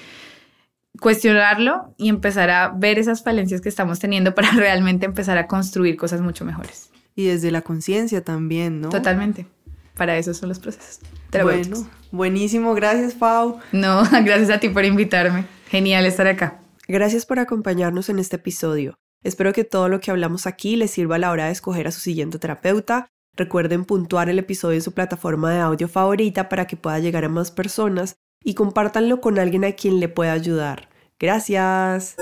Cuestionarlo 1.01 1.93
y 1.99 2.09
empezar 2.09 2.51
a 2.51 2.69
ver 2.69 3.01
esas 3.01 3.25
falencias 3.25 3.61
que 3.61 3.69
estamos 3.69 3.99
teniendo 3.99 4.37
para 4.37 4.51
realmente 4.57 5.05
empezar 5.05 5.37
a 5.37 5.49
construir 5.49 5.97
cosas 5.97 6.21
mucho 6.21 6.45
mejores. 6.45 6.91
Y 7.17 7.25
desde 7.25 7.51
la 7.51 7.63
conciencia 7.63 8.23
también, 8.23 8.81
¿no? 8.81 8.89
Totalmente. 8.89 9.47
Para 9.97 10.17
eso 10.17 10.33
son 10.35 10.49
los 10.49 10.61
procesos. 10.61 11.01
Bueno, 11.43 11.89
buenísimo. 12.13 12.75
Gracias, 12.75 13.15
Pau. 13.15 13.59
No, 13.73 14.03
gracias 14.25 14.51
a 14.51 14.61
ti 14.61 14.69
por 14.69 14.85
invitarme. 14.85 15.45
Genial 15.69 16.07
estar 16.07 16.27
acá. 16.27 16.61
Gracias 16.87 17.27
por 17.27 17.39
acompañarnos 17.39 18.09
en 18.09 18.19
este 18.21 18.37
episodio. 18.37 18.97
Espero 19.25 19.53
que 19.53 19.65
todo 19.65 19.89
lo 19.89 20.01
que 20.01 20.11
hablamos 20.11 20.47
aquí 20.47 20.77
les 20.77 20.91
sirva 20.91 21.17
a 21.17 21.19
la 21.19 21.31
hora 21.31 21.47
de 21.47 21.53
escoger 21.53 21.89
a 21.89 21.93
su 21.93 22.01
siguiente 22.01 22.39
terapeuta. 22.39 23.09
Recuerden 23.35 23.85
puntuar 23.85 24.29
el 24.29 24.39
episodio 24.39 24.77
en 24.77 24.83
su 24.83 24.93
plataforma 24.93 25.51
de 25.51 25.61
audio 25.61 25.89
favorita 25.89 26.49
para 26.49 26.67
que 26.67 26.77
pueda 26.77 27.01
llegar 27.01 27.25
a 27.25 27.29
más 27.29 27.51
personas 27.51 28.17
y 28.45 28.55
compártanlo 28.55 29.21
con 29.21 29.39
alguien 29.39 29.65
a 29.65 29.73
quien 29.73 29.99
le 29.99 30.09
pueda 30.09 30.33
ayudar. 30.33 30.89
Gracias. 31.19 32.17